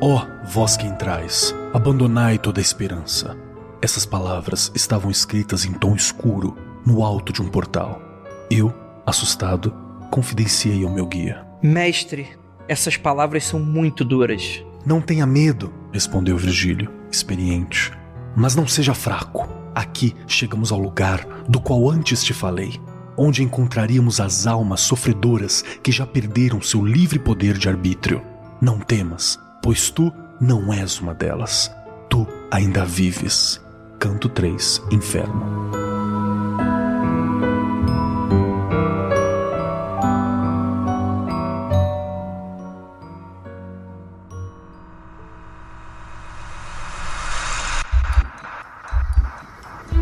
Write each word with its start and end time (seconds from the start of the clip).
Ó, 0.00 0.14
oh, 0.14 0.46
vós 0.46 0.76
que 0.76 0.86
entrais, 0.86 1.52
abandonai 1.74 2.38
toda 2.38 2.60
a 2.60 2.62
esperança. 2.62 3.36
Essas 3.82 4.06
palavras 4.06 4.70
estavam 4.72 5.10
escritas 5.10 5.64
em 5.64 5.72
tom 5.72 5.96
escuro, 5.96 6.56
no 6.86 7.04
alto 7.04 7.32
de 7.32 7.42
um 7.42 7.48
portal. 7.48 8.00
Eu, 8.48 8.72
assustado, 9.04 9.74
confidenciei 10.08 10.84
ao 10.84 10.90
meu 10.92 11.04
guia. 11.04 11.44
Mestre, 11.60 12.28
essas 12.68 12.96
palavras 12.96 13.44
são 13.44 13.58
muito 13.58 14.04
duras. 14.04 14.64
Não 14.86 15.00
tenha 15.00 15.26
medo, 15.26 15.74
respondeu 15.92 16.36
Virgílio, 16.36 16.92
experiente. 17.10 17.90
Mas 18.36 18.54
não 18.54 18.68
seja 18.68 18.94
fraco. 18.94 19.48
Aqui 19.74 20.14
chegamos 20.28 20.70
ao 20.70 20.78
lugar 20.78 21.26
do 21.48 21.60
qual 21.60 21.90
antes 21.90 22.22
te 22.22 22.32
falei, 22.32 22.80
onde 23.16 23.42
encontraríamos 23.42 24.20
as 24.20 24.46
almas 24.46 24.80
sofredoras 24.80 25.64
que 25.82 25.90
já 25.90 26.06
perderam 26.06 26.62
seu 26.62 26.86
livre 26.86 27.18
poder 27.18 27.58
de 27.58 27.68
arbítrio. 27.68 28.22
Não 28.60 28.78
temas, 28.78 29.38
pois 29.62 29.90
tu 29.90 30.12
não 30.40 30.72
és 30.72 31.00
uma 31.00 31.14
delas. 31.14 31.74
Tu 32.08 32.26
ainda 32.50 32.84
vives. 32.84 33.60
Canto 33.98 34.28
3 34.28 34.82
Inferno. 34.92 35.58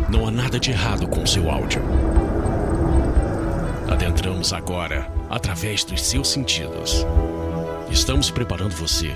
Não 0.09 0.27
há 0.27 0.31
nada 0.31 0.59
de 0.59 0.71
errado 0.71 1.07
com 1.07 1.25
seu 1.25 1.49
áudio. 1.49 1.81
Adentramos 3.89 4.53
agora 4.53 5.11
através 5.29 5.83
dos 5.83 6.01
seus 6.01 6.29
sentidos. 6.29 7.05
Estamos 7.89 8.29
preparando 8.29 8.75
você 8.75 9.15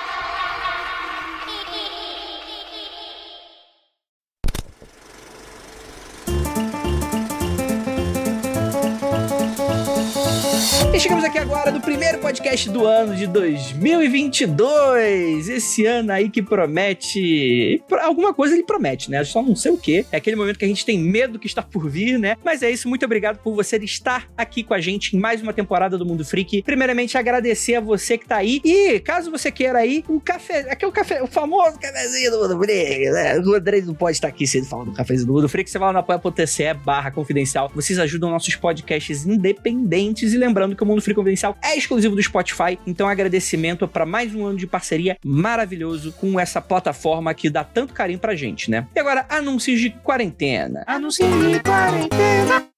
Podcast 12.51 12.69
do 12.69 12.85
ano 12.85 13.15
de 13.15 13.25
2022. 13.27 15.47
Esse 15.47 15.85
ano 15.85 16.11
aí 16.11 16.29
que 16.29 16.41
promete. 16.41 17.81
Alguma 18.01 18.33
coisa 18.33 18.53
ele 18.53 18.63
promete, 18.63 19.09
né? 19.09 19.23
Só 19.23 19.41
não 19.41 19.55
sei 19.55 19.71
o 19.71 19.77
que. 19.77 20.05
É 20.11 20.17
aquele 20.17 20.35
momento 20.35 20.59
que 20.59 20.65
a 20.65 20.67
gente 20.67 20.85
tem 20.85 20.99
medo 20.99 21.39
que 21.39 21.47
está 21.47 21.61
por 21.61 21.89
vir, 21.89 22.19
né? 22.19 22.35
Mas 22.43 22.61
é 22.61 22.69
isso. 22.69 22.89
Muito 22.89 23.05
obrigado 23.05 23.37
por 23.37 23.55
você 23.55 23.77
estar 23.77 24.29
aqui 24.35 24.63
com 24.63 24.73
a 24.73 24.81
gente 24.81 25.15
em 25.15 25.19
mais 25.19 25.41
uma 25.41 25.53
temporada 25.53 25.97
do 25.97 26.05
Mundo 26.05 26.25
Freak. 26.25 26.61
Primeiramente, 26.63 27.17
agradecer 27.17 27.75
a 27.75 27.79
você 27.79 28.17
que 28.17 28.27
tá 28.27 28.35
aí. 28.37 28.59
E 28.65 28.99
caso 28.99 29.31
você 29.31 29.49
queira 29.49 29.79
aí, 29.79 30.03
o 30.09 30.19
café. 30.19 30.69
Aquele 30.69 30.91
café, 30.91 31.23
o 31.23 31.27
famoso 31.27 31.79
cafezinho 31.79 32.31
do 32.31 32.41
Mundo 32.41 32.59
Freak, 32.59 33.11
né? 33.11 33.39
O 33.39 33.55
André 33.55 33.79
não 33.81 33.93
pode 33.93 34.17
estar 34.17 34.27
aqui 34.27 34.45
se 34.45 34.57
ele 34.57 34.65
fala 34.65 34.83
do 34.83 34.91
cafezinho 34.91 35.27
do 35.27 35.33
Mundo 35.33 35.47
Freak. 35.47 35.69
Você 35.69 35.79
vai 35.79 35.87
lá 35.87 35.93
na 35.93 35.99
apoia.se 35.99 36.73
barra 36.73 37.11
confidencial. 37.11 37.71
Vocês 37.73 37.97
ajudam 37.97 38.29
nossos 38.29 38.57
podcasts 38.57 39.25
independentes. 39.25 40.33
E 40.33 40.37
lembrando 40.37 40.75
que 40.75 40.83
o 40.83 40.85
Mundo 40.85 41.01
Free 41.01 41.15
Confidencial 41.15 41.55
é 41.63 41.77
exclusivo 41.77 42.13
do 42.13 42.21
Spotify, 42.21 42.40
então 42.85 43.07
agradecimento 43.07 43.87
para 43.87 44.05
mais 44.05 44.33
um 44.33 44.45
ano 44.45 44.57
de 44.57 44.67
parceria 44.67 45.17
maravilhoso 45.23 46.11
com 46.13 46.39
essa 46.39 46.61
plataforma 46.61 47.33
que 47.33 47.49
dá 47.49 47.63
tanto 47.63 47.93
carinho 47.93 48.19
pra 48.19 48.35
gente, 48.35 48.69
né? 48.69 48.87
E 48.95 48.99
agora, 48.99 49.25
anúncios 49.29 49.79
de 49.79 49.89
quarentena. 49.89 50.83
Anúncios 50.87 51.29
de 51.29 51.59
quarentena. 51.61 52.70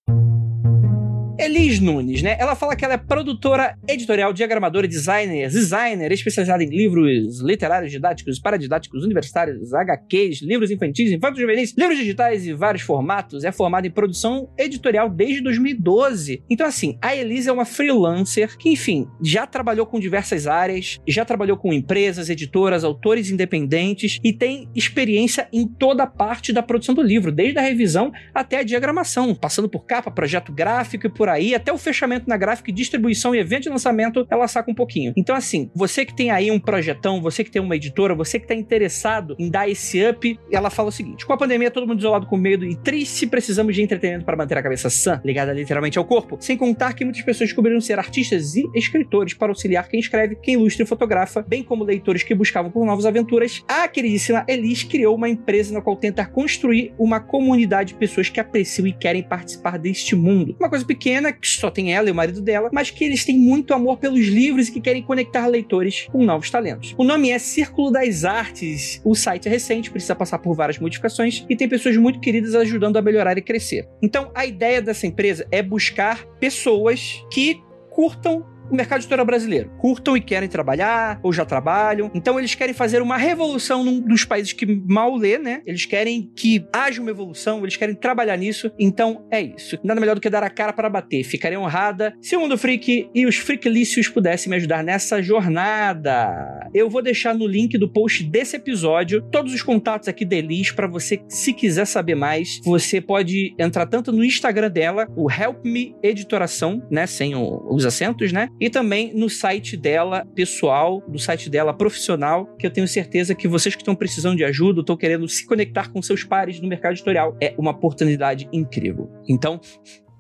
Elis 1.44 1.80
Nunes, 1.80 2.22
né? 2.22 2.38
Ela 2.40 2.56
fala 2.56 2.76
que 2.76 2.86
ela 2.86 2.94
é 2.94 2.98
produtora, 2.98 3.78
editorial, 3.88 4.32
diagramadora, 4.32 4.88
designer, 4.88 5.50
designer, 5.50 6.12
especializada 6.12 6.64
em 6.64 6.70
livros 6.70 7.42
literários, 7.42 7.92
didáticos, 7.92 8.40
paradidáticos, 8.40 9.04
universitários, 9.04 9.74
HQs, 9.74 10.42
livros 10.42 10.72
infantis, 10.72 11.12
infantos 11.12 11.42
juvenis, 11.42 11.74
livros 11.78 11.98
digitais 11.98 12.48
e 12.48 12.54
vários 12.54 12.84
formatos. 12.84 13.44
É 13.44 13.52
formada 13.52 13.86
em 13.86 13.92
produção 13.92 14.50
editorial 14.58 15.10
desde 15.10 15.42
2012. 15.42 16.44
Então, 16.50 16.66
assim, 16.66 16.98
a 17.02 17.14
Elis 17.14 17.48
é 17.48 17.52
uma 17.52 17.66
freelancer 17.66 18.58
que, 18.58 18.70
enfim, 18.70 19.06
já 19.22 19.46
trabalhou 19.46 19.86
com 19.86 20.00
diversas 20.00 20.48
áreas, 20.48 21.02
já 21.06 21.26
trabalhou 21.26 21.58
com 21.58 21.74
empresas, 21.74 22.30
editoras, 22.30 22.86
autores 22.86 23.30
independentes 23.30 24.18
e 24.24 24.32
tem 24.32 24.70
experiência 24.74 25.50
em 25.52 25.68
toda 25.68 26.04
a 26.04 26.08
parte 26.08 26.54
da 26.54 26.64
produção 26.64 26.96
do 26.96 27.02
livro, 27.02 27.32
desde 27.32 27.60
a 27.60 27.62
revisão 27.62 28.14
até 28.34 28.60
a 28.60 28.64
diagramação, 28.64 29.36
passando 29.36 29.68
por 29.68 29.86
capa, 29.86 30.10
projeto 30.10 30.54
gráfico 30.54 31.08
e 31.08 31.10
por 31.10 31.33
aí, 31.34 31.54
até 31.54 31.72
o 31.72 31.78
fechamento 31.78 32.28
na 32.28 32.38
gráfica 32.38 32.72
distribuição 32.72 33.36
e 33.36 33.40
evento 33.40 33.64
de 33.64 33.70
lançamento, 33.70 34.26
ela 34.30 34.48
saca 34.48 34.70
um 34.70 34.76
pouquinho. 34.76 35.14
Então, 35.16 35.36
assim, 35.36 35.70
você 35.76 36.06
que 36.06 36.16
tem 36.16 36.32
aí 36.32 36.52
um 36.52 36.60
projetão, 36.60 37.22
você 37.22 37.44
que 37.44 37.52
tem 37.52 37.62
uma 37.62 37.76
editora, 37.76 38.16
você 38.16 38.40
que 38.40 38.48
tá 38.48 38.56
interessado 38.56 39.36
em 39.38 39.50
dar 39.50 39.70
esse 39.70 40.04
up, 40.08 40.40
ela 40.52 40.70
fala 40.70 40.90
o 40.90 40.92
seguinte: 40.92 41.26
com 41.26 41.34
a 41.34 41.38
pandemia, 41.38 41.72
todo 41.72 41.88
mundo 41.88 42.00
isolado 42.00 42.26
com 42.28 42.38
medo 42.38 42.66
e 42.66 42.76
triste, 42.76 43.28
precisamos 43.28 43.76
de 43.76 43.82
entretenimento 43.82 44.26
para 44.26 44.38
manter 44.38 44.58
a 44.58 44.64
cabeça 44.64 44.90
sã, 44.90 45.22
ligada 45.24 45.54
literalmente 45.54 45.98
ao 45.98 46.06
corpo. 46.06 46.38
Sem 46.40 46.58
contar 46.58 46.94
que 46.94 47.04
muitas 47.04 47.22
pessoas 47.22 47.50
descobriram 47.50 47.80
ser 47.82 48.00
artistas 48.00 48.56
e 48.56 48.64
escritores 48.76 49.34
para 49.34 49.52
auxiliar 49.52 49.88
quem 49.88 50.00
escreve, 50.00 50.36
quem 50.36 50.56
ilustra 50.56 50.84
e 50.84 50.88
fotografa, 50.88 51.46
bem 51.48 51.64
como 51.64 51.84
leitores 51.84 52.24
que 52.24 52.34
buscavam 52.34 52.72
por 52.72 52.86
novas 52.86 53.06
aventuras. 53.06 53.64
A 53.68 53.88
queridíssima 53.88 54.46
Elis 54.48 54.84
criou 54.84 55.16
uma 55.16 55.30
empresa 55.30 55.74
na 55.74 55.82
qual 55.82 55.96
tenta 55.96 56.26
construir 56.26 56.94
uma 56.98 57.20
comunidade 57.20 57.94
de 57.94 58.00
pessoas 58.00 58.30
que 58.30 58.40
apreciam 58.40 58.88
e 58.88 58.94
querem 58.94 59.24
participar 59.24 59.78
deste 59.78 60.16
mundo. 60.16 60.56
Uma 60.60 60.70
coisa 60.70 60.86
pequena 60.86 61.13
pequena, 61.14 61.32
que 61.32 61.48
só 61.48 61.70
tem 61.70 61.94
ela 61.94 62.08
e 62.08 62.12
o 62.12 62.16
marido 62.16 62.42
dela, 62.42 62.70
mas 62.74 62.90
que 62.90 63.04
eles 63.04 63.24
têm 63.24 63.38
muito 63.38 63.74
amor 63.74 63.98
pelos 63.98 64.26
livros 64.26 64.68
e 64.68 64.72
que 64.72 64.82
querem 64.82 65.04
conectar 65.04 65.46
leitores 65.48 66.08
com 66.12 66.24
novos 66.24 66.50
talentos. 66.50 66.96
O 66.98 67.04
nome 67.04 67.30
é 67.30 67.38
Círculo 67.38 67.92
das 67.92 68.24
Artes. 68.24 69.02
O 69.04 69.14
site 69.16 69.48
é 69.48 69.52
recente, 69.52 69.92
precisa 69.92 70.16
passar 70.16 70.40
por 70.40 70.56
várias 70.56 70.80
modificações 70.80 71.46
e 71.50 71.56
tem 71.56 71.70
pessoas 71.70 71.98
muito 71.98 72.20
queridas 72.20 72.56
ajudando 72.56 72.98
a 72.98 73.02
melhorar 73.02 73.38
e 73.38 73.42
crescer. 73.42 73.88
Então, 74.02 74.32
a 74.34 74.46
ideia 74.46 74.82
dessa 74.82 75.06
empresa 75.06 75.48
é 75.52 75.62
buscar 75.62 76.26
pessoas 76.40 77.24
que 77.32 77.62
curtam 77.92 78.46
o 78.70 78.76
mercado 78.76 79.00
editorial 79.00 79.26
brasileiro. 79.26 79.70
Curtam 79.78 80.16
e 80.18 80.22
querem 80.22 80.50
trabalhar, 80.50 81.20
ou 81.24 81.32
já 81.34 81.46
trabalham. 81.46 82.12
Então 82.14 82.40
eles 82.40 82.56
querem 82.56 82.74
fazer 82.74 83.02
uma 83.02 83.18
revolução 83.18 83.84
num 83.84 84.00
dos 84.00 84.26
países 84.26 84.54
que 84.54 84.66
mal 84.66 85.16
lê, 85.16 85.38
né? 85.38 85.62
Eles 85.66 85.86
querem 85.86 86.32
que 86.36 86.66
haja 86.72 87.02
uma 87.02 87.12
evolução, 87.12 87.62
eles 87.62 87.78
querem 87.78 87.96
trabalhar 87.96 88.38
nisso. 88.38 88.72
Então 88.80 89.26
é 89.32 89.42
isso. 89.42 89.78
Nada 89.84 90.00
melhor 90.00 90.16
do 90.16 90.22
que 90.22 90.30
dar 90.30 90.44
a 90.44 90.50
cara 90.50 90.74
para 90.74 90.90
bater. 90.90 91.24
Ficarei 91.24 91.58
honrada 91.58 92.14
se 92.22 92.36
o 92.36 92.40
Mundo 92.40 92.58
Freak 92.58 93.10
e 93.14 93.26
os 93.26 93.38
Freaklícios 93.38 94.08
pudessem 94.08 94.50
me 94.50 94.56
ajudar 94.56 94.84
nessa 94.84 95.22
jornada. 95.22 96.70
Eu 96.74 96.90
vou 96.90 97.02
deixar 97.02 97.34
no 97.34 97.48
link 97.48 97.78
do 97.78 97.92
post 97.92 98.24
desse 98.24 98.56
episódio 98.56 99.22
todos 99.32 99.54
os 99.54 99.62
contatos 99.62 100.08
aqui 100.08 100.26
da 100.26 100.36
Elis 100.36 100.72
para 100.72 100.88
você, 100.88 101.22
se 101.28 101.54
quiser 101.54 101.86
saber 101.86 102.16
mais, 102.16 102.60
você 102.64 103.00
pode 103.00 103.54
entrar 103.58 103.86
tanto 103.86 104.12
no 104.12 104.24
Instagram 104.24 104.70
dela, 104.70 105.08
o 105.16 105.32
Help 105.32 105.64
Me 105.66 105.96
Editoração, 106.02 106.86
né? 106.90 107.06
Sem 107.06 107.36
o, 107.36 107.68
os 107.70 107.86
acentos, 107.86 108.32
né? 108.32 108.50
E 108.60 108.70
também 108.70 109.14
no 109.14 109.30
site 109.30 109.76
dela 109.76 110.26
pessoal, 110.36 111.04
no 111.08 111.20
site 111.20 111.50
dela 111.50 111.74
profissional, 111.74 112.46
que 112.58 112.66
eu 112.66 112.72
tenho 112.72 112.88
certeza 112.88 113.36
que 113.36 113.48
vocês 113.48 113.76
que 113.76 113.82
estão 113.82 113.96
precisando 113.96 114.38
de 114.38 114.44
ajuda, 114.44 114.82
estão 114.82 114.96
querendo 114.96 115.28
se 115.28 115.46
conectar 115.46 115.92
com 115.92 116.02
seus 116.02 116.24
pares 116.24 116.60
no 116.60 116.68
mercado 116.68 116.94
editorial, 116.94 117.36
é 117.42 117.54
uma 117.58 117.72
oportunidade 117.72 118.48
incrível. 118.52 119.10
Então, 119.28 119.60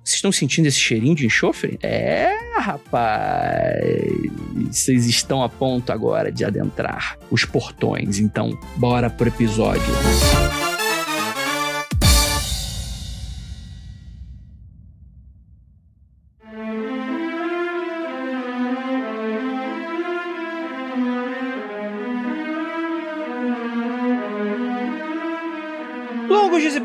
vocês 0.04 0.16
estão 0.16 0.32
sentindo 0.34 0.68
esse 0.68 0.80
cheirinho 0.80 1.16
de 1.16 1.26
enxofre? 1.26 1.80
É, 1.82 2.34
rapaz. 2.58 3.94
Vocês 4.70 5.08
estão 5.08 5.42
a 5.42 5.48
ponto 5.48 5.92
agora 5.92 6.30
de 6.30 6.44
adentrar 6.44 7.18
os 7.32 7.46
portões. 7.46 8.20
Então, 8.20 8.58
bora 8.76 9.10
pro 9.10 9.30
episódio. 9.30 9.82
Música 9.82 10.73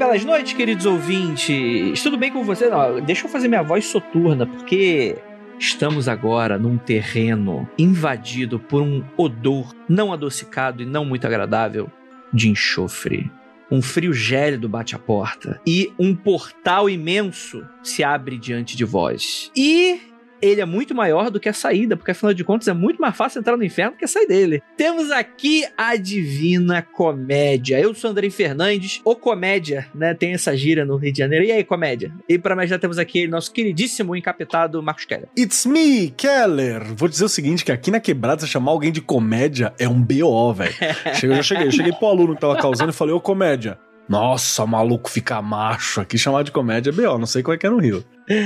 belas 0.08 0.24
noites, 0.24 0.54
queridos 0.54 0.86
ouvintes. 0.86 2.02
Tudo 2.02 2.16
bem 2.16 2.32
com 2.32 2.42
você? 2.42 2.70
Não, 2.70 2.98
deixa 2.98 3.26
eu 3.26 3.30
fazer 3.30 3.46
minha 3.46 3.62
voz 3.62 3.84
soturna, 3.84 4.46
porque 4.46 5.18
estamos 5.58 6.08
agora 6.08 6.56
num 6.56 6.78
terreno 6.78 7.68
invadido 7.78 8.58
por 8.58 8.80
um 8.80 9.04
odor 9.18 9.74
não 9.86 10.10
adocicado 10.10 10.82
e 10.82 10.86
não 10.86 11.04
muito 11.04 11.26
agradável 11.26 11.90
de 12.32 12.48
enxofre. 12.48 13.30
Um 13.70 13.82
frio 13.82 14.14
gélido 14.14 14.66
bate 14.66 14.94
a 14.94 14.98
porta 14.98 15.60
e 15.66 15.92
um 15.98 16.14
portal 16.14 16.88
imenso 16.88 17.66
se 17.82 18.02
abre 18.02 18.38
diante 18.38 18.78
de 18.78 18.86
vós. 18.86 19.52
E 19.54 20.00
ele 20.40 20.60
é 20.60 20.64
muito 20.64 20.94
maior 20.94 21.30
do 21.30 21.40
que 21.40 21.48
a 21.48 21.52
saída, 21.52 21.96
porque 21.96 22.10
afinal 22.10 22.34
de 22.34 22.44
contas 22.44 22.68
é 22.68 22.72
muito 22.72 23.00
mais 23.00 23.16
fácil 23.16 23.40
entrar 23.40 23.56
no 23.56 23.64
inferno 23.64 23.92
do 23.92 23.98
que 23.98 24.06
sair 24.06 24.26
dele. 24.26 24.62
Temos 24.76 25.10
aqui 25.10 25.64
a 25.76 25.96
Divina 25.96 26.82
Comédia. 26.82 27.80
Eu 27.80 27.94
sou 27.94 28.10
Andrei 28.10 28.30
Fernandes, 28.30 29.00
o 29.04 29.14
Comédia, 29.14 29.88
né? 29.94 30.14
Tem 30.14 30.32
essa 30.32 30.56
gira 30.56 30.84
no 30.84 30.96
Rio 30.96 31.12
de 31.12 31.18
Janeiro. 31.18 31.44
E 31.44 31.52
aí, 31.52 31.64
Comédia? 31.64 32.12
E 32.28 32.38
para 32.38 32.56
mais 32.56 32.70
já 32.70 32.78
temos 32.78 32.98
aqui 32.98 33.26
nosso 33.26 33.52
queridíssimo 33.52 34.14
encapetado 34.16 34.82
Marcos 34.82 35.04
Keller. 35.04 35.28
It's 35.36 35.66
me, 35.66 36.10
Keller! 36.10 36.82
Vou 36.94 37.08
dizer 37.08 37.24
o 37.24 37.28
seguinte, 37.28 37.64
que 37.64 37.72
aqui 37.72 37.90
na 37.90 38.00
quebrada, 38.00 38.40
você 38.40 38.46
chamar 38.46 38.72
alguém 38.72 38.92
de 38.92 39.00
comédia 39.00 39.72
é 39.78 39.88
um 39.88 40.00
BO, 40.00 40.52
velho. 40.54 40.74
eu 41.22 41.34
já 41.36 41.42
cheguei, 41.42 41.66
eu 41.66 41.72
cheguei 41.72 41.92
pro 41.92 42.08
aluno 42.08 42.34
que 42.34 42.40
tava 42.40 42.56
causando 42.56 42.90
e 42.90 42.94
falei, 42.94 43.14
ô 43.14 43.20
comédia, 43.20 43.78
nossa, 44.08 44.64
maluco 44.66 45.10
ficar 45.10 45.42
macho 45.42 46.00
aqui, 46.00 46.16
chamar 46.16 46.42
de 46.42 46.50
comédia 46.50 46.90
é 46.90 46.92
B.O., 46.92 47.18
não 47.18 47.26
sei 47.26 47.42
como 47.42 47.54
é 47.54 47.58
que 47.58 47.66
é 47.66 47.70
no 47.70 47.78
Rio. 47.78 48.04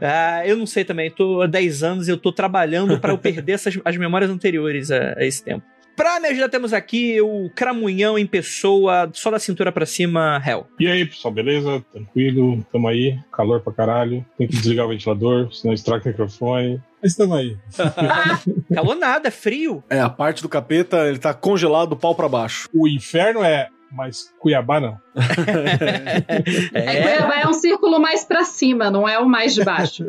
Ah, 0.00 0.44
eu 0.44 0.56
não 0.56 0.66
sei 0.66 0.84
também, 0.84 1.10
tô 1.10 1.42
há 1.42 1.46
10 1.46 1.82
anos 1.84 2.08
e 2.08 2.10
eu 2.10 2.16
tô 2.16 2.32
trabalhando 2.32 2.98
para 2.98 3.12
eu 3.12 3.18
perder 3.18 3.52
essas, 3.52 3.78
as 3.84 3.96
memórias 3.96 4.30
anteriores 4.30 4.90
a, 4.90 5.14
a 5.16 5.24
esse 5.24 5.44
tempo. 5.44 5.64
Pra 5.98 6.20
me 6.20 6.28
ajudar, 6.28 6.48
temos 6.48 6.72
aqui 6.72 7.20
o 7.20 7.50
Cramunhão 7.56 8.16
em 8.16 8.24
pessoa, 8.24 9.10
só 9.12 9.32
da 9.32 9.38
cintura 9.40 9.72
pra 9.72 9.84
cima, 9.84 10.40
Hell. 10.46 10.66
E 10.78 10.86
aí, 10.86 11.04
pessoal, 11.04 11.34
beleza? 11.34 11.84
Tranquilo? 11.92 12.64
Tamo 12.70 12.86
aí, 12.86 13.18
calor 13.32 13.60
pra 13.60 13.72
caralho. 13.72 14.24
Tem 14.36 14.46
que 14.46 14.54
desligar 14.54 14.86
o 14.86 14.90
ventilador, 14.90 15.52
senão 15.52 15.74
estraga 15.74 16.04
o 16.04 16.08
microfone. 16.08 16.80
Mas 17.02 17.16
tamo 17.16 17.34
aí. 17.34 17.56
calor 18.72 18.94
nada, 18.94 19.26
é 19.26 19.32
frio. 19.32 19.82
É, 19.90 19.98
a 19.98 20.08
parte 20.08 20.40
do 20.40 20.48
capeta, 20.48 21.08
ele 21.08 21.18
tá 21.18 21.34
congelado, 21.34 21.96
pau 21.96 22.14
pra 22.14 22.28
baixo. 22.28 22.68
O 22.72 22.86
inferno 22.86 23.42
é 23.42 23.68
mas 23.90 24.32
Cuiabá 24.38 24.80
não. 24.80 24.98
é. 26.72 26.80
é. 26.80 27.02
Cuiabá 27.02 27.40
é 27.40 27.46
um 27.46 27.52
círculo 27.52 28.00
mais 28.00 28.24
para 28.24 28.44
cima, 28.44 28.90
não 28.90 29.08
é 29.08 29.18
o 29.18 29.28
mais 29.28 29.54
de 29.54 29.64
baixo. 29.64 30.04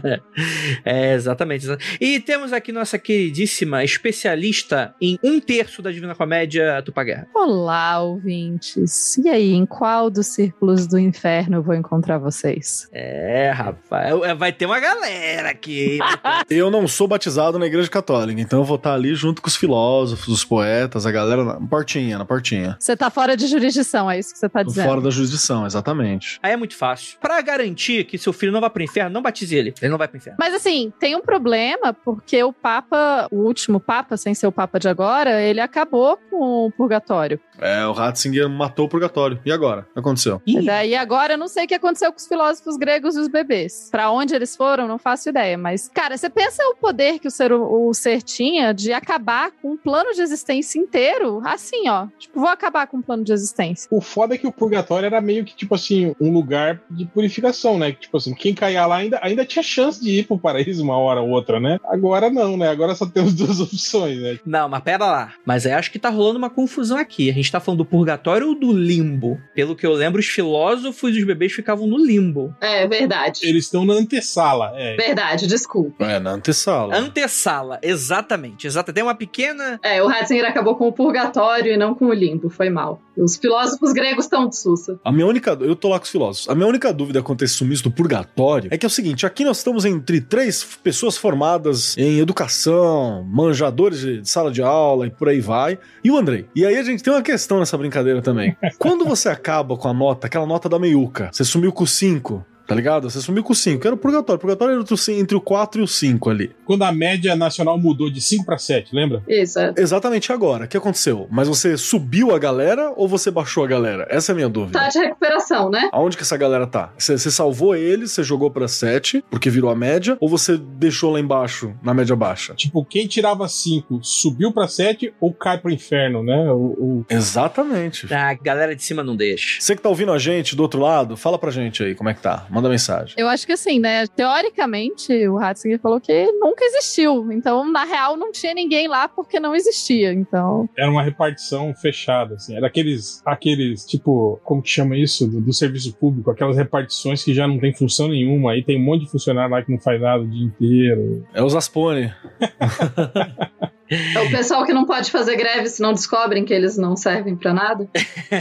é, 0.84 1.14
exatamente. 1.14 1.66
E 2.00 2.20
temos 2.20 2.52
aqui 2.52 2.72
nossa 2.72 2.98
queridíssima 2.98 3.84
especialista 3.84 4.94
em 5.00 5.18
um 5.22 5.40
terço 5.40 5.82
da 5.82 5.90
Divina 5.90 6.14
Comédia, 6.14 6.82
Tupaguerra. 6.82 7.26
Olá, 7.34 8.00
ouvintes. 8.00 9.16
E 9.18 9.28
aí, 9.28 9.52
em 9.52 9.66
qual 9.66 10.10
dos 10.10 10.26
círculos 10.28 10.86
do 10.86 10.98
inferno 10.98 11.56
eu 11.56 11.62
vou 11.62 11.74
encontrar 11.74 12.18
vocês? 12.18 12.88
É, 12.92 13.50
rapaz, 13.50 14.22
é, 14.22 14.34
vai 14.34 14.52
ter 14.52 14.66
uma 14.66 14.80
galera 14.80 15.50
aqui. 15.50 15.98
eu 16.50 16.70
não 16.70 16.86
sou 16.86 17.08
batizado 17.08 17.58
na 17.58 17.66
igreja 17.66 17.88
católica, 17.88 18.40
então 18.40 18.60
eu 18.60 18.64
vou 18.64 18.76
estar 18.76 18.94
ali 18.94 19.14
junto 19.14 19.40
com 19.40 19.48
os 19.48 19.56
filósofos, 19.56 20.28
os 20.28 20.44
poetas, 20.44 21.06
a 21.06 21.10
galera 21.10 21.44
na 21.44 21.60
portinha, 21.60 22.18
na 22.18 22.24
portinha. 22.24 22.76
Você 22.78 22.96
tá 22.96 23.10
fora 23.10 23.36
de 23.36 23.46
jurisdição, 23.46 24.10
é 24.10 24.18
isso 24.18 24.33
que 24.34 24.38
você 24.38 24.48
tá 24.48 24.62
dizendo. 24.62 24.86
Fora 24.86 25.00
da 25.00 25.10
jurisdição, 25.10 25.64
exatamente. 25.64 26.38
Aí 26.42 26.52
é 26.52 26.56
muito 26.56 26.76
fácil. 26.76 27.18
Para 27.20 27.40
garantir 27.40 28.04
que 28.04 28.18
seu 28.18 28.32
filho 28.32 28.52
não 28.52 28.60
vá 28.60 28.68
pro 28.68 28.82
inferno, 28.82 29.10
não 29.10 29.22
batize 29.22 29.54
ele. 29.54 29.72
Ele 29.80 29.90
não 29.90 29.98
vai 29.98 30.08
pro 30.08 30.16
inferno. 30.16 30.36
Mas 30.38 30.52
assim, 30.52 30.92
tem 30.98 31.14
um 31.14 31.22
problema, 31.22 31.94
porque 31.94 32.42
o 32.42 32.52
Papa, 32.52 33.28
o 33.30 33.36
último 33.36 33.78
Papa, 33.78 34.16
sem 34.16 34.34
ser 34.34 34.46
o 34.46 34.52
Papa 34.52 34.78
de 34.78 34.88
agora, 34.88 35.40
ele 35.40 35.60
acabou 35.60 36.18
com 36.30 36.66
o 36.66 36.72
purgatório. 36.72 37.40
É, 37.60 37.86
o 37.86 37.92
Ratzinger 37.92 38.48
matou 38.48 38.86
o 38.86 38.88
purgatório. 38.88 39.38
E 39.44 39.52
agora? 39.52 39.86
O 39.90 39.94
que 39.94 40.00
aconteceu? 40.00 40.42
E 40.44 40.64
daí 40.64 40.96
agora 40.96 41.34
eu 41.34 41.38
não 41.38 41.46
sei 41.46 41.64
o 41.64 41.68
que 41.68 41.74
aconteceu 41.74 42.10
com 42.10 42.18
os 42.18 42.26
filósofos 42.26 42.76
gregos 42.76 43.14
e 43.14 43.20
os 43.20 43.28
bebês. 43.28 43.88
Para 43.90 44.10
onde 44.10 44.34
eles 44.34 44.56
foram, 44.56 44.88
não 44.88 44.98
faço 44.98 45.28
ideia. 45.28 45.56
Mas, 45.56 45.88
cara, 45.88 46.16
você 46.16 46.28
pensa 46.28 46.62
o 46.68 46.74
poder 46.74 47.20
que 47.20 47.28
o 47.28 47.30
ser, 47.30 47.52
o 47.52 47.94
ser 47.94 48.22
tinha 48.22 48.72
de 48.72 48.92
acabar 48.92 49.52
com 49.62 49.72
um 49.72 49.76
plano 49.76 50.12
de 50.12 50.20
existência 50.20 50.78
inteiro, 50.78 51.40
assim, 51.44 51.88
ó. 51.88 52.08
Tipo, 52.18 52.40
vou 52.40 52.48
acabar 52.48 52.88
com 52.88 52.96
um 52.96 53.02
plano 53.02 53.22
de 53.22 53.32
existência. 53.32 53.88
O 53.90 54.00
foda 54.24 54.34
é 54.34 54.38
que 54.38 54.46
o 54.46 54.52
purgatório 54.52 55.06
era 55.06 55.20
meio 55.20 55.44
que, 55.44 55.54
tipo 55.54 55.74
assim, 55.74 56.14
um 56.18 56.32
lugar 56.32 56.80
de 56.90 57.04
purificação, 57.04 57.78
né? 57.78 57.92
Tipo 57.92 58.16
assim, 58.16 58.34
quem 58.34 58.54
caía 58.54 58.86
lá 58.86 58.96
ainda, 58.96 59.20
ainda 59.22 59.44
tinha 59.44 59.62
chance 59.62 60.02
de 60.02 60.20
ir 60.20 60.26
pro 60.26 60.38
paraíso 60.38 60.82
uma 60.82 60.96
hora 60.96 61.20
ou 61.20 61.28
outra, 61.28 61.60
né? 61.60 61.78
Agora 61.84 62.30
não, 62.30 62.56
né? 62.56 62.68
Agora 62.68 62.94
só 62.94 63.04
temos 63.04 63.34
duas 63.36 63.60
opções, 63.60 64.18
né? 64.18 64.38
Não, 64.46 64.68
mas 64.68 64.82
pera 64.82 65.04
lá. 65.04 65.34
Mas 65.44 65.66
eu 65.66 65.76
acho 65.76 65.90
que 65.90 65.98
tá 65.98 66.08
rolando 66.08 66.38
uma 66.38 66.48
confusão 66.48 66.96
aqui. 66.96 67.30
A 67.30 67.34
gente 67.34 67.52
tá 67.52 67.60
falando 67.60 67.78
do 67.78 67.84
purgatório 67.84 68.48
ou 68.48 68.54
do 68.54 68.72
limbo? 68.72 69.38
Pelo 69.54 69.76
que 69.76 69.86
eu 69.86 69.92
lembro, 69.92 70.20
os 70.20 70.26
filósofos 70.26 71.14
e 71.14 71.18
os 71.18 71.24
bebês 71.24 71.52
ficavam 71.52 71.86
no 71.86 71.98
limbo. 71.98 72.54
É, 72.60 72.86
verdade. 72.86 73.40
Eles 73.42 73.66
estão 73.66 73.84
na 73.84 73.94
antessala, 73.94 74.72
é. 74.74 74.96
Verdade, 74.96 75.46
desculpa. 75.46 76.04
É, 76.04 76.18
na 76.18 76.30
antessala. 76.30 76.96
Antessala, 76.96 77.78
exatamente. 77.82 78.66
Exato. 78.66 78.92
Tem 78.92 79.02
uma 79.02 79.14
pequena. 79.14 79.78
É, 79.82 80.02
o 80.02 80.06
Ratzinger 80.06 80.46
acabou 80.46 80.76
com 80.76 80.88
o 80.88 80.92
purgatório 80.92 81.72
e 81.72 81.76
não 81.76 81.94
com 81.94 82.06
o 82.06 82.12
limbo. 82.12 82.48
Foi 82.48 82.70
mal. 82.70 83.00
Os 83.16 83.36
filósofos 83.36 83.92
gregos 84.04 84.26
estão 84.26 84.48
de 84.48 84.56
sussa. 84.56 85.00
A 85.02 85.10
minha 85.10 85.26
única. 85.26 85.56
Eu 85.60 85.74
tô 85.74 85.88
lá 85.88 85.98
com 85.98 86.04
os 86.04 86.10
filósofos. 86.10 86.48
A 86.48 86.54
minha 86.54 86.66
única 86.66 86.92
dúvida 86.92 87.22
quanto 87.22 87.42
a 87.42 87.44
esse 87.46 87.54
sumiço 87.54 87.84
do 87.84 87.90
purgatório 87.90 88.68
é 88.70 88.76
que 88.76 88.84
é 88.84 88.88
o 88.88 88.90
seguinte: 88.90 89.24
aqui 89.24 89.44
nós 89.44 89.58
estamos 89.58 89.84
entre 89.84 90.20
três 90.20 90.62
pessoas 90.82 91.16
formadas 91.16 91.96
em 91.96 92.18
educação, 92.18 93.24
manjadores 93.24 94.00
de 94.00 94.28
sala 94.28 94.50
de 94.50 94.62
aula 94.62 95.06
e 95.06 95.10
por 95.10 95.28
aí 95.28 95.40
vai, 95.40 95.78
e 96.02 96.10
o 96.10 96.16
Andrei. 96.16 96.46
E 96.54 96.66
aí 96.66 96.76
a 96.76 96.82
gente 96.82 97.02
tem 97.02 97.12
uma 97.12 97.22
questão 97.22 97.58
nessa 97.58 97.78
brincadeira 97.78 98.20
também. 98.20 98.56
Quando 98.78 99.04
você 99.04 99.28
acaba 99.28 99.76
com 99.76 99.88
a 99.88 99.94
nota, 99.94 100.26
aquela 100.26 100.46
nota 100.46 100.68
da 100.68 100.78
meiuca, 100.78 101.30
você 101.32 101.44
sumiu 101.44 101.72
com 101.72 101.86
5, 101.86 102.44
Tá 102.66 102.74
ligado? 102.74 103.10
Você 103.10 103.20
sumiu 103.20 103.42
com 103.42 103.52
o 103.52 103.56
5. 103.56 103.86
Era 103.86 103.94
o 103.94 103.98
purgatório. 103.98 104.38
O 104.38 104.40
purgatório 104.40 104.74
era 104.74 105.12
entre 105.20 105.36
o 105.36 105.40
4 105.40 105.80
e 105.80 105.84
o 105.84 105.88
5 105.88 106.30
ali. 106.30 106.50
Quando 106.64 106.82
a 106.82 106.92
média 106.92 107.36
nacional 107.36 107.78
mudou 107.78 108.10
de 108.10 108.20
5 108.20 108.44
para 108.44 108.58
7, 108.58 108.94
lembra? 108.94 109.22
É. 109.28 109.42
Exatamente 109.76 110.32
agora. 110.32 110.64
O 110.64 110.68
que 110.68 110.76
aconteceu? 110.76 111.28
Mas 111.30 111.46
você 111.48 111.76
subiu 111.76 112.34
a 112.34 112.38
galera 112.38 112.92
ou 112.96 113.06
você 113.06 113.30
baixou 113.30 113.64
a 113.64 113.66
galera? 113.66 114.06
Essa 114.08 114.32
é 114.32 114.34
a 114.34 114.36
minha 114.36 114.48
dúvida. 114.48 114.78
Tá 114.78 114.88
de 114.88 114.98
recuperação, 114.98 115.70
né? 115.70 115.88
Aonde 115.92 116.16
que 116.16 116.22
essa 116.22 116.36
galera 116.36 116.66
tá? 116.66 116.92
Você, 116.96 117.18
salvou 117.18 117.74
eles, 117.76 118.12
você 118.12 118.22
jogou 118.22 118.50
pra 118.50 118.66
7, 118.66 119.24
porque 119.30 119.50
virou 119.50 119.70
a 119.70 119.76
média, 119.76 120.16
ou 120.20 120.28
você 120.28 120.56
deixou 120.56 121.12
lá 121.12 121.20
embaixo, 121.20 121.74
na 121.82 121.92
média 121.92 122.16
baixa? 122.16 122.54
Tipo, 122.54 122.84
quem 122.84 123.06
tirava 123.06 123.46
5 123.46 124.00
subiu 124.02 124.52
pra 124.52 124.66
7 124.66 125.12
ou 125.20 125.32
cai 125.32 125.58
pro 125.58 125.70
inferno, 125.70 126.22
né? 126.22 126.50
O, 126.50 126.56
o... 126.56 127.06
Exatamente. 127.10 128.12
Ah, 128.12 128.30
a 128.30 128.34
galera 128.34 128.74
de 128.74 128.82
cima 128.82 129.02
não 129.02 129.16
deixa. 129.16 129.60
Você 129.60 129.76
que 129.76 129.82
tá 129.82 129.88
ouvindo 129.88 130.12
a 130.12 130.18
gente 130.18 130.56
do 130.56 130.62
outro 130.62 130.80
lado, 130.80 131.16
fala 131.16 131.38
pra 131.38 131.50
gente 131.50 131.82
aí 131.82 131.94
como 131.94 132.08
é 132.08 132.14
que 132.14 132.22
tá. 132.22 132.46
Manda 132.54 132.68
mensagem. 132.68 133.14
Eu 133.18 133.28
acho 133.28 133.44
que 133.44 133.52
assim, 133.52 133.80
né? 133.80 134.06
Teoricamente, 134.06 135.12
o 135.26 135.36
Ratzinger 135.36 135.80
falou 135.80 136.00
que 136.00 136.30
nunca 136.32 136.64
existiu. 136.64 137.32
Então, 137.32 137.70
na 137.70 137.84
real, 137.84 138.16
não 138.16 138.30
tinha 138.30 138.54
ninguém 138.54 138.86
lá 138.86 139.08
porque 139.08 139.40
não 139.40 139.56
existia. 139.56 140.12
Então. 140.12 140.68
Era 140.76 140.90
uma 140.90 141.02
repartição 141.02 141.74
fechada, 141.74 142.36
assim. 142.36 142.56
Era 142.56 142.68
aqueles, 142.68 143.20
aqueles 143.26 143.84
tipo, 143.84 144.40
como 144.44 144.62
que 144.62 144.68
chama 144.68 144.96
isso? 144.96 145.26
Do, 145.26 145.40
do 145.40 145.52
serviço 145.52 145.92
público, 145.96 146.30
aquelas 146.30 146.56
repartições 146.56 147.24
que 147.24 147.34
já 147.34 147.48
não 147.48 147.58
tem 147.58 147.74
função 147.74 148.06
nenhuma. 148.06 148.52
Aí 148.52 148.62
tem 148.62 148.80
um 148.80 148.84
monte 148.84 149.04
de 149.04 149.10
funcionário 149.10 149.50
lá 149.50 149.62
que 149.62 149.72
não 149.72 149.80
faz 149.80 150.00
nada 150.00 150.22
o 150.22 150.28
dia 150.28 150.44
inteiro. 150.44 151.26
É 151.34 151.42
os 151.42 151.56
Aspone. 151.56 152.12
É 154.14 154.20
o 154.20 154.30
pessoal 154.30 154.64
que 154.64 154.72
não 154.72 154.84
pode 154.84 155.10
fazer 155.10 155.36
greve 155.36 155.68
se 155.68 155.82
não 155.82 155.92
descobrem 155.92 156.44
que 156.44 156.52
eles 156.52 156.76
não 156.76 156.96
servem 156.96 157.36
para 157.36 157.52
nada. 157.52 157.88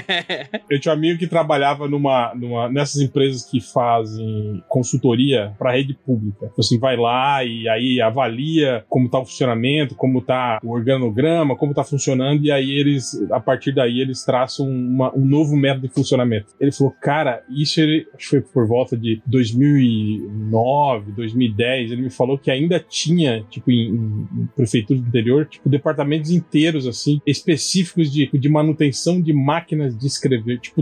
Eu 0.69 0.79
tinha 0.79 0.93
um 0.93 0.97
amigo 0.97 1.19
que 1.19 1.27
trabalhava 1.27 1.87
numa, 1.87 2.33
numa 2.35 2.69
nessas 2.69 3.01
empresas 3.01 3.43
que 3.43 3.59
fazem 3.61 4.63
consultoria 4.67 5.53
para 5.57 5.71
rede 5.71 5.93
pública. 5.93 6.45
Então, 6.45 6.59
assim, 6.59 6.79
vai 6.79 6.95
lá 6.95 7.43
e 7.43 7.67
aí 7.67 8.01
avalia 8.01 8.83
como 8.89 9.09
tá 9.09 9.19
o 9.19 9.25
funcionamento, 9.25 9.95
como 9.95 10.21
tá 10.21 10.59
o 10.63 10.71
organograma, 10.71 11.55
como 11.55 11.73
tá 11.73 11.83
funcionando 11.83 12.43
e 12.43 12.51
aí 12.51 12.71
eles, 12.71 13.13
a 13.31 13.39
partir 13.39 13.73
daí, 13.73 13.99
eles 13.99 14.23
traçam 14.23 14.67
uma, 14.67 15.15
um 15.15 15.25
novo 15.25 15.55
método 15.55 15.87
de 15.87 15.93
funcionamento. 15.93 16.47
Ele 16.59 16.71
falou, 16.71 16.93
cara, 17.01 17.43
isso 17.49 17.79
ele, 17.79 18.07
acho 18.13 18.25
que 18.25 18.29
foi 18.29 18.41
por 18.41 18.67
volta 18.67 18.97
de 18.97 19.21
2009, 19.25 21.11
2010, 21.11 21.91
ele 21.91 22.01
me 22.03 22.09
falou 22.09 22.37
que 22.37 22.51
ainda 22.51 22.79
tinha, 22.79 23.43
tipo, 23.49 23.71
em, 23.71 24.27
em 24.33 24.49
prefeitura 24.55 24.99
do 24.99 25.07
interior, 25.07 25.42
tipo, 25.45 25.69
departamentos 25.69 26.31
inteiros, 26.31 26.87
assim, 26.87 27.21
específicos 27.25 28.11
de, 28.11 28.29
de 28.33 28.49
manutenção 28.49 29.21
de 29.21 29.33
máquinas 29.33 29.97
de 29.97 30.07
escrever. 30.07 30.59
Tipo, 30.59 30.81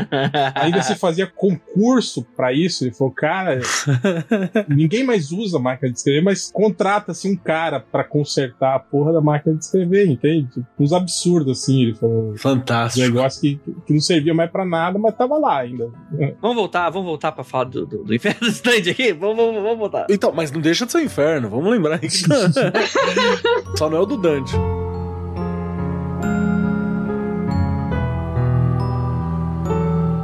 ainda 0.54 0.82
se 0.82 0.94
fazia 0.94 1.26
concurso 1.26 2.26
para 2.36 2.52
isso. 2.52 2.84
Ele 2.84 2.92
falou, 2.92 3.12
cara, 3.12 3.60
ninguém 4.68 5.04
mais 5.04 5.32
usa 5.32 5.58
máquina 5.58 5.90
de 5.90 5.98
escrever, 5.98 6.22
mas 6.22 6.50
contrata-se 6.52 7.28
um 7.28 7.36
cara 7.36 7.80
para 7.80 8.04
consertar 8.04 8.74
a 8.74 8.78
porra 8.78 9.12
da 9.12 9.20
máquina 9.20 9.54
de 9.54 9.64
escrever, 9.64 10.06
entende? 10.06 10.48
Tipo, 10.48 10.66
uns 10.78 10.92
absurdos, 10.92 11.62
assim, 11.62 11.82
ele 11.82 11.94
falou. 11.94 12.36
Fantástico. 12.36 13.04
Um 13.06 13.10
negócio 13.10 13.40
que, 13.40 13.60
que 13.86 13.92
não 13.92 14.00
servia 14.00 14.34
mais 14.34 14.50
para 14.50 14.64
nada, 14.64 14.98
mas 14.98 15.14
tava 15.16 15.38
lá 15.38 15.58
ainda. 15.58 15.90
Vamos 16.40 16.56
voltar, 16.56 16.90
vamos 16.90 17.06
voltar 17.06 17.32
pra 17.32 17.44
falar 17.44 17.64
do, 17.64 17.86
do, 17.86 18.04
do 18.04 18.14
inferno 18.14 18.40
do 18.40 18.48
stand 18.48 18.90
aqui? 18.90 19.12
Vamos, 19.12 19.36
vamos, 19.36 19.62
vamos 19.62 19.78
voltar. 19.78 20.06
Então, 20.10 20.32
mas 20.32 20.50
não 20.50 20.60
deixa 20.60 20.86
de 20.86 20.92
ser 20.92 21.02
inferno, 21.02 21.48
vamos 21.48 21.70
lembrar 21.70 22.02
isso. 22.02 22.26
Não 23.88 23.96
é 23.96 24.00
o 24.00 24.06
do 24.06 24.18
Dante. 24.18 24.52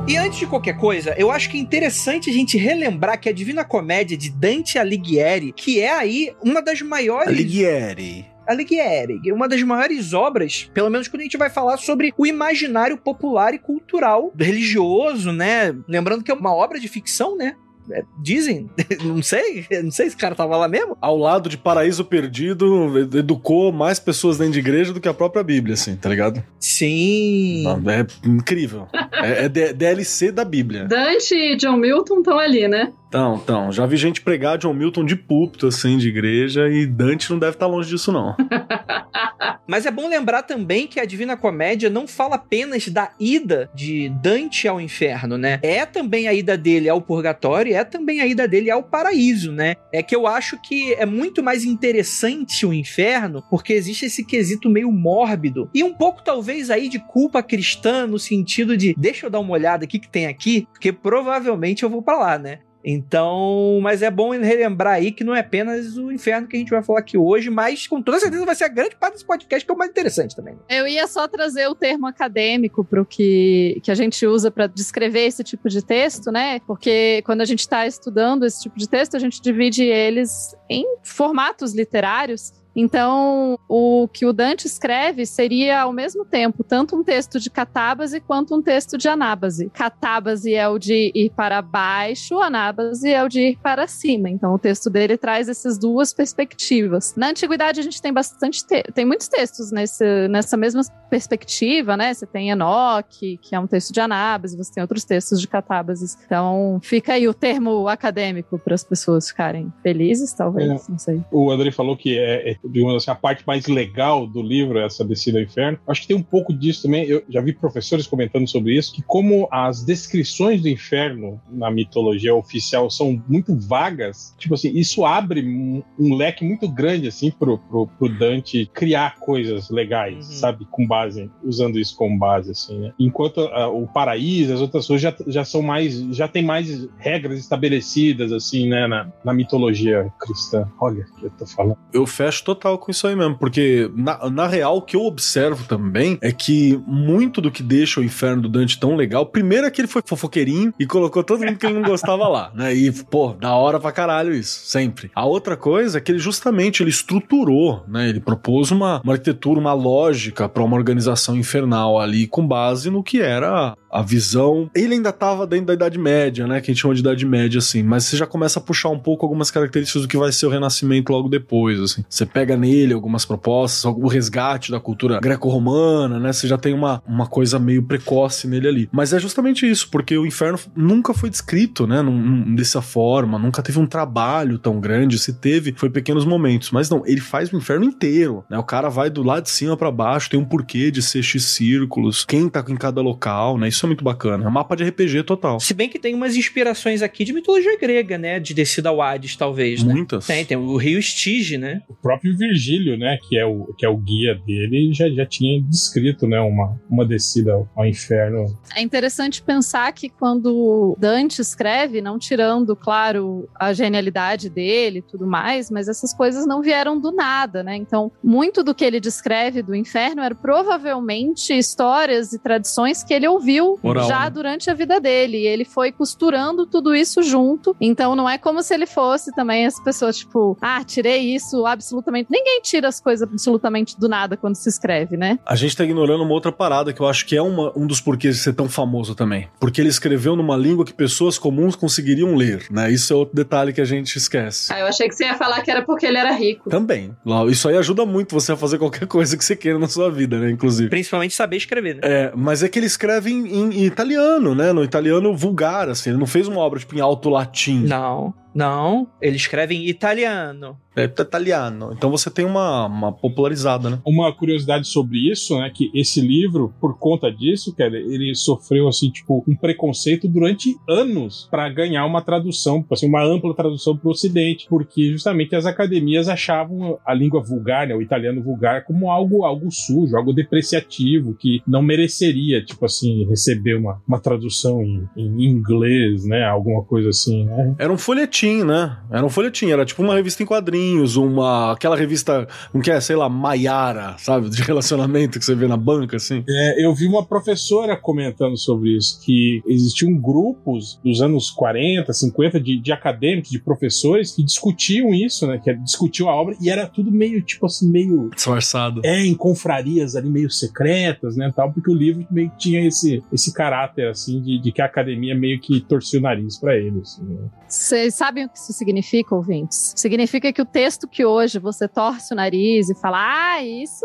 E 0.07 0.19
antes 0.19 0.39
de 0.39 0.47
qualquer 0.47 0.77
coisa, 0.77 1.15
eu 1.17 1.31
acho 1.31 1.49
que 1.49 1.57
é 1.57 1.61
interessante 1.61 2.29
a 2.29 2.33
gente 2.33 2.59
relembrar 2.59 3.19
que 3.19 3.27
a 3.27 3.33
Divina 3.33 3.65
Comédia 3.65 4.19
de 4.19 4.29
Dante 4.29 4.79
Alighieri, 4.79 5.53
que 5.53 5.81
é 5.81 5.91
aí 5.91 6.35
uma 6.43 6.61
das 6.61 6.83
maiores. 6.83 7.29
Alighieri. 7.29 8.27
Alighieri, 8.47 9.33
uma 9.33 9.49
das 9.49 9.63
maiores 9.63 10.13
obras, 10.13 10.71
pelo 10.75 10.91
menos 10.91 11.09
quando 11.09 11.21
a 11.21 11.25
gente 11.25 11.39
vai 11.39 11.49
falar 11.49 11.79
sobre 11.79 12.13
o 12.19 12.27
imaginário 12.27 12.99
popular 12.99 13.55
e 13.55 13.59
cultural 13.59 14.31
religioso, 14.39 15.33
né? 15.33 15.75
Lembrando 15.89 16.23
que 16.23 16.31
é 16.31 16.35
uma 16.35 16.55
obra 16.55 16.79
de 16.79 16.87
ficção, 16.87 17.35
né? 17.35 17.57
É, 17.91 18.05
dizem, 18.19 18.71
não 19.05 19.23
sei, 19.23 19.67
não 19.83 19.91
sei 19.91 20.11
se 20.11 20.17
o 20.17 20.19
cara 20.19 20.35
tava 20.35 20.57
lá 20.57 20.69
mesmo. 20.69 20.97
Ao 21.01 21.17
lado 21.17 21.49
de 21.49 21.57
Paraíso 21.57 22.05
Perdido, 22.05 22.99
educou 23.17 23.73
mais 23.73 23.99
pessoas 23.99 24.39
dentro 24.39 24.55
de 24.55 24.59
igreja 24.61 24.93
do 24.93 25.01
que 25.01 25.09
a 25.09 25.15
própria 25.15 25.43
Bíblia, 25.43 25.75
assim, 25.75 25.97
tá 25.97 26.09
ligado? 26.09 26.43
Sim. 26.59 27.63
Não, 27.65 27.91
é 27.91 28.07
incrível. 28.25 28.89
É, 29.13 29.45
é 29.45 29.49
DLC 29.49 30.33
da 30.33 30.45
Bíblia. 30.45 30.85
Dante 30.85 31.35
e 31.35 31.57
John 31.57 31.77
Milton 31.77 32.19
estão 32.19 32.39
ali, 32.39 32.67
né? 32.69 32.93
Então, 33.15 33.41
então, 33.45 33.71
já 33.71 33.87
vi 33.87 33.97
gente 33.97 34.21
pregar 34.21 34.59
John 34.59 34.75
Milton 34.75 35.05
de 35.05 35.15
púlpito, 35.15 35.69
assim, 35.69 35.97
de 35.97 36.09
igreja, 36.09 36.69
e 36.69 36.85
Dante 36.85 37.31
não 37.31 37.39
deve 37.39 37.53
estar 37.53 37.69
longe 37.69 37.89
disso, 37.89 38.11
não. 38.11 38.35
Mas 39.69 39.87
é 39.87 39.91
bom 39.91 40.09
lembrar 40.09 40.43
também 40.43 40.87
que 40.87 40.99
a 40.99 41.05
Divina 41.05 41.37
Comédia 41.37 41.89
não 41.89 42.07
fala 42.09 42.35
apenas 42.35 42.89
da 42.89 43.13
ida 43.19 43.71
de 43.75 44.09
Dante 44.21 44.67
ao 44.67 44.81
inferno, 44.81 45.39
né? 45.39 45.59
É 45.63 45.87
também 45.87 46.27
a 46.27 46.35
ida 46.35 46.57
dele 46.57 46.89
ao 46.89 47.01
purgatório, 47.01 47.74
é 47.75 47.85
também 47.85 48.21
a 48.21 48.27
ida 48.27 48.47
dele 48.47 48.71
ao 48.71 48.83
paraíso, 48.83 49.53
né? 49.53 49.77
É 49.93 50.03
que 50.03 50.15
eu 50.15 50.27
acho 50.27 50.61
que 50.61 50.95
é 50.95 51.07
muito 51.07 51.43
mais 51.43 51.65
interessante 51.65 52.65
o 52.67 52.73
inferno, 52.73 53.43
porque 53.51 53.73
existe 53.73 54.07
esse 54.07 54.25
quesito 54.25 54.71
meio 54.71 54.91
mórbido 54.91 55.71
e 55.75 55.83
um 55.83 55.93
pouco 55.95 56.23
talvez 56.23 56.71
aí 56.71 56.89
de 56.89 56.99
culpa 56.99 57.43
cristã 57.43 58.07
no 58.07 58.19
sentido 58.19 58.77
de 58.77 58.95
deixa 58.97 59.27
eu 59.27 59.31
dar 59.31 59.41
uma 59.41 59.53
olhada 59.53 59.85
aqui 59.85 59.99
que 59.99 60.09
tem 60.09 60.27
aqui, 60.27 60.67
porque 60.73 60.93
provavelmente 60.93 61.83
eu 61.83 61.91
vou 61.91 62.03
pra 62.03 62.19
lá, 62.19 62.39
né? 62.39 62.61
Então, 62.85 63.79
mas 63.81 64.03
é 64.03 64.11
bom 64.11 64.31
relembrar 64.31 64.95
aí 64.95 65.11
que 65.11 65.25
não 65.25 65.35
é 65.35 65.41
apenas 65.41 65.97
o 65.97 66.13
inferno 66.13 66.47
que 66.47 66.57
a 66.57 66.59
gente 66.59 66.71
vai 66.71 66.83
falar 66.83 66.99
aqui 66.99 67.17
hoje, 67.17 67.49
mas 67.49 67.87
com 67.87 68.03
toda 68.03 68.21
certeza 68.21 68.45
vai 68.45 68.55
ser 68.55 68.65
a 68.65 68.69
grande 68.69 68.97
parte 68.97 69.15
desse 69.15 69.25
podcast 69.25 69.65
que 69.65 69.73
é 69.73 69.75
o 69.75 69.79
mais 69.79 69.91
interessante 69.91 70.37
também. 70.37 70.57
Eu 70.69 70.87
ia 70.87 71.07
só 71.07 71.27
trazer 71.27 71.67
o 71.69 71.75
termo 71.75 72.07
acadêmico 72.07 72.85
para 72.85 73.01
o 73.01 73.07
que, 73.07 73.81
que 73.83 73.91
a 73.91 73.95
gente 73.95 74.27
usa 74.27 74.51
para 74.51 74.67
descrever 74.67 75.27
esse 75.27 75.43
tipo 75.43 75.69
de 75.69 75.83
texto, 75.83 76.31
né? 76.31 76.61
Porque 76.67 77.23
quando 77.25 77.41
a 77.41 77.45
gente 77.45 77.61
está 77.61 77.87
estudando 77.87 78.45
esse 78.45 78.63
tipo 78.63 78.79
de 78.79 78.89
texto, 78.89 79.17
a 79.17 79.19
gente 79.21 79.41
divide 79.41 79.85
eles 79.85 80.55
em 80.69 80.85
formatos 81.03 81.75
literários. 81.75 82.53
Então, 82.77 83.59
o 83.69 84.09
que 84.13 84.27
o 84.27 84.33
Dante 84.33 84.67
escreve 84.67 85.27
seria 85.27 85.83
ao 85.83 85.93
mesmo 85.93 86.25
tempo 86.25 86.65
tanto 86.65 86.97
um 86.97 87.05
texto 87.05 87.39
de 87.39 87.51
catábase 87.51 88.21
quanto 88.21 88.55
um 88.55 88.63
texto 88.63 88.99
de 88.99 89.09
anábase. 89.09 89.71
Catábase 89.73 90.55
é 90.55 90.69
o 90.69 90.79
de 90.79 91.13
ir 91.15 91.31
para 91.31 91.63
baixo, 91.63 92.41
anábase 92.41 93.11
é 93.11 93.23
o 93.23 93.29
de 93.29 93.51
ir 93.51 93.59
para 93.59 93.87
cima. 93.87 94.29
Então, 94.29 94.55
o 94.55 94.59
texto 94.59 94.91
dele 94.91 95.17
traz 95.17 95.49
essas 95.49 95.79
duas 95.79 96.13
perspectivas. 96.13 97.15
Na 97.17 97.29
antiguidade, 97.29 97.81
a 97.81 97.83
gente 97.83 98.01
tem 98.01 98.13
bastante 98.13 98.65
te 98.67 98.83
tem 98.93 99.05
muitos 99.05 99.29
textos 99.29 99.71
nesse, 99.71 100.29
nessa 100.29 100.57
mesma 100.57 100.83
perspectiva, 101.09 101.97
né? 101.97 102.13
Você 102.13 102.27
tem 102.27 102.51
Enoque, 102.51 103.39
que 103.41 103.55
é 103.55 103.61
um 103.61 103.67
texto 103.67 103.93
de 103.93 104.01
anábase, 104.01 104.57
você 104.57 104.75
tem 104.75 104.83
outros 104.83 105.05
textos 105.05 105.41
de 105.41 105.49
catábases. 105.49 106.19
Então, 106.27 106.81
fica 106.83 107.15
aí 107.15 107.29
o 107.29 107.35
termo 107.35 107.89
acadêmico 107.89 108.59
para 108.59 108.75
as 108.75 108.85
pessoas 108.85 109.29
ficarem 109.29 109.73
felizes, 109.83 110.33
talvez, 110.33 110.69
É. 110.69 110.91
não 110.91 110.99
sei. 110.99 111.23
O 111.31 111.51
André 111.51 111.71
falou 111.71 111.97
que 111.97 112.19
é, 112.19 112.51
é, 112.53 112.57
digamos 112.71 112.97
assim, 112.97 113.11
a 113.11 113.15
parte 113.15 113.45
mais 113.47 113.67
legal 113.67 114.27
do 114.27 114.43
livro, 114.43 114.79
é 114.79 114.85
essa 114.87 115.05
descida 115.05 115.39
ao 115.39 115.45
inferno. 115.45 115.79
Acho 115.87 116.03
que 116.03 116.09
tem 116.09 116.17
um 116.17 116.23
pouco 116.23 116.53
disso 116.53 116.83
também. 116.83 117.05
Eu 117.05 117.23
já 117.29 117.41
vi 117.41 117.53
professores 117.53 118.07
comentando 118.07 118.47
sobre 118.49 118.77
isso, 118.77 118.93
que 118.95 119.03
como 119.03 119.49
as 119.51 119.85
descrições 119.85 120.63
do 120.63 120.69
inferno 120.69 121.41
na 121.51 121.71
mitologia 121.71 122.35
oficial 122.35 122.91
são 122.91 123.23
muito 123.29 123.55
vagas, 123.59 124.35
tipo 124.39 124.55
assim, 124.55 124.73
isso 124.77 125.05
abre 125.05 125.43
um, 125.45 125.83
um 125.99 126.15
leque 126.15 126.45
muito 126.45 126.69
grande, 126.69 127.09
assim, 127.09 127.31
pro, 127.31 127.59
pro, 127.59 127.87
pro 127.87 128.09
Dante 128.09 128.67
criar 128.73 129.17
coisas 129.19 129.71
legais, 129.71 130.15
Uhum. 130.15 130.23
sabe? 130.23 130.67
Com 130.71 130.87
base, 130.87 131.31
usando 131.43 131.79
isso 131.79 131.97
como 131.97 132.19
base, 132.19 132.51
assim, 132.51 132.79
né? 132.79 132.93
Enquanto 132.99 133.41
ah, 133.41 133.69
o 133.69 133.87
paraíso, 133.87 134.53
as 134.53 134.61
outras 134.61 134.87
coisas 134.87 135.03
já, 135.03 135.15
já 135.27 135.45
são 135.45 135.63
mais, 135.63 135.95
já 136.15 136.29
tem 136.29 136.43
mais 136.43 136.89
regras 136.99 137.39
estabelecidas, 137.39 138.33
assim, 138.33 138.69
né? 138.69 138.87
Na, 138.87 139.13
na 139.25 139.33
mitologia 139.35 140.13
cristã. 140.21 140.69
Olha 140.81 141.05
o 141.05 141.21
que 141.21 141.27
eu 141.27 141.31
tô 141.31 141.47
falando. 141.47 141.77
Eu 141.93 142.07
fecho 142.07 142.45
total 142.55 142.79
com 142.79 142.91
isso 142.91 143.07
aí 143.07 143.17
mesmo, 143.17 143.37
porque 143.37 143.91
na, 143.95 144.31
na 144.31 144.47
real 144.47 144.79
o 144.79 144.83
que 144.83 144.97
eu 144.97 145.05
observo 145.05 145.65
também 145.65 146.19
é 146.21 146.33
que 146.33 146.81
muito 146.87 147.41
do 147.41 147.51
que 147.51 147.63
deixa 147.63 148.01
o 148.01 148.05
inferno 148.05 148.43
do 148.43 148.49
Dante 148.49 148.79
tão 148.79 148.97
legal, 148.97 149.27
primeiro 149.27 149.67
é 149.67 149.71
que 149.71 149.81
ele 149.81 149.89
foi 149.89 150.03
fofoqueirinho 150.05 150.73
e 150.79 150.87
colocou 150.87 151.23
todo 151.23 151.45
mundo 151.45 151.59
que 151.59 151.67
ele 151.67 151.75
não 151.75 151.89
gostava 151.89 152.27
lá, 152.29 152.51
né? 152.55 152.75
E, 152.75 152.91
pô, 152.93 153.33
da 153.33 153.55
hora 153.55 153.81
pra 153.81 153.93
caralho 153.93 154.33
isso, 154.33 154.67
sempre. 154.67 155.11
A 155.15 155.25
outra 155.25 155.57
coisa 155.57 155.99
é 155.99 156.01
que 156.01 156.13
ele 156.13 156.19
justamente 156.19 156.83
ele 156.83 156.91
estruturou, 156.91 157.85
né? 157.89 158.09
Ele 158.09 158.21
propôs 158.21 158.71
uma, 158.71 159.01
uma 159.03 159.13
arquitetura, 159.15 159.61
uma 159.61 159.73
lógica 159.73 160.49
pra 160.49 160.63
uma 160.63 160.77
organização 160.77 161.37
infernal 161.37 162.01
ali 162.01 162.27
com 162.27 162.47
base 162.47 162.91
no 162.91 163.03
que 163.03 163.21
era 163.21 163.75
a 163.95 164.03
visão. 164.03 164.69
Ele 164.75 164.95
ainda 164.95 165.13
tava 165.13 165.47
dentro 165.47 165.67
da 165.67 165.75
Idade 165.75 165.99
Média, 165.99 166.47
né? 166.47 166.61
Que 166.61 166.71
a 166.71 166.75
gente 166.75 166.83
chama 166.83 166.95
de 166.95 167.01
Idade 167.01 167.25
Média, 167.25 167.59
assim, 167.59 167.83
mas 167.83 168.05
você 168.05 168.17
já 168.17 168.27
começa 168.27 168.59
a 168.59 168.63
puxar 168.63 168.89
um 168.89 168.99
pouco 168.99 169.25
algumas 169.25 169.51
características 169.51 170.03
do 170.03 170.09
que 170.09 170.17
vai 170.17 170.33
ser 170.33 170.47
o 170.47 170.51
Renascimento 170.51 171.13
logo 171.13 171.29
depois, 171.29 171.79
assim. 171.81 172.05
Você 172.09 172.27
pega 172.27 172.57
nele 172.57 172.93
algumas 172.93 173.25
propostas, 173.25 173.85
o 173.85 174.07
resgate 174.09 174.71
da 174.73 174.81
cultura 174.81 175.21
greco-romana, 175.21 176.19
né? 176.19 176.33
Você 176.33 176.49
já 176.49 176.59
tem 176.59 176.75
uma, 176.75 177.03
uma 177.07 177.27
coisa 177.27 177.59
meio 177.59 177.83
precoce 177.83 178.49
nele 178.49 178.69
ali. 178.69 178.89
Mas 178.93 179.13
é 179.13 179.19
justamente 179.21 179.69
isso, 179.71 179.89
porque 179.91 180.17
o 180.19 180.27
inferno 180.27 180.59
nunca 180.75 181.15
foi 181.15 181.31
descrito, 181.31 181.87
né? 181.87 182.03
Num, 182.03 182.21
num- 182.21 182.55
dessa 182.55 182.83
forma, 182.83 183.39
nunca 183.39 183.63
teve 183.63 183.79
um 183.79 183.87
trabalho 183.87 184.59
tão 184.59 184.81
grande. 184.81 185.19
Se 185.19 185.33
teve, 185.33 185.73
foi 185.77 185.91
pequenos 185.91 186.25
momentos. 186.25 186.71
Mas 186.71 186.91
não, 186.91 187.03
ele 187.07 187.21
faz 187.21 187.53
o 187.53 187.57
inferno 187.57 187.85
inteiro, 187.85 188.45
né? 188.51 188.59
O 188.59 188.65
cara 188.65 188.89
vai 188.89 189.09
do 189.09 189.23
lado 189.23 189.45
de 189.45 189.51
cima 189.51 189.77
pra 189.77 189.91
baixo, 189.91 190.31
tem 190.31 190.41
um 190.41 190.45
porquê 190.45 190.91
de 190.91 191.01
ser 191.01 191.23
X 191.23 191.45
círculos, 191.45 192.25
quem 192.25 192.49
tá 192.49 192.65
em 192.69 192.77
cada 192.77 193.01
local, 193.01 193.57
né? 193.59 193.69
Isso 193.69 193.84
é 193.85 193.89
muito 193.89 194.05
bacana. 194.05 194.45
É 194.45 194.49
um 194.49 194.51
mapa 194.51 194.77
de 194.77 194.85
RPG 194.85 195.23
total. 195.25 195.61
Se 195.61 195.75
bem 195.75 195.89
que 195.89 195.99
tem 195.99 196.15
umas 196.15 196.37
inspirações 196.37 197.03
aqui 197.03 197.25
de 197.25 197.33
mitologia 197.33 197.79
grega, 197.79 198.19
né? 198.19 198.41
De 198.41 198.55
descida 198.55 198.89
ao 198.89 199.01
Hades, 199.01 199.37
talvez, 199.37 199.83
né? 199.83 199.93
Muitas. 199.93 200.27
Tem, 200.27 200.45
tem 200.45 200.57
o 200.57 200.77
rio 200.77 200.99
Estige, 200.99 201.59
né? 201.59 201.83
O 201.89 201.95
próprio 201.95 202.37
Virgílio, 202.37 202.97
né, 202.97 203.19
que 203.29 203.39
é 203.39 203.45
o, 203.45 203.73
que 203.77 203.85
é 203.85 203.89
o 203.89 203.97
guia 203.97 204.35
dele, 204.35 204.93
já, 204.93 205.09
já 205.09 205.27
tinha 205.27 205.61
descrito, 205.63 206.27
né, 206.27 206.41
uma, 206.41 206.79
uma 206.89 207.05
descida 207.05 207.53
ao, 207.53 207.69
ao 207.77 207.87
inferno. 207.87 208.47
É 208.75 208.83
interessante 208.83 209.43
pensar 209.43 209.93
que 209.93 210.09
quando 210.09 210.97
Dante 210.99 211.41
escreve, 211.41 212.01
não 212.01 212.19
tirando, 212.19 212.75
claro, 212.77 213.49
a 213.55 213.73
genialidade 213.73 214.49
dele 214.49 214.99
e 214.99 215.03
tudo 215.03 215.27
mais, 215.27 215.71
mas 215.71 215.89
essas 215.89 216.13
coisas 216.13 216.47
não 216.47 216.63
vieram 216.63 216.99
do 216.99 217.13
nada, 217.13 217.63
né? 217.63 217.77
Então, 217.77 218.11
muito 218.23 218.63
do 218.63 218.75
que 218.75 218.85
ele 218.85 219.01
descreve 219.01 219.63
do 219.63 219.75
inferno 219.75 220.23
era 220.23 220.35
provavelmente 220.35 221.57
histórias 221.57 222.33
e 222.33 222.39
tradições 222.39 223.03
que 223.03 223.15
ele 223.15 223.27
ouviu 223.27 223.74
Oral, 223.83 224.07
já 224.09 224.21
né? 224.25 224.31
durante 224.31 224.71
a 224.71 224.75
vida 224.75 225.01
dele. 225.01 225.39
E 225.39 225.47
ele 225.47 225.65
foi 225.65 225.93
costurando 225.93 226.67
tudo 226.67 226.95
isso 226.95 227.23
junto. 227.23 227.75
Então, 227.81 228.15
não 228.15 228.29
é 228.29 228.39
como 228.39 228.63
se 228.63 228.75
ele 228.75 228.87
fosse 228.87 229.33
também 229.35 229.67
as 229.67 229.79
pessoas, 229.83 230.19
tipo, 230.19 230.57
ah, 230.61 230.83
tirei 230.85 231.35
isso 231.35 231.67
absolutamente. 231.67 232.29
Ninguém 232.31 232.61
tira 232.63 232.89
as 232.89 233.01
coisas 233.01 233.27
absolutamente 233.29 233.99
do 233.99 234.09
nada 234.09 234.37
quando 234.37 234.55
se 234.55 234.69
escreve, 234.69 235.17
né? 235.17 235.39
A 235.47 235.57
gente 235.57 235.77
tá 235.77 235.85
ignorando 235.85 236.23
uma 236.23 236.33
outra 236.33 236.53
parada 236.53 236.93
que 236.93 237.01
eu 237.01 237.07
acho 237.07 237.27
que 237.27 237.37
é 237.37 237.43
uma- 237.43 237.73
um 237.77 237.87
dos 237.87 238.01
porquês 238.01 238.37
de 238.37 238.43
ser 238.43 238.53
tão 238.55 238.69
famoso 238.69 239.15
também. 239.15 239.49
Porque 239.59 239.81
ele 239.81 239.89
escreveu 239.89 240.37
numa 240.37 240.57
língua 240.57 240.85
que 240.85 240.93
pessoas 240.93 241.39
comuns 241.39 241.77
conseguiriam 241.77 242.35
ler, 242.35 242.67
né? 242.71 242.91
Isso 242.91 243.13
é 243.13 243.17
outro 243.17 243.35
detalhe 243.35 243.73
que 243.73 243.81
a 243.81 243.85
gente 243.85 244.17
esquece. 244.17 244.73
Ah, 244.73 244.81
eu 244.81 244.87
achei 244.87 245.09
que 245.09 245.15
você 245.15 245.25
ia 245.25 245.35
falar 245.35 245.63
que 245.63 245.71
era 245.71 245.83
porque 245.83 246.07
ele 246.07 246.19
era 246.19 246.33
rico. 246.33 246.71
Também. 246.71 247.15
Lá, 247.25 247.45
Isso 247.47 247.69
aí 247.69 247.77
ajuda 247.77 248.05
muito 248.07 248.33
você 248.35 248.53
a 248.53 248.57
fazer 248.57 248.79
qualquer 248.79 249.07
coisa 249.09 249.37
que 249.37 249.45
você 249.45 249.55
queira 249.57 249.79
na 249.79 249.89
sua 249.89 250.11
vida, 250.11 250.39
né? 250.39 250.51
Inclusive. 250.51 250.89
Principalmente 250.89 251.35
saber 251.35 251.57
escrever, 251.57 251.95
né? 251.97 252.01
É, 252.03 252.33
mas 252.35 252.63
é 252.63 252.69
que 252.69 252.79
ele 252.79 252.87
escreve 252.87 253.31
em, 253.31 253.54
em- 253.55 253.85
italiano, 253.85 254.55
né? 254.55 254.73
No 254.73 254.83
italiano 254.85 255.35
vulgar, 255.37 255.89
assim. 255.89 256.11
Ele 256.11 256.19
não 256.19 256.27
fez 256.27 256.49
uma 256.49 256.59
obra, 256.61 256.79
tipo, 256.79 256.95
em 256.97 257.01
alto 257.01 257.29
latim. 257.31 257.81
Não, 257.85 258.33
não. 258.55 259.09
Ele 259.21 259.37
escreve 259.37 259.75
em 259.75 259.87
italiano. 259.87 260.79
É 260.97 261.05
italiano. 261.05 261.91
Então 261.93 262.09
você 262.09 262.31
tem 262.31 262.45
uma, 262.45 262.87
uma 262.87 263.13
popularizada, 263.13 263.91
né? 263.91 263.99
Uma 264.07 264.33
curiosidade 264.33 264.87
sobre 264.87 265.31
isso, 265.31 265.59
né, 265.59 265.71
que 265.75 265.91
esse 265.93 266.21
livro, 266.21 266.73
por 266.81 266.97
conta 266.97 267.33
disso, 267.33 267.75
cara, 267.75 267.97
ele 267.97 268.33
sofreu, 268.35 268.87
assim, 268.87 269.11
tipo, 269.11 269.45
um 269.49 269.57
preconceito 269.57 270.29
durante 270.29 270.77
anos 270.89 271.49
para 271.51 271.69
ganhar 271.69 272.07
uma 272.07 272.23
tradução, 272.23 272.85
assim, 272.93 273.09
uma 273.09 273.25
ampla 273.25 273.55
tradução 273.55 273.97
para 273.97 274.07
o 274.07 274.13
ocidente, 274.13 274.67
porque 274.69 275.11
justamente 275.11 275.57
as 275.57 275.67
academias 275.67 276.29
achavam 276.29 276.99
a 277.05 277.13
língua 277.13 277.43
vulgar, 277.43 277.89
né, 277.89 277.95
o 277.95 278.03
italiano 278.03 278.41
vulgar, 278.41 278.85
como 278.85 279.11
algo, 279.11 279.45
algo 279.45 279.71
sujo, 279.73 280.17
algo 280.17 280.33
depreciativo, 280.33 281.35
que 281.35 281.61
não 281.67 281.83
mereceria, 281.83 282.65
tipo 282.65 282.85
assim, 282.85 283.27
receber 283.29 283.75
uma, 283.75 284.01
uma 284.07 284.21
tradução 284.21 284.81
em, 284.81 285.09
em 285.17 285.45
inglês, 285.45 286.25
né, 286.25 286.45
alguma 286.45 286.85
coisa 286.85 287.09
assim, 287.09 287.47
né. 287.47 287.75
Era 287.81 287.93
um 287.93 287.99
folhetim 287.99 288.44
folhetim, 288.45 288.65
né? 288.65 288.97
Era 289.11 289.25
um 289.25 289.29
folhetim, 289.29 289.71
era 289.71 289.85
tipo 289.85 290.03
uma 290.03 290.15
revista 290.15 290.43
em 290.43 290.47
quadrinhos, 290.47 291.17
uma 291.17 291.73
aquela 291.73 291.97
revista, 291.97 292.47
não 292.73 292.81
que 292.81 292.91
é, 292.91 293.01
sei 293.01 293.17
lá, 293.17 293.29
Maiara, 293.29 294.17
sabe, 294.19 294.51
de 294.51 294.63
relacionamento 294.63 295.39
que 295.39 295.45
você 295.45 295.55
vê 295.55 295.67
na 295.67 295.77
banca 295.77 296.17
assim. 296.17 296.45
É, 296.49 296.85
eu 296.85 296.95
vi 296.95 297.07
uma 297.07 297.25
professora 297.25 297.97
comentando 297.97 298.57
sobre 298.59 298.97
isso, 298.97 299.21
que 299.25 299.63
existiam 299.67 300.15
grupos 300.15 301.01
dos 301.03 301.21
anos 301.21 301.51
40, 301.51 302.13
50 302.13 302.61
de, 302.61 302.79
de 302.79 302.93
acadêmicos, 302.93 303.51
de 303.51 303.59
professores 303.59 304.33
que 304.33 304.43
discutiam 304.43 305.15
isso, 305.15 305.47
né? 305.47 305.61
Que 305.63 305.75
discutiam 305.75 306.29
a 306.29 306.35
obra 306.35 306.57
e 306.61 306.69
era 306.69 306.87
tudo 306.87 307.11
meio, 307.11 307.41
tipo 307.43 307.67
assim, 307.67 307.91
meio. 307.91 308.31
Disfarçado. 308.35 309.01
É, 309.05 309.25
em 309.25 309.35
confrarias 309.35 310.17
ali 310.17 310.29
meio 310.29 310.51
secretas, 310.51 311.37
né? 311.37 311.53
Tal, 311.55 311.73
porque 311.73 311.91
o 311.91 311.95
livro 311.95 312.27
meio 312.31 312.51
que 312.51 312.59
tinha 312.59 312.87
esse, 312.87 313.23
esse 313.33 313.53
caráter, 313.53 314.09
assim, 314.09 314.41
de, 314.43 314.61
de 314.61 314.73
que 314.73 314.83
a 314.83 314.87
academia 314.87 315.35
meio 315.35 315.61
que 315.61 315.81
torcia 315.81 316.19
o 316.19 316.23
nariz 316.23 316.59
para 316.59 316.77
eles. 316.77 317.15
Assim, 317.15 317.25
né? 317.25 317.49
Vocês 317.69 318.15
sabem 318.35 318.47
o 318.47 318.49
que 318.49 318.59
isso 318.59 318.73
significa, 318.73 319.35
ouvintes? 319.35 319.93
Significa 319.97 320.53
que 320.53 320.61
o 320.61 320.65
texto 320.65 321.07
que 321.07 321.25
hoje 321.25 321.61
você 321.61 321.87
torce 321.87 322.35
o 322.35 322.37
nariz 322.37 322.91
e 322.91 322.95
fala, 322.95 323.19
ah, 323.21 323.63
isso 323.63 324.05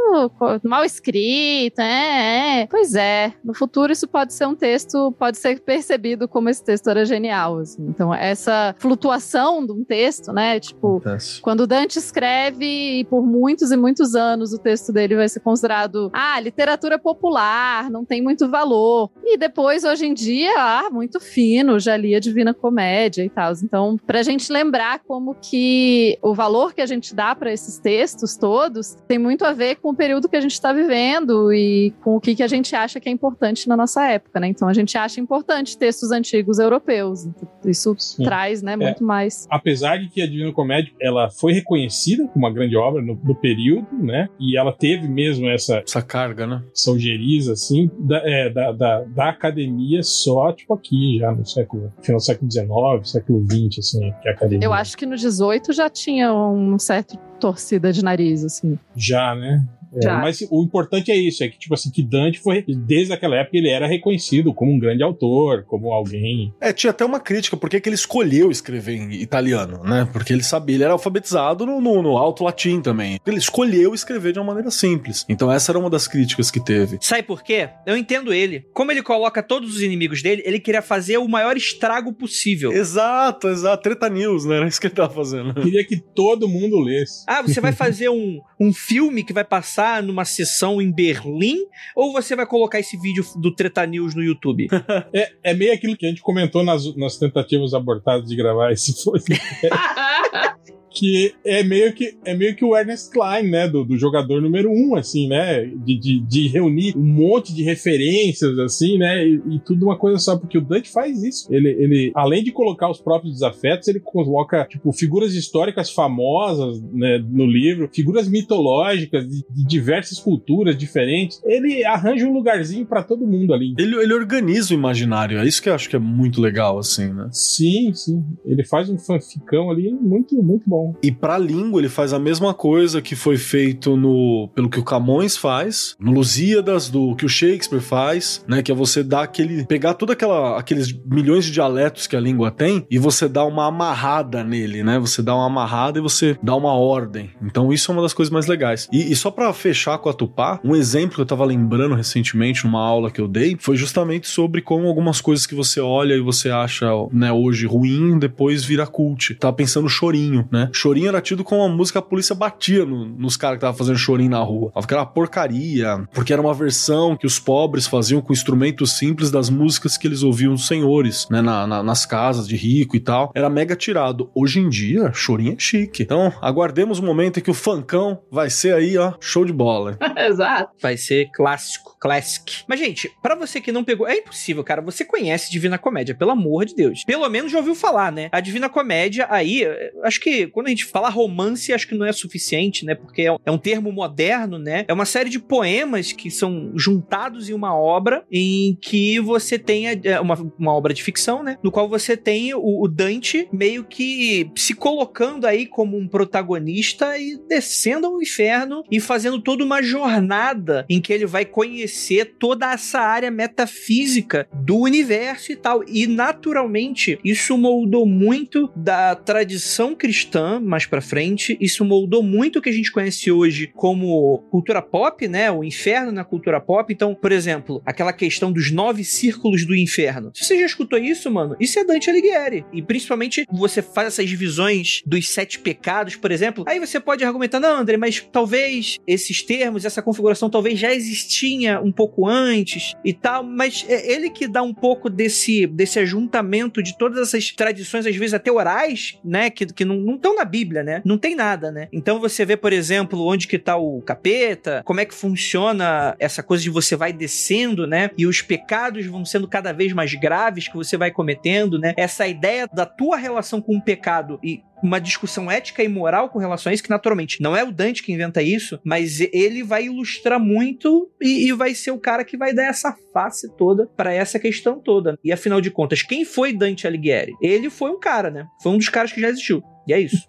mal 0.63 0.86
escrito, 0.86 1.79
é, 1.79 2.62
é. 2.62 2.67
Pois 2.67 2.93
é, 2.93 3.33
no 3.43 3.55
futuro 3.55 3.91
isso 3.91 4.07
pode 4.07 4.33
ser 4.33 4.45
um 4.45 4.55
texto, 4.55 5.12
pode 5.17 5.38
ser 5.39 5.59
percebido 5.62 6.27
como 6.27 6.48
esse 6.48 6.63
texto 6.63 6.89
era 6.89 7.03
genial. 7.05 7.57
Assim. 7.57 7.88
Então, 7.88 8.13
essa 8.13 8.75
flutuação 8.77 9.65
de 9.65 9.71
um 9.71 9.83
texto, 9.83 10.31
né? 10.31 10.59
Tipo, 10.59 10.98
Acontece. 10.98 11.41
quando 11.41 11.65
Dante 11.65 11.98
escreve 11.98 13.00
e 13.00 13.05
por 13.05 13.25
muitos 13.25 13.71
e 13.71 13.77
muitos 13.77 14.13
anos 14.13 14.53
o 14.53 14.59
texto 14.59 14.93
dele 14.93 15.15
vai 15.15 15.27
ser 15.27 15.39
considerado, 15.39 16.12
ah, 16.13 16.39
literatura 16.39 17.00
popular, 17.00 17.89
não 17.89 18.05
tem 18.05 18.21
muito 18.21 18.48
valor. 18.48 19.09
E 19.24 19.38
depois, 19.38 19.83
hoje 19.83 20.05
em 20.05 20.13
dia, 20.13 20.53
ah, 20.57 20.89
muito 20.91 21.19
fino, 21.19 21.79
já 21.79 21.98
li 21.98 22.13
a 22.13 22.19
Divina 22.19 22.53
Comédia 22.53 23.24
e 23.24 23.29
tal. 23.29 23.53
Então, 23.63 23.98
pra 24.05 24.18
gente 24.23 24.51
lembrar 24.51 24.99
como 24.99 25.35
que 25.35 26.17
o 26.21 26.33
valor 26.33 26.73
que 26.73 26.81
a 26.81 26.85
gente 26.85 27.13
dá 27.13 27.35
para 27.35 27.51
esses 27.51 27.79
textos 27.79 28.35
todos 28.35 28.95
tem 29.07 29.17
muito 29.17 29.43
a 29.45 29.53
ver 29.53 29.75
com 29.77 29.89
o 29.89 29.95
período 29.95 30.29
que 30.29 30.35
a 30.35 30.41
gente 30.41 30.53
está 30.53 30.73
vivendo 30.73 31.53
e 31.53 31.93
com 32.01 32.15
o 32.15 32.21
que, 32.21 32.35
que 32.35 32.43
a 32.43 32.47
gente 32.47 32.75
acha 32.75 32.99
que 32.99 33.09
é 33.09 33.11
importante 33.11 33.67
na 33.67 33.75
nossa 33.75 34.05
época, 34.05 34.39
né? 34.39 34.47
Então, 34.47 34.67
a 34.67 34.73
gente 34.73 34.97
acha 34.97 35.19
importante 35.19 35.77
textos 35.77 36.11
antigos 36.11 36.59
europeus. 36.59 37.27
Isso 37.65 37.95
Sim. 37.97 38.23
traz, 38.23 38.61
né, 38.61 38.75
muito 38.75 39.03
mais. 39.03 39.47
apesar 39.49 39.97
de 39.97 40.09
que 40.09 40.21
a 40.21 40.27
Divina 40.27 40.51
Comédia 40.51 40.91
ela 41.01 41.29
foi 41.29 41.53
reconhecida 41.53 42.27
como 42.27 42.45
uma 42.45 42.53
grande 42.53 42.75
obra 42.75 43.01
no, 43.01 43.15
no 43.15 43.35
período, 43.35 43.88
né? 43.91 44.27
E 44.39 44.57
ela 44.57 44.71
teve 44.71 45.07
mesmo 45.07 45.47
essa 45.49 45.83
Essa 45.85 46.01
carga, 46.01 46.45
né? 46.47 46.63
São 46.73 46.97
Geriza, 46.97 47.53
assim, 47.53 47.89
da, 47.99 48.17
é, 48.23 48.49
da, 48.49 48.71
da, 48.71 49.03
da 49.03 49.29
academia 49.29 50.01
só, 50.03 50.51
tipo, 50.53 50.73
aqui, 50.73 51.17
já 51.19 51.31
no 51.31 51.45
século, 51.45 51.91
final 52.01 52.17
do 52.17 52.23
século 52.23 52.51
XIX, 52.51 52.69
século 53.03 53.45
XX, 53.45 53.79
assim, 53.79 54.08
que 54.21 54.29
academia. 54.29 54.65
Eu 54.65 54.73
acho 54.73 54.97
que 54.97 55.05
no 55.05 55.15
18 55.15 55.73
já 55.73 55.89
tinha 55.89 56.33
um 56.33 56.77
certo 56.77 57.17
torcida 57.39 57.91
de 57.91 58.03
nariz, 58.03 58.43
assim. 58.43 58.77
Já, 58.95 59.33
né? 59.35 59.63
É, 59.93 60.08
mas 60.08 60.39
o 60.50 60.63
importante 60.63 61.12
é 61.12 61.15
isso, 61.15 61.43
é 61.43 61.48
que, 61.48 61.58
tipo 61.58 61.74
assim, 61.74 61.91
que 61.91 62.03
Dante 62.03 62.39
foi, 62.39 62.63
desde 62.67 63.13
aquela 63.13 63.38
época, 63.38 63.58
ele 63.58 63.69
era 63.69 63.88
reconhecido 63.88 64.53
como 64.53 64.72
um 64.72 64.79
grande 64.79 65.03
autor, 65.03 65.63
como 65.65 65.91
alguém. 65.91 66.53
É, 66.62 66.72
tinha 66.72 66.91
até 66.91 67.03
uma 67.03 67.19
crítica, 67.19 67.58
por 67.58 67.69
que 67.69 67.79
que 67.79 67.89
ele 67.89 67.96
escolheu 67.96 68.51
escrever 68.51 68.96
em 68.96 69.13
italiano, 69.13 69.84
né? 69.84 70.08
Porque 70.12 70.34
ele 70.34 70.43
sabia, 70.43 70.75
ele 70.75 70.84
era 70.84 70.93
alfabetizado 70.93 71.65
no, 71.65 71.81
no, 71.81 72.01
no 72.01 72.17
alto 72.17 72.43
latim 72.43 72.81
também. 72.81 73.19
Ele 73.25 73.38
escolheu 73.38 73.93
escrever 73.93 74.34
de 74.34 74.39
uma 74.39 74.46
maneira 74.46 74.72
simples. 74.72 75.25
Então 75.27 75.51
essa 75.51 75.72
era 75.72 75.79
uma 75.79 75.89
das 75.89 76.08
críticas 76.08 76.51
que 76.51 76.63
teve. 76.63 76.98
Sabe 77.01 77.24
por 77.24 77.43
quê? 77.43 77.69
Eu 77.86 77.98
entendo 77.98 78.34
ele. 78.34 78.65
Como 78.74 78.91
ele 78.91 79.01
coloca 79.01 79.41
todos 79.41 79.75
os 79.75 79.81
inimigos 79.81 80.22
dele, 80.22 80.43
ele 80.46 80.60
queria 80.60 80.81
fazer 80.81 81.17
o 81.17 81.27
maior 81.27 81.58
estrago 81.58 82.13
possível. 82.13 82.72
Exato, 82.72 83.48
exato. 83.48 83.84
Treta 83.84 84.10
News, 84.10 84.46
né? 84.46 84.58
Era 84.58 84.67
isso 84.67 84.79
que 84.79 84.88
ele 84.88 84.96
tava 84.96 85.13
fazendo. 85.13 85.53
Queria 85.55 85.86
que 85.86 85.98
todo 85.98 86.48
mundo 86.48 86.79
lesse. 86.79 87.24
Ah, 87.27 87.41
você 87.41 87.60
vai 87.62 87.72
fazer 87.72 88.10
um, 88.10 88.39
um 88.60 88.74
filme 88.74 89.24
que 89.24 89.34
vai 89.34 89.43
passar 89.43 89.78
numa 90.03 90.25
sessão 90.25 90.81
em 90.81 90.91
Berlim? 90.91 91.57
Ou 91.95 92.12
você 92.12 92.36
vai 92.36 92.45
colocar 92.45 92.79
esse 92.79 92.98
vídeo 92.98 93.25
do 93.36 93.53
Treta 93.53 93.86
News 93.86 94.15
no 94.15 94.24
YouTube? 94.24 94.67
É, 95.13 95.31
é 95.43 95.53
meio 95.53 95.74
aquilo 95.74 95.95
que 95.95 96.05
a 96.05 96.09
gente 96.09 96.21
comentou 96.21 96.63
nas, 96.63 96.95
nas 96.95 97.17
tentativas 97.17 97.74
abortadas 97.74 98.27
de 98.27 98.36
gravar 98.36 98.71
esse 98.71 99.03
podcast. 99.03 99.67
que 100.91 101.34
é 101.46 101.63
meio 101.63 101.93
que 101.93 102.17
é 102.25 102.36
meio 102.36 102.55
que 102.55 102.65
o 102.65 102.75
Ernest 102.75 103.12
Klein, 103.12 103.50
né, 103.50 103.67
do, 103.67 103.86
do 103.86 103.98
jogador 103.98 104.41
número 104.41 104.72
um, 104.72 104.96
assim, 104.96 105.27
né, 105.27 105.65
de, 105.65 106.00
de, 106.00 106.19
de 106.19 106.48
reunir 106.48 106.98
um 106.98 107.05
monte 107.05 107.53
de 107.53 107.63
referências, 107.63 108.58
assim, 108.60 108.98
né, 108.98 109.27
e, 109.27 109.41
e 109.55 109.60
tudo 109.60 109.86
uma 109.86 109.98
coisa 109.98 110.17
só, 110.17 110.38
porque 110.38 110.58
o 110.58 110.62
Dante 110.62 110.89
faz 110.89 111.22
isso. 111.24 111.48
Ele, 111.53 111.69
ele, 111.69 112.12
além 112.15 112.43
de 112.43 112.51
colocar 112.51 112.89
os 112.89 113.00
próprios 113.00 113.34
desafetos, 113.34 113.88
ele 113.88 114.00
coloca, 114.00 114.65
tipo, 114.65 114.91
figuras 114.91 115.34
históricas 115.36 115.91
famosas, 115.91 116.82
né, 116.91 117.23
no 117.30 117.45
livro, 117.45 117.89
figuras 117.93 118.28
mitológicas 118.28 119.28
de, 119.28 119.43
de 119.49 119.67
diversas 119.67 120.19
culturas 120.19 120.78
diferentes. 120.78 121.41
Ele 121.45 121.84
arranja 121.86 122.25
um 122.25 122.34
lugarzinho 122.34 122.86
pra 122.86 123.04
todo 123.04 123.28
mundo 123.28 123.54
ali. 123.54 123.73
Ele, 123.78 123.95
ele 123.95 124.13
organiza 124.13 124.73
o 124.73 124.78
imaginário, 124.78 125.39
é 125.39 125.47
isso 125.47 125.62
que 125.62 125.69
eu 125.69 125.73
acho 125.73 125.89
que 125.89 125.95
é 125.95 125.99
muito 125.99 126.41
legal, 126.41 126.78
assim, 126.78 127.13
né? 127.13 127.30
Sim, 127.32 127.93
sim. 127.93 128.23
Ele 128.45 128.63
faz 128.63 128.89
um 128.89 128.97
fanficão 128.97 129.69
ali 129.69 129.91
muito, 129.91 130.41
muito 130.41 130.63
bom. 130.67 130.78
E 131.03 131.11
pra 131.11 131.37
língua 131.37 131.81
ele 131.81 131.89
faz 131.89 132.13
a 132.13 132.19
mesma 132.19 132.53
coisa 132.53 133.01
que 133.01 133.15
foi 133.15 133.37
feito 133.37 133.95
no 133.95 134.49
pelo 134.55 134.69
que 134.69 134.79
o 134.79 134.83
Camões 134.83 135.37
faz, 135.37 135.95
no 135.99 136.11
Lusíadas, 136.11 136.89
do 136.89 137.15
que 137.15 137.25
o 137.25 137.29
Shakespeare 137.29 137.81
faz, 137.81 138.43
né, 138.47 138.61
que 138.61 138.71
é 138.71 138.75
você 138.75 139.03
dar 139.03 139.23
aquele 139.23 139.65
pegar 139.65 139.93
toda 139.93 140.13
aquela 140.13 140.59
aqueles 140.59 140.93
milhões 141.05 141.45
de 141.45 141.51
dialetos 141.51 142.07
que 142.07 142.15
a 142.15 142.19
língua 142.19 142.51
tem 142.51 142.85
e 142.89 142.97
você 142.97 143.27
dá 143.27 143.45
uma 143.45 143.67
amarrada 143.67 144.43
nele, 144.43 144.83
né? 144.83 144.99
Você 144.99 145.21
dá 145.21 145.35
uma 145.35 145.45
amarrada 145.45 145.99
e 145.99 146.01
você 146.01 146.37
dá 146.41 146.55
uma 146.55 146.73
ordem. 146.73 147.31
Então 147.41 147.71
isso 147.71 147.91
é 147.91 147.93
uma 147.93 148.01
das 148.01 148.13
coisas 148.13 148.31
mais 148.31 148.47
legais. 148.47 148.87
E, 148.91 149.11
e 149.11 149.15
só 149.15 149.31
pra 149.31 149.51
fechar 149.53 149.97
com 149.97 150.09
a 150.09 150.13
Tupá, 150.13 150.59
um 150.63 150.75
exemplo 150.75 151.15
que 151.15 151.21
eu 151.21 151.25
tava 151.25 151.45
lembrando 151.45 151.95
recentemente 151.95 152.65
numa 152.65 152.85
aula 152.85 153.11
que 153.11 153.21
eu 153.21 153.27
dei 153.27 153.57
foi 153.59 153.75
justamente 153.75 154.27
sobre 154.27 154.61
como 154.61 154.87
algumas 154.87 155.21
coisas 155.21 155.45
que 155.45 155.55
você 155.55 155.79
olha 155.79 156.13
e 156.13 156.21
você 156.21 156.49
acha, 156.49 156.87
né, 157.11 157.31
hoje 157.31 157.65
ruim, 157.65 158.17
depois 158.17 158.63
vira 158.63 158.85
cult. 158.87 159.35
Tava 159.35 159.53
pensando 159.53 159.89
chorinho, 159.89 160.47
né? 160.51 160.68
Chorinho 160.77 161.08
era 161.10 161.21
tido 161.21 161.43
como 161.43 161.62
uma 161.65 161.75
música 161.75 161.99
que 161.99 162.05
a 162.05 162.10
polícia 162.10 162.36
batia 162.36 162.86
no- 162.86 163.05
nos 163.05 163.36
caras 163.38 163.55
que 163.55 163.58
estavam 163.60 163.77
fazendo 163.77 163.97
chorinho 163.97 164.29
na 164.32 164.39
rua. 164.39 164.71
Falava 164.71 164.88
que 164.88 164.93
era 164.93 165.01
uma 165.03 165.10
porcaria, 165.10 166.08
porque 166.13 166.34
era 166.34 166.41
uma 166.41 166.53
versão 166.53 167.15
que 167.15 167.25
os 167.27 167.39
pobres 167.39 167.88
faziam 167.88 168.21
com 168.21 168.34
instrumentos 168.34 168.97
simples 168.97 169.32
das 169.32 169.49
músicas 169.49 169.97
que 169.97 170.08
eles 170.08 170.23
ouviam 170.23 170.53
dos 170.53 170.67
senhores, 170.67 171.27
né? 171.29 171.41
Na- 171.41 171.65
na- 171.65 171.84
nas 171.84 172.05
casas 172.05 172.47
de 172.47 172.55
rico 172.55 172.95
e 172.95 172.99
tal. 172.99 173.32
Era 173.34 173.49
mega 173.49 173.75
tirado. 173.75 174.29
Hoje 174.36 174.60
em 174.60 174.69
dia, 174.69 175.12
chorinho 175.13 175.53
é 175.53 175.60
chique. 175.60 176.03
Então, 176.03 176.32
aguardemos 176.41 176.99
o 176.99 177.03
momento 177.03 177.39
em 177.39 177.41
que 177.43 177.51
o 177.51 177.53
funkão 177.53 178.19
vai 178.32 178.49
ser 178.49 178.73
aí, 178.73 178.97
ó, 178.97 179.13
show 179.19 179.45
de 179.45 179.53
bola. 179.53 179.97
Exato. 180.17 180.71
Vai 180.82 180.97
ser 180.97 181.29
clássico, 181.34 181.88
classic. 181.99 182.63
Mas, 182.67 182.79
gente, 182.79 183.12
pra 183.21 183.35
você 183.35 183.59
que 183.59 183.71
não 183.71 183.83
pegou, 183.83 184.07
é 184.07 184.15
impossível, 184.17 184.63
cara. 184.63 184.81
Você 184.81 185.03
conhece 185.03 185.51
Divina 185.51 185.77
Comédia, 185.77 186.15
pelo 186.15 186.31
amor 186.31 186.65
de 186.65 186.75
Deus. 186.75 187.03
Pelo 187.03 187.27
menos 187.29 187.51
já 187.51 187.57
ouviu 187.57 187.75
falar, 187.75 188.12
né? 188.12 188.29
A 188.31 188.39
Divina 188.39 188.69
Comédia, 188.69 189.27
aí, 189.29 189.63
eh, 189.63 189.91
acho 190.03 190.19
que 190.19 190.47
quando 190.47 190.67
a 190.67 190.69
gente 190.69 190.85
fala 190.85 191.09
romance, 191.09 191.73
acho 191.73 191.88
que 191.88 191.95
não 191.95 192.05
é 192.05 192.12
suficiente, 192.12 192.85
né? 192.85 192.95
Porque 192.95 193.23
é 193.23 193.31
um- 193.31 193.38
é 193.45 193.51
um 193.51 193.57
termo 193.57 193.91
moderno, 193.91 194.57
né? 194.57 194.85
É 194.88 194.93
uma 194.93 195.05
série 195.05 195.29
de 195.29 195.39
poemas 195.39 196.12
que 196.12 196.31
são 196.31 196.71
juntados 196.75 197.49
em 197.49 197.53
uma 197.53 197.75
obra 197.75 198.23
em 198.31 198.77
que 198.81 199.19
você 199.19 199.59
tem 199.59 199.88
é, 199.88 200.19
uma, 200.21 200.35
uma 200.57 200.73
obra 200.73 200.93
de 200.93 201.03
ficção, 201.03 201.43
né? 201.43 201.57
No 201.63 201.71
qual 201.71 201.89
você 201.89 202.15
tem 202.15 202.53
o, 202.53 202.81
o 202.83 202.88
Dante 202.88 203.47
meio 203.51 203.83
que 203.83 204.49
se 204.55 204.73
colocando 204.73 205.45
aí 205.45 205.65
como 205.65 205.97
um 205.97 206.07
protagonista 206.07 207.17
e 207.17 207.38
descendo 207.47 208.07
ao 208.07 208.21
inferno 208.21 208.83
e 208.89 208.99
fazendo 208.99 209.41
toda 209.41 209.63
uma 209.63 209.81
jornada 209.81 210.85
em 210.89 211.01
que 211.01 211.12
ele 211.12 211.25
vai 211.25 211.43
conhecer 211.45 211.88
toda 212.25 212.71
essa 212.71 212.99
área 212.99 213.32
metafísica 213.32 214.47
do 214.54 214.78
universo 214.78 215.52
e 215.52 215.56
tal. 215.56 215.84
E 215.88 216.08
naturalmente, 216.08 217.19
isso 217.23 217.58
moldou 217.58 218.06
muito 218.06 218.71
da 218.75 219.15
tradição 219.15 219.95
cristã 219.95 220.60
mais 220.60 220.86
pra 220.86 221.02
frente, 221.02 221.58
isso 221.60 221.84
moldou 221.86 222.23
muito 222.23 222.60
o 222.60 222.62
que 222.62 222.69
a 222.69 222.73
gente 222.73 222.91
conhece 222.91 223.32
hoje 223.32 223.71
como 223.75 224.39
cultura 224.49 224.82
pop, 224.82 225.28
né? 225.28 225.52
O 225.52 225.63
inferno 225.63 226.12
na 226.12 226.23
cultura 226.23 226.60
pop. 226.60 226.91
Então, 226.91 227.13
por 227.15 227.32
exemplo, 227.32 227.82
aquela 227.86 228.13
questão 228.13 228.52
dos 228.52 228.71
nove 228.71 229.04
círculos 229.04 229.65
do 229.65 229.75
inferno. 229.75 230.32
Se 230.34 230.43
você 230.43 230.60
já 230.60 230.65
escutou 230.65 230.99
isso, 230.99 231.30
mano, 231.32 231.56
isso 231.60 231.80
é 231.80 231.84
Dante 231.84 232.10
Alighieri. 232.10 232.65
E 232.73 232.82
principalmente 232.82 233.45
você 233.52 233.82
faz 233.82 234.08
essas 234.10 234.30
divisões 234.30 235.02
dos 235.06 235.30
sete 235.30 235.60
pecados, 235.60 236.15
por 236.15 236.32
exemplo. 236.32 236.63
Aí 236.67 236.80
você 236.80 236.99
pode 236.99 237.23
argumentar, 237.23 237.60
não, 237.60 237.78
André, 237.78 237.97
mas 237.97 238.19
talvez 238.32 238.97
esses 239.08 239.41
termos, 239.41 239.86
essa 239.86 240.02
configuração 240.02 240.49
talvez 240.49 240.80
já 240.80 240.93
existia 240.93 241.78
um 241.83 241.91
pouco 241.91 242.27
antes 242.27 242.95
e 243.03 243.13
tal, 243.13 243.43
mas 243.43 243.85
é 243.87 244.11
ele 244.11 244.29
que 244.29 244.47
dá 244.47 244.61
um 244.61 244.73
pouco 244.73 245.09
desse, 245.09 245.67
desse 245.67 245.99
ajuntamento 245.99 246.81
de 246.81 246.97
todas 246.97 247.19
essas 247.19 247.51
tradições, 247.51 248.05
às 248.05 248.15
vezes 248.15 248.33
até 248.33 248.51
orais, 248.51 249.19
né, 249.23 249.49
que, 249.49 249.65
que 249.65 249.85
não 249.85 250.15
estão 250.15 250.35
na 250.35 250.45
Bíblia, 250.45 250.83
né? 250.83 251.01
Não 251.05 251.17
tem 251.17 251.35
nada, 251.35 251.71
né? 251.71 251.87
Então 251.91 252.19
você 252.19 252.45
vê, 252.45 252.55
por 252.55 252.73
exemplo, 252.73 253.25
onde 253.25 253.47
que 253.47 253.57
tá 253.57 253.77
o 253.77 254.01
capeta, 254.01 254.81
como 254.85 254.99
é 254.99 255.05
que 255.05 255.13
funciona 255.13 256.15
essa 256.19 256.43
coisa 256.43 256.63
de 256.63 256.69
você 256.69 256.95
vai 256.95 257.13
descendo, 257.13 257.87
né? 257.87 258.11
E 258.17 258.25
os 258.25 258.41
pecados 258.41 259.05
vão 259.05 259.25
sendo 259.25 259.47
cada 259.47 259.71
vez 259.71 259.93
mais 259.93 260.13
graves 260.13 260.67
que 260.67 260.75
você 260.75 260.97
vai 260.97 261.11
cometendo, 261.11 261.77
né? 261.77 261.93
Essa 261.97 262.27
ideia 262.27 262.67
da 262.71 262.85
tua 262.85 263.17
relação 263.17 263.61
com 263.61 263.77
o 263.77 263.81
pecado 263.81 264.39
e 264.43 264.63
uma 264.83 264.99
discussão 264.99 265.49
ética 265.49 265.83
e 265.83 265.87
moral 265.87 266.29
com 266.29 266.39
relação 266.39 266.69
a 266.69 266.73
isso, 266.73 266.83
que 266.83 266.89
naturalmente 266.89 267.41
não 267.41 267.55
é 267.55 267.63
o 267.63 267.71
Dante 267.71 268.03
que 268.03 268.11
inventa 268.11 268.41
isso, 268.41 268.79
mas 268.83 269.19
ele 269.19 269.63
vai 269.63 269.85
ilustrar 269.85 270.39
muito 270.39 271.09
e, 271.21 271.47
e 271.47 271.53
vai 271.53 271.73
ser 271.73 271.91
o 271.91 271.99
cara 271.99 272.23
que 272.23 272.37
vai 272.37 272.53
dar 272.53 272.65
essa 272.65 272.95
face 273.13 273.49
toda 273.57 273.87
para 273.97 274.13
essa 274.13 274.39
questão 274.39 274.79
toda. 274.79 275.17
E 275.23 275.31
afinal 275.31 275.61
de 275.61 275.71
contas, 275.71 276.01
quem 276.01 276.25
foi 276.25 276.53
Dante 276.53 276.87
Alighieri? 276.87 277.33
Ele 277.41 277.69
foi 277.69 277.91
um 277.91 277.99
cara, 277.99 278.29
né? 278.29 278.45
Foi 278.61 278.71
um 278.71 278.77
dos 278.77 278.89
caras 278.89 279.11
que 279.11 279.21
já 279.21 279.29
existiu. 279.29 279.61
E 279.89 279.93
é 279.93 279.99
isso. 279.99 280.28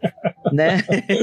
né? 0.54 0.78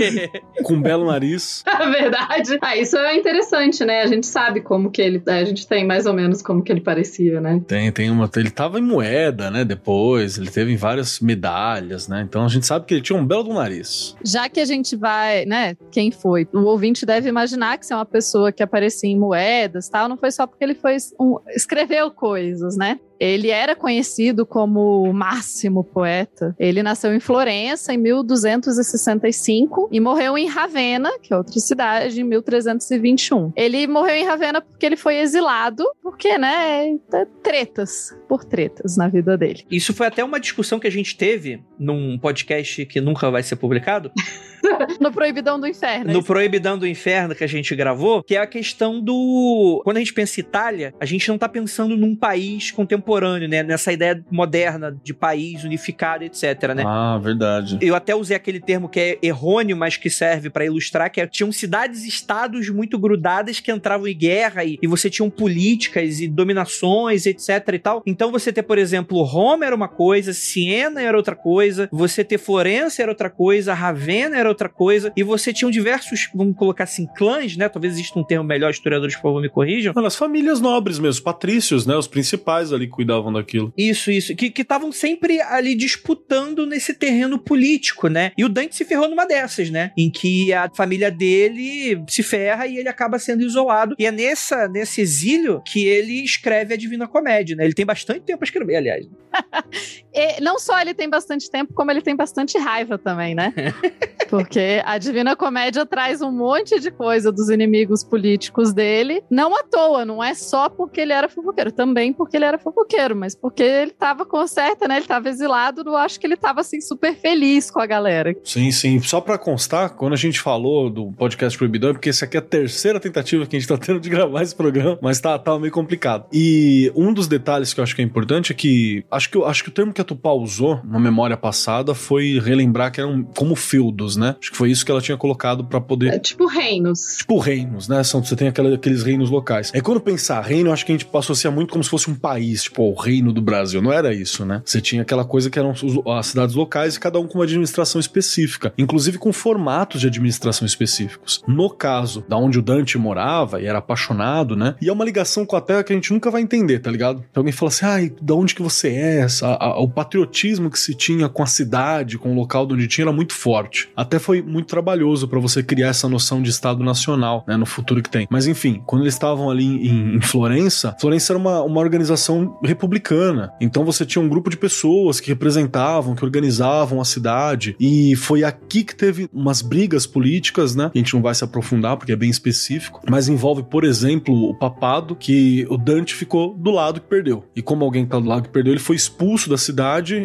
Com 0.64 0.76
um 0.76 0.82
belo 0.82 1.08
nariz. 1.08 1.64
É 1.78 1.90
verdade. 1.90 2.58
Ah, 2.62 2.76
isso 2.76 2.98
é 2.98 3.16
interessante, 3.16 3.86
né? 3.86 4.02
A 4.02 4.08
gente 4.08 4.26
sabe 4.26 4.62
como 4.62 4.90
que 4.92 5.02
ele. 5.02 5.22
A 5.28 5.44
gente 5.44 5.66
tem 5.68 5.86
mais 5.86 6.06
ou 6.06 6.14
menos 6.14 6.42
como 6.42 6.62
que 6.62 6.72
ele 6.72 6.82
parecia, 6.82 7.40
né? 7.40 7.62
Tem, 7.68 7.92
tem 7.92 8.10
uma. 8.10 8.30
Ele 8.36 8.50
tava 8.50 8.80
em 8.80 8.82
moeda, 8.82 9.50
né? 9.52 9.64
Depois, 9.64 10.38
ele 10.38 10.50
teve 10.50 10.76
várias 10.76 11.20
medalhas, 11.20 12.08
né? 12.08 12.24
Então 12.28 12.44
a 12.44 12.48
gente 12.48 12.66
sabe 12.66 12.86
que 12.86 12.94
ele 12.96 13.02
tinha 13.02 13.18
um 13.18 13.26
belo 13.26 13.44
do 13.44 13.54
nariz. 13.54 14.16
Já 14.24 14.50
que 14.50 14.60
a 14.60 14.66
gente 14.66 14.96
vai, 14.96 15.46
né? 15.46 15.76
Quem 15.92 16.12
foi? 16.12 16.48
O 16.54 16.62
ouvinte 16.64 17.06
deve 17.06 17.30
imaginar 17.30 17.78
que 17.78 17.86
se 17.86 17.94
é 17.94 17.96
uma 17.96 18.06
pessoa 18.06 18.52
que 18.52 18.64
aparecia 18.64 19.10
em 19.10 19.18
moedas 19.18 19.88
tal, 19.88 20.10
não 20.10 20.18
foi 20.18 20.32
só 20.32 20.46
porque 20.48 20.64
ele 20.64 20.76
foi 20.76 20.98
um, 21.20 21.38
escreveu 21.50 22.10
coisas, 22.12 22.76
né? 22.76 23.00
Ele 23.20 23.50
era 23.50 23.76
conhecido 23.76 24.46
como 24.46 25.04
o 25.04 25.14
máximo 25.14 25.84
poeta. 25.84 26.56
Ele 26.60 26.84
nasceu 26.84 27.14
em 27.14 27.20
Florença 27.20 27.94
em 27.94 27.98
1265 27.98 29.90
e 29.92 30.00
morreu 30.00 30.38
em 30.38 30.48
Ravenna, 30.48 31.12
que 31.20 31.34
é 31.34 31.38
outra 31.38 31.60
cidade, 31.60 32.22
em 32.22 32.24
1321. 32.24 33.52
Ele 33.56 33.88
morreu 33.88 34.16
em 34.16 34.26
Ravenna 34.26 34.62
porque 34.62 34.86
ele 34.86 34.98
foi 34.98 35.18
exilado, 35.18 35.84
porque, 36.02 36.38
né, 36.38 36.98
tretas, 37.42 38.16
por 38.28 38.44
tretas 38.44 38.98
na 38.98 39.08
vida 39.08 39.38
dele. 39.38 39.66
Isso 39.70 39.94
foi 39.94 40.08
até 40.08 40.24
uma 40.24 40.40
discussão 40.40 40.80
que 40.80 40.88
a 40.88 40.92
gente 40.92 41.18
teve 41.18 41.64
num 41.80 42.18
podcast 42.18 42.86
que 42.86 43.02
nunca 43.02 43.30
vai 43.30 43.44
ser 43.44 43.56
publicado. 43.56 44.12
no 45.00 45.12
Proibidão 45.12 45.60
do 45.60 45.68
Inferno. 45.68 46.12
No 46.12 46.24
Proibidão 46.24 46.78
do 46.78 46.88
Inferno 46.88 47.36
que 47.36 47.44
a 47.44 47.48
gente 47.48 47.76
gravou, 47.76 48.24
que 48.24 48.36
é 48.36 48.40
a 48.40 48.48
questão 48.48 49.02
do. 49.02 49.82
Quando 49.84 49.98
a 49.98 50.00
gente 50.00 50.14
pensa 50.14 50.40
em 50.40 50.44
Itália, 50.44 50.94
a 51.00 51.06
gente 51.06 51.28
não 51.28 51.38
tá 51.38 51.48
pensando 51.48 51.96
num 51.96 52.16
país 52.16 52.72
contemporâneo, 52.72 53.07
né? 53.48 53.64
Nessa 53.64 53.92
ideia 53.92 54.24
moderna 54.32 54.98
de 55.04 55.14
país 55.14 55.64
unificado, 55.64 56.24
etc, 56.24 56.74
né? 56.76 56.84
Ah, 56.86 57.20
verdade. 57.22 57.78
Eu 57.82 57.96
até 57.96 58.16
usei 58.16 58.36
aquele 58.36 58.60
termo 58.60 58.90
que 58.90 59.00
é 59.00 59.18
errôneo, 59.22 59.76
mas 59.78 59.98
que 59.98 60.10
serve 60.10 60.50
para 60.50 60.66
ilustrar, 60.66 61.12
que 61.12 61.22
é, 61.22 61.28
tinham 61.28 61.52
cidades-estados 61.52 62.70
muito 62.70 62.98
grudadas 62.98 63.60
que 63.60 63.72
entravam 63.72 64.08
em 64.08 64.18
guerra 64.18 64.64
e, 64.64 64.78
e 64.82 64.88
você 64.88 65.10
tinham 65.10 65.30
políticas 65.30 66.20
e 66.20 66.28
dominações, 66.28 67.26
etc 67.26 67.50
e 67.74 67.80
tal. 67.80 68.04
Então 68.06 68.32
você 68.32 68.52
ter, 68.52 68.64
por 68.64 68.78
exemplo, 68.78 69.22
Roma 69.24 69.66
era 69.66 69.76
uma 69.76 69.88
coisa, 69.88 70.34
Siena 70.34 71.02
era 71.02 71.18
outra 71.18 71.36
coisa, 71.36 71.88
você 71.92 72.24
ter 72.24 72.38
Florença 72.38 73.02
era 73.02 73.12
outra 73.12 73.30
coisa, 73.30 73.74
Ravenna 73.74 74.38
era 74.38 74.50
outra 74.50 74.70
coisa, 74.70 75.12
e 75.16 75.24
você 75.24 75.54
tinha 75.54 75.70
diversos, 75.72 76.30
vamos 76.34 76.56
colocar 76.56 76.84
assim, 76.86 77.08
clãs, 77.16 77.56
né? 77.58 77.70
Talvez 77.70 77.94
exista 77.94 78.20
um 78.20 78.24
termo 78.24 78.44
melhor, 78.44 78.72
historiadores, 78.72 79.16
por 79.16 79.24
favor, 79.24 79.42
me 79.42 79.50
corrijam. 79.50 79.94
Mano, 79.96 80.08
as 80.08 80.16
famílias 80.16 80.62
nobres 80.62 81.00
mesmo, 81.00 81.12
os 81.12 81.20
patrícios, 81.20 81.86
né? 81.86 81.96
Os 81.96 82.08
principais 82.08 82.72
ali 82.72 82.88
cuidavam 82.98 83.32
daquilo. 83.32 83.72
Isso, 83.78 84.10
isso. 84.10 84.36
Que 84.36 84.52
estavam 84.60 84.92
sempre 84.92 85.40
ali 85.40 85.76
disputando 85.76 86.66
nesse 86.66 86.96
terreno 86.96 87.38
político, 87.38 88.08
né? 88.08 88.32
E 88.36 88.44
o 88.44 88.50
Dante 88.50 88.76
se 88.76 88.84
ferrou 88.84 89.08
numa 89.08 89.26
dessas, 89.26 89.70
né? 89.70 89.92
Em 89.96 90.10
que 90.10 90.52
a 90.52 90.68
família 90.76 91.12
dele 91.12 92.04
se 92.08 92.24
ferra 92.24 92.66
e 92.66 92.78
ele 92.78 92.90
acaba 92.90 93.20
sendo 93.20 93.44
isolado. 93.44 93.96
E 94.00 94.06
é 94.06 94.12
nessa, 94.12 94.68
nesse 94.68 95.00
exílio 95.00 95.62
que 95.64 95.86
ele 95.86 96.24
escreve 96.24 96.74
a 96.74 96.78
Divina 96.78 97.08
Comédia, 97.08 97.56
né? 97.56 97.66
Ele 97.66 97.74
tem 97.74 97.86
bastante 97.86 98.22
tempo 98.22 98.40
pra 98.40 98.46
escrever, 98.46 98.78
aliás. 98.78 99.06
e 100.18 100.42
não 100.42 100.58
só 100.58 100.82
ele 100.82 100.96
tem 100.96 101.08
bastante 101.08 101.50
tempo, 101.50 101.74
como 101.76 101.92
ele 101.92 102.02
tem 102.02 102.16
bastante 102.16 102.58
raiva 102.58 102.98
também, 102.98 103.36
né? 103.36 103.54
Porque 104.30 104.82
a 104.84 104.98
Divina 104.98 105.36
Comédia 105.36 105.86
traz 105.86 106.22
um 106.22 106.32
monte 106.32 106.80
de 106.80 106.92
coisa 106.92 107.32
dos 107.32 107.50
inimigos 107.50 108.04
políticos 108.04 108.74
dele, 108.74 109.24
não 109.30 109.56
à 109.56 109.64
toa, 109.64 110.04
não 110.04 110.22
é 110.22 110.34
só 110.34 110.68
porque 110.68 111.00
ele 111.00 111.14
era 111.14 111.30
fofoqueiro, 111.30 111.72
também 111.72 112.12
porque 112.12 112.36
ele 112.36 112.44
era 112.44 112.58
fofoqueiro, 112.58 113.16
mas 113.16 113.34
porque 113.34 113.64
ele 113.64 113.92
tava 113.92 114.26
com 114.26 114.46
certa, 114.46 114.86
né? 114.86 114.98
Ele 114.98 115.06
tava 115.06 115.30
exilado, 115.30 115.82
eu 115.86 115.96
acho 115.96 116.20
que 116.20 116.28
ele 116.28 116.36
tava 116.36 116.60
assim 116.60 116.82
super 116.82 117.16
feliz 117.16 117.72
com 117.72 117.80
a 117.80 117.86
galera. 117.86 118.36
Sim, 118.44 118.70
sim. 118.70 119.00
Só 119.00 119.22
para 119.22 119.38
constar, 119.38 119.92
quando 119.92 120.12
a 120.12 120.18
gente 120.18 120.42
falou 120.42 120.90
do 120.90 121.14
podcast 121.14 121.58
Proibidão, 121.58 121.92
é 121.92 121.94
porque 121.94 122.10
essa 122.10 122.26
aqui 122.26 122.36
é 122.36 122.40
a 122.40 122.44
terceira 122.44 123.00
tentativa 123.00 123.46
que 123.46 123.56
a 123.56 123.60
gente 123.60 123.70
tá 123.70 123.78
tendo 123.78 124.02
de 124.02 124.10
gravar 124.10 124.42
esse 124.42 124.56
programa, 124.56 125.00
mas 125.02 125.22
tá, 125.22 125.40
tá 125.40 125.58
meio 125.58 125.72
complicado. 125.72 126.26
E 126.34 126.92
um 126.96 127.14
dos 127.14 127.28
detalhes 127.28 127.74
que 127.74 127.80
eu 127.80 127.84
acho 127.84 127.96
que 127.96 128.02
é 128.02 128.06
importante 128.06 128.52
é 128.52 128.56
que 128.56 129.06
acho 129.10 129.30
que, 129.30 129.42
acho 129.42 129.64
que 129.64 129.70
o 129.70 129.74
termo 129.74 129.94
que 129.94 130.02
a 130.02 130.07
Tupá 130.08 130.32
usou 130.32 130.82
na 130.84 131.00
memória 131.00 131.38
passada 131.38 131.94
foi 131.94 132.40
relembrar 132.40 132.92
que 132.92 133.00
eram 133.00 133.24
como 133.24 133.56
feudos, 133.56 134.16
né? 134.16 134.36
Acho 134.40 134.52
que 134.52 134.58
foi 134.58 134.72
isso 134.72 134.86
que 134.86 134.92
ela 134.92 135.02
tinha 135.02 135.18
colocado 135.18 135.64
para 135.64 135.80
poder. 135.82 136.14
É 136.14 136.20
tipo 136.20 136.48
reinos. 136.48 137.18
Tipo 137.18 137.38
reinos, 137.38 137.88
né? 137.88 138.04
São, 138.04 138.24
você 138.24 138.36
tem 138.36 138.48
aquela, 138.48 138.74
aqueles 138.74 139.04
reinos 139.04 139.30
locais. 139.30 139.72
É 139.74 139.82
quando 139.82 140.00
pensar 140.00 140.42
reino, 140.42 140.72
acho 140.72 140.86
que 140.86 140.92
a 140.92 140.98
gente 140.98 141.08
associar 141.14 141.54
muito 141.54 141.72
como 141.72 141.84
se 141.84 141.90
fosse 141.90 142.10
um 142.10 142.16
país, 142.16 142.64
tipo 142.64 142.84
o 142.84 142.94
reino 142.94 143.34
do 143.34 143.42
Brasil. 143.42 143.82
Não 143.82 143.92
era 143.92 144.14
isso, 144.14 144.46
né? 144.46 144.62
Você 144.64 144.80
tinha 144.80 145.02
aquela 145.02 145.26
coisa 145.26 145.50
que 145.50 145.60
eram 145.60 145.74
as 146.18 146.28
cidades 146.28 146.56
locais 146.56 146.96
e 146.96 147.00
cada 147.00 147.20
um 147.20 147.28
com 147.28 147.40
uma 147.40 147.44
administração 147.44 148.00
específica, 148.00 148.74
inclusive 148.78 149.18
com 149.18 149.34
formatos 149.34 150.02
de 150.02 150.08
administração 150.08 150.66
específicos. 150.66 151.44
No 151.48 151.70
caso 151.70 152.24
da 152.28 152.38
onde 152.38 152.60
o 152.60 152.62
Dante 152.62 152.98
morava 152.98 153.62
e 153.62 153.66
era 153.66 153.80
apaixonado, 153.80 154.56
né? 154.56 154.76
E 154.82 154.90
é 154.90 154.94
uma 154.94 155.06
ligação 155.06 155.46
com 155.46 155.56
a 155.56 155.62
terra 155.62 155.84
que 155.84 155.92
a 155.92 155.96
gente 155.96 156.14
nunca 156.14 156.32
vai 156.32 156.42
entender, 156.42 156.80
tá 156.80 156.92
ligado? 156.92 157.24
Então 157.30 157.42
alguém 157.42 157.54
fala 157.54 157.70
assim, 157.70 157.86
ai, 157.86 158.12
da 158.22 158.36
onde 158.36 158.56
que 158.56 158.62
você 158.62 158.90
é? 158.90 159.28
A, 159.42 159.66
a, 159.66 159.80
o 159.80 159.88
patriotismo 159.98 160.70
que 160.70 160.78
se 160.78 160.94
tinha 160.94 161.28
com 161.28 161.42
a 161.42 161.48
cidade, 161.48 162.20
com 162.20 162.32
o 162.32 162.36
local 162.36 162.68
onde 162.70 162.88
tinha 162.88 163.06
era 163.06 163.12
muito 163.12 163.34
forte. 163.34 163.90
Até 163.96 164.20
foi 164.20 164.44
muito 164.44 164.68
trabalhoso 164.68 165.28
para 165.28 165.40
você 165.40 165.64
criar 165.64 165.88
essa 165.88 166.08
noção 166.08 166.40
de 166.40 166.52
Estado 166.52 166.84
Nacional, 166.84 167.44
né, 167.48 167.58
no 167.58 167.66
futuro 167.66 168.04
que 168.04 168.10
tem. 168.10 168.28
Mas 168.30 168.46
enfim, 168.46 168.80
quando 168.86 169.02
eles 169.02 169.16
estavam 169.16 169.50
ali 169.50 169.66
em, 169.66 170.18
em, 170.18 170.22
Florença, 170.22 170.96
Florença 171.02 171.34
era 171.34 171.40
uma, 171.40 171.64
uma 171.64 171.80
organização 171.80 172.60
republicana. 172.64 173.52
Então 173.60 173.84
você 173.84 174.06
tinha 174.06 174.22
um 174.24 174.30
grupo 174.30 174.52
de 174.52 174.58
pessoas 174.58 175.20
que 175.20 175.30
representavam, 175.30 176.14
que 176.14 176.24
organizavam 176.24 177.02
a 177.02 177.06
cidade. 177.06 177.76
E 177.80 178.16
foi 178.18 178.44
aqui 178.44 178.84
que 178.84 178.96
teve 178.96 179.28
umas 179.34 179.64
brigas 179.64 180.06
políticas, 180.06 180.76
né? 180.76 180.92
A 180.94 180.98
gente 180.98 181.16
não 181.16 181.24
vai 181.24 181.34
se 181.34 181.44
aprofundar 181.44 181.98
porque 181.98 182.12
é 182.12 182.16
bem 182.16 182.30
específico, 182.30 183.02
mas 183.10 183.28
envolve, 183.28 183.64
por 183.64 183.84
exemplo, 183.84 184.48
o 184.48 184.54
papado, 184.54 185.16
que 185.16 185.66
o 185.72 185.78
Dante 185.78 186.14
ficou 186.14 186.54
do 186.56 186.70
lado 186.70 187.02
que 187.02 187.08
perdeu. 187.08 187.46
E 187.56 187.64
como 187.64 187.84
alguém 187.84 188.06
tá 188.06 188.20
do 188.20 188.28
lado 188.28 188.44
que 188.44 188.50
perdeu, 188.50 188.74
ele 188.74 188.80
foi 188.80 188.96
expulso 188.96 189.50
da 189.50 189.58
cidade 189.58 189.77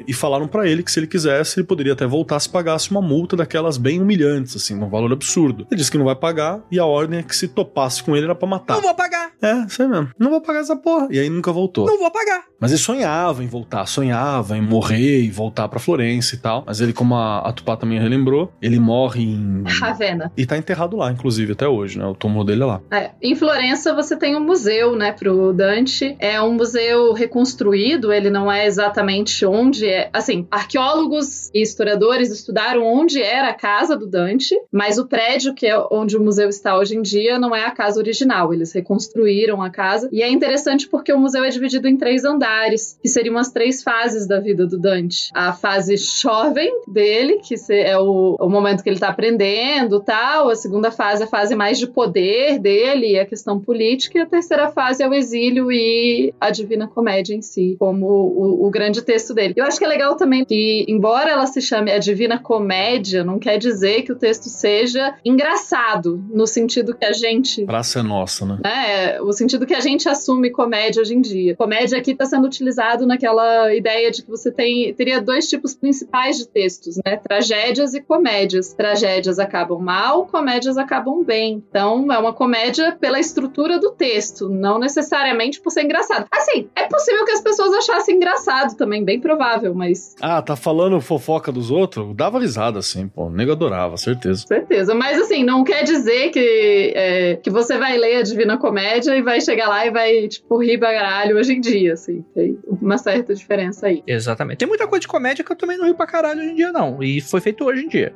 e 0.06 0.12
falaram 0.12 0.48
para 0.48 0.68
ele 0.68 0.82
que 0.82 0.90
se 0.90 0.98
ele 1.00 1.06
quisesse, 1.06 1.58
ele 1.58 1.66
poderia 1.66 1.92
até 1.92 2.06
voltar 2.06 2.38
se 2.40 2.48
pagasse 2.48 2.90
uma 2.90 3.02
multa 3.02 3.36
daquelas 3.36 3.76
bem 3.76 4.00
humilhantes, 4.00 4.56
assim, 4.56 4.74
um 4.74 4.88
valor 4.88 5.12
absurdo. 5.12 5.66
Ele 5.70 5.78
disse 5.78 5.90
que 5.90 5.98
não 5.98 6.04
vai 6.04 6.16
pagar 6.16 6.60
e 6.70 6.78
a 6.78 6.84
ordem 6.84 7.20
é 7.20 7.22
que 7.22 7.34
se 7.34 7.48
topasse 7.48 8.02
com 8.02 8.16
ele 8.16 8.24
era 8.24 8.34
pra 8.34 8.48
matar. 8.48 8.74
Não 8.74 8.82
vou 8.82 8.94
pagar. 8.94 9.32
É, 9.40 9.68
sei 9.68 9.86
mesmo. 9.86 10.10
Não 10.18 10.30
vou 10.30 10.40
pagar 10.40 10.60
essa 10.60 10.76
porra. 10.76 11.08
E 11.10 11.18
aí 11.18 11.28
nunca 11.28 11.52
voltou. 11.52 11.86
Não 11.86 11.98
vou 11.98 12.10
pagar. 12.10 12.44
Mas 12.62 12.70
ele 12.70 12.78
sonhava 12.78 13.42
em 13.42 13.48
voltar, 13.48 13.84
sonhava 13.86 14.56
em 14.56 14.62
morrer 14.62 15.22
e 15.22 15.30
voltar 15.30 15.68
para 15.68 15.80
Florença 15.80 16.36
e 16.36 16.38
tal. 16.38 16.62
Mas 16.64 16.80
ele, 16.80 16.92
como 16.92 17.16
a, 17.16 17.40
a 17.40 17.52
Tupá 17.52 17.76
também 17.76 17.98
relembrou, 17.98 18.52
ele 18.62 18.78
morre 18.78 19.24
em. 19.24 19.64
Ravenna. 19.66 20.30
E 20.36 20.46
tá 20.46 20.56
enterrado 20.56 20.96
lá, 20.96 21.10
inclusive, 21.10 21.54
até 21.54 21.66
hoje, 21.66 21.98
né? 21.98 22.06
O 22.06 22.14
túmulo 22.14 22.44
dele 22.44 22.62
é 22.62 22.66
lá. 22.66 22.80
É, 22.92 23.10
em 23.20 23.34
Florença 23.34 23.92
você 23.92 24.16
tem 24.16 24.36
um 24.36 24.40
museu, 24.40 24.94
né, 24.94 25.10
pro 25.10 25.52
Dante. 25.52 26.14
É 26.20 26.40
um 26.40 26.54
museu 26.54 27.12
reconstruído, 27.12 28.12
ele 28.12 28.30
não 28.30 28.50
é 28.50 28.64
exatamente 28.64 29.44
onde 29.44 29.88
é. 29.88 30.08
Assim, 30.12 30.46
arqueólogos 30.48 31.50
e 31.52 31.60
historiadores 31.60 32.30
estudaram 32.30 32.84
onde 32.84 33.20
era 33.20 33.48
a 33.48 33.54
casa 33.54 33.96
do 33.96 34.06
Dante, 34.06 34.54
mas 34.70 34.98
o 34.98 35.06
prédio 35.08 35.52
que 35.52 35.66
é 35.66 35.76
onde 35.90 36.16
o 36.16 36.22
museu 36.22 36.48
está 36.48 36.78
hoje 36.78 36.96
em 36.96 37.02
dia 37.02 37.40
não 37.40 37.56
é 37.56 37.64
a 37.64 37.72
casa 37.72 37.98
original. 37.98 38.54
Eles 38.54 38.72
reconstruíram 38.72 39.60
a 39.60 39.68
casa. 39.68 40.08
E 40.12 40.22
é 40.22 40.30
interessante 40.30 40.86
porque 40.86 41.12
o 41.12 41.18
museu 41.18 41.42
é 41.42 41.48
dividido 41.48 41.88
em 41.88 41.96
três 41.96 42.24
andares, 42.24 42.51
que 43.00 43.08
seriam 43.08 43.36
as 43.38 43.50
três 43.50 43.82
fases 43.82 44.26
da 44.26 44.40
vida 44.40 44.66
do 44.66 44.78
Dante. 44.78 45.30
A 45.34 45.52
fase 45.52 45.96
jovem 45.96 46.70
dele, 46.86 47.38
que 47.38 47.54
é 47.70 47.98
o, 47.98 48.36
o 48.38 48.48
momento 48.48 48.82
que 48.82 48.88
ele 48.88 48.96
está 48.96 49.08
aprendendo 49.08 50.00
tal. 50.00 50.48
A 50.48 50.56
segunda 50.56 50.90
fase 50.90 51.22
é 51.22 51.24
a 51.24 51.28
fase 51.28 51.54
mais 51.54 51.78
de 51.78 51.86
poder 51.86 52.58
dele, 52.58 53.18
a 53.18 53.26
questão 53.26 53.60
política. 53.60 54.18
E 54.18 54.22
a 54.22 54.26
terceira 54.26 54.70
fase 54.70 55.02
é 55.02 55.08
o 55.08 55.14
exílio 55.14 55.70
e 55.70 56.32
a 56.40 56.50
Divina 56.50 56.86
Comédia 56.86 57.34
em 57.34 57.42
si, 57.42 57.76
como 57.78 58.06
o, 58.06 58.66
o 58.66 58.70
grande 58.70 59.02
texto 59.02 59.34
dele. 59.34 59.54
Eu 59.56 59.64
acho 59.64 59.78
que 59.78 59.84
é 59.84 59.88
legal 59.88 60.16
também 60.16 60.44
que, 60.44 60.84
embora 60.88 61.30
ela 61.30 61.46
se 61.46 61.60
chame 61.60 61.90
a 61.90 61.98
Divina 61.98 62.38
Comédia, 62.38 63.24
não 63.24 63.38
quer 63.38 63.58
dizer 63.58 64.02
que 64.02 64.12
o 64.12 64.16
texto 64.16 64.48
seja 64.48 65.14
engraçado, 65.24 66.22
no 66.30 66.46
sentido 66.46 66.94
que 66.94 67.04
a 67.04 67.12
gente. 67.12 67.64
Praça 67.64 68.00
é 68.00 68.02
nossa, 68.02 68.44
né? 68.46 68.58
É, 68.64 69.22
o 69.22 69.32
sentido 69.32 69.66
que 69.66 69.74
a 69.74 69.80
gente 69.80 70.08
assume 70.08 70.50
comédia 70.50 71.00
hoje 71.00 71.14
em 71.14 71.20
dia. 71.20 71.56
Comédia 71.56 71.98
aqui 71.98 72.12
está 72.12 72.24
sendo 72.24 72.41
utilizado 72.46 73.06
naquela 73.06 73.74
ideia 73.74 74.10
de 74.10 74.22
que 74.22 74.30
você 74.30 74.50
tem 74.50 74.92
teria 74.94 75.20
dois 75.20 75.48
tipos 75.48 75.74
principais 75.74 76.38
de 76.38 76.46
textos, 76.46 76.96
né? 77.04 77.16
Tragédias 77.16 77.94
e 77.94 78.00
comédias. 78.00 78.72
Tragédias 78.72 79.38
acabam 79.38 79.80
mal, 79.80 80.26
comédias 80.26 80.76
acabam 80.76 81.24
bem. 81.24 81.62
Então, 81.68 82.12
é 82.12 82.18
uma 82.18 82.32
comédia 82.32 82.96
pela 82.98 83.18
estrutura 83.18 83.78
do 83.78 83.90
texto, 83.90 84.48
não 84.48 84.78
necessariamente 84.78 85.60
por 85.60 85.70
ser 85.70 85.84
engraçado. 85.84 86.26
Assim, 86.30 86.68
é 86.74 86.86
possível 86.86 87.24
que 87.24 87.32
as 87.32 87.40
pessoas 87.40 87.72
achassem 87.74 88.16
engraçado 88.16 88.76
também, 88.76 89.04
bem 89.04 89.20
provável, 89.20 89.74
mas. 89.74 90.14
Ah, 90.20 90.42
tá 90.42 90.56
falando 90.56 91.00
fofoca 91.00 91.50
dos 91.52 91.70
outros? 91.70 92.14
Dava 92.14 92.38
risada, 92.38 92.78
assim, 92.78 93.08
pô. 93.08 93.26
O 93.26 93.30
nego 93.30 93.52
adorava, 93.52 93.96
certeza. 93.96 94.46
Certeza. 94.46 94.94
Mas, 94.94 95.20
assim, 95.20 95.44
não 95.44 95.64
quer 95.64 95.84
dizer 95.84 96.30
que, 96.30 96.92
é, 96.94 97.36
que 97.36 97.50
você 97.50 97.78
vai 97.78 97.96
ler 97.96 98.16
a 98.16 98.22
Divina 98.22 98.56
Comédia 98.58 99.16
e 99.16 99.22
vai 99.22 99.40
chegar 99.40 99.68
lá 99.68 99.86
e 99.86 99.90
vai, 99.90 100.28
tipo, 100.28 100.56
rir 100.62 100.78
pra 100.78 100.92
caralho 100.92 101.36
hoje 101.36 101.54
em 101.54 101.60
dia, 101.60 101.94
assim. 101.94 102.24
Tem 102.34 102.58
uma 102.66 102.96
certa 102.96 103.34
diferença 103.34 103.86
aí. 103.86 104.02
Exatamente. 104.06 104.58
Tem 104.58 104.68
muita 104.68 104.86
coisa 104.86 105.00
de 105.00 105.08
comédia 105.08 105.44
que 105.44 105.52
eu 105.52 105.56
também 105.56 105.76
não 105.76 105.84
rio 105.84 105.94
pra 105.94 106.06
caralho 106.06 106.40
hoje 106.40 106.50
em 106.50 106.54
dia, 106.54 106.72
não. 106.72 107.02
E 107.02 107.20
foi 107.20 107.40
feito 107.40 107.64
hoje 107.64 107.84
em 107.84 107.88
dia. 107.88 108.14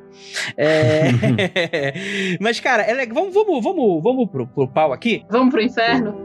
É... 0.55 1.03
Mas, 2.41 2.59
cara, 2.59 2.83
é 2.83 2.93
legal. 2.93 3.15
Vamos, 3.15 3.33
vamos, 3.33 3.63
vamos, 3.63 4.03
vamos 4.03 4.29
pro, 4.29 4.47
pro 4.47 4.67
pau 4.67 4.93
aqui? 4.93 5.23
Vamos 5.29 5.53
pro 5.53 5.61
inferno? 5.61 6.15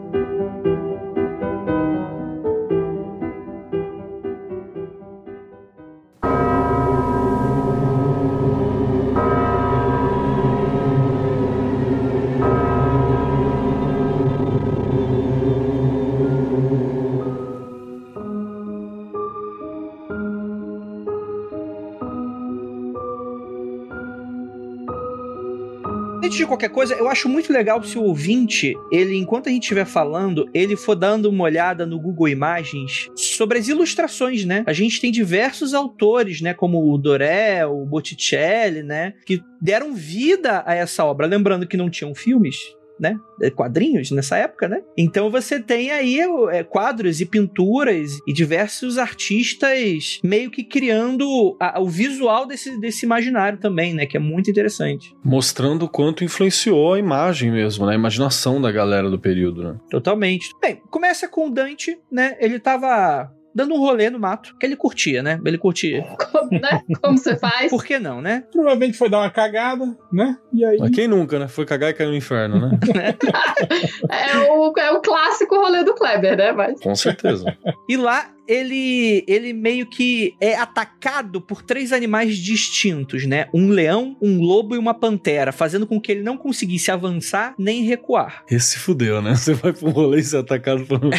Antes 26.32 26.40
de 26.40 26.46
qualquer 26.46 26.70
coisa, 26.70 26.94
eu 26.94 27.10
acho 27.10 27.28
muito 27.28 27.52
legal 27.52 27.82
se 27.82 27.98
o 27.98 28.04
ouvinte, 28.04 28.74
ele, 28.90 29.14
enquanto 29.18 29.50
a 29.50 29.52
gente 29.52 29.64
estiver 29.64 29.84
falando, 29.84 30.48
ele 30.54 30.76
for 30.76 30.94
dando 30.94 31.28
uma 31.28 31.44
olhada 31.44 31.84
no 31.84 32.00
Google 32.00 32.26
Imagens 32.26 33.10
sobre 33.14 33.58
as 33.58 33.68
ilustrações, 33.68 34.42
né? 34.42 34.64
A 34.66 34.72
gente 34.72 34.98
tem 34.98 35.12
diversos 35.12 35.74
autores, 35.74 36.40
né? 36.40 36.54
Como 36.54 36.90
o 36.90 36.96
Doré, 36.96 37.66
o 37.66 37.84
Botticelli, 37.84 38.82
né? 38.82 39.12
Que 39.26 39.42
deram 39.60 39.92
vida 39.92 40.62
a 40.64 40.74
essa 40.74 41.04
obra. 41.04 41.26
Lembrando 41.26 41.66
que 41.66 41.76
não 41.76 41.90
tinham 41.90 42.14
filmes, 42.14 42.56
né? 43.02 43.18
Quadrinhos 43.56 44.12
nessa 44.12 44.36
época, 44.36 44.68
né? 44.68 44.80
Então 44.96 45.28
você 45.28 45.58
tem 45.58 45.90
aí 45.90 46.20
é, 46.50 46.62
quadros 46.62 47.20
e 47.20 47.26
pinturas 47.26 48.20
e 48.26 48.32
diversos 48.32 48.96
artistas 48.96 50.20
meio 50.22 50.50
que 50.50 50.62
criando 50.62 51.56
a, 51.58 51.80
o 51.80 51.88
visual 51.88 52.46
desse, 52.46 52.78
desse 52.80 53.04
imaginário 53.04 53.58
também, 53.58 53.92
né? 53.92 54.06
Que 54.06 54.16
é 54.16 54.20
muito 54.20 54.48
interessante. 54.48 55.12
Mostrando 55.24 55.86
o 55.86 55.88
quanto 55.88 56.22
influenciou 56.22 56.94
a 56.94 56.98
imagem 56.98 57.50
mesmo, 57.50 57.84
né? 57.84 57.92
A 57.92 57.96
imaginação 57.96 58.60
da 58.60 58.70
galera 58.70 59.10
do 59.10 59.18
período, 59.18 59.64
né? 59.64 59.76
Totalmente. 59.90 60.50
Bem, 60.60 60.80
começa 60.88 61.26
com 61.26 61.48
o 61.48 61.50
Dante, 61.50 61.98
né? 62.10 62.36
Ele 62.38 62.60
tava 62.60 63.32
dando 63.54 63.74
um 63.74 63.78
rolê 63.78 64.10
no 64.10 64.18
mato, 64.18 64.54
que 64.58 64.66
ele 64.66 64.76
curtia, 64.76 65.22
né? 65.22 65.40
Ele 65.44 65.58
curtia. 65.58 66.04
Como, 66.30 66.50
né? 66.50 66.82
Como 67.00 67.18
você 67.18 67.36
faz? 67.36 67.70
Por 67.70 67.84
que 67.84 67.98
não, 67.98 68.20
né? 68.20 68.44
Provavelmente 68.52 68.96
foi 68.96 69.08
dar 69.08 69.20
uma 69.20 69.30
cagada, 69.30 69.96
né? 70.12 70.36
E 70.52 70.64
aí. 70.64 70.78
Mas 70.78 70.90
quem 70.90 71.08
nunca, 71.08 71.38
né? 71.38 71.48
Foi 71.48 71.64
cagar 71.64 71.90
e 71.90 71.94
caiu 71.94 72.10
no 72.10 72.16
inferno, 72.16 72.60
né? 72.60 72.78
é, 74.10 74.38
o, 74.50 74.72
é 74.78 74.90
o 74.92 75.00
clássico 75.00 75.56
rolê 75.56 75.84
do 75.84 75.94
Kleber, 75.94 76.36
né? 76.36 76.52
Mas... 76.52 76.80
Com 76.80 76.94
certeza. 76.94 77.56
E 77.88 77.96
lá 77.96 78.30
ele, 78.46 79.24
ele 79.26 79.52
meio 79.52 79.86
que 79.86 80.34
é 80.40 80.56
atacado 80.56 81.40
por 81.40 81.62
três 81.62 81.92
animais 81.92 82.36
distintos, 82.36 83.26
né? 83.26 83.46
Um 83.52 83.68
leão, 83.68 84.16
um 84.20 84.40
lobo 84.40 84.74
e 84.74 84.78
uma 84.78 84.94
pantera, 84.94 85.52
fazendo 85.52 85.86
com 85.86 86.00
que 86.00 86.12
ele 86.12 86.22
não 86.22 86.36
conseguisse 86.36 86.90
avançar 86.90 87.54
nem 87.58 87.84
recuar. 87.84 88.44
Esse 88.50 88.78
fudeu, 88.78 89.22
né? 89.22 89.34
Você 89.42 89.54
vai 89.54 89.72
pro 89.72 89.90
rolê 89.90 90.20
e 90.20 90.24
ser 90.24 90.38
atacado 90.38 90.84
por 90.86 91.04
um 91.04 91.10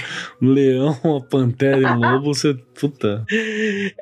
leão, 0.41 0.97
uma 1.03 1.21
pantera 1.21 1.81
e 1.81 1.85
um 1.85 1.99
lobo, 1.99 2.33
você. 2.33 2.55
Puta. 2.79 3.25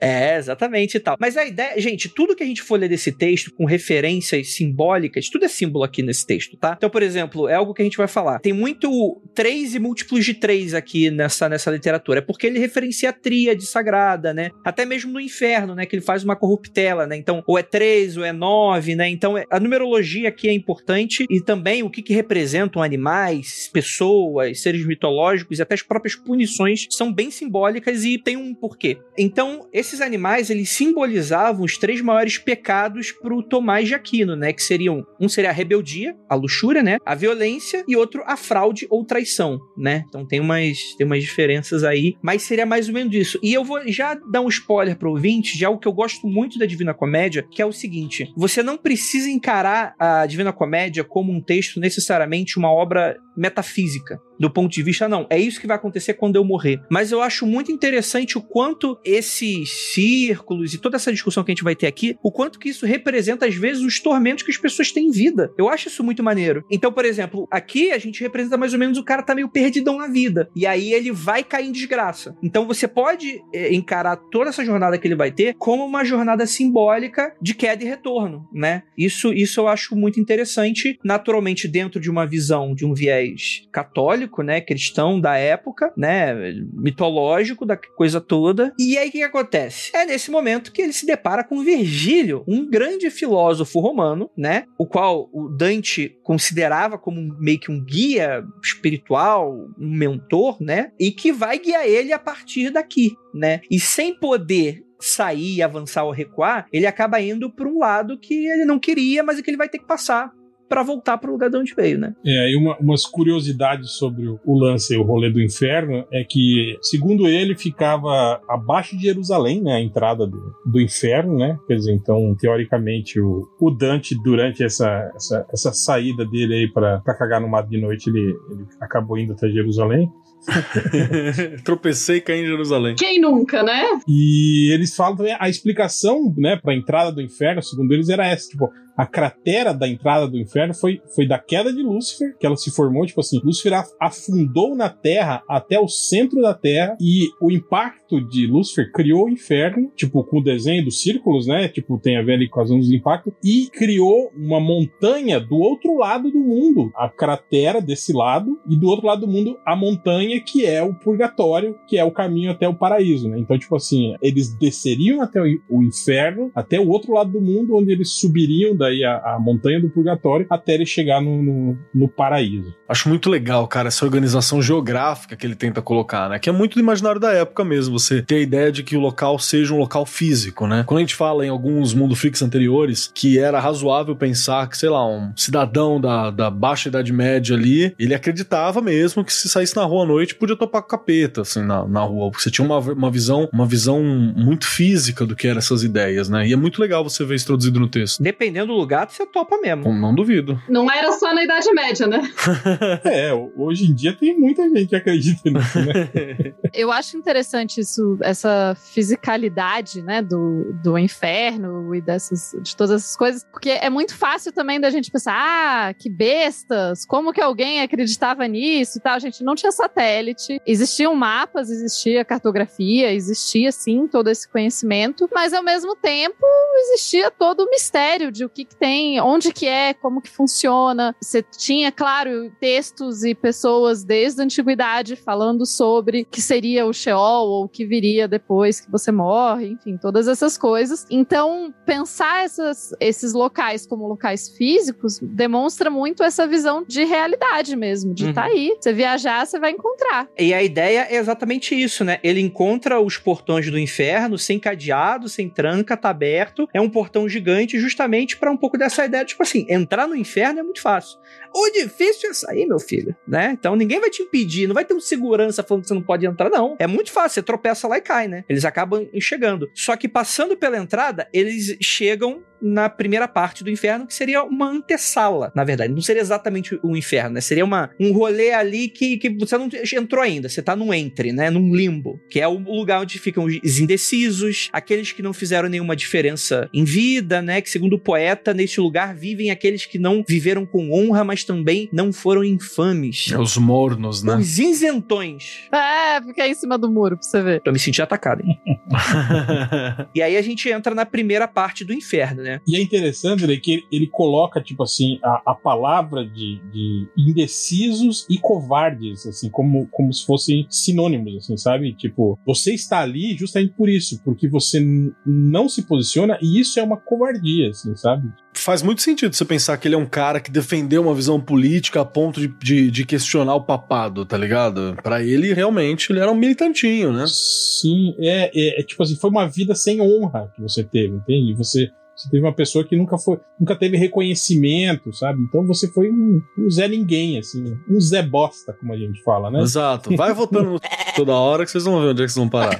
É, 0.02 0.38
exatamente 0.38 0.96
e 0.96 1.00
tal. 1.00 1.16
Mas 1.20 1.38
a 1.38 1.46
ideia, 1.46 1.80
gente, 1.80 2.10
tudo 2.10 2.36
que 2.36 2.44
a 2.44 2.46
gente 2.46 2.62
for 2.62 2.80
ler 2.80 2.90
desse 2.90 3.12
texto 3.12 3.52
com 3.54 3.66
referências 3.66 4.54
simbólicas, 4.54 5.30
tudo 5.30 5.46
é 5.46 5.48
símbolo 5.48 5.84
aqui 5.84 6.02
nesse 6.02 6.26
texto, 6.26 6.58
tá? 6.58 6.74
Então, 6.78 6.90
por 6.90 7.04
exemplo, 7.04 7.48
é 7.48 7.56
algo 7.56 7.74
que 7.74 7.82
a 7.82 7.86
gente 7.86 7.98
vai 7.98 8.08
falar. 8.08 8.40
Tem 8.40 8.54
muito 8.54 9.22
três 9.34 9.76
e 9.76 9.80
múltiplos 9.80 10.26
de 10.26 10.34
três 10.34 10.74
aqui 10.74 11.10
nessa, 11.12 11.48
nessa 11.48 11.70
literatura. 11.72 12.20
É 12.20 12.22
porque 12.22 12.48
ele 12.48 12.60
referencia 12.60 13.10
a 13.10 13.14
tríade 13.14 13.66
sagrada, 13.66 14.34
né? 14.34 14.52
Até 14.64 14.86
mesmo 14.86 15.12
no 15.12 15.20
inferno, 15.20 15.76
né? 15.76 15.86
Que 15.86 15.96
ele 15.96 16.04
faz 16.04 16.24
uma 16.24 16.36
corruptela, 16.36 17.06
né? 17.06 17.16
Então, 17.16 17.44
ou 17.46 17.58
é 17.58 17.64
três, 17.64 18.18
ou 18.18 18.24
é 18.24 18.32
nove, 18.32 18.96
né? 18.96 19.10
Então, 19.10 19.36
a 19.50 19.60
numerologia 19.60 20.30
aqui 20.30 20.48
é 20.48 20.54
importante 20.54 21.26
e 21.30 21.42
também 21.42 21.84
o 21.84 21.90
que, 21.90 22.02
que 22.02 22.14
representam 22.14 22.82
animais, 22.82 23.70
pessoas, 23.72 24.62
seres 24.62 24.86
mitológicos 24.86 25.60
e 25.60 25.62
até 25.62 25.76
as 25.76 25.82
próprias 25.82 26.16
punições 26.16 26.88
são 26.90 27.12
bem 27.12 27.30
simbólicas 27.32 28.04
e 28.04 28.18
tem 28.18 28.38
um 28.38 28.54
porquê. 28.62 29.00
Então, 29.17 29.67
esses 29.74 30.00
animais, 30.00 30.52
eles 30.52 30.69
simbolizavam 30.69 31.65
os 31.65 31.78
três 31.78 32.00
maiores 32.00 32.38
pecados 32.38 33.12
pro 33.12 33.41
Tomás 33.41 33.88
de 33.88 33.95
Aquino, 33.95 34.36
né? 34.36 34.54
Que 34.54 34.63
seriam, 34.63 35.04
um 35.19 35.28
seria 35.28 35.50
a 35.50 35.54
rebeldia, 35.54 36.15
a 36.30 36.36
luxúria, 36.36 36.84
né? 36.84 36.97
A 37.04 37.15
violência 37.15 37.84
e 37.88 37.95
outro 37.95 38.24
a 38.26 38.38
fraude 38.38 38.86
ou 38.89 39.04
traição, 39.04 39.60
né? 39.76 40.06
Então 40.08 40.26
tem 40.26 40.39
umas, 40.39 40.78
tem 40.95 41.08
umas 41.08 41.24
diferenças 41.24 41.84
aí, 41.84 42.15
mas 42.21 42.43
seria 42.43 42.65
mais 42.65 42.88
ou 42.88 42.93
menos 42.93 43.12
disso. 43.12 43.39
E 43.41 43.52
eu 43.52 43.63
vou 43.63 43.82
já 43.88 44.13
dar 44.13 44.41
um 44.41 44.47
spoiler 44.47 44.95
pro 44.95 45.10
ouvinte 45.10 45.58
de 45.58 45.65
algo 45.65 45.80
que 45.80 45.88
eu 45.88 45.93
gosto 45.93 46.28
muito 46.28 46.60
da 46.60 46.67
Divina 46.67 46.93
Comédia, 46.93 47.45
que 47.50 47.62
é 47.62 47.65
o 47.65 47.71
seguinte: 47.71 48.32
você 48.38 48.62
não 48.62 48.78
precisa 48.78 49.30
encarar 49.30 49.95
a 49.97 50.26
Divina 50.28 50.54
Comédia 50.54 51.04
como 51.04 51.32
um 51.32 51.41
texto 51.41 51.80
necessariamente 51.80 52.58
uma 52.58 52.71
obra 52.71 53.17
metafísica 53.36 54.20
do 54.41 54.50
ponto 54.50 54.72
de 54.72 54.82
vista, 54.82 55.08
não, 55.08 55.28
é 55.30 55.38
isso 55.38 55.62
que 55.62 55.67
vai 55.67 55.76
acontecer 55.76 56.15
quando 56.15 56.36
eu 56.36 56.44
morrer. 56.44 56.82
Mas 56.89 57.12
eu 57.12 57.22
acho 57.22 57.46
muito 57.46 57.72
interessante 57.72 58.39
o 58.39 58.41
quanto 58.41 59.00
esses 59.06 59.94
círculos 59.94 60.74
e 60.74 60.80
toda 60.80 60.96
essa 60.96 61.12
discussão 61.12 61.44
que 61.44 61.52
a 61.52 61.54
gente 61.54 61.63
vai 61.63 61.76
ter 61.76 61.86
aqui, 61.86 62.17
o 62.24 62.32
quanto 62.32 62.58
que 62.58 62.70
isso 62.70 62.84
representa, 62.84 63.46
às 63.46 63.54
vezes, 63.54 63.84
os 63.84 64.00
tormentos 64.00 64.44
que 64.44 64.50
as 64.50 64.58
pessoas 64.58 64.91
têm 64.91 65.10
em 65.10 65.12
vida. 65.12 65.54
Eu 65.60 65.70
acho 65.70 65.89
isso 65.89 66.04
muito 66.04 66.24
maneiro. 66.24 66.65
Então, 66.72 66.91
por 66.91 67.06
exemplo, 67.06 67.48
aqui 67.52 67.91
a 67.91 68.00
gente 68.00 68.20
representa 68.22 68.58
mais 68.58 68.74
ou 68.74 68.80
menos 68.80 68.98
o 68.98 69.04
cara 69.04 69.22
tá 69.22 69.36
meio 69.36 69.48
perdidão 69.48 70.00
na 70.00 70.08
vida. 70.08 70.50
E 70.56 70.65
aí 70.65 70.91
ele 70.91 71.12
vai 71.12 71.44
cair 71.44 71.67
em 71.67 71.72
desgraça. 71.72 72.36
Então 72.41 72.65
você 72.65 72.88
pode 72.88 73.39
é, 73.54 73.72
encarar 73.72 74.15
toda 74.32 74.50
essa 74.50 74.65
jornada 74.65 74.98
que 74.98 75.08
ele 75.08 75.15
vai 75.15 75.32
ter 75.32 75.54
como 75.60 75.86
uma 75.86 76.04
jornada 76.04 76.48
simbólica 76.48 77.36
de 77.39 77.54
queda 77.54 77.84
e 77.84 77.88
retorno, 77.88 78.50
né? 78.52 78.82
Isso, 78.98 79.32
isso 79.32 79.60
eu 79.60 79.67
acho 79.67 79.96
muito 79.96 80.20
interessante, 80.20 80.98
naturalmente 81.06 81.67
dentro 81.67 82.02
de 82.02 82.10
uma 82.10 82.26
visão, 82.26 82.74
de 82.74 82.88
um 82.88 82.94
viés 82.96 83.31
católico, 83.72 84.41
né, 84.41 84.62
cristão 84.62 85.20
da 85.20 85.38
época, 85.38 85.94
né, 85.98 86.34
mitológico 86.74 87.65
da 87.65 87.78
coisa 87.78 88.20
toda. 88.20 88.74
E 88.80 88.98
aí 88.98 89.10
o 89.10 89.12
que, 89.12 89.17
que 89.20 89.24
acontece? 89.24 89.96
É 89.96 90.06
nesse 90.06 90.32
momento 90.32 90.72
que 90.72 90.82
ele 90.82 90.94
se 90.94 91.06
depara 91.06 91.44
com 91.44 91.63
Virgílio, 91.63 92.44
um 92.48 92.70
grande 92.70 93.10
filósofo 93.10 93.80
romano, 93.80 94.30
né, 94.38 94.65
o 94.78 94.86
qual 94.86 95.30
o 95.34 95.50
Dante 95.50 96.17
considerava 96.24 96.98
como 96.98 97.36
meio 97.39 97.60
que 97.60 97.72
um 97.72 97.84
guia 97.84 98.44
espiritual, 98.63 99.54
um 99.80 99.96
mentor, 99.96 100.58
né, 100.62 100.91
e 101.00 101.12
que 101.12 101.32
vai 101.32 101.60
guiar 101.60 101.86
ele 101.86 102.13
a 102.13 102.20
partir 102.20 102.70
daqui, 102.70 103.15
né? 103.34 103.62
E 103.70 103.80
sem 103.80 104.13
poder 104.13 104.84
sair, 105.00 105.62
avançar 105.62 106.04
ou 106.04 106.12
recuar, 106.12 106.67
ele 106.72 106.86
acaba 106.86 107.20
indo 107.20 107.50
para 107.50 107.67
um 107.67 107.80
lado 107.80 108.20
que 108.20 108.48
ele 108.48 108.65
não 108.65 108.80
queria, 108.80 109.24
mas 109.24 109.39
é 109.39 109.41
que 109.41 109.50
ele 109.50 109.58
vai 109.58 109.67
ter 109.67 109.80
que 109.80 109.88
passar 109.88 110.32
para 110.72 110.84
voltar 110.84 111.18
para 111.18 111.30
o 111.30 111.34
lugar 111.34 111.50
de 111.50 111.58
onde 111.58 111.76
veio, 111.76 112.00
né? 112.00 112.14
É, 112.26 112.50
e 112.50 112.56
uma, 112.56 112.78
umas 112.78 113.06
curiosidades 113.06 113.92
sobre 113.92 114.26
o, 114.26 114.40
o 114.46 114.58
lance, 114.58 114.96
o 114.96 115.04
rolê 115.04 115.30
do 115.30 115.42
inferno, 115.42 116.06
é 116.10 116.24
que, 116.24 116.78
segundo 116.82 117.28
ele, 117.28 117.58
ficava 117.58 118.42
abaixo 118.48 118.96
de 118.98 119.04
Jerusalém, 119.04 119.62
né? 119.62 119.74
A 119.74 119.82
entrada 119.82 120.26
do, 120.26 120.40
do 120.66 120.80
inferno, 120.80 121.38
né? 121.38 121.58
Quer 121.68 121.76
dizer, 121.76 121.92
então, 121.92 122.34
teoricamente, 122.40 123.20
o, 123.20 123.50
o 123.60 123.70
Dante, 123.70 124.16
durante 124.24 124.64
essa, 124.64 125.12
essa, 125.14 125.46
essa 125.52 125.74
saída 125.74 126.26
dele 126.26 126.54
aí 126.54 126.72
para 126.72 127.02
cagar 127.20 127.42
no 127.42 127.50
mato 127.50 127.70
de 127.70 127.78
noite, 127.80 128.10
ele, 128.10 128.34
ele 128.50 128.66
acabou 128.80 129.18
indo 129.18 129.34
até 129.34 129.50
Jerusalém. 129.50 130.10
Tropecei 131.66 132.18
e 132.18 132.22
caí 132.22 132.44
em 132.44 132.48
Jerusalém. 132.48 132.96
Quem 132.96 133.20
nunca, 133.20 133.62
né? 133.62 133.84
E 134.08 134.72
eles 134.74 134.96
falam 134.96 135.18
também 135.18 135.36
a 135.38 135.50
explicação, 135.50 136.34
né, 136.38 136.56
para 136.56 136.72
a 136.72 136.76
entrada 136.76 137.12
do 137.12 137.22
inferno, 137.22 137.62
segundo 137.62 137.92
eles, 137.92 138.08
era 138.08 138.26
essa, 138.26 138.48
tipo, 138.48 138.70
a 139.02 139.06
cratera 139.08 139.74
da 139.74 139.88
entrada 139.88 140.28
do 140.28 140.38
inferno 140.38 140.76
foi, 140.76 141.02
foi 141.16 141.28
da 141.28 141.40
queda 141.40 141.74
de 141.74 141.82
Lúcifer, 141.82 142.38
que 142.38 142.46
ela 142.46 142.56
se 142.56 142.70
formou, 142.70 143.04
tipo 143.04 143.20
assim, 143.20 143.42
Lúcifer 143.44 143.74
afundou 144.00 144.76
na 144.76 144.90
Terra 144.90 145.42
até 145.50 145.80
o 145.80 145.88
centro 145.88 146.40
da 146.40 146.54
Terra 146.54 146.96
e 147.02 147.28
o 147.42 147.50
impacto 147.50 148.22
de 148.22 148.46
Lúcifer 148.46 148.92
criou 148.92 149.26
o 149.26 149.30
inferno, 149.30 149.92
tipo, 149.96 150.24
com 150.24 150.38
o 150.38 150.44
desenho 150.44 150.86
dos 150.86 151.02
círculos, 151.02 151.48
né? 151.48 151.68
Tipo, 151.68 151.98
tem 151.98 152.16
a 152.16 152.22
ver 152.22 152.34
ali 152.34 152.48
com 152.48 152.62
as 152.62 152.70
ondas 152.70 152.86
de 152.86 152.96
impacto, 152.96 153.34
e 153.44 153.70
criou 153.74 154.32
uma 154.36 154.60
montanha 154.60 155.40
do 155.40 155.56
outro 155.56 155.98
lado 155.98 156.30
do 156.30 156.40
mundo, 156.40 156.92
a 156.96 157.10
cratera 157.10 157.82
desse 157.82 158.14
lado, 158.14 158.60
e 158.70 158.76
do 158.76 158.88
outro 158.88 159.08
lado 159.08 159.22
do 159.22 159.32
mundo, 159.32 159.58
a 159.66 159.76
montanha 159.76 160.40
que 160.40 160.64
é 160.64 160.84
o 160.84 160.94
purgatório, 160.94 161.76
que 161.88 161.98
é 161.98 162.04
o 162.04 162.12
caminho 162.12 162.52
até 162.52 162.68
o 162.68 162.76
paraíso, 162.76 163.28
né? 163.28 163.40
Então, 163.40 163.58
tipo 163.58 163.76
assim, 163.76 164.14
eles 164.22 164.54
desceriam 164.60 165.24
até 165.24 165.42
o 165.42 165.82
inferno, 165.82 166.52
até 166.54 166.80
o 166.80 166.88
outro 166.88 167.14
lado 167.14 167.32
do 167.32 167.42
mundo, 167.42 167.76
onde 167.76 167.92
eles 167.92 168.12
subiriam 168.12 168.76
daí 168.91 169.04
a, 169.04 169.36
a 169.36 169.39
montanha 169.39 169.80
do 169.80 169.89
purgatório 169.89 170.45
até 170.49 170.73
ele 170.73 170.86
chegar 170.86 171.21
no, 171.21 171.41
no, 171.41 171.77
no, 171.93 172.08
paraíso. 172.08 172.75
Acho 172.88 173.10
muito 173.10 173.30
legal, 173.30 173.67
cara, 173.67 173.88
essa 173.88 174.06
organização 174.06 174.62
geográfica 174.62 175.36
que 175.36 175.45
ele 175.45 175.56
tenta 175.56 175.82
colocar, 175.82 176.30
né? 176.30 176.39
Que 176.39 176.49
é 176.49 176.51
muito 176.51 176.75
do 176.75 176.80
imaginário 176.80 177.19
da 177.19 177.32
época 177.32 177.63
mesmo, 177.63 177.97
você 177.97 178.21
ter 178.21 178.36
a 178.36 178.39
ideia 178.39 178.71
de 178.71 178.84
que 178.84 178.95
o 178.95 178.99
local 178.99 179.39
seja 179.39 179.73
um 179.73 179.77
local 179.77 180.06
físico, 180.06 180.67
né? 180.67 180.84
Quando 180.86 180.97
a 180.97 181.01
gente 181.01 181.15
fala 181.15 181.45
em 181.45 181.49
alguns 181.49 181.93
Mundo 181.93 182.15
Freaks 182.15 182.41
anteriores 182.41 183.12
que 183.13 183.39
era 183.39 183.60
razoável 183.60 184.15
pensar 184.15 184.67
que, 184.67 184.77
sei 184.77 184.89
lá, 184.89 185.08
um 185.08 185.32
cidadão 185.36 185.99
da, 185.99 186.30
da 186.30 186.49
baixa 186.49 186.89
Idade 186.89 187.13
Média 187.13 187.56
ali, 187.56 187.93
ele 187.97 188.13
acreditava 188.13 188.82
mesmo 188.82 189.23
que 189.23 189.34
se 189.34 189.47
saísse 189.47 189.75
na 189.75 189.84
rua 189.84 190.04
à 190.04 190.08
noite 190.08 190.36
podia 190.36 190.56
topar 190.56 190.82
com 190.82 190.89
capeta, 190.89 191.41
assim, 191.41 191.62
na, 191.62 191.88
na 191.88 192.01
rua. 192.01 192.30
Porque 192.30 192.43
você 192.43 192.51
tinha 192.51 192.65
uma, 192.65 192.80
uma 192.80 193.12
visão 193.12 193.49
uma 193.51 193.65
visão 193.65 194.04
muito 194.04 194.65
física 194.65 195.25
do 195.25 195.36
que 195.36 195.47
eram 195.47 195.60
essas 195.60 195.84
ideias, 195.84 196.30
né? 196.30 196.47
E 196.47 196.54
é 196.54 196.56
muito 196.56 196.82
legal 196.82 197.04
você 197.04 197.23
ver 197.23 197.36
isso 197.36 197.47
traduzido 197.47 197.80
no 197.80 197.88
texto. 197.88 198.21
Dependendo 198.21 198.71
do 198.72 198.78
lugar, 198.78 199.10
você 199.10 199.26
topa 199.26 199.58
mesmo. 199.58 199.84
Não, 199.84 199.94
não 199.94 200.16
duvido. 200.16 200.62
Não 200.68 200.92
era 200.92 201.12
só 201.14 201.34
na 201.34 201.44
Idade 201.44 201.72
Média, 201.74 202.08
né? 202.08 202.22
é, 203.04 203.34
hoje 203.56 203.92
em 203.92 203.94
dia 203.94 204.14
tem 204.14 204.38
muita 204.38 204.64
gente 204.70 204.88
que 204.88 204.96
acredita 204.96 205.50
nisso, 205.50 205.80
né? 205.80 206.54
Eu 206.74 206.92
acho 206.92 207.18
interessante 207.18 207.82
isso, 207.82 208.18
essa 208.22 208.76
fisicalidade, 208.76 210.02
né, 210.02 210.22
do, 210.22 210.74
do 210.82 210.98
inferno 210.98 211.94
e 211.94 212.02
dessas, 212.02 212.56
de 212.62 212.76
todas 212.76 213.02
essas 213.02 213.16
coisas, 213.16 213.44
porque 213.44 213.70
é 213.70 213.90
muito 213.90 214.16
fácil 214.16 214.52
também 214.54 214.80
da 214.80 214.90
gente 214.90 215.12
pensar, 215.12 215.36
ah, 215.36 215.94
que 215.94 216.10
bestas, 216.10 217.06
como 217.06 217.34
que 217.34 217.42
alguém 217.42 217.82
acreditava 217.82 218.48
nisso 218.48 218.98
e 218.98 219.02
tal. 219.02 219.16
A 219.16 219.20
gente 219.20 219.44
não 219.44 219.56
tinha 219.56 219.72
satélite, 219.72 220.62
existiam 220.66 221.14
mapas, 221.14 221.70
existia 221.70 222.24
cartografia, 222.24 223.14
existia 223.14 223.72
sim 223.72 224.08
todo 224.08 224.30
esse 224.30 224.48
conhecimento, 224.48 225.30
mas 225.34 225.54
ao 225.54 225.64
mesmo 225.64 225.96
tempo 225.96 226.46
existia 226.82 227.30
todo 227.30 227.62
o 227.62 227.70
mistério 227.70 228.32
de 228.32 228.46
o 228.46 228.50
que, 228.50 228.61
que 228.65 228.76
tem, 228.76 229.19
onde 229.21 229.52
que 229.52 229.67
é, 229.67 229.93
como 229.93 230.21
que 230.21 230.30
funciona. 230.30 231.15
Você 231.21 231.43
tinha, 231.43 231.91
claro, 231.91 232.52
textos 232.60 233.24
e 233.24 233.34
pessoas 233.34 234.04
desde 234.04 234.41
a 234.41 234.43
antiguidade 234.43 235.15
falando 235.15 235.65
sobre 235.65 236.26
que 236.26 236.41
seria 236.41 236.86
o 236.86 236.93
Sheol 236.93 237.47
ou 237.47 237.65
o 237.65 237.69
que 237.69 237.86
viria 237.86 238.28
depois 238.28 238.80
que 238.80 238.91
você 238.91 239.12
morre, 239.12 239.67
enfim, 239.67 239.97
todas 239.97 240.28
essas 240.28 240.58
coisas. 240.58 241.06
Então, 241.10 241.74
pensar 241.86 242.43
essas, 242.43 242.91
esses 243.00 243.34
locais 243.34 243.86
como 243.86 244.08
locais 244.08 244.50
físicos 244.50 245.19
demonstra 245.21 245.89
muito 245.89 246.24
essa 246.24 246.47
visão 246.47 246.84
de 246.88 247.04
realidade 247.04 247.76
mesmo, 247.76 248.13
de 248.13 248.30
estar 248.30 248.47
uhum. 248.47 248.50
tá 248.50 248.54
aí. 248.54 248.78
Você 248.80 248.93
viajar, 248.93 249.45
você 249.45 249.60
vai 249.60 249.71
encontrar. 249.71 250.28
E 250.38 250.54
a 250.54 250.62
ideia 250.62 251.08
é 251.10 251.15
exatamente 251.15 251.80
isso, 251.80 252.04
né? 252.04 252.19
Ele 252.24 252.39
encontra 252.39 253.00
os 253.00 253.17
portões 253.17 253.69
do 253.69 253.80
inferno 253.80 254.38
sem 254.38 254.60
cadeado, 254.60 255.30
sem 255.30 255.50
tranca, 255.50 255.97
tá 255.97 256.10
aberto. 256.10 256.67
É 256.74 256.82
um 256.82 256.89
portão 256.89 257.28
gigante 257.28 257.80
justamente 257.80 258.38
para 258.38 258.51
um 258.52 258.58
pouco 258.58 258.78
dessa 258.78 259.06
ideia, 259.06 259.26
tipo 259.26 259.42
assim, 259.42 259.66
entrar 259.70 260.08
no 260.08 260.16
inferno 260.16 260.60
é 260.60 260.64
muito 260.64 260.82
fácil. 260.82 261.18
O 261.54 261.70
difícil 261.72 262.30
é 262.30 262.34
sair, 262.34 262.66
meu 262.66 262.80
filho, 262.80 263.16
né? 263.28 263.56
Então 263.58 263.76
ninguém 263.76 264.00
vai 264.00 264.10
te 264.10 264.22
impedir, 264.22 264.68
não 264.68 264.74
vai 264.74 264.86
ter 264.86 264.94
um 264.94 265.00
segurança 265.00 265.64
falando 265.64 265.84
que 265.84 265.90
você 265.90 265.94
não 265.94 266.02
pode 266.02 266.26
entrar, 266.26 266.50
não. 266.50 266.76
É 266.80 266.88
muito 266.88 267.12
fácil, 267.12 267.36
você 267.36 267.44
tropeça 267.44 267.88
lá 267.88 267.98
e 267.98 268.02
cai, 268.02 268.28
né? 268.28 268.44
Eles 268.48 268.66
acabam 268.66 269.08
chegando. 269.20 269.70
Só 269.74 269.96
que 269.96 270.08
passando 270.08 270.56
pela 270.56 270.78
entrada, 270.78 271.28
eles 271.34 271.78
chegam 271.82 272.44
na 272.62 272.88
primeira 272.88 273.28
parte 273.28 273.64
do 273.64 273.70
inferno, 273.70 274.06
que 274.06 274.14
seria 274.14 274.44
uma 274.44 274.70
antessala, 274.70 275.52
na 275.56 275.64
verdade. 275.64 275.94
Não 275.94 276.02
seria 276.02 276.22
exatamente 276.22 276.80
o 276.84 276.96
inferno, 276.96 277.32
né? 277.32 277.42
Seria 277.42 277.66
uma, 277.66 277.90
um 278.00 278.14
rolê 278.14 278.52
ali 278.52 278.88
que, 278.88 279.18
que 279.18 279.30
você 279.30 279.58
não 279.58 279.68
entrou 279.98 280.22
ainda, 280.22 280.48
você 280.48 280.62
tá 280.62 280.76
num 280.76 280.94
entre, 280.94 281.32
né? 281.32 281.50
Num 281.50 281.74
limbo, 281.74 282.22
que 282.30 282.40
é 282.40 282.48
o 282.48 282.58
lugar 282.58 283.02
onde 283.02 283.18
ficam 283.18 283.46
os 283.46 283.80
indecisos, 283.80 284.70
aqueles 284.72 285.12
que 285.12 285.24
não 285.24 285.34
fizeram 285.34 285.68
nenhuma 285.68 285.96
diferença 285.96 286.70
em 286.74 286.84
vida, 286.84 287.42
né? 287.42 287.62
Que 287.62 287.70
segundo 287.70 287.94
o 287.94 288.00
poeta, 288.00 288.54
neste 288.54 288.80
lugar 288.80 289.16
vivem 289.16 289.50
aqueles 289.50 289.86
que 289.86 289.98
não 289.98 290.24
viveram 290.28 290.66
com 290.66 290.92
honra, 290.92 291.24
mas 291.24 291.40
também 291.43 291.89
não 291.91 292.13
foram 292.13 292.43
infames. 292.43 293.32
É 293.32 293.39
os 293.39 293.58
mornos, 293.58 294.21
né? 294.21 294.36
Os 294.36 294.60
isentões. 294.60 295.67
É, 295.73 296.21
fica 296.21 296.43
aí 296.43 296.51
em 296.51 296.56
cima 296.56 296.77
do 296.77 296.91
muro 296.91 297.17
pra 297.17 297.27
você 297.27 297.41
ver. 297.41 297.62
Eu 297.65 297.73
me 297.73 297.80
senti 297.80 298.01
atacado, 298.01 298.43
hein? 298.45 298.60
e 300.13 300.21
aí 300.21 300.38
a 300.38 300.41
gente 300.41 300.69
entra 300.69 300.93
na 300.93 301.06
primeira 301.06 301.47
parte 301.47 301.84
do 301.84 301.93
inferno, 301.93 302.43
né? 302.43 302.51
né? 302.51 302.62
E 302.67 302.75
é 302.75 302.82
interessante 302.82 303.47
né, 303.47 303.56
que 303.58 303.71
ele, 303.71 303.84
ele 303.91 304.08
coloca, 304.08 304.62
tipo 304.62 304.84
assim, 304.84 305.19
a, 305.23 305.41
a 305.51 305.56
palavra 305.56 306.25
de, 306.25 306.62
de, 306.71 307.08
indecisos 307.17 308.25
e 308.30 308.38
covardes, 308.38 309.25
assim, 309.25 309.49
como, 309.49 309.88
como 309.88 310.13
se 310.13 310.25
fossem 310.25 310.65
sinônimos, 310.69 311.38
assim, 311.38 311.56
sabe? 311.58 311.95
Tipo, 311.95 312.38
você 312.45 312.73
está 312.73 312.99
ali 312.99 313.36
justamente 313.38 313.73
por 313.73 313.89
isso, 313.89 314.21
porque 314.23 314.47
você 314.47 314.82
não 315.25 315.69
se 315.69 315.84
posiciona 315.84 316.38
e 316.41 316.60
isso 316.60 316.80
é 316.80 316.84
uma 316.84 316.97
covardia, 316.97 317.69
assim, 317.69 317.95
sabe? 317.95 318.30
Faz 318.63 318.84
muito 318.84 319.02
sentido 319.02 319.36
você 319.36 319.43
pensar 319.43 319.76
que 319.78 319.88
ele 319.88 319.95
é 319.95 319.97
um 319.97 320.06
cara 320.06 320.39
que 320.39 320.52
defendeu 320.52 321.02
uma 321.02 321.15
visão 321.15 321.41
política 321.41 322.02
a 322.02 322.06
ponto 322.06 322.39
de, 322.39 322.47
de, 322.47 322.91
de 322.91 323.06
questionar 323.06 323.56
o 323.56 323.63
papado, 323.63 324.24
tá 324.24 324.38
ligado? 324.38 324.95
Para 325.02 325.24
ele, 325.24 325.52
realmente, 325.52 326.12
ele 326.12 326.19
era 326.19 326.32
um 326.32 326.36
militantinho, 326.36 327.12
né? 327.12 327.26
Sim, 327.28 328.13
é, 328.19 328.52
é, 328.54 328.80
é, 328.80 328.84
tipo 328.84 329.02
assim, 329.02 329.15
foi 329.15 329.32
uma 329.32 329.47
vida 329.47 329.74
sem 329.74 330.00
honra 330.00 330.52
que 330.56 330.62
você 330.62 330.84
teve, 330.84 331.15
entende? 331.15 331.56
Você 331.56 331.89
você 332.15 332.30
teve 332.30 332.45
uma 332.45 332.54
pessoa 332.54 332.86
que 332.86 332.95
nunca 332.95 333.17
foi, 333.17 333.39
nunca 333.60 333.76
teve 333.76 333.97
reconhecimento, 333.97 335.12
sabe? 335.12 335.41
Então 335.41 335.65
você 335.65 335.91
foi 335.91 336.12
um, 336.12 336.39
um 336.60 336.69
Zé 336.69 336.88
Ninguém, 336.88 337.39
assim, 337.39 337.63
um 337.89 338.00
Zé 338.00 338.21
Bosta, 338.21 338.74
como 338.74 338.93
a 338.93 338.97
gente 338.97 339.24
fala, 339.24 339.50
né? 339.50 339.62
Exato. 339.62 340.15
Vai 340.15 340.32
votando 340.32 340.80
toda 341.15 341.34
hora 341.34 341.65
que 341.65 341.71
vocês 341.71 341.84
vão 341.84 342.00
ver 342.00 342.10
onde 342.10 342.21
é 342.21 342.26
que 342.26 342.32
vocês 342.32 342.36
vão 342.36 342.50
parar. 342.50 342.80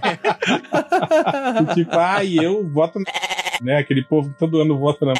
tipo, 1.74 1.91
ah, 1.94 2.24
e 2.24 2.36
eu 2.36 2.70
voto 2.70 3.00
na... 3.00 3.06
né? 3.63 3.78
Aquele 3.78 4.04
povo 4.04 4.30
que 4.30 4.38
todo 4.38 4.62
ano 4.62 4.78
vota 4.78 5.08
na 5.08 5.13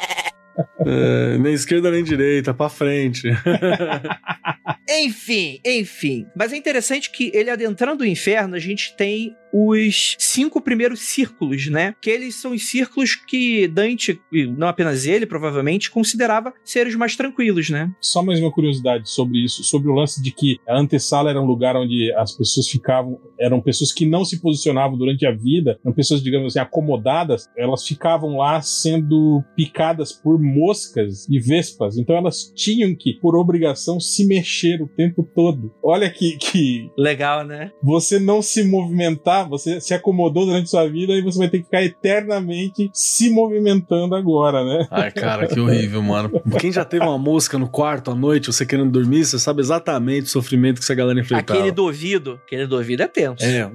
é, 0.86 1.38
nem 1.38 1.54
esquerda 1.54 1.92
nem 1.92 2.04
direita, 2.04 2.54
pra 2.54 2.70
frente. 2.70 3.30
enfim, 5.00 5.60
enfim. 5.66 6.26
Mas 6.36 6.54
é 6.54 6.58
interessante 6.58 7.12
que 7.12 7.32
ele 7.34 7.50
adentrando 7.50 8.04
o 8.04 8.08
inferno, 8.08 8.56
a 8.56 8.60
gente 8.60 8.96
tem 8.96 9.36
os 9.54 10.16
cinco 10.18 10.62
primeiros 10.62 11.02
círculos, 11.02 11.68
né? 11.68 11.94
Que 12.02 12.10
eles 12.10 12.36
são 12.36 12.54
os 12.54 12.70
círculos 12.70 13.16
que 13.16 13.68
Dante, 13.68 14.20
não 14.58 14.68
apenas 14.68 15.06
ele, 15.06 15.26
provavelmente, 15.26 15.92
considerava 15.92 16.54
ser 16.64 16.88
os 16.88 16.96
mais 16.96 17.16
tranquilos, 17.16 17.70
né? 17.70 17.92
Só 18.00 18.24
mais 18.24 18.40
uma 18.40 18.52
curiosidade 18.52 19.10
sobre 19.10 19.44
isso, 19.44 19.64
sobre 19.64 19.90
o 19.90 19.94
lance 19.94 20.22
de 20.22 20.32
que 20.32 20.58
a 20.68 20.80
antessala 20.80 21.30
era 21.30 21.42
um 21.42 21.46
lugar 21.46 21.76
onde 21.76 22.14
as 22.16 22.36
pessoas 22.36 22.68
ficavam, 22.68 23.20
eram 23.40 23.62
pessoas 23.62 23.92
que 23.92 24.06
não 24.06 24.24
se 24.24 24.42
posicionavam 24.42 24.98
durante 24.98 25.26
a 25.26 25.32
vida, 25.32 25.78
eram 25.84 25.94
pessoas, 25.94 26.24
digamos 26.24 26.56
assim, 26.56 26.60
acomodadas, 26.60 27.50
elas 27.58 27.86
ficavam 27.86 28.38
lá 28.38 28.62
sendo 28.62 29.44
picadas 29.56 30.14
por 30.14 30.40
moscas 30.40 31.28
e 31.30 31.40
vespas, 31.40 31.98
então 31.98 32.16
elas 32.16 32.52
tinham 32.56 32.96
que, 32.96 33.14
por 33.20 33.36
obrigação, 33.36 34.00
se 34.00 34.26
mexer 34.26 34.81
o 34.84 34.88
tempo 34.88 35.24
todo. 35.24 35.74
Olha 35.84 36.10
que, 36.10 36.38
que... 36.38 36.92
legal, 36.98 37.46
né? 37.46 37.72
Você 37.84 38.20
não 38.20 38.42
se 38.42 38.64
movimentar 38.64 39.48
você 39.48 39.80
se 39.80 39.94
acomodou 39.94 40.46
durante 40.46 40.70
sua 40.70 40.88
vida 40.88 41.14
e 41.14 41.22
você 41.22 41.38
vai 41.38 41.50
ter 41.50 41.60
que 41.60 41.66
ficar 41.66 41.84
eternamente 41.84 42.90
se 42.94 43.30
movimentando 43.30 44.16
agora, 44.16 44.64
né? 44.64 44.88
Ai, 44.90 45.12
cara, 45.12 45.48
que 45.48 45.60
horrível, 45.60 46.02
mano. 46.02 46.32
Quem 46.60 46.72
já 46.72 46.86
teve 46.86 47.06
uma 47.06 47.18
mosca 47.18 47.58
no 47.58 47.68
quarto 47.68 48.12
à 48.12 48.16
noite, 48.16 48.48
você 48.48 48.66
querendo 48.66 48.92
dormir, 48.92 49.26
você 49.26 49.40
sabe 49.40 49.62
exatamente 49.62 50.26
o 50.26 50.30
sofrimento 50.30 50.78
que 50.78 50.84
essa 50.84 50.96
galera 50.96 51.20
enfrentava. 51.20 51.60
Aquele 51.60 51.72
do 51.72 51.84
ouvido, 51.84 52.40
aquele 52.46 52.66
do 52.66 52.76
ouvido 52.76 53.04
é 53.04 53.08
tenso. 53.08 53.44
É. 53.44 53.70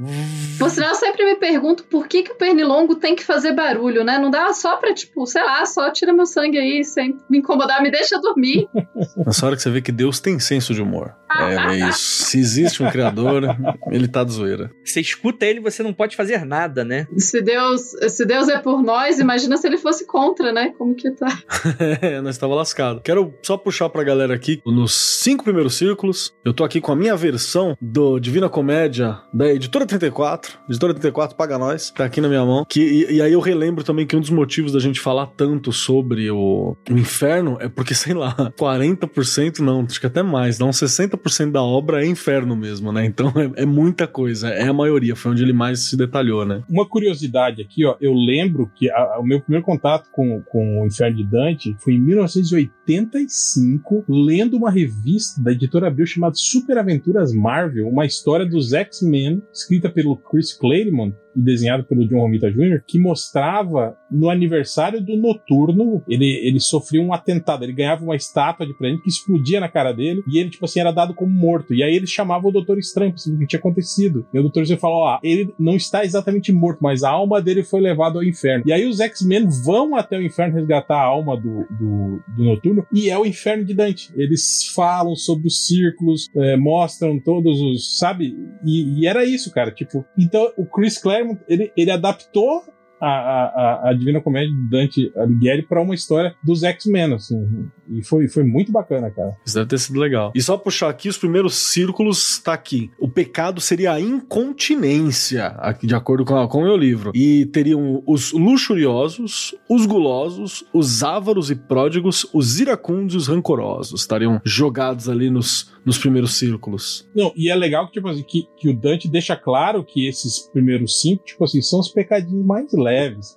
Sinal, 0.76 0.90
eu 0.90 0.94
sempre 1.16 1.24
me 1.24 1.36
pergunto 1.36 1.84
por 1.84 2.06
que, 2.06 2.22
que 2.22 2.32
o 2.32 2.34
pernilongo 2.34 2.94
tem 2.94 3.16
que 3.16 3.24
fazer 3.24 3.52
barulho, 3.52 4.04
né? 4.04 4.18
Não 4.18 4.30
dá 4.30 4.52
só 4.52 4.76
pra, 4.76 4.92
tipo, 4.92 5.26
sei 5.26 5.42
lá, 5.42 5.64
só 5.64 5.90
tira 5.90 6.12
meu 6.12 6.26
sangue 6.26 6.58
aí 6.58 6.84
sem 6.84 7.18
me 7.30 7.38
incomodar, 7.38 7.82
me 7.82 7.90
deixa 7.90 8.20
dormir. 8.20 8.68
Nessa 9.24 9.46
hora 9.46 9.56
que 9.56 9.62
você 9.62 9.70
vê 9.70 9.80
que 9.80 9.92
Deus 9.92 10.20
tem 10.20 10.38
senso 10.38 10.74
de 10.74 10.82
humor. 10.82 11.14
É, 11.40 11.54
é 11.54 11.88
isso. 11.88 12.24
Se 12.24 12.38
existe 12.38 12.82
um 12.82 12.90
criador, 12.90 13.42
ele 13.90 14.06
tá 14.06 14.22
de 14.22 14.32
zoeira. 14.32 14.70
Você 14.84 15.00
escuta 15.00 15.44
ele 15.46 15.60
você 15.60 15.82
não 15.82 15.92
pode 15.92 16.16
fazer 16.16 16.44
nada, 16.44 16.84
né? 16.84 17.06
Se 17.16 17.40
Deus, 17.40 17.94
se 18.08 18.24
Deus 18.24 18.48
é 18.48 18.58
por 18.58 18.82
nós, 18.82 19.18
imagina 19.18 19.56
se 19.56 19.66
ele 19.66 19.78
fosse 19.78 20.06
contra, 20.06 20.52
né? 20.52 20.72
Como 20.76 20.94
que 20.94 21.10
tá? 21.10 21.26
é, 22.00 22.20
nós 22.20 22.36
estava 22.36 22.54
lascado. 22.54 23.00
Quero 23.00 23.34
só 23.42 23.56
puxar 23.56 23.88
pra 23.88 24.04
galera 24.04 24.34
aqui, 24.34 24.60
nos 24.66 24.94
cinco 24.94 25.44
primeiros 25.44 25.76
círculos, 25.76 26.34
eu 26.44 26.52
tô 26.52 26.62
aqui 26.64 26.80
com 26.80 26.92
a 26.92 26.96
minha 26.96 27.16
versão 27.16 27.76
do 27.80 28.18
Divina 28.18 28.48
Comédia 28.48 29.18
da 29.32 29.48
Editora 29.48 29.86
34. 29.86 30.58
Editora 30.68 30.94
4 31.12 31.36
paga 31.36 31.58
nós, 31.58 31.90
tá 31.90 32.04
aqui 32.04 32.20
na 32.20 32.28
minha 32.28 32.44
mão. 32.44 32.64
Que, 32.68 32.80
e, 32.80 33.16
e, 33.16 33.22
aí 33.22 33.32
eu 33.32 33.40
relembro 33.40 33.84
também 33.84 34.06
que 34.06 34.16
um 34.16 34.20
dos 34.20 34.30
motivos 34.30 34.72
da 34.72 34.80
gente 34.80 35.00
falar 35.00 35.26
tanto 35.26 35.72
sobre 35.72 36.30
o, 36.30 36.76
o 36.90 36.92
inferno 36.92 37.56
é 37.60 37.68
porque, 37.68 37.94
sei 37.94 38.14
lá, 38.14 38.34
40% 38.58 39.60
não, 39.60 39.82
acho 39.82 40.00
que 40.00 40.06
até 40.06 40.22
mais, 40.22 40.60
uns 40.60 40.76
60% 40.76 41.52
da 41.52 41.62
obra 41.62 42.04
é 42.04 42.06
inferno 42.06 42.56
mesmo, 42.56 42.92
né? 42.92 43.04
Então 43.04 43.32
é, 43.36 43.62
é, 43.62 43.66
muita 43.66 44.06
coisa, 44.06 44.48
é 44.48 44.68
a 44.68 44.72
maioria, 44.72 45.16
foi 45.16 45.32
onde 45.32 45.42
ele 45.42 45.52
mais 45.52 45.80
se 45.80 45.96
detalhou, 45.96 46.44
né? 46.44 46.62
Uma 46.68 46.88
curiosidade 46.88 47.62
aqui, 47.62 47.84
ó, 47.84 47.96
eu 48.00 48.14
lembro 48.14 48.70
que 48.74 48.88
a, 48.90 49.18
o 49.18 49.24
meu 49.24 49.40
primeiro 49.40 49.64
contato 49.64 50.08
com, 50.10 50.42
com 50.42 50.82
o 50.82 50.86
Inferno 50.86 51.16
de 51.16 51.24
Dante 51.24 51.74
foi 51.80 51.94
em 51.94 52.00
1985, 52.00 54.04
lendo 54.08 54.56
uma 54.56 54.70
revista 54.70 55.42
da 55.42 55.50
editora 55.52 55.88
Abril 55.88 56.06
chamada 56.06 56.34
Super 56.34 56.78
Aventuras 56.78 57.32
Marvel, 57.32 57.88
uma 57.88 58.06
história 58.06 58.46
dos 58.46 58.72
X-Men, 58.72 59.42
escrita 59.52 59.90
pelo 59.90 60.16
Chris 60.16 60.52
Claremont, 60.52 60.95
e 61.04 61.25
desenhado 61.36 61.84
pelo 61.84 62.06
John 62.08 62.20
Romita 62.20 62.50
Jr., 62.50 62.82
que 62.86 62.98
mostrava 62.98 63.96
no 64.10 64.30
aniversário 64.30 65.00
do 65.00 65.16
Noturno, 65.16 66.02
ele, 66.08 66.26
ele 66.46 66.60
sofreu 66.60 67.02
um 67.02 67.12
atentado, 67.12 67.64
ele 67.64 67.72
ganhava 67.72 68.04
uma 68.04 68.16
estátua 68.16 68.66
de 68.66 68.76
presente 68.76 69.02
que 69.02 69.08
explodia 69.08 69.60
na 69.60 69.68
cara 69.68 69.92
dele, 69.92 70.22
e 70.28 70.38
ele, 70.38 70.50
tipo 70.50 70.64
assim, 70.64 70.80
era 70.80 70.90
dado 70.90 71.14
como 71.14 71.32
morto. 71.32 71.74
E 71.74 71.82
aí 71.82 71.94
ele 71.94 72.06
chamava 72.06 72.46
o 72.46 72.52
Doutor 72.52 72.78
Estranho 72.78 73.12
pra 73.12 73.34
o 73.34 73.38
que 73.38 73.46
tinha 73.46 73.58
acontecido. 73.58 74.26
E 74.32 74.38
o 74.38 74.42
Doutor 74.42 74.62
Estranho 74.62 74.80
falou, 74.80 74.98
ó, 74.98 75.18
ele 75.22 75.52
não 75.58 75.76
está 75.76 76.04
exatamente 76.04 76.52
morto, 76.52 76.78
mas 76.80 77.02
a 77.02 77.10
alma 77.10 77.40
dele 77.40 77.62
foi 77.62 77.80
levada 77.80 78.18
ao 78.18 78.24
inferno. 78.24 78.64
E 78.66 78.72
aí 78.72 78.86
os 78.86 79.00
X-Men 79.00 79.48
vão 79.64 79.96
até 79.96 80.16
o 80.18 80.22
inferno 80.22 80.54
resgatar 80.54 80.96
a 80.96 81.04
alma 81.04 81.36
do, 81.36 81.66
do, 81.70 82.22
do, 82.36 82.44
Noturno, 82.44 82.86
e 82.92 83.10
é 83.10 83.18
o 83.18 83.26
inferno 83.26 83.64
de 83.64 83.74
Dante. 83.74 84.12
Eles 84.16 84.70
falam 84.74 85.14
sobre 85.14 85.48
os 85.48 85.66
círculos, 85.66 86.28
é, 86.36 86.56
mostram 86.56 87.18
todos 87.18 87.60
os, 87.60 87.98
sabe? 87.98 88.36
E, 88.64 89.00
e, 89.00 89.06
era 89.06 89.24
isso, 89.24 89.52
cara, 89.52 89.70
tipo, 89.70 90.04
então 90.16 90.50
o 90.56 90.64
Chris 90.64 90.98
Claremont 90.98 91.25
ele, 91.48 91.72
ele 91.76 91.90
adaptou 91.90 92.64
a, 93.00 93.08
a, 93.08 93.90
a 93.90 93.92
Divina 93.92 94.20
Comédia 94.20 94.54
de 94.54 94.68
Dante 94.68 95.12
Alighieri 95.16 95.62
para 95.62 95.82
uma 95.82 95.94
história 95.94 96.34
dos 96.42 96.62
X-Men, 96.62 97.14
assim. 97.14 97.68
E 97.88 98.02
foi, 98.02 98.28
foi 98.28 98.42
muito 98.42 98.72
bacana, 98.72 99.10
cara. 99.10 99.36
Isso 99.44 99.54
deve 99.54 99.68
ter 99.68 99.78
sido 99.78 100.00
legal. 100.00 100.32
E 100.34 100.42
só 100.42 100.56
puxar 100.56 100.88
aqui 100.88 101.08
os 101.08 101.18
primeiros 101.18 101.54
círculos, 101.54 102.38
tá 102.38 102.52
aqui. 102.52 102.90
O 102.98 103.08
pecado 103.08 103.60
seria 103.60 103.92
a 103.92 104.00
incontinência, 104.00 105.46
aqui 105.58 105.86
de 105.86 105.94
acordo 105.94 106.24
com, 106.24 106.48
com 106.48 106.58
o 106.58 106.64
meu 106.64 106.76
livro. 106.76 107.12
E 107.14 107.46
teriam 107.46 108.02
os 108.06 108.32
luxuriosos, 108.32 109.54
os 109.68 109.86
gulosos, 109.86 110.64
os 110.72 111.02
ávaros 111.02 111.50
e 111.50 111.54
pródigos, 111.54 112.26
os 112.32 112.58
iracundos 112.60 113.14
e 113.14 113.18
os 113.18 113.28
rancorosos. 113.28 114.00
Estariam 114.00 114.40
jogados 114.44 115.08
ali 115.08 115.30
nos, 115.30 115.72
nos 115.84 115.98
primeiros 115.98 116.34
círculos. 116.34 117.06
Não, 117.14 117.32
e 117.36 117.50
é 117.50 117.54
legal 117.54 117.86
que, 117.86 117.92
tipo 117.92 118.08
assim, 118.08 118.22
que, 118.22 118.48
que 118.58 118.68
o 118.68 118.74
Dante 118.74 119.08
deixa 119.08 119.36
claro 119.36 119.84
que 119.84 120.08
esses 120.08 120.40
primeiros 120.52 121.00
cinco, 121.00 121.24
tipo 121.24 121.44
assim, 121.44 121.60
são 121.62 121.80
os 121.80 121.88
pecadinhos 121.88 122.44
mais 122.44 122.72
leves 122.72 122.85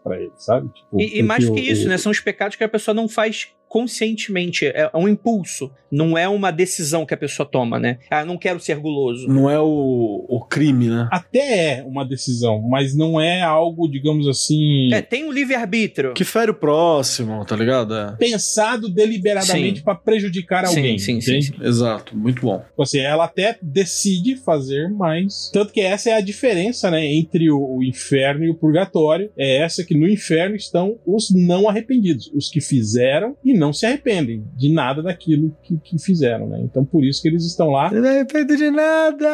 para 0.04 0.20
ele, 0.20 0.32
sabe? 0.36 0.70
Tipo, 0.70 1.00
e, 1.00 1.20
e 1.20 1.24
mais 1.24 1.48
que 1.50 1.60
isso, 1.60 1.86
o, 1.86 1.90
né? 1.90 1.98
São 1.98 2.12
os 2.12 2.20
pecados 2.20 2.56
que 2.56 2.64
a 2.64 2.70
pessoa 2.70 2.94
não 2.94 3.08
faz 3.08 3.54
conscientemente, 3.70 4.66
é 4.66 4.90
um 4.96 5.08
impulso, 5.08 5.72
não 5.92 6.18
é 6.18 6.28
uma 6.28 6.52
decisão 6.52 7.06
que 7.06 7.14
a 7.14 7.18
pessoa 7.18 7.48
toma, 7.48 7.80
né? 7.80 8.00
Ah, 8.10 8.26
não 8.26 8.38
quero 8.38 8.60
ser 8.60 8.78
guloso. 8.78 9.28
Não 9.28 9.50
é 9.50 9.60
o, 9.60 10.26
o 10.28 10.46
crime, 10.46 10.88
né? 10.88 11.08
Até 11.12 11.80
é 11.80 11.84
uma 11.84 12.04
decisão, 12.04 12.62
mas 12.62 12.96
não 12.96 13.22
é 13.22 13.42
algo, 13.42 13.88
digamos 13.88 14.28
assim. 14.28 14.94
É, 14.94 15.02
tem 15.02 15.24
um 15.24 15.32
livre-arbítrio. 15.32 16.14
Que 16.14 16.24
fere 16.24 16.52
o 16.52 16.54
próximo, 16.54 17.44
tá 17.46 17.56
ligado? 17.56 17.96
É. 17.96 18.16
Pensado 18.18 18.90
deliberadamente 18.90 19.82
para 19.82 19.96
prejudicar 19.96 20.66
alguém. 20.66 20.98
Sim, 20.98 21.22
sim, 21.22 21.42
sim, 21.42 21.54
Exato, 21.62 22.16
muito 22.18 22.42
bom. 22.42 22.60
Tipo 22.60 22.84
assim, 22.84 23.00
ela 23.00 23.26
até 23.26 23.58
decide 23.62 24.36
fazer 24.36 24.90
mais. 24.90 25.50
Tanto 25.54 25.72
que 25.72 25.82
essa 25.82 26.10
é 26.10 26.14
a 26.14 26.22
diferença, 26.22 26.90
né, 26.90 27.06
entre 27.06 27.52
o, 27.52 27.78
o 27.78 27.84
inferno 27.84 28.44
e 28.46 28.50
o 28.50 28.56
purgatório. 28.56 29.32
É 29.38 29.58
essa 29.58 29.84
que 29.84 29.96
no 29.96 30.08
inferno 30.08 30.56
estão 30.56 30.98
os 31.06 31.30
não 31.30 31.70
arrependidos, 31.70 32.32
os 32.34 32.50
que 32.50 32.62
fizeram 32.62 33.36
e 33.44 33.54
não 33.60 33.74
se 33.74 33.86
arrependem 33.86 34.44
de 34.56 34.74
nada 34.74 35.04
daquilo 35.04 35.56
que, 35.62 35.78
que 35.78 36.00
fizeram, 36.00 36.48
né? 36.48 36.62
Então 36.64 36.84
por 36.84 37.04
isso 37.04 37.22
que 37.22 37.28
eles 37.28 37.46
estão 37.46 37.70
lá. 37.70 37.92
Eu 37.94 38.02
não 38.02 38.10
arrependo 38.10 38.56
de 38.56 38.72
nada! 38.72 39.30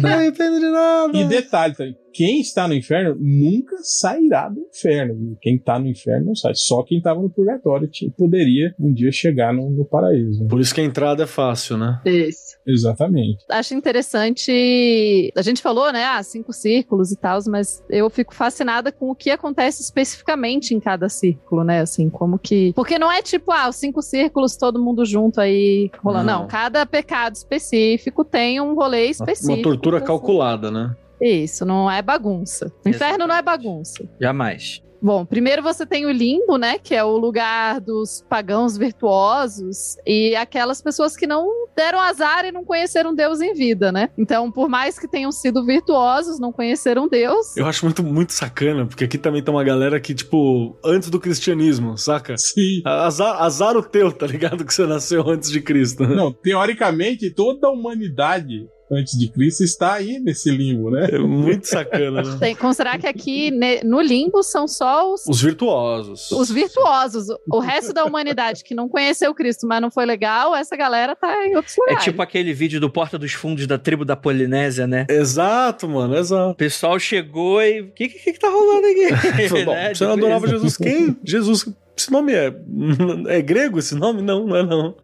não 0.00 0.10
arrependo 0.10 0.60
de 0.60 0.70
nada! 0.70 1.18
E 1.18 1.24
detalhe, 1.24 1.74
tá? 1.74 1.84
Quem 2.12 2.40
está 2.40 2.68
no 2.68 2.74
inferno 2.74 3.16
nunca 3.20 3.76
sairá 3.82 4.48
do 4.48 4.60
inferno. 4.60 5.36
Quem 5.40 5.56
está 5.56 5.78
no 5.78 5.88
inferno 5.88 6.26
não 6.26 6.34
sai. 6.34 6.54
Só 6.54 6.82
quem 6.82 6.98
estava 6.98 7.20
no 7.20 7.30
purgatório 7.30 7.88
poderia 8.16 8.74
um 8.78 8.92
dia 8.92 9.10
chegar 9.10 9.52
no, 9.52 9.70
no 9.70 9.84
paraíso. 9.84 10.46
Por 10.46 10.60
isso 10.60 10.74
que 10.74 10.80
a 10.80 10.84
entrada 10.84 11.24
é 11.24 11.26
fácil, 11.26 11.76
né? 11.76 12.00
Isso. 12.04 12.56
Exatamente. 12.66 13.44
Acho 13.50 13.74
interessante. 13.74 15.32
A 15.36 15.42
gente 15.42 15.62
falou, 15.62 15.92
né? 15.92 16.04
Ah, 16.04 16.22
cinco 16.22 16.52
círculos 16.52 17.10
e 17.10 17.16
tal, 17.16 17.38
mas 17.48 17.82
eu 17.90 18.08
fico 18.10 18.34
fascinada 18.34 18.92
com 18.92 19.10
o 19.10 19.14
que 19.14 19.30
acontece 19.30 19.82
especificamente 19.82 20.74
em 20.74 20.80
cada 20.80 21.08
círculo, 21.08 21.64
né? 21.64 21.80
Assim, 21.80 22.08
como 22.08 22.38
que. 22.38 22.72
Porque 22.74 22.98
não 22.98 23.10
é 23.10 23.22
tipo, 23.22 23.50
ah, 23.50 23.68
os 23.68 23.76
cinco 23.76 24.02
círculos, 24.02 24.56
todo 24.56 24.82
mundo 24.82 25.04
junto 25.04 25.40
aí 25.40 25.90
rolando. 26.02 26.26
Não, 26.26 26.40
não 26.42 26.48
cada 26.48 26.84
pecado 26.84 27.34
específico 27.34 28.24
tem 28.24 28.60
um 28.60 28.74
rolê 28.74 29.06
específico. 29.06 29.54
Uma 29.54 29.62
tortura 29.62 30.00
calculada, 30.00 30.70
né? 30.70 30.94
Isso, 31.22 31.64
não 31.64 31.90
é 31.90 32.02
bagunça. 32.02 32.72
O 32.84 32.88
inferno 32.88 33.26
não 33.26 33.34
é 33.34 33.42
bagunça. 33.42 34.08
Jamais. 34.20 34.82
Bom, 35.02 35.24
primeiro 35.26 35.64
você 35.64 35.84
tem 35.84 36.06
o 36.06 36.12
limbo, 36.12 36.56
né? 36.56 36.78
Que 36.78 36.94
é 36.94 37.02
o 37.02 37.16
lugar 37.16 37.80
dos 37.80 38.24
pagãos 38.30 38.76
virtuosos 38.76 39.96
e 40.06 40.36
aquelas 40.36 40.80
pessoas 40.80 41.16
que 41.16 41.26
não 41.26 41.48
deram 41.76 41.98
azar 41.98 42.44
e 42.44 42.52
não 42.52 42.64
conheceram 42.64 43.12
Deus 43.12 43.40
em 43.40 43.52
vida, 43.52 43.90
né? 43.90 44.10
Então, 44.16 44.48
por 44.48 44.68
mais 44.68 45.00
que 45.00 45.08
tenham 45.08 45.32
sido 45.32 45.66
virtuosos, 45.66 46.38
não 46.38 46.52
conheceram 46.52 47.08
Deus. 47.08 47.56
Eu 47.56 47.66
acho 47.66 47.84
muito, 47.84 48.00
muito 48.04 48.32
sacana, 48.32 48.86
porque 48.86 49.02
aqui 49.02 49.18
também 49.18 49.42
tem 49.42 49.52
uma 49.52 49.64
galera 49.64 49.98
que, 49.98 50.14
tipo, 50.14 50.78
antes 50.84 51.10
do 51.10 51.18
cristianismo, 51.18 51.98
saca? 51.98 52.36
Sim. 52.38 52.82
Azar, 52.84 53.42
azar 53.42 53.76
o 53.76 53.82
teu, 53.82 54.12
tá 54.12 54.26
ligado? 54.28 54.64
Que 54.64 54.72
você 54.72 54.86
nasceu 54.86 55.28
antes 55.28 55.50
de 55.50 55.60
Cristo. 55.60 56.06
Não, 56.06 56.32
teoricamente, 56.32 57.28
toda 57.34 57.66
a 57.66 57.72
humanidade 57.72 58.68
antes 58.92 59.18
de 59.18 59.28
Cristo 59.28 59.64
está 59.64 59.94
aí 59.94 60.20
nesse 60.20 60.50
limbo, 60.50 60.90
né? 60.90 61.08
É 61.12 61.18
muito 61.18 61.66
sacana, 61.66 62.22
né? 62.22 62.36
Tem 62.38 62.54
que 62.54 62.60
considerar 62.60 62.98
que 62.98 63.06
aqui 63.06 63.50
no 63.84 64.00
limbo 64.00 64.42
são 64.42 64.68
só 64.68 65.12
os... 65.12 65.26
Os 65.26 65.40
virtuosos. 65.40 66.30
Os 66.30 66.50
virtuosos. 66.50 67.26
O 67.50 67.58
resto 67.58 67.92
da 67.92 68.04
humanidade 68.04 68.62
que 68.62 68.74
não 68.74 68.88
conheceu 68.88 69.34
Cristo, 69.34 69.66
mas 69.66 69.80
não 69.80 69.90
foi 69.90 70.04
legal, 70.04 70.54
essa 70.54 70.76
galera 70.76 71.16
tá 71.16 71.46
em 71.46 71.56
outros 71.56 71.76
é 71.76 71.80
lugares. 71.80 72.02
É 72.02 72.10
tipo 72.10 72.20
aquele 72.20 72.52
vídeo 72.52 72.78
do 72.78 72.90
Porta 72.90 73.18
dos 73.18 73.32
Fundos 73.32 73.66
da 73.66 73.78
tribo 73.78 74.04
da 74.04 74.14
Polinésia, 74.14 74.86
né? 74.86 75.06
Exato, 75.08 75.88
mano, 75.88 76.16
exato. 76.16 76.50
O 76.50 76.54
pessoal 76.54 76.98
chegou 76.98 77.62
e... 77.62 77.80
O 77.80 77.92
que, 77.92 78.08
que, 78.08 78.32
que 78.32 78.38
tá 78.38 78.48
rolando 78.48 78.86
aqui? 78.86 79.48
Bom, 79.64 79.72
né? 79.74 79.94
Você 79.94 80.04
não 80.04 80.14
tipo 80.14 80.26
adorava 80.26 80.46
Jesus? 80.46 80.76
Quem? 80.76 81.16
Jesus... 81.24 81.66
Esse 81.96 82.10
nome 82.10 82.32
é... 82.32 82.52
É 83.28 83.40
grego 83.40 83.78
esse 83.78 83.94
nome? 83.94 84.22
Não, 84.22 84.46
não 84.46 84.56
é 84.56 84.62
não. 84.62 84.94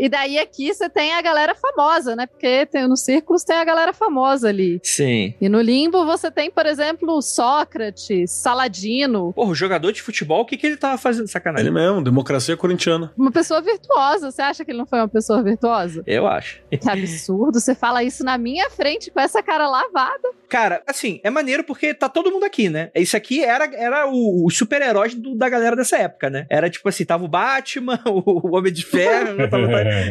E 0.00 0.08
daí 0.08 0.38
aqui 0.38 0.72
você 0.72 0.88
tem 0.88 1.12
a 1.12 1.20
galera 1.20 1.54
famosa, 1.54 2.16
né? 2.16 2.26
Porque 2.26 2.64
tem, 2.64 2.88
nos 2.88 3.02
círculos 3.02 3.44
tem 3.44 3.56
a 3.56 3.64
galera 3.64 3.92
famosa 3.92 4.48
ali. 4.48 4.80
Sim. 4.82 5.34
E 5.38 5.46
no 5.46 5.60
limbo 5.60 6.06
você 6.06 6.30
tem, 6.30 6.50
por 6.50 6.64
exemplo, 6.64 7.20
Sócrates, 7.20 8.30
Saladino. 8.30 9.30
Porra, 9.34 9.50
o 9.50 9.54
jogador 9.54 9.92
de 9.92 10.00
futebol, 10.00 10.40
o 10.40 10.46
que, 10.46 10.56
que 10.56 10.66
ele 10.66 10.78
tava 10.78 10.96
fazendo? 10.96 11.28
Sacanagem. 11.28 11.66
Ele 11.66 11.74
mesmo, 11.74 12.02
democracia 12.02 12.56
corintiana. 12.56 13.12
Uma 13.14 13.30
pessoa 13.30 13.60
virtuosa. 13.60 14.30
Você 14.30 14.40
acha 14.40 14.64
que 14.64 14.70
ele 14.70 14.78
não 14.78 14.86
foi 14.86 15.00
uma 15.00 15.08
pessoa 15.08 15.42
virtuosa? 15.42 16.02
Eu 16.06 16.26
acho. 16.26 16.62
Que 16.70 16.88
absurdo. 16.88 17.60
Você 17.60 17.74
fala 17.74 18.02
isso 18.02 18.24
na 18.24 18.38
minha 18.38 18.70
frente 18.70 19.10
com 19.10 19.20
essa 19.20 19.42
cara 19.42 19.68
lavada. 19.68 20.30
Cara, 20.48 20.82
assim, 20.86 21.20
é 21.22 21.28
maneiro 21.28 21.62
porque 21.62 21.92
tá 21.92 22.08
todo 22.08 22.32
mundo 22.32 22.44
aqui, 22.44 22.70
né? 22.70 22.90
Isso 22.94 23.16
aqui 23.16 23.44
era, 23.44 23.70
era 23.74 24.08
o, 24.08 24.46
o 24.46 24.50
super-herói 24.50 25.10
da 25.36 25.48
galera 25.48 25.76
dessa 25.76 25.98
época, 25.98 26.30
né? 26.30 26.46
Era 26.48 26.70
tipo 26.70 26.88
assim, 26.88 27.04
tava 27.04 27.24
o 27.24 27.28
Batman, 27.28 28.00
o 28.08 28.56
Homem 28.56 28.72
de 28.72 28.84
Ferro, 28.84 29.36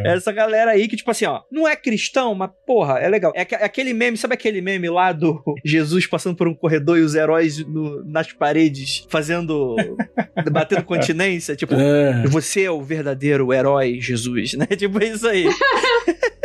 essa 0.06 0.32
galera 0.32 0.72
aí 0.72 0.88
que, 0.88 0.96
tipo 0.96 1.10
assim, 1.12 1.26
ó, 1.26 1.42
não 1.52 1.68
é 1.68 1.76
cristão, 1.76 2.36
mas 2.36 2.50
porra, 2.66 3.00
é 3.00 3.08
legal. 3.08 3.32
É, 3.36 3.42
é, 3.42 3.66
aquele 3.66 3.94
meme, 3.94 4.18
sabe 4.18 4.34
aquele 4.34 4.62
meme 4.62 4.90
lá 4.90 5.12
do 5.12 5.42
Jesus 5.64 6.06
passando 6.08 6.36
por 6.36 6.48
um 6.48 6.54
corredor 6.54 6.98
e 6.98 7.02
os 7.02 7.16
heróis 7.16 7.60
no, 7.66 8.04
nas 8.06 8.32
paredes 8.32 9.06
fazendo. 9.10 9.76
batendo 10.52 10.84
continência? 10.84 11.56
Tipo, 11.56 11.76
é. 11.76 12.24
você 12.28 12.64
é 12.64 12.72
o 12.72 12.82
verdadeiro 12.82 13.54
herói 13.54 14.00
Jesus, 14.00 14.54
né? 14.54 14.66
Tipo 14.78 15.04
isso 15.04 15.28
aí. 15.28 15.46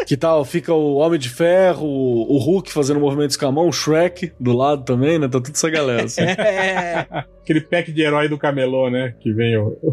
Que 0.07 0.17
tal? 0.17 0.45
Fica 0.45 0.73
o 0.73 0.97
Homem 0.97 1.19
de 1.19 1.31
Ferro, 1.31 1.87
o 1.87 2.37
Hulk 2.39 2.71
fazendo 2.73 3.01
movimentos 3.01 3.37
com 3.37 3.47
a 3.47 3.53
mão, 3.53 3.69
o 3.69 3.73
Shrek 3.73 4.33
do 4.39 4.53
lado 4.53 4.85
também, 4.85 5.19
né? 5.19 5.27
Tá 5.27 5.33
toda 5.33 5.51
essa 5.51 5.71
galera. 5.71 6.05
Assim. 6.05 6.23
É. 6.23 7.07
aquele 7.45 7.61
pack 7.61 7.93
de 7.93 8.03
herói 8.03 8.29
do 8.29 8.39
camelô, 8.39 8.91
né? 8.91 9.15
Que 9.21 9.33
vem 9.33 9.57
o. 9.57 9.77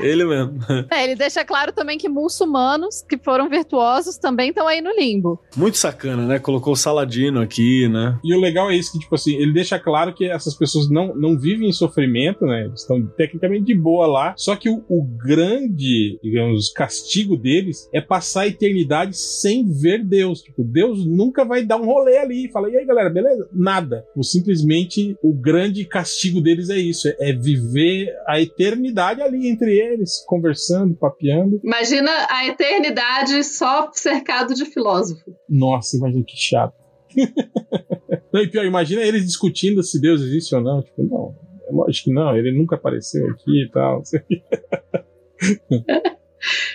Ele 0.00 0.24
mesmo. 0.24 0.58
É, 0.90 1.04
ele 1.04 1.16
deixa 1.16 1.44
claro 1.44 1.72
também 1.72 1.98
que 1.98 2.08
muçulmanos 2.08 3.02
que 3.02 3.18
foram 3.18 3.48
virtuosos 3.48 4.16
também 4.16 4.50
estão 4.50 4.68
aí 4.68 4.80
no 4.80 4.92
limbo. 4.92 5.40
Muito 5.56 5.76
sacana, 5.76 6.24
né? 6.24 6.38
Colocou 6.38 6.72
o 6.72 6.76
Saladino 6.76 7.40
aqui, 7.40 7.88
né? 7.88 8.18
E 8.22 8.34
o 8.34 8.40
legal 8.40 8.70
é 8.70 8.76
isso, 8.76 8.92
que, 8.92 9.00
tipo 9.00 9.14
assim, 9.14 9.34
ele 9.34 9.52
deixa 9.52 9.78
claro 9.78 10.14
que 10.14 10.24
essas 10.24 10.54
pessoas 10.54 10.88
não, 10.88 11.14
não 11.16 11.38
vivem 11.38 11.68
em 11.68 11.72
sofrimento, 11.72 12.46
né? 12.46 12.66
Eles 12.66 12.82
estão 12.82 13.04
tecnicamente 13.16 13.64
de 13.64 13.74
boa 13.74 14.06
lá. 14.06 14.34
Só 14.36 14.54
que 14.54 14.68
o, 14.68 14.84
o 14.88 15.02
grande, 15.02 16.18
digamos, 16.22 16.70
castigo 16.70 17.36
deles 17.36 17.88
é 17.92 18.00
passar 18.00 18.42
a 18.42 18.48
eternidade 18.48 19.16
sem 19.16 19.68
ver 19.68 20.04
Deus. 20.04 20.42
Tipo, 20.42 20.62
Deus 20.62 21.04
nunca 21.04 21.44
vai 21.44 21.64
dar 21.64 21.76
um 21.76 21.86
rolê 21.86 22.18
ali 22.18 22.46
e 22.46 22.52
fala, 22.52 22.70
e 22.70 22.76
aí, 22.76 22.86
galera, 22.86 23.10
beleza? 23.10 23.48
Nada. 23.52 24.04
Ou 24.16 24.22
simplesmente 24.22 25.16
o 25.22 25.32
grande 25.48 25.86
castigo 25.86 26.42
deles 26.42 26.68
é 26.68 26.76
isso: 26.76 27.08
é, 27.18 27.32
viver 27.32 28.14
a 28.26 28.38
eternidade 28.40 29.22
ali 29.22 29.48
entre 29.48 29.78
eles, 29.78 30.22
conversando, 30.26 30.94
papeando. 30.94 31.58
Imagina 31.64 32.10
a 32.28 32.46
eternidade 32.46 33.42
só 33.44 33.90
cercado 33.92 34.54
de 34.54 34.66
filósofo. 34.66 35.34
Nossa, 35.48 35.96
imagina 35.96 36.22
que 36.24 36.36
chato. 36.36 36.74
não, 38.32 38.42
e 38.42 38.48
pior, 38.48 38.66
imagina 38.66 39.00
eles 39.00 39.24
discutindo 39.24 39.82
se 39.82 39.98
Deus 39.98 40.20
existe 40.20 40.54
ou 40.54 40.60
não. 40.60 40.82
Tipo, 40.82 41.02
não, 41.02 41.34
é 41.66 41.72
lógico 41.72 42.04
que 42.04 42.12
não, 42.12 42.36
ele 42.36 42.52
nunca 42.52 42.76
apareceu 42.76 43.26
aqui 43.30 43.64
e 43.64 43.70
tal. 43.70 44.02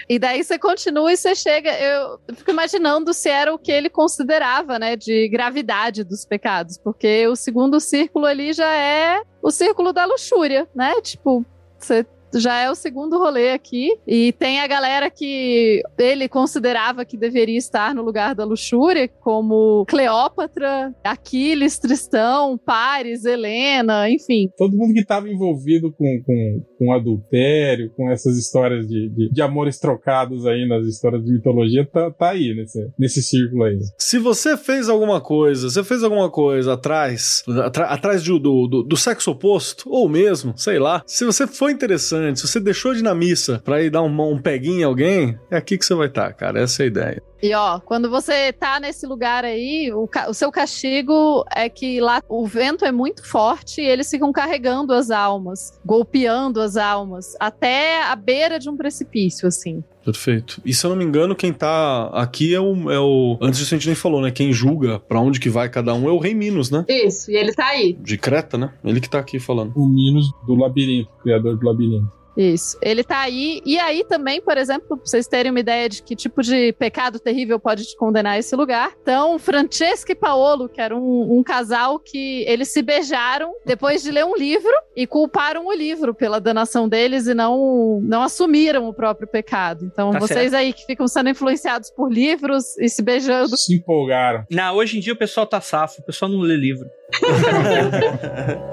E 0.10 0.20
daí 0.20 0.44
você 0.44 0.58
continua 0.60 1.12
e 1.12 1.18
você 1.18 1.36
chega. 1.36 1.72
Eu 1.80 2.20
fico 2.36 2.52
imaginando 2.52 3.14
se 3.14 3.30
era 3.30 3.54
o 3.54 3.60
que 3.60 3.72
ele 3.72 3.90
considerava, 3.90 4.78
né, 4.78 4.96
de 4.96 5.28
gravidade 5.30 6.04
dos 6.04 6.26
pecados, 6.26 6.78
porque 6.78 7.28
o 7.28 7.36
segundo 7.36 7.80
círculo 7.80 8.26
ali 8.26 8.54
já 8.54 8.74
é 8.74 9.22
o 9.42 9.52
círculo 9.52 9.92
da 9.92 10.06
luxúria, 10.06 10.68
né? 10.76 10.94
Tipo, 11.02 11.46
você 11.78 12.06
já 12.40 12.60
é 12.60 12.70
o 12.70 12.76
segundo 12.76 13.18
rolê 13.18 13.52
aqui. 13.52 13.90
E 14.08 14.32
tem 14.34 14.60
a 14.60 14.68
galera 14.68 15.10
que 15.10 15.82
ele 15.98 16.28
considerava 16.28 17.06
que 17.06 17.18
deveria 17.18 17.58
estar 17.58 17.94
no 17.94 18.02
lugar 18.02 18.36
da 18.36 18.44
luxúria, 18.44 19.08
como 19.08 19.86
Cleópatra, 19.88 20.94
Aquiles, 21.04 21.80
Tristão, 21.80 22.58
Paris, 22.58 23.26
Helena, 23.26 24.10
enfim. 24.10 24.50
Todo 24.58 24.76
mundo 24.76 24.94
que 24.94 25.02
estava 25.02 25.30
envolvido 25.30 25.92
com, 25.92 26.22
com, 26.26 26.66
com 26.78 26.94
adultério, 26.94 27.92
com 27.96 28.10
essas 28.10 28.38
histórias 28.38 28.88
de, 28.88 29.10
de, 29.10 29.30
de, 29.32 29.42
amores 29.42 29.80
trocados 29.80 30.46
aí 30.46 30.68
nas 30.68 30.86
histórias 30.86 31.24
de 31.24 31.32
mitologia, 31.32 31.86
tá, 31.86 32.12
tá 32.12 32.30
aí 32.32 32.54
nesse, 32.56 32.80
nesse 32.98 33.22
círculo 33.22 33.64
aí. 33.64 33.78
Se 33.98 34.18
você 34.20 34.58
fez 34.58 34.90
alguma 34.90 35.22
coisa, 35.22 35.70
você 35.70 35.84
fez 35.84 36.04
alguma 36.04 36.30
coisa 36.30 36.74
atrás, 36.74 37.44
atrás 37.90 38.24
do, 38.24 38.40
do, 38.40 38.84
do 38.84 38.98
sexo 38.98 39.32
oposto, 39.32 39.90
ou 39.90 40.08
mesmo, 40.08 40.54
sei 40.58 40.80
lá, 40.80 41.04
se 41.06 41.26
você 41.26 41.48
foi 41.48 41.72
interessante 41.72 42.23
se 42.36 42.48
você 42.48 42.60
deixou 42.60 42.94
de 42.94 43.00
ir 43.00 43.04
na 43.04 43.16
missa 43.16 43.62
pra 43.64 43.82
ir 43.82 43.90
dar 43.90 44.02
um, 44.02 44.22
um 44.32 44.42
peguinho 44.42 44.82
em 44.82 44.84
alguém, 44.84 45.40
é 45.50 45.58
aqui 45.58 45.78
que 45.78 45.86
você 45.86 45.94
vai 45.94 46.08
estar, 46.08 46.28
tá, 46.28 46.34
cara. 46.34 46.60
Essa 46.60 46.84
é 46.84 46.86
a 46.86 46.88
ideia. 46.88 47.24
E 47.42 47.54
ó, 47.54 47.80
quando 47.80 48.10
você 48.10 48.54
tá 48.54 48.80
nesse 48.80 49.06
lugar 49.06 49.44
aí, 49.44 49.92
o, 49.92 50.10
o, 50.30 50.34
seu 50.34 50.50
castigo 50.50 51.44
é 51.54 51.68
que 51.68 52.00
lá 52.00 52.22
o 52.30 52.48
vento 52.48 52.86
é 52.86 52.92
muito 52.92 53.26
forte 53.28 53.82
e 53.82 53.86
eles 53.86 54.10
ficam 54.10 54.32
carregando 54.32 54.94
as 54.94 55.12
almas, 55.12 55.78
golpeando 55.86 56.62
as 56.62 56.78
almas, 56.78 57.36
até 57.40 58.02
a 58.04 58.16
beira 58.16 58.58
de 58.58 58.70
um 58.70 58.78
precipício, 58.78 59.46
assim. 59.46 59.84
Perfeito. 60.04 60.62
E 60.66 60.74
se 60.74 60.86
eu 60.86 60.90
não 60.90 60.98
me 60.98 61.04
engano, 61.04 61.36
quem 61.36 61.54
tá 61.54 62.08
aqui 62.14 62.54
é 62.54 62.60
o. 62.60 62.92
É 62.92 63.00
o 63.00 63.38
antes 63.42 63.60
disso 63.60 63.74
a 63.74 63.78
gente 63.78 63.88
nem 63.88 63.96
falou, 63.96 64.22
né? 64.22 64.32
Quem 64.32 64.52
julga 64.52 65.00
para 65.00 65.20
onde 65.20 65.40
que 65.40 65.50
vai 65.50 65.70
cada 65.70 65.94
um 65.94 66.08
é 66.08 66.12
o 66.12 66.18
Rei 66.18 66.34
Minos, 66.34 66.70
né? 66.70 66.86
Isso, 66.90 67.32
e 67.32 67.36
ele 67.36 67.54
tá 67.54 67.66
aí. 67.68 67.98
De 68.00 68.18
Creta, 68.18 68.58
né? 68.58 68.74
Ele 68.84 69.00
que 69.00 69.10
tá 69.10 69.20
aqui 69.20 69.40
falando. 69.40 69.72
O 69.76 69.88
Minos 69.88 70.32
do 70.46 70.56
labirinto, 70.56 71.10
criador 71.22 71.58
do 71.58 71.66
labirinto. 71.66 72.12
Isso. 72.38 72.78
Ele 72.82 73.04
tá 73.04 73.20
aí. 73.20 73.62
E 73.66 73.80
aí 73.80 74.04
também, 74.04 74.42
por 74.42 74.58
exemplo, 74.58 74.98
pra 74.98 75.06
vocês 75.06 75.28
terem 75.28 75.52
uma 75.52 75.60
ideia 75.60 75.88
de 75.88 76.02
que 76.02 76.16
tipo 76.16 76.42
de 76.42 76.74
pecado 76.74 77.20
terrível 77.20 77.60
pode 77.60 77.86
te 77.86 77.96
condenar 77.96 78.34
a 78.34 78.40
esse 78.40 78.56
lugar. 78.56 78.92
Então, 79.02 79.38
Francesca 79.38 80.12
e 80.12 80.16
Paolo, 80.16 80.68
que 80.68 80.82
era 80.82 80.96
um, 80.96 81.38
um, 81.38 81.44
casal 81.44 82.00
que 82.00 82.44
eles 82.48 82.70
se 82.70 82.82
beijaram 82.82 83.54
depois 83.66 84.02
de 84.02 84.12
ler 84.12 84.26
um 84.26 84.36
livro 84.36 84.72
e 84.96 85.06
culparam 85.06 85.68
o 85.68 85.74
livro 85.74 86.14
pela 86.14 86.40
danação 86.40 86.88
deles 86.88 87.28
e 87.28 87.34
não, 87.34 88.00
não 88.04 88.24
assumiram 88.24 88.88
o 88.88 88.94
próprio 88.94 89.28
pecado. 89.28 89.86
Então, 89.86 90.12
tá 90.12 90.20
vocês 90.20 90.52
certo. 90.52 90.56
aí 90.56 90.74
que 90.74 90.86
ficam 90.86 91.08
sendo 91.08 91.30
influenciados 91.30 91.90
por 91.92 92.12
livros 92.12 92.78
e 92.78 92.90
se 92.90 93.02
beijando. 93.02 93.56
Se 93.58 93.76
empolgaram. 93.76 94.46
Não, 94.50 94.76
hoje 94.76 94.98
em 94.98 95.00
dia 95.00 95.14
o 95.14 95.18
pessoal 95.18 95.46
tá 95.46 95.62
safo, 95.62 96.02
o 96.02 96.06
pessoal 96.06 96.32
não 96.32 96.40
lê 96.40 96.56
livro. 96.56 96.88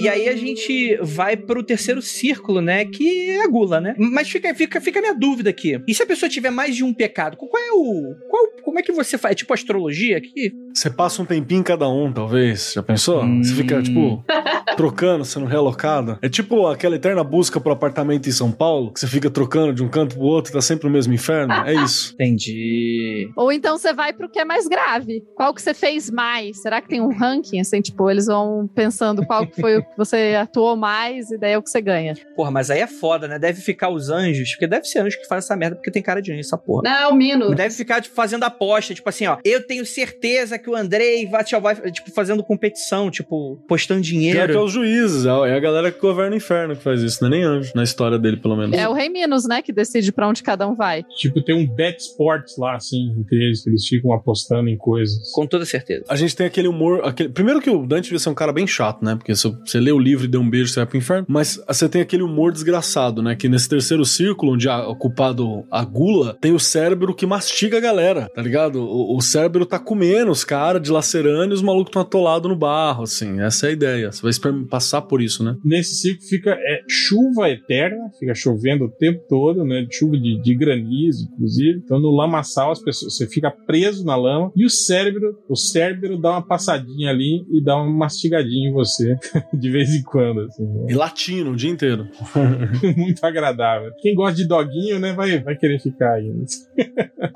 E 0.00 0.08
aí 0.08 0.28
a 0.28 0.36
gente 0.36 0.98
vai 1.02 1.36
pro 1.36 1.62
terceiro 1.62 2.00
círculo, 2.00 2.60
né? 2.60 2.84
Que 2.84 3.30
é 3.30 3.44
a 3.44 3.48
gula, 3.48 3.80
né? 3.80 3.94
Mas 3.98 4.30
fica, 4.30 4.54
fica, 4.54 4.80
fica 4.80 4.98
a 4.98 5.02
minha 5.02 5.14
dúvida 5.14 5.50
aqui. 5.50 5.80
E 5.86 5.94
se 5.94 6.02
a 6.02 6.06
pessoa 6.06 6.28
tiver 6.28 6.50
mais 6.50 6.74
de 6.74 6.84
um 6.84 6.92
pecado, 6.92 7.36
qual 7.36 7.50
é 7.62 7.72
o. 7.72 8.14
Qual, 8.28 8.48
como 8.62 8.78
é 8.78 8.82
que 8.82 8.92
você 8.92 9.18
faz? 9.18 9.32
É 9.32 9.34
tipo 9.34 9.52
astrologia 9.52 10.16
aqui? 10.16 10.52
Você 10.74 10.88
passa 10.88 11.20
um 11.22 11.24
tempinho 11.24 11.60
em 11.60 11.64
cada 11.64 11.88
um, 11.88 12.12
talvez. 12.12 12.72
Já 12.74 12.82
pensou? 12.82 13.22
Hum. 13.22 13.42
Você 13.42 13.54
fica, 13.54 13.82
tipo, 13.82 14.24
trocando, 14.76 15.24
sendo 15.24 15.46
realocado. 15.46 16.18
É 16.22 16.28
tipo 16.28 16.66
aquela 16.66 16.96
eterna 16.96 17.22
busca 17.22 17.60
pro 17.60 17.72
apartamento 17.72 18.28
em 18.28 18.32
São 18.32 18.50
Paulo, 18.50 18.92
que 18.92 19.00
você 19.00 19.06
fica 19.06 19.30
trocando 19.30 19.72
de 19.72 19.82
um 19.82 19.88
canto 19.88 20.16
pro 20.16 20.24
outro, 20.24 20.52
tá 20.52 20.60
sempre 20.60 20.86
no 20.86 20.92
mesmo 20.92 21.12
inferno. 21.12 21.52
É 21.52 21.74
isso. 21.74 22.14
Entendi. 22.18 23.30
Ou 23.36 23.52
então 23.52 23.76
você 23.76 23.92
vai 23.92 24.12
pro 24.12 24.30
que 24.30 24.38
é 24.38 24.44
mais 24.44 24.66
grave. 24.66 25.22
Qual 25.34 25.52
que 25.52 25.60
você 25.60 25.74
fez 25.74 26.10
mais? 26.10 26.60
Será 26.62 26.80
que 26.80 26.88
tem 26.88 27.00
um 27.00 27.12
ranking, 27.12 27.60
assim, 27.60 27.80
tipo, 27.80 28.10
eles 28.10 28.26
vão 28.26 28.68
pensando 28.74 29.24
qual 29.26 29.46
que 29.46 29.60
foi 29.60 29.78
o 29.78 29.84
você 29.96 30.36
atuou 30.40 30.76
mais 30.76 31.30
e 31.30 31.38
daí 31.38 31.52
é 31.52 31.58
o 31.58 31.62
que 31.62 31.70
você 31.70 31.80
ganha. 31.80 32.14
Porra, 32.34 32.50
mas 32.50 32.70
aí 32.70 32.80
é 32.80 32.86
foda, 32.86 33.28
né? 33.28 33.38
Deve 33.38 33.60
ficar 33.60 33.90
os 33.90 34.10
anjos, 34.10 34.50
porque 34.50 34.66
deve 34.66 34.84
ser 34.84 35.00
anjo 35.00 35.18
que 35.18 35.26
faz 35.26 35.44
essa 35.44 35.56
merda, 35.56 35.76
porque 35.76 35.90
tem 35.90 36.02
cara 36.02 36.20
de 36.20 36.32
anjo 36.32 36.40
essa 36.40 36.58
porra. 36.58 36.82
Não, 36.84 36.92
é 36.92 37.08
o 37.08 37.14
Mino. 37.14 37.54
Deve 37.54 37.74
ficar, 37.74 38.00
tipo, 38.00 38.14
fazendo 38.14 38.44
aposta, 38.44 38.94
tipo 38.94 39.08
assim, 39.08 39.26
ó, 39.26 39.38
eu 39.44 39.66
tenho 39.66 39.84
certeza 39.84 40.58
que 40.58 40.68
o 40.68 40.74
Andrei 40.74 41.26
vai, 41.26 41.44
vai 41.60 41.90
tipo, 41.90 42.10
fazendo 42.10 42.42
competição, 42.42 43.10
tipo, 43.10 43.56
postando 43.68 44.00
dinheiro. 44.00 44.52
que 44.52 44.56
é 44.56 44.60
os 44.60 44.72
juízes, 44.72 45.26
é 45.26 45.30
a 45.30 45.60
galera 45.60 45.90
que 45.90 46.00
governa 46.00 46.34
o 46.34 46.36
inferno 46.36 46.76
que 46.76 46.82
faz 46.82 47.02
isso, 47.02 47.18
não 47.22 47.28
é 47.28 47.30
nem 47.30 47.42
anjo, 47.42 47.72
na 47.74 47.82
história 47.82 48.18
dele, 48.18 48.36
pelo 48.36 48.56
menos. 48.56 48.76
É 48.76 48.88
o 48.88 48.92
Rei 48.92 49.08
Minos, 49.08 49.46
né, 49.46 49.62
que 49.62 49.72
decide 49.72 50.12
pra 50.12 50.28
onde 50.28 50.42
cada 50.42 50.66
um 50.66 50.74
vai. 50.74 51.04
Tipo, 51.16 51.42
tem 51.42 51.54
um 51.54 51.66
bet 51.66 52.00
sports 52.00 52.56
lá, 52.56 52.76
assim, 52.76 53.14
entre 53.18 53.36
eles, 53.36 53.62
que 53.62 53.70
eles 53.70 53.86
ficam 53.86 54.12
apostando 54.12 54.68
em 54.68 54.76
coisas. 54.76 55.30
Com 55.32 55.46
toda 55.46 55.64
certeza. 55.64 56.04
A 56.08 56.16
gente 56.16 56.34
tem 56.34 56.46
aquele 56.46 56.68
humor, 56.68 57.04
aquele... 57.04 57.28
primeiro 57.28 57.60
que 57.60 57.70
o 57.70 57.86
Dante 57.86 58.04
devia 58.04 58.18
ser 58.18 58.30
um 58.30 58.34
cara 58.34 58.52
bem 58.52 58.66
chato, 58.66 59.04
né, 59.04 59.14
porque 59.16 59.34
se 59.34 59.48
você 59.48 59.79
lê 59.80 59.92
o 59.92 59.98
livro 59.98 60.24
e 60.24 60.28
dê 60.28 60.38
um 60.38 60.48
beijo 60.48 60.72
você 60.72 60.80
vai 60.80 60.86
pro 60.86 60.98
inferno. 60.98 61.26
Mas 61.28 61.60
você 61.66 61.88
tem 61.88 62.02
aquele 62.02 62.22
humor 62.22 62.52
desgraçado, 62.52 63.22
né? 63.22 63.34
Que 63.34 63.48
nesse 63.48 63.68
terceiro 63.68 64.04
círculo, 64.04 64.52
onde 64.52 64.68
o 64.68 64.94
culpado 64.96 65.64
a 65.70 65.84
gula, 65.84 66.36
tem 66.40 66.52
o 66.52 66.58
cérebro 66.58 67.14
que 67.14 67.26
mastiga 67.26 67.78
a 67.78 67.80
galera, 67.80 68.28
tá 68.34 68.42
ligado? 68.42 68.82
O, 68.82 69.16
o 69.16 69.20
cérebro 69.20 69.66
tá 69.66 69.78
comendo 69.78 70.30
os 70.30 70.44
caras, 70.44 70.82
dilacerando 70.82 71.52
e 71.52 71.56
os 71.56 71.62
malucos 71.62 71.90
estão 71.90 72.02
atolados 72.02 72.50
no 72.50 72.56
barro, 72.56 73.04
assim. 73.04 73.40
Essa 73.40 73.66
é 73.66 73.70
a 73.70 73.72
ideia. 73.72 74.12
Você 74.12 74.40
vai 74.40 74.52
passar 74.68 75.02
por 75.02 75.20
isso, 75.20 75.42
né? 75.42 75.56
Nesse 75.64 75.94
círculo 75.94 76.28
fica 76.28 76.50
é, 76.50 76.82
chuva 76.88 77.48
eterna, 77.48 78.10
fica 78.18 78.34
chovendo 78.34 78.84
o 78.84 78.90
tempo 78.90 79.20
todo, 79.28 79.64
né? 79.64 79.86
Chuva 79.90 80.16
de, 80.16 80.40
de 80.40 80.54
granizo, 80.54 81.28
inclusive. 81.32 81.80
Então 81.84 81.98
no 81.98 82.14
lamaçal 82.14 82.72
as 82.72 82.82
pessoas, 82.82 83.16
você 83.16 83.26
fica 83.26 83.50
preso 83.50 84.04
na 84.04 84.16
lama 84.16 84.52
e 84.56 84.64
o 84.64 84.70
cérebro, 84.70 85.38
o 85.48 85.56
cérebro 85.56 86.18
dá 86.18 86.30
uma 86.30 86.46
passadinha 86.46 87.10
ali 87.10 87.44
e 87.50 87.62
dá 87.62 87.76
uma 87.76 87.90
mastigadinha 87.90 88.68
em 88.68 88.72
você 88.72 89.16
de 89.52 89.69
vez 89.70 89.94
em 89.94 90.02
quando. 90.02 90.42
Assim, 90.42 90.66
né? 90.66 90.86
E 90.88 90.94
latino 90.94 91.52
o 91.52 91.56
dia 91.56 91.70
inteiro. 91.70 92.08
Muito 92.96 93.24
agradável. 93.24 93.92
Quem 94.00 94.14
gosta 94.14 94.36
de 94.36 94.46
doguinho, 94.46 94.98
né, 94.98 95.12
vai, 95.12 95.38
vai 95.40 95.56
querer 95.56 95.78
ficar 95.80 96.14
aí. 96.14 96.32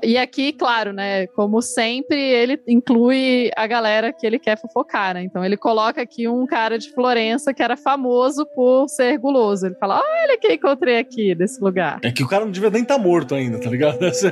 e 0.03 0.17
aqui, 0.17 0.53
claro, 0.53 0.93
né, 0.93 1.27
como 1.27 1.61
sempre, 1.61 2.19
ele 2.19 2.59
inclui 2.67 3.51
a 3.55 3.67
galera 3.67 4.13
que 4.13 4.25
ele 4.25 4.39
quer 4.39 4.59
fofocar, 4.59 5.13
né? 5.13 5.23
Então 5.23 5.43
ele 5.43 5.57
coloca 5.57 6.01
aqui 6.01 6.27
um 6.27 6.45
cara 6.45 6.77
de 6.77 6.91
Florença 6.91 7.53
que 7.53 7.63
era 7.63 7.77
famoso 7.77 8.45
por 8.55 8.87
ser 8.87 9.17
guloso. 9.17 9.65
Ele 9.65 9.75
fala: 9.75 9.99
olha 9.99 10.37
quem 10.39 10.55
encontrei 10.55 10.97
aqui 10.97 11.35
desse 11.35 11.61
lugar. 11.61 11.99
É 12.03 12.11
que 12.11 12.23
o 12.23 12.27
cara 12.27 12.45
não 12.45 12.51
devia 12.51 12.69
nem 12.69 12.81
estar 12.81 12.97
tá 12.97 13.01
morto 13.01 13.35
ainda, 13.35 13.59
tá 13.59 13.69
ligado? 13.69 14.03
Essa 14.05 14.29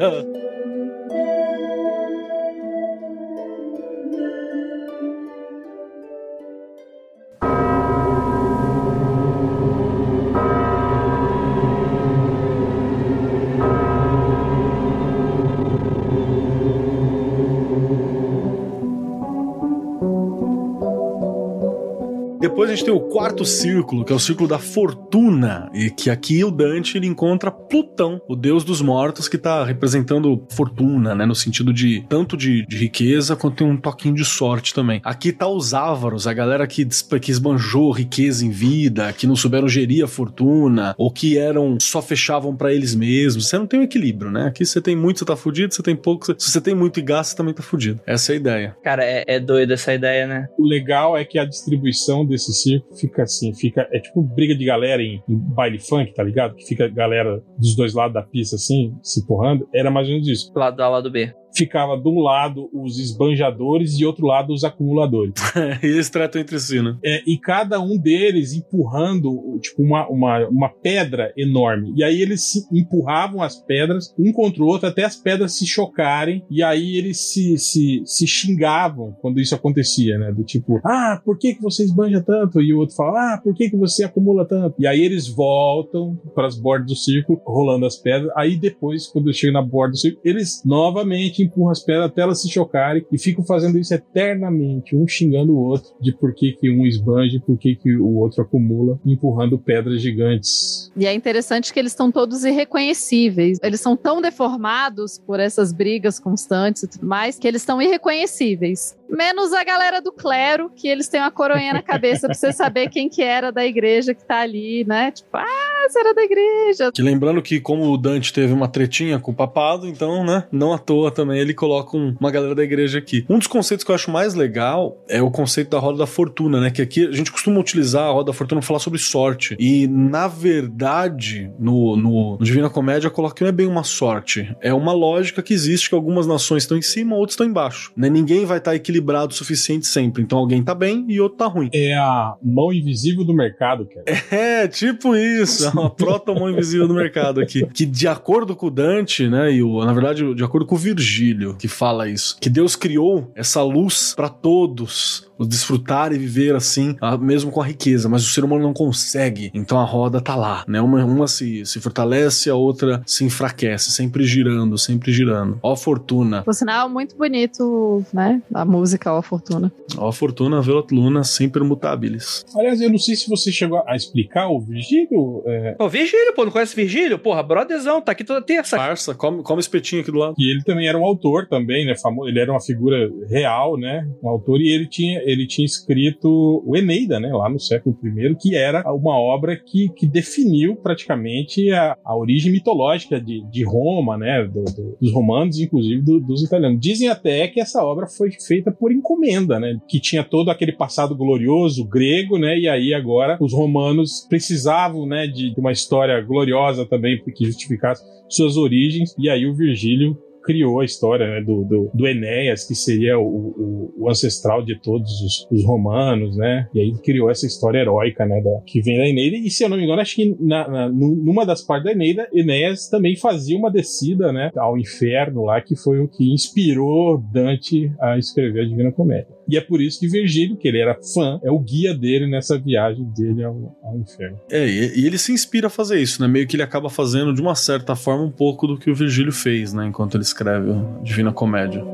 é... 22.90 23.03
quarto 23.14 23.46
círculo, 23.46 24.04
que 24.04 24.12
é 24.12 24.16
o 24.16 24.20
círculo 24.20 24.50
da 24.50 24.58
fortuna, 24.58 25.70
e 25.72 25.92
que 25.92 26.10
aqui 26.10 26.44
o 26.44 26.50
Dante 26.50 26.98
ele 26.98 27.06
encontra 27.06 27.52
Plutão, 27.52 28.20
o 28.28 28.36
deus 28.36 28.64
dos 28.64 28.82
mortos, 28.82 29.28
que 29.28 29.38
tá 29.38 29.64
representando 29.64 30.44
fortuna, 30.50 31.14
né? 31.14 31.24
No 31.24 31.36
sentido 31.36 31.72
de 31.72 32.04
tanto 32.10 32.36
de, 32.36 32.66
de 32.66 32.76
riqueza 32.76 33.36
quanto 33.36 33.58
tem 33.58 33.68
um 33.68 33.78
toquinho 33.78 34.16
de 34.16 34.26
sorte 34.26 34.74
também. 34.74 35.00
Aqui 35.04 35.32
tá 35.32 35.48
os 35.48 35.76
ávaros, 35.76 36.26
a 36.26 36.34
galera 36.34 36.66
que, 36.66 36.88
que 37.22 37.30
esbanjou 37.30 37.92
riqueza 37.92 38.44
em 38.44 38.50
vida, 38.50 39.14
que 39.14 39.28
não 39.28 39.36
souberam 39.36 39.68
gerir 39.68 40.04
a 40.04 40.08
fortuna, 40.08 40.96
ou 40.98 41.12
que 41.12 41.38
eram 41.38 41.78
só 41.80 42.02
fechavam 42.02 42.56
para 42.56 42.74
eles 42.74 42.96
mesmos. 42.96 43.48
Você 43.48 43.60
não 43.60 43.68
tem 43.68 43.82
um 43.82 43.84
equilíbrio, 43.84 44.32
né? 44.32 44.48
Aqui 44.48 44.66
você 44.66 44.82
tem 44.82 44.96
muito, 44.96 45.20
você 45.20 45.26
tá 45.26 45.36
fudido, 45.36 45.72
você 45.72 45.84
tem 45.84 45.96
pouco. 45.96 46.34
Se 46.36 46.50
você 46.50 46.60
tem 46.60 46.74
muito 46.74 47.00
e 47.00 47.04
gasta, 47.04 47.34
você 47.34 47.38
também 47.38 47.54
tá 47.54 47.62
fudido. 47.62 48.00
Essa 48.08 48.32
é 48.32 48.34
a 48.34 48.38
ideia. 48.38 48.78
Cara, 48.84 49.06
é, 49.06 49.24
é 49.28 49.40
doido 49.40 49.72
essa 49.72 49.94
ideia, 49.94 50.26
né? 50.26 50.48
O 50.58 50.66
legal 50.66 51.16
é 51.16 51.24
que 51.24 51.38
a 51.38 51.46
distribuição 51.46 52.26
desse 52.26 52.52
circo 52.52 53.03
fica 53.08 53.24
assim, 53.24 53.54
fica. 53.54 53.88
É 53.92 54.00
tipo 54.00 54.22
briga 54.22 54.56
de 54.56 54.66
galera 54.66 55.02
em, 55.02 55.22
em 55.28 55.38
baile 55.38 55.80
funk, 55.80 56.14
tá 56.14 56.24
ligado? 56.24 56.56
Que 56.56 56.66
fica 56.66 56.86
a 56.86 56.90
galera 56.90 57.42
dos 57.58 57.76
dois 57.76 57.94
lados 57.94 58.14
da 58.14 58.24
pista 58.24 58.56
assim, 58.56 58.96
se 59.02 59.26
porrando. 59.26 59.68
Era 59.74 59.92
mais 59.92 60.08
ou 60.08 60.14
menos 60.14 60.28
isso. 60.28 60.52
Lado 60.56 60.82
A, 60.82 60.90
lado 60.90 61.12
B 61.12 61.34
ficava 61.54 61.98
de 61.98 62.08
um 62.08 62.20
lado 62.20 62.70
os 62.74 63.00
esbanjadores 63.00 64.00
e 64.00 64.06
outro 64.06 64.26
lado 64.26 64.54
os 64.54 64.64
acumuladores. 64.64 65.34
e 65.82 65.88
eles 65.88 66.10
tratam 66.10 66.42
entre 66.42 66.60
si, 66.60 66.82
né? 66.82 66.98
É, 67.04 67.22
e 67.26 67.38
cada 67.38 67.80
um 67.80 67.98
deles 67.98 68.54
empurrando 68.54 69.60
tipo 69.62 69.84
uma, 69.84 70.08
uma, 70.10 70.48
uma 70.48 70.70
pedra 70.70 71.34
enorme. 71.38 71.94
E 71.96 72.04
aí 72.04 72.22
eles 72.22 72.44
se 72.50 72.64
empurravam 72.72 73.42
as 73.42 73.56
pedras 73.56 74.14
um 74.18 74.32
contra 74.32 74.64
o 74.64 74.68
outro 74.68 74.88
até 74.88 75.04
as 75.04 75.16
pedras 75.16 75.58
se 75.58 75.66
chocarem. 75.66 76.44
E 76.50 76.64
aí 76.64 76.98
eles 76.98 77.18
se, 77.32 77.58
se, 77.58 78.02
se 78.06 78.28
xingavam 78.28 79.16
quando 79.22 79.40
isso 79.40 79.56
acontecia, 79.56 80.18
né? 80.18 80.32
Do 80.32 80.44
tipo, 80.44 80.80
ah, 80.84 81.22
por 81.24 81.38
que, 81.38 81.56
que 81.56 81.62
você 81.62 81.84
esbanja 81.84 82.22
tanto? 82.22 82.62
E 82.62 82.74
o 82.74 82.80
outro 82.80 82.96
fala, 82.96 83.34
ah, 83.34 83.42
por 83.42 83.54
que, 83.54 83.70
que 83.70 83.78
você 83.78 84.04
acumula 84.04 84.46
tanto? 84.46 84.76
E 84.80 84.88
aí 84.88 85.02
eles 85.02 85.28
voltam 85.28 86.16
para 86.34 86.48
as 86.48 86.58
bordas 86.58 86.88
do 86.88 86.96
círculo, 86.96 87.42
rolando 87.46 87.86
as 87.86 87.98
pedras. 87.98 88.32
Aí 88.36 88.56
depois, 88.58 89.08
quando 89.08 89.34
chega 89.34 89.54
na 89.54 89.62
borda 89.62 89.92
do 89.92 89.98
círculo, 89.98 90.22
eles 90.24 90.62
novamente 90.66 91.43
empurram 91.44 91.70
as 91.70 91.84
pedras 91.84 92.06
até 92.06 92.22
elas 92.22 92.42
se 92.42 92.50
chocarem 92.50 93.06
e 93.12 93.18
ficam 93.18 93.44
fazendo 93.44 93.78
isso 93.78 93.94
eternamente, 93.94 94.96
um 94.96 95.08
xingando 95.08 95.54
o 95.54 95.60
outro 95.60 95.92
de 96.00 96.14
por 96.14 96.34
que, 96.34 96.54
que 96.54 96.70
um 96.70 96.86
esbanja 96.86 97.42
por 97.46 97.58
que, 97.58 97.76
que 97.76 97.96
o 97.96 98.16
outro 98.18 98.42
acumula, 98.42 99.00
empurrando 99.06 99.58
pedras 99.58 100.02
gigantes. 100.02 100.92
E 100.96 101.06
é 101.06 101.14
interessante 101.14 101.74
que 101.74 101.80
eles 101.80 101.92
estão 101.92 102.12
todos 102.12 102.44
irreconhecíveis. 102.44 103.60
Eles 103.62 103.82
são 103.82 103.96
tão 103.96 104.22
deformados 104.22 105.20
por 105.20 105.40
essas 105.40 105.74
brigas 105.74 106.20
constantes 106.20 106.84
e 106.84 106.88
tudo 106.88 107.06
mais 107.06 107.38
que 107.38 107.48
eles 107.48 107.62
estão 107.62 107.82
irreconhecíveis. 107.82 108.98
Menos 109.14 109.54
a 109.54 109.64
galera 109.64 110.02
do 110.02 110.12
clero, 110.12 110.72
que 110.76 110.88
eles 110.88 111.08
têm 111.08 111.22
uma 111.22 111.30
coroinha 111.30 111.72
na 111.72 111.84
cabeça 111.84 112.26
pra 112.26 112.34
você 112.34 112.52
saber 112.52 112.90
quem 112.90 113.08
que 113.08 113.22
era 113.22 113.52
da 113.52 113.64
igreja 113.64 114.16
que 114.16 114.26
tá 114.26 114.40
ali, 114.40 114.84
né? 114.88 115.12
Tipo, 115.12 115.38
ah, 115.38 115.88
você 115.88 116.00
era 116.00 116.16
da 116.16 116.24
igreja. 116.24 116.92
Que 116.92 117.04
lembrando 117.04 117.40
que 117.40 117.60
como 117.60 117.92
o 117.92 117.98
Dante 117.98 118.34
teve 118.34 118.52
uma 118.52 118.68
tretinha 118.68 119.20
com 119.20 119.32
o 119.32 119.36
papado, 119.36 119.88
então, 119.88 120.26
né, 120.26 120.46
não 120.52 120.74
à 120.74 120.80
toa 120.80 121.12
também 121.12 121.40
ele 121.40 121.54
coloca 121.54 121.96
um, 121.96 122.16
uma 122.20 122.32
galera 122.32 122.56
da 122.56 122.64
igreja 122.64 122.98
aqui. 122.98 123.24
Um 123.30 123.38
dos 123.38 123.46
conceitos 123.46 123.86
que 123.86 123.92
eu 123.92 123.96
acho 123.96 124.10
mais 124.10 124.34
legal 124.34 124.98
é 125.08 125.22
o 125.22 125.30
conceito 125.30 125.70
da 125.70 125.78
roda 125.78 126.00
da 126.00 126.08
fortuna, 126.08 126.60
né? 126.60 126.72
Que 126.72 126.82
aqui 126.82 127.06
a 127.06 127.12
gente 127.12 127.32
costuma 127.32 127.60
utilizar 127.60 128.08
a 128.08 128.12
roda 128.12 128.32
da 128.32 128.34
fortuna 128.34 128.62
para 128.62 128.68
falar 128.68 128.80
sobre 128.80 128.98
sorte. 128.98 129.56
E, 129.60 129.88
na 129.88 130.28
verdade, 130.28 131.52
no, 131.60 131.96
no, 131.96 132.38
no 132.38 132.44
Divina 132.44 132.68
Comédia, 132.68 133.12
coloca 133.12 133.36
que 133.36 133.42
não 133.44 133.50
é 133.50 133.52
bem 133.52 133.68
uma 133.68 133.84
sorte. 133.84 134.56
É 134.60 134.74
uma 134.74 134.92
lógica 134.92 135.44
que 135.44 135.54
existe 135.54 135.90
que 135.90 135.96
algumas 135.96 136.26
nações 136.26 136.64
estão 136.64 136.76
em 136.76 136.82
cima, 136.82 137.16
outras 137.16 137.34
estão 137.34 137.46
embaixo. 137.46 137.94
Né? 137.96 138.10
Ninguém 138.10 138.44
vai 138.44 138.58
estar 138.58 138.72
tá 138.72 138.76
equilibrado 138.76 139.03
o 139.04 139.36
suficiente 139.36 139.88
sempre. 139.88 140.24
Então 140.24 140.38
alguém 140.38 140.64
tá 140.64 140.74
bem 140.74 141.06
e 141.10 141.20
outro 141.20 141.38
tá 141.38 141.48
ruim. 141.48 141.70
É 141.74 141.94
a 141.96 142.36
mão 142.42 142.72
invisível 142.72 143.24
do 143.24 143.34
mercado, 143.34 143.86
cara. 143.86 144.04
É, 144.34 144.68
tipo 144.68 145.16
isso. 145.16 145.66
É 145.66 145.70
uma 145.70 145.90
proto-mão 145.90 146.50
invisível 146.50 146.88
do 146.88 146.94
mercado 146.94 147.40
aqui. 147.40 147.66
Que 147.68 147.86
de 147.86 148.08
acordo 148.08 148.56
com 148.56 148.68
o 148.68 148.72
Dante, 148.72 149.28
né? 149.28 149.54
E 149.54 149.62
o, 149.62 149.84
na 149.86 149.94
verdade, 149.94 150.34
de 150.34 150.44
acordo 150.44 150.66
com 150.66 150.76
o 150.76 150.78
Virgílio, 150.78 151.56
que 151.56 151.68
fala 151.68 152.08
isso. 152.08 152.38
Que 152.40 152.50
Deus 152.50 152.76
criou 152.76 153.32
essa 153.36 153.62
luz 153.62 154.14
para 154.16 154.30
todos 154.30 155.32
desfrutar 155.46 156.14
e 156.14 156.18
viver 156.18 156.56
assim, 156.56 156.96
mesmo 157.20 157.52
com 157.52 157.62
a 157.62 157.66
riqueza, 157.66 158.08
mas 158.08 158.24
o 158.24 158.30
ser 158.30 158.44
humano 158.44 158.64
não 158.64 158.74
consegue. 158.74 159.52
Então 159.54 159.80
a 159.80 159.84
roda 159.84 160.22
tá 160.22 160.36
lá, 160.36 160.64
né? 160.68 160.82
Uma, 160.82 161.04
uma 161.04 161.28
se, 161.28 161.66
se 161.66 161.80
fortalece, 161.80 162.50
a 162.50 162.56
outra 162.56 163.02
se 163.06 163.24
enfraquece, 163.24 163.92
sempre 163.92 164.26
girando, 164.26 164.78
sempre 164.78 165.12
girando. 165.12 165.60
Ó 165.62 165.74
a 165.74 165.78
fortuna. 165.78 166.44
Por 166.44 166.54
sinal, 166.54 166.90
muito 166.90 167.16
bonito, 167.16 168.04
né? 168.14 168.42
A 168.54 168.66
música 168.66 168.93
Ó 169.06 169.18
a 169.18 169.24
Fortuna. 169.24 169.72
Ó 169.98 170.08
a 170.08 170.14
Fortuna, 170.14 170.62
Velat 170.62 170.92
Luna, 170.92 171.24
sempre 171.24 171.64
mutabilis. 171.64 172.46
Aliás, 172.56 172.82
eu 172.82 172.90
não 172.90 172.98
sei 172.98 173.16
se 173.16 173.30
você 173.30 173.52
chegou 173.52 173.84
a 173.88 173.96
explicar 173.96 174.50
o 174.50 174.60
Virgílio. 174.60 175.44
É... 175.46 175.76
O 175.80 175.90
Virgílio, 175.90 176.34
pô, 176.36 176.46
não 176.46 176.52
conhece 176.52 176.76
Virgílio? 176.76 177.20
Porra, 177.20 177.44
brotherzão, 177.44 178.02
tá 178.02 178.12
aqui 178.12 178.24
toda 178.24 178.42
terça. 178.42 178.78
Parça, 178.78 179.16
come, 179.16 179.44
come 179.44 179.60
espetinho 179.60 180.02
aqui 180.02 180.12
do 180.12 180.18
lado. 180.18 180.36
E 180.38 180.52
ele 180.52 180.64
também 180.64 180.88
era 180.88 180.98
um 180.98 181.06
autor 181.06 181.48
também, 181.48 181.86
né? 181.86 181.96
Famoso, 181.96 182.30
ele 182.30 182.40
era 182.40 182.52
uma 182.52 182.62
figura 182.62 183.10
real, 183.30 183.78
né? 183.78 184.08
Um 184.24 184.30
autor, 184.30 184.60
e 184.62 184.70
ele 184.70 184.88
tinha, 184.88 185.22
ele 185.26 185.48
tinha 185.48 185.66
escrito 185.66 186.64
o 186.66 186.76
Eneida, 186.76 187.20
né? 187.20 187.32
Lá 187.34 187.50
no 187.50 187.60
século 187.60 187.98
I, 188.04 188.36
que 188.36 188.56
era 188.56 188.84
uma 188.94 189.18
obra 189.18 189.56
que, 189.56 189.90
que 189.90 190.08
definiu 190.08 190.76
praticamente 190.76 191.72
a, 191.72 191.98
a 192.04 192.16
origem 192.16 192.52
mitológica 192.52 193.20
de, 193.20 193.42
de 193.50 193.64
Roma, 193.64 194.18
né? 194.18 194.44
Do, 194.44 194.64
do, 194.64 194.98
dos 195.00 195.14
romanos, 195.14 195.60
inclusive 195.60 196.02
do, 196.02 196.20
dos 196.20 196.44
italianos. 196.44 196.80
Dizem 196.80 197.10
até 197.10 197.48
que 197.48 197.60
essa 197.60 197.84
obra 197.84 198.08
foi 198.08 198.32
feita 198.32 198.72
por 198.74 198.92
encomenda, 198.92 199.60
né? 199.60 199.78
Que 199.88 200.00
tinha 200.00 200.24
todo 200.24 200.50
aquele 200.50 200.72
passado 200.72 201.16
glorioso 201.16 201.86
grego, 201.86 202.38
né? 202.38 202.58
E 202.58 202.68
aí 202.68 202.94
agora 202.94 203.38
os 203.40 203.54
romanos 203.54 204.26
precisavam, 204.30 205.06
né? 205.06 205.28
De 205.28 205.54
uma 205.58 205.72
história 205.72 206.20
gloriosa 206.22 206.86
também 206.86 207.22
que 207.36 207.46
justificasse 207.46 208.04
suas 208.30 208.58
origens. 208.58 209.16
E 209.18 209.30
aí 209.30 209.46
o 209.46 209.56
Virgílio 209.56 210.18
criou 210.44 210.80
a 210.80 210.86
história 210.86 211.28
né, 211.28 211.42
do, 211.42 211.64
do, 211.64 211.92
do, 211.94 212.08
Enéas, 212.08 212.68
que 212.68 212.76
seria 212.76 213.18
o, 213.18 213.24
o, 213.26 213.94
o 213.98 214.10
ancestral 214.10 214.64
de 214.64 214.80
todos 214.80 215.10
os, 215.22 215.48
os, 215.52 215.66
romanos, 215.66 216.36
né? 216.36 216.68
E 216.74 216.80
aí 216.80 216.94
criou 217.04 217.30
essa 217.30 217.46
história 217.46 217.80
heróica, 217.80 218.26
né? 218.26 218.42
Da, 218.42 218.62
que 218.66 218.82
vem 218.82 218.98
da 218.98 219.08
Eneida. 219.08 219.38
E 219.38 219.50
se 219.50 219.64
eu 219.64 219.70
não 219.70 219.78
me 219.78 219.84
engano, 219.84 220.02
acho 220.02 220.16
que 220.16 220.36
na, 220.40 220.68
na, 220.68 220.90
numa 220.90 221.46
das 221.46 221.62
partes 221.62 221.86
da 221.86 221.92
Eneida, 221.92 222.28
Enéas 222.34 222.88
também 222.90 223.16
fazia 223.16 223.58
uma 223.58 223.72
descida, 223.72 224.32
né? 224.32 224.52
Ao 224.56 224.78
inferno 224.78 225.46
lá, 225.46 225.62
que 225.62 225.76
foi 225.76 226.00
o 226.00 226.08
que 226.08 226.32
inspirou 226.32 227.18
Dante 227.32 227.92
a 228.00 228.18
escrever 228.18 228.62
a 228.62 228.68
Divina 228.68 228.92
Comédia. 228.92 229.34
E 229.48 229.58
é 229.58 229.62
por 229.62 229.82
isso 229.82 230.00
que 230.00 230.08
Virgílio, 230.08 230.58
que 230.58 230.68
ele 230.68 230.80
era 230.80 230.98
fã, 231.14 231.40
é 231.44 231.52
o 231.52 231.60
guia 231.60 231.94
dele 231.94 232.28
nessa 232.28 232.58
viagem 232.58 233.04
dele 233.16 233.44
ao, 233.44 233.76
ao 233.84 233.98
inferno. 233.98 234.40
É, 234.50 234.66
e, 234.68 235.02
e, 235.02 235.06
ele 235.06 235.18
se 235.18 235.32
inspira 235.32 235.68
a 235.68 235.70
fazer 235.70 236.00
isso, 236.00 236.22
né? 236.22 236.28
Meio 236.28 236.48
que 236.48 236.56
ele 236.56 236.64
acaba 236.64 236.90
fazendo, 236.90 237.34
de 237.34 237.42
uma 237.42 237.56
certa 237.56 237.96
forma, 237.96 238.24
um 238.24 238.32
pouco 238.32 238.68
do 238.68 238.78
que 238.78 238.90
o 238.90 238.96
Virgílio 238.96 239.32
fez, 239.32 239.74
né? 239.74 239.86
Enquanto 239.86 240.16
ele 240.16 240.24
escreve 240.34 240.72
a 240.72 241.04
Divina 241.04 241.32
Comédia. 241.32 241.86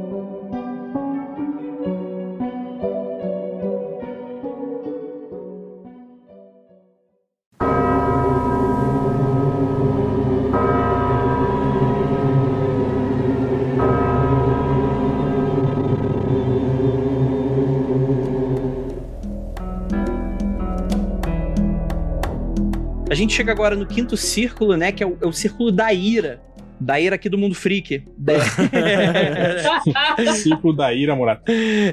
gente 23.15 23.33
chega 23.33 23.51
agora 23.51 23.75
no 23.75 23.85
quinto 23.85 24.15
círculo, 24.15 24.77
né? 24.77 24.93
Que 24.93 25.03
é 25.03 25.07
o, 25.07 25.17
é 25.21 25.27
o 25.27 25.33
círculo 25.33 25.71
da 25.71 25.93
ira 25.93 26.41
da 26.79 26.99
ira 26.99 27.15
aqui 27.15 27.29
do 27.29 27.37
mundo 27.37 27.55
freak. 27.55 28.03
Ciclo 30.35 30.73
da 30.73 30.93
ira, 30.93 31.15
Murata. 31.15 31.43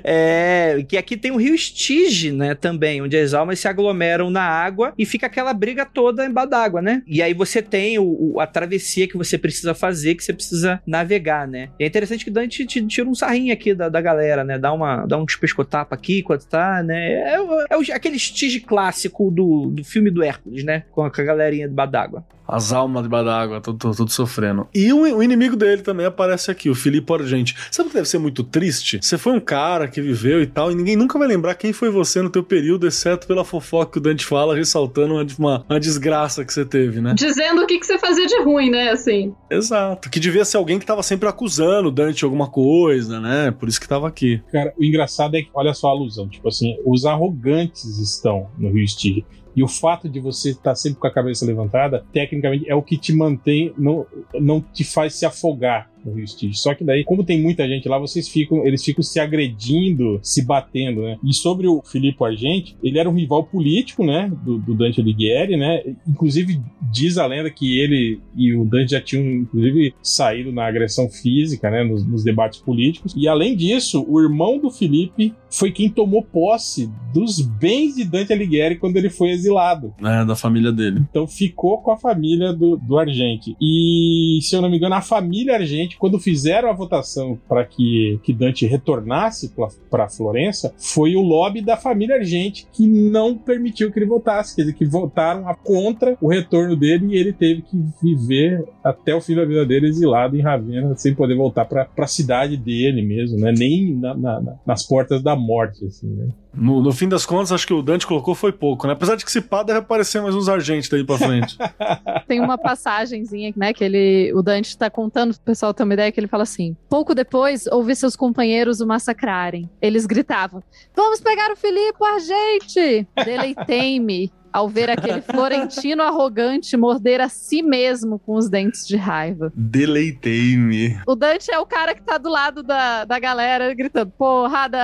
É, 0.04 0.84
que 0.88 0.96
aqui 0.96 1.16
tem 1.16 1.30
o 1.30 1.36
rio 1.36 1.54
Estige, 1.54 2.32
né, 2.32 2.54
também, 2.54 3.02
onde 3.02 3.16
as 3.16 3.34
almas 3.34 3.58
se 3.58 3.68
aglomeram 3.68 4.30
na 4.30 4.42
água 4.42 4.92
e 4.98 5.04
fica 5.04 5.26
aquela 5.26 5.52
briga 5.52 5.84
toda 5.84 6.24
embaixo 6.24 6.50
d'água, 6.50 6.82
né? 6.82 7.02
E 7.06 7.22
aí 7.22 7.34
você 7.34 7.60
tem 7.60 7.98
o, 7.98 8.04
o, 8.04 8.40
a 8.40 8.46
travessia 8.46 9.08
que 9.08 9.16
você 9.16 9.36
precisa 9.36 9.74
fazer, 9.74 10.14
que 10.14 10.24
você 10.24 10.32
precisa 10.32 10.80
navegar, 10.86 11.46
né? 11.46 11.70
E 11.78 11.84
é 11.84 11.86
interessante 11.86 12.24
que 12.24 12.30
Dante 12.30 12.64
te, 12.64 12.80
te 12.80 12.86
tira 12.86 13.08
um 13.08 13.14
sarrinho 13.14 13.52
aqui 13.52 13.74
da, 13.74 13.88
da 13.88 14.00
galera, 14.00 14.44
né? 14.44 14.58
Dá, 14.58 14.72
uma, 14.72 15.04
dá 15.06 15.18
um 15.18 15.26
pescotapa 15.26 15.94
aqui 15.94 16.20
enquanto 16.20 16.46
tá, 16.46 16.82
né? 16.82 17.12
É, 17.12 17.36
é, 17.36 17.90
é 17.90 17.94
aquele 17.94 18.16
Estige 18.16 18.60
clássico 18.60 19.30
do, 19.30 19.70
do 19.70 19.84
filme 19.84 20.10
do 20.10 20.22
Hércules, 20.22 20.64
né? 20.64 20.84
Com 20.90 21.02
a, 21.02 21.10
com 21.10 21.20
a 21.20 21.24
galerinha 21.24 21.68
d'água. 21.68 22.24
As 22.46 22.72
almas 22.72 23.02
debaixo 23.02 23.26
d'água, 23.26 23.60
tudo, 23.60 23.78
tudo, 23.78 23.96
tudo 23.96 24.12
sofrendo. 24.12 24.68
E 24.74 24.92
o, 24.92 25.00
o 25.00 25.22
inimigo 25.22 25.56
dele 25.56 25.82
também 25.82 26.06
aparece 26.06 26.50
aqui, 26.50 26.70
o 26.70 26.74
Filipe 26.74 27.12
Argente. 27.12 27.56
Sabe 27.70 27.88
o 27.88 27.90
que 27.90 27.96
deve 27.96 28.08
ser 28.08 28.18
muito 28.18 28.44
triste? 28.44 28.98
Você 29.02 29.18
foi 29.18 29.32
um 29.32 29.40
cara 29.40 29.88
que 29.88 30.00
viveu 30.00 30.42
e 30.42 30.46
tal, 30.46 30.70
e 30.70 30.74
ninguém 30.74 30.96
nunca 30.96 31.18
vai 31.18 31.28
lembrar 31.28 31.54
quem 31.54 31.72
foi 31.72 31.90
você 31.90 32.22
no 32.22 32.30
teu 32.30 32.42
período, 32.42 32.86
exceto 32.86 33.26
pela 33.26 33.44
fofoca 33.44 33.92
que 33.92 33.98
o 33.98 34.00
Dante 34.00 34.24
fala, 34.24 34.54
ressaltando 34.54 35.14
uma, 35.14 35.26
uma, 35.38 35.64
uma 35.68 35.80
desgraça 35.80 36.44
que 36.44 36.52
você 36.52 36.64
teve, 36.64 37.00
né? 37.00 37.14
Dizendo 37.14 37.62
o 37.62 37.66
que, 37.66 37.78
que 37.78 37.86
você 37.86 37.98
fazia 37.98 38.26
de 38.26 38.42
ruim, 38.42 38.70
né? 38.70 38.90
Assim. 38.90 39.34
Exato. 39.50 40.10
Que 40.10 40.20
devia 40.20 40.44
ser 40.44 40.56
alguém 40.56 40.78
que 40.78 40.86
tava 40.86 41.02
sempre 41.02 41.28
acusando 41.28 41.88
o 41.88 41.92
Dante 41.92 42.18
de 42.18 42.24
alguma 42.24 42.48
coisa, 42.48 43.20
né? 43.20 43.50
Por 43.50 43.68
isso 43.68 43.80
que 43.80 43.88
tava 43.88 44.08
aqui. 44.08 44.42
Cara, 44.52 44.72
o 44.78 44.84
engraçado 44.84 45.36
é 45.36 45.42
que, 45.42 45.48
olha 45.54 45.74
só 45.74 45.88
a 45.88 45.90
alusão, 45.90 46.28
tipo 46.28 46.48
assim, 46.48 46.76
os 46.84 47.04
arrogantes 47.04 47.98
estão 47.98 48.48
no 48.58 48.70
Rio 48.72 48.84
Stygia. 48.84 49.24
E 49.56 49.62
o 49.62 49.68
fato 49.68 50.08
de 50.08 50.20
você 50.20 50.50
estar 50.50 50.74
sempre 50.74 51.00
com 51.00 51.06
a 51.06 51.12
cabeça 51.12 51.46
levantada, 51.46 52.04
tecnicamente, 52.12 52.68
é 52.68 52.74
o 52.74 52.82
que 52.82 52.98
te 52.98 53.14
mantém, 53.14 53.72
não, 53.76 54.06
não 54.34 54.60
te 54.60 54.84
faz 54.84 55.14
se 55.14 55.24
afogar 55.24 55.90
no 56.06 56.14
Rio 56.14 56.24
Stygia. 56.24 56.54
Só 56.54 56.74
que 56.74 56.84
daí, 56.84 57.04
como 57.04 57.24
tem 57.24 57.40
muita 57.40 57.66
gente 57.68 57.88
lá, 57.88 57.98
vocês 57.98 58.28
ficam, 58.28 58.66
eles 58.66 58.84
ficam 58.84 59.02
se 59.02 59.18
agredindo, 59.20 60.18
se 60.22 60.44
batendo, 60.44 61.02
né? 61.02 61.18
E 61.24 61.34
sobre 61.34 61.66
o 61.66 61.82
Filippo 61.82 62.24
Argente, 62.24 62.76
ele 62.82 62.98
era 62.98 63.08
um 63.08 63.14
rival 63.14 63.44
político, 63.44 64.04
né, 64.04 64.30
do, 64.44 64.58
do 64.58 64.74
Dante 64.74 65.00
Alighieri, 65.00 65.56
né? 65.56 65.82
Inclusive 66.06 66.60
diz 66.92 67.18
a 67.18 67.26
lenda 67.26 67.50
que 67.50 67.78
ele 67.78 68.20
e 68.34 68.54
o 68.54 68.64
Dante 68.64 68.92
já 68.92 69.00
tinham 69.00 69.24
inclusive 69.26 69.94
saído 70.02 70.52
na 70.52 70.66
agressão 70.66 71.08
física, 71.08 71.70
né, 71.70 71.84
nos, 71.84 72.06
nos 72.06 72.22
debates 72.22 72.60
políticos. 72.60 73.14
E 73.16 73.28
além 73.28 73.56
disso, 73.56 74.04
o 74.08 74.20
irmão 74.20 74.58
do 74.58 74.70
Felipe 74.70 75.34
foi 75.50 75.72
quem 75.72 75.88
tomou 75.88 76.22
posse 76.22 76.90
dos 77.12 77.40
bens 77.40 77.96
de 77.96 78.04
Dante 78.04 78.32
Alighieri 78.32 78.76
quando 78.76 78.96
ele 78.96 79.08
foi 79.08 79.30
exilado. 79.30 79.94
É, 80.02 80.24
da 80.24 80.36
família 80.36 80.70
dele. 80.70 81.00
Então 81.08 81.26
ficou 81.26 81.78
com 81.78 81.90
a 81.90 81.96
família 81.96 82.52
do, 82.52 82.76
do 82.76 82.98
Argente. 82.98 83.56
E, 83.60 84.38
se 84.42 84.54
eu 84.54 84.62
não 84.62 84.70
me 84.70 84.76
engano, 84.76 84.94
a 84.94 85.00
família 85.00 85.54
Argente, 85.54 85.95
quando 85.98 86.18
fizeram 86.18 86.68
a 86.68 86.72
votação 86.72 87.38
para 87.48 87.64
que, 87.64 88.20
que 88.22 88.32
Dante 88.32 88.66
retornasse 88.66 89.52
para 89.90 90.08
Florença, 90.08 90.74
foi 90.76 91.16
o 91.16 91.20
lobby 91.20 91.60
da 91.60 91.76
família 91.76 92.16
Argente 92.16 92.66
que 92.72 92.86
não 92.86 93.36
permitiu 93.36 93.92
que 93.92 93.98
ele 93.98 94.06
votasse. 94.06 94.54
Quer 94.54 94.62
dizer, 94.62 94.74
que 94.74 94.84
votaram 94.84 95.48
a 95.48 95.54
contra 95.54 96.16
o 96.20 96.28
retorno 96.28 96.76
dele 96.76 97.08
e 97.14 97.16
ele 97.16 97.32
teve 97.32 97.62
que 97.62 97.76
viver 98.02 98.64
até 98.82 99.14
o 99.14 99.20
fim 99.20 99.34
da 99.34 99.44
vida 99.44 99.64
dele 99.64 99.88
exilado 99.88 100.36
em 100.36 100.42
Ravenna, 100.42 100.94
sem 100.96 101.14
poder 101.14 101.36
voltar 101.36 101.64
para 101.64 101.88
a 101.96 102.06
cidade 102.06 102.56
dele 102.56 103.02
mesmo, 103.02 103.38
né? 103.38 103.52
Nem 103.56 103.94
na, 103.94 104.14
na, 104.14 104.56
nas 104.64 104.86
portas 104.86 105.22
da 105.22 105.34
morte, 105.34 105.84
assim, 105.84 106.08
né? 106.08 106.28
No, 106.56 106.82
no, 106.82 106.92
fim 106.92 107.08
das 107.08 107.26
contas, 107.26 107.52
acho 107.52 107.66
que 107.66 107.74
o 107.74 107.82
Dante 107.82 108.06
colocou 108.06 108.34
foi 108.34 108.52
pouco, 108.52 108.86
né? 108.86 108.92
Apesar 108.94 109.16
de 109.16 109.24
que 109.24 109.30
se 109.30 109.40
pá, 109.40 109.62
deve 109.62 109.80
aparecer 109.80 110.22
mais 110.22 110.34
uns 110.34 110.48
argentes 110.48 110.88
daí 110.88 111.04
pra 111.04 111.18
frente. 111.18 111.56
Tem 112.26 112.40
uma 112.40 112.56
passagenzinha, 112.56 113.52
né, 113.56 113.72
que 113.72 113.84
ele, 113.84 114.32
o 114.34 114.42
Dante 114.42 114.76
tá 114.76 114.90
contando, 114.90 115.32
o 115.32 115.40
pessoal 115.40 115.72
ter 115.74 115.82
uma 115.82 115.94
ideia, 115.94 116.10
que 116.10 116.18
ele 116.18 116.26
fala 116.26 116.42
assim, 116.42 116.76
pouco 116.88 117.14
depois, 117.14 117.66
ouvi 117.66 117.94
seus 117.94 118.16
companheiros 118.16 118.80
o 118.80 118.86
massacrarem. 118.86 119.68
Eles 119.80 120.06
gritavam, 120.06 120.62
vamos 120.94 121.20
pegar 121.20 121.52
o 121.52 121.56
Filipe 121.56 121.98
Argente! 122.04 123.06
Deleitei-me 123.24 124.32
ao 124.56 124.70
ver 124.70 124.88
aquele 124.88 125.20
florentino 125.20 126.02
arrogante 126.02 126.78
morder 126.78 127.20
a 127.20 127.28
si 127.28 127.62
mesmo 127.62 128.18
com 128.18 128.36
os 128.36 128.48
dentes 128.48 128.86
de 128.86 128.96
raiva. 128.96 129.52
Deleitei-me. 129.54 130.98
O 131.06 131.14
Dante 131.14 131.52
é 131.52 131.58
o 131.58 131.66
cara 131.66 131.94
que 131.94 132.02
tá 132.02 132.16
do 132.16 132.30
lado 132.30 132.62
da, 132.62 133.04
da 133.04 133.18
galera 133.18 133.74
gritando: 133.74 134.10
porrada! 134.12 134.78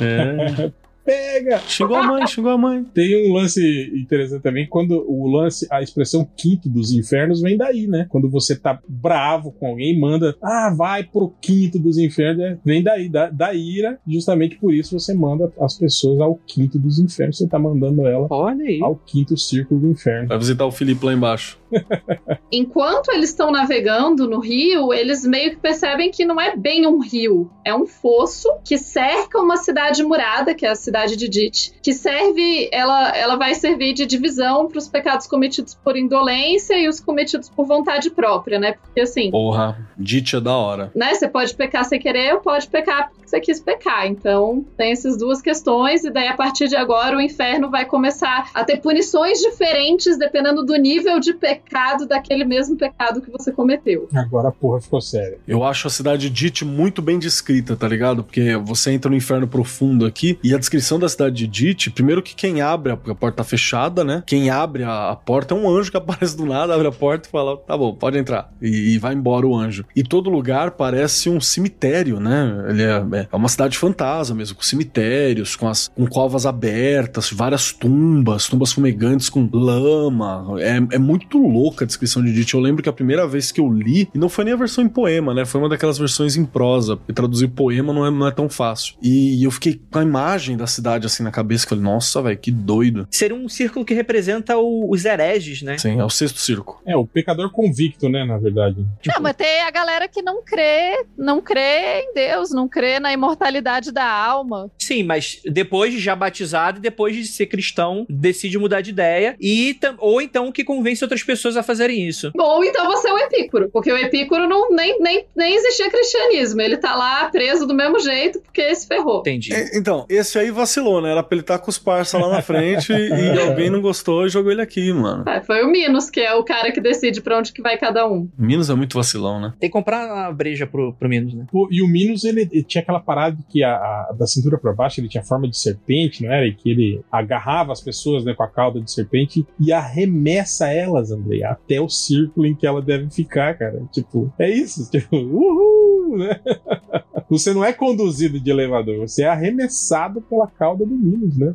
É. 0.00 0.72
pega! 1.04 1.58
Xingou 1.66 1.96
a 1.96 2.02
mãe, 2.06 2.26
xingou 2.26 2.52
a 2.52 2.58
mãe. 2.58 2.84
Tem 2.94 3.28
um 3.28 3.34
lance 3.34 3.60
interessante 3.94 4.42
também, 4.42 4.66
quando 4.68 5.04
o 5.08 5.26
lance, 5.26 5.66
a 5.70 5.82
expressão 5.82 6.26
quinto 6.36 6.68
dos 6.68 6.92
infernos 6.92 7.40
vem 7.40 7.56
daí, 7.56 7.86
né? 7.86 8.06
Quando 8.08 8.28
você 8.30 8.56
tá 8.56 8.78
bravo 8.88 9.52
com 9.52 9.66
alguém, 9.66 9.98
manda, 9.98 10.36
ah, 10.42 10.74
vai 10.76 11.04
pro 11.04 11.32
quinto 11.40 11.78
dos 11.78 11.98
infernos, 11.98 12.42
é, 12.42 12.58
vem 12.64 12.82
daí, 12.82 13.08
da, 13.08 13.30
da 13.30 13.54
ira, 13.54 13.98
justamente 14.06 14.56
por 14.56 14.72
isso 14.74 14.98
você 14.98 15.14
manda 15.14 15.52
as 15.60 15.76
pessoas 15.76 16.20
ao 16.20 16.34
quinto 16.46 16.78
dos 16.78 16.98
infernos, 16.98 17.38
você 17.38 17.46
tá 17.46 17.58
mandando 17.58 18.06
ela 18.06 18.26
Olha 18.30 18.64
aí. 18.64 18.80
ao 18.82 18.96
quinto 18.96 19.36
círculo 19.36 19.80
do 19.80 19.88
inferno. 19.88 20.28
Vai 20.28 20.38
visitar 20.38 20.66
o 20.66 20.72
Felipe 20.72 21.04
lá 21.04 21.12
embaixo. 21.12 21.61
Enquanto 22.50 23.10
eles 23.10 23.30
estão 23.30 23.50
navegando 23.50 24.28
no 24.28 24.38
rio, 24.38 24.92
eles 24.92 25.24
meio 25.24 25.50
que 25.50 25.56
percebem 25.56 26.10
que 26.10 26.24
não 26.24 26.40
é 26.40 26.54
bem 26.54 26.86
um 26.86 27.00
rio, 27.00 27.50
é 27.64 27.74
um 27.74 27.86
fosso 27.86 28.48
que 28.64 28.76
cerca 28.76 29.40
uma 29.40 29.56
cidade 29.56 30.02
murada, 30.02 30.54
que 30.54 30.66
é 30.66 30.70
a 30.70 30.74
cidade 30.74 31.16
de 31.16 31.28
Dit, 31.28 31.72
que 31.82 31.92
serve, 31.92 32.68
ela, 32.70 33.16
ela 33.16 33.36
vai 33.36 33.54
servir 33.54 33.94
de 33.94 34.04
divisão 34.04 34.68
para 34.68 34.78
os 34.78 34.88
pecados 34.88 35.26
cometidos 35.26 35.74
por 35.74 35.96
indolência 35.96 36.78
e 36.78 36.88
os 36.88 37.00
cometidos 37.00 37.48
por 37.48 37.66
vontade 37.66 38.10
própria, 38.10 38.58
né? 38.58 38.72
Porque 38.72 39.00
assim. 39.00 39.30
Porra, 39.30 39.78
Dit 39.96 40.36
é 40.36 40.40
da 40.40 40.54
hora. 40.54 40.92
Né? 40.94 41.14
Você 41.14 41.28
pode 41.28 41.54
pecar 41.54 41.84
sem 41.84 41.98
querer 41.98 42.34
ou 42.34 42.40
pode 42.40 42.68
pecar 42.68 43.08
porque 43.08 43.28
você 43.28 43.40
quis 43.40 43.60
pecar. 43.60 44.06
Então, 44.06 44.64
tem 44.76 44.92
essas 44.92 45.16
duas 45.16 45.40
questões, 45.40 46.04
e 46.04 46.10
daí 46.10 46.28
a 46.28 46.36
partir 46.36 46.68
de 46.68 46.76
agora 46.76 47.16
o 47.16 47.20
inferno 47.20 47.70
vai 47.70 47.86
começar 47.86 48.50
a 48.52 48.62
ter 48.62 48.78
punições 48.78 49.40
diferentes 49.40 50.18
dependendo 50.18 50.62
do 50.64 50.76
nível 50.76 51.18
de 51.18 51.32
pecado 51.32 51.61
daquele 52.06 52.44
mesmo 52.44 52.76
pecado 52.76 53.20
que 53.20 53.30
você 53.30 53.50
cometeu. 53.50 54.08
Agora 54.14 54.48
a 54.48 54.52
porra 54.52 54.80
ficou 54.80 55.00
séria. 55.00 55.38
Eu 55.46 55.64
acho 55.64 55.86
a 55.86 55.90
cidade 55.90 56.28
de 56.28 56.42
Dit 56.42 56.64
muito 56.64 57.00
bem 57.00 57.18
descrita, 57.18 57.76
tá 57.76 57.86
ligado? 57.86 58.24
Porque 58.24 58.56
você 58.56 58.90
entra 58.90 59.10
no 59.10 59.16
inferno 59.16 59.46
profundo 59.46 60.04
aqui 60.04 60.38
e 60.42 60.54
a 60.54 60.58
descrição 60.58 60.98
da 60.98 61.08
cidade 61.08 61.34
de 61.34 61.46
Dit, 61.46 61.90
primeiro 61.90 62.22
que 62.22 62.34
quem 62.34 62.60
abre, 62.60 62.92
a, 62.92 62.94
a 62.94 63.14
porta 63.14 63.38
tá 63.38 63.44
fechada, 63.44 64.02
né? 64.04 64.22
Quem 64.26 64.50
abre 64.50 64.82
a, 64.82 65.10
a, 65.10 65.16
porta 65.16 65.54
é 65.54 65.56
um 65.56 65.68
anjo 65.68 65.90
que 65.90 65.96
aparece 65.98 66.36
do 66.36 66.44
nada, 66.44 66.74
abre 66.74 66.88
a 66.88 66.92
porta 66.92 67.28
e 67.28 67.30
fala: 67.30 67.56
tá 67.56 67.76
bom, 67.76 67.94
pode 67.94 68.18
entrar. 68.18 68.52
E, 68.60 68.94
e 68.94 68.98
vai 68.98 69.14
embora 69.14 69.46
o 69.46 69.54
anjo. 69.54 69.84
E 69.94 70.02
todo 70.02 70.28
lugar 70.28 70.72
parece 70.72 71.30
um 71.30 71.40
cemitério, 71.40 72.20
né? 72.20 72.66
Ele 72.68 72.82
é, 72.82 73.28
é 73.32 73.36
uma 73.36 73.48
cidade 73.48 73.78
fantasma 73.78 74.36
mesmo, 74.36 74.56
com 74.56 74.62
cemitérios, 74.62 75.56
com, 75.56 75.68
as, 75.68 75.88
com 75.88 76.06
covas 76.06 76.44
abertas, 76.44 77.30
várias 77.30 77.72
tumbas, 77.72 78.46
tumbas 78.48 78.72
fumegantes 78.72 79.28
com 79.28 79.48
lama. 79.52 80.56
É, 80.58 80.76
é 80.96 80.98
muito 80.98 81.38
louca 81.52 81.84
a 81.84 81.86
descrição 81.86 82.22
de 82.22 82.32
Dit. 82.32 82.54
Eu 82.54 82.60
lembro 82.60 82.82
que 82.82 82.88
a 82.88 82.92
primeira 82.92 83.26
vez 83.26 83.52
que 83.52 83.60
eu 83.60 83.70
li, 83.70 84.08
e 84.14 84.18
não 84.18 84.28
foi 84.28 84.44
nem 84.44 84.54
a 84.54 84.56
versão 84.56 84.84
em 84.84 84.88
poema, 84.88 85.34
né? 85.34 85.44
Foi 85.44 85.60
uma 85.60 85.68
daquelas 85.68 85.98
versões 85.98 86.36
em 86.36 86.44
prosa, 86.44 86.96
porque 86.96 87.12
traduzir 87.12 87.48
poema 87.48 87.92
não 87.92 88.06
é, 88.06 88.10
não 88.10 88.26
é 88.26 88.30
tão 88.30 88.48
fácil. 88.48 88.94
E 89.02 89.44
eu 89.44 89.50
fiquei 89.50 89.80
com 89.90 89.98
a 89.98 90.02
imagem 90.02 90.56
da 90.56 90.66
cidade 90.66 91.06
assim 91.06 91.22
na 91.22 91.30
cabeça, 91.30 91.66
falei, 91.66 91.84
nossa, 91.84 92.22
velho, 92.22 92.38
que 92.38 92.50
doido. 92.50 93.06
Seria 93.10 93.36
um 93.36 93.48
círculo 93.48 93.84
que 93.84 93.94
representa 93.94 94.56
o, 94.56 94.90
os 94.90 95.04
hereges, 95.04 95.62
né? 95.62 95.78
Sim, 95.78 96.00
é 96.00 96.04
o 96.04 96.10
sexto 96.10 96.38
círculo. 96.38 96.78
É, 96.86 96.96
o 96.96 97.06
pecador 97.06 97.50
convicto, 97.50 98.08
né, 98.08 98.24
na 98.24 98.38
verdade. 98.38 98.84
Tipo... 99.00 99.14
Não, 99.14 99.22
mas 99.22 99.36
tem 99.36 99.62
a 99.62 99.70
galera 99.70 100.08
que 100.08 100.22
não 100.22 100.42
crê, 100.42 101.04
não 101.16 101.40
crê 101.40 102.02
em 102.02 102.14
Deus, 102.14 102.50
não 102.50 102.68
crê 102.68 102.98
na 102.98 103.12
imortalidade 103.12 103.92
da 103.92 104.04
alma. 104.04 104.70
Sim, 104.78 105.02
mas 105.02 105.40
depois 105.44 105.92
de 105.92 106.00
já 106.00 106.14
batizado 106.14 106.78
e 106.78 106.82
depois 106.82 107.14
de 107.16 107.26
ser 107.26 107.46
cristão, 107.46 108.06
decide 108.08 108.58
mudar 108.58 108.80
de 108.80 108.90
ideia 108.90 109.36
e 109.40 109.78
ou 109.98 110.20
então 110.20 110.52
que 110.52 110.64
convence 110.64 111.02
outras 111.04 111.22
pessoas 111.22 111.41
a 111.56 111.62
fazerem 111.62 112.06
isso. 112.06 112.30
Ou 112.36 112.64
então 112.64 112.86
você 112.86 113.08
é 113.08 113.12
o 113.12 113.18
Epícoro, 113.18 113.70
porque 113.72 113.92
o 113.92 113.96
Epícoro 113.96 114.48
não, 114.48 114.70
nem, 114.70 114.98
nem, 115.00 115.26
nem 115.36 115.54
existia 115.54 115.90
cristianismo. 115.90 116.60
Ele 116.60 116.76
tá 116.76 116.94
lá 116.94 117.28
preso 117.30 117.66
do 117.66 117.74
mesmo 117.74 117.98
jeito 117.98 118.40
porque 118.40 118.60
esse 118.60 118.86
ferrou. 118.86 119.20
Entendi. 119.20 119.52
É, 119.52 119.76
então, 119.76 120.06
esse 120.08 120.38
aí 120.38 120.50
vacilou, 120.50 121.00
né? 121.00 121.12
Era 121.12 121.22
pra 121.22 121.34
ele 121.34 121.42
estar 121.42 121.58
tá 121.58 121.64
com 121.64 121.70
os 121.70 121.78
parça 121.78 122.18
lá 122.18 122.28
na 122.28 122.42
frente 122.42 122.92
e 122.92 123.38
alguém 123.40 123.70
não 123.70 123.80
gostou 123.80 124.26
e 124.26 124.28
jogou 124.28 124.52
ele 124.52 124.62
aqui, 124.62 124.92
mano. 124.92 125.28
É, 125.28 125.40
foi 125.40 125.62
o 125.62 125.70
Minos, 125.70 126.08
que 126.08 126.20
é 126.20 126.34
o 126.34 126.44
cara 126.44 126.70
que 126.72 126.80
decide 126.80 127.20
pra 127.20 127.38
onde 127.38 127.52
que 127.52 127.62
vai 127.62 127.76
cada 127.76 128.08
um. 128.08 128.28
Minos 128.38 128.70
é 128.70 128.74
muito 128.74 128.96
vacilão, 128.96 129.40
né? 129.40 129.52
Tem 129.58 129.68
que 129.68 129.72
comprar 129.72 130.26
a 130.26 130.32
breja 130.32 130.66
pro, 130.66 130.92
pro 130.94 131.08
Minos, 131.08 131.34
né? 131.34 131.46
Pô, 131.50 131.68
e 131.70 131.82
o 131.82 131.88
Minos, 131.88 132.24
ele, 132.24 132.48
ele, 132.52 132.62
tinha 132.62 132.82
aquela 132.82 133.00
parada 133.00 133.36
que 133.48 133.62
a, 133.62 133.74
a, 133.74 134.14
da 134.18 134.26
cintura 134.26 134.58
pra 134.58 134.72
baixo 134.72 135.00
ele 135.00 135.08
tinha 135.08 135.22
forma 135.22 135.48
de 135.48 135.58
serpente, 135.58 136.22
não 136.22 136.32
era? 136.32 136.46
E 136.46 136.54
que 136.54 136.70
ele 136.70 137.00
agarrava 137.10 137.72
as 137.72 137.80
pessoas 137.80 138.24
né, 138.24 138.34
com 138.34 138.42
a 138.42 138.48
cauda 138.48 138.80
de 138.80 138.90
serpente 138.90 139.46
e 139.60 139.72
arremessa 139.72 140.68
elas, 140.68 141.10
Até 141.44 141.80
o 141.80 141.88
círculo 141.88 142.46
em 142.46 142.54
que 142.54 142.66
ela 142.66 142.82
deve 142.82 143.10
ficar, 143.10 143.56
cara. 143.56 143.82
Tipo, 143.92 144.32
é 144.38 144.50
isso. 144.50 144.90
Tipo, 144.92 145.16
uhul, 145.16 146.18
né? 146.18 146.40
Você 147.30 147.54
não 147.54 147.64
é 147.64 147.72
conduzido 147.72 148.38
de 148.38 148.50
elevador, 148.50 149.08
você 149.08 149.22
é 149.22 149.28
arremessado 149.28 150.20
pela 150.20 150.46
cauda 150.46 150.84
do 150.84 150.94
Minos, 150.94 151.38
né? 151.38 151.54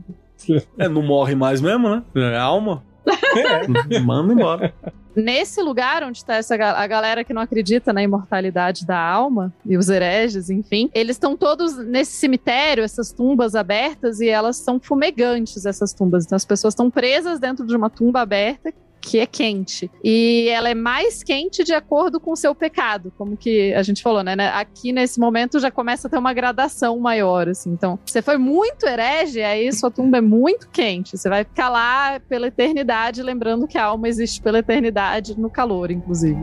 É, 0.76 0.90
não 0.90 1.04
morre 1.04 1.36
mais 1.36 1.62
mesmo, 1.62 1.88
né? 1.88 2.04
É 2.16 2.36
alma. 2.36 2.84
É. 3.06 4.00
Manda 4.02 4.34
embora. 4.34 4.74
Nesse 5.16 5.62
lugar 5.62 6.04
onde 6.04 6.20
está 6.20 6.36
essa 6.36 6.54
a 6.56 6.86
galera 6.86 7.24
que 7.24 7.34
não 7.34 7.42
acredita 7.42 7.92
na 7.92 8.04
imortalidade 8.04 8.86
da 8.86 9.00
alma 9.00 9.52
e 9.66 9.76
os 9.76 9.90
hereges, 9.90 10.50
enfim, 10.50 10.92
eles 10.94 11.16
estão 11.16 11.36
todos 11.36 11.76
nesse 11.78 12.12
cemitério, 12.14 12.84
essas 12.84 13.12
tumbas 13.12 13.56
abertas 13.56 14.20
e 14.20 14.28
elas 14.28 14.58
são 14.58 14.80
fumegantes 14.80 15.66
essas 15.66 15.92
tumbas. 15.92 16.26
Então 16.26 16.36
as 16.36 16.46
pessoas 16.46 16.74
estão 16.74 16.92
presas 16.92 17.40
dentro 17.40 17.66
de 17.66 17.76
uma 17.76 17.90
tumba 17.90 18.22
aberta 18.22 18.72
que 19.02 19.20
é 19.20 19.26
quente. 19.26 19.90
E 20.04 20.48
ela 20.50 20.70
é 20.70 20.76
mais 20.76 21.24
quente 21.24 21.64
de 21.64 21.74
acordo 21.74 22.20
com 22.20 22.32
o 22.32 22.36
seu 22.36 22.54
pecado, 22.54 23.12
como 23.18 23.38
que 23.38 23.74
a 23.74 23.84
gente 23.84 24.02
falou, 24.02 24.24
né? 24.24 24.36
Aqui 24.54 24.92
nesse 24.92 25.20
momento 25.20 25.60
já 25.60 25.72
começa 25.72 26.08
a 26.08 26.12
ter 26.12 26.18
uma 26.18 26.34
gradação 26.34 27.00
maior, 27.00 27.48
assim. 27.48 27.72
Então, 27.72 28.00
você 28.06 28.22
foi 28.22 28.38
muito 28.38 28.86
herege, 28.86 29.42
aí 29.42 29.72
sua 29.72 29.92
tumba 29.92 30.18
é 30.18 30.22
muito 30.22 30.70
quente. 30.70 31.18
Você 31.18 31.30
vai 31.30 31.44
ficar 31.44 31.70
lá 31.70 32.20
pela 32.20 32.48
eternidade, 32.48 33.22
lembrando 33.24 33.68
que 33.68 33.78
a 33.78 33.86
alma 33.86 34.08
existe 34.08 34.42
pela 34.42 34.60
eternidade 34.60 35.40
no 35.40 35.50
calor, 35.50 35.92
inclusive. 35.92 36.40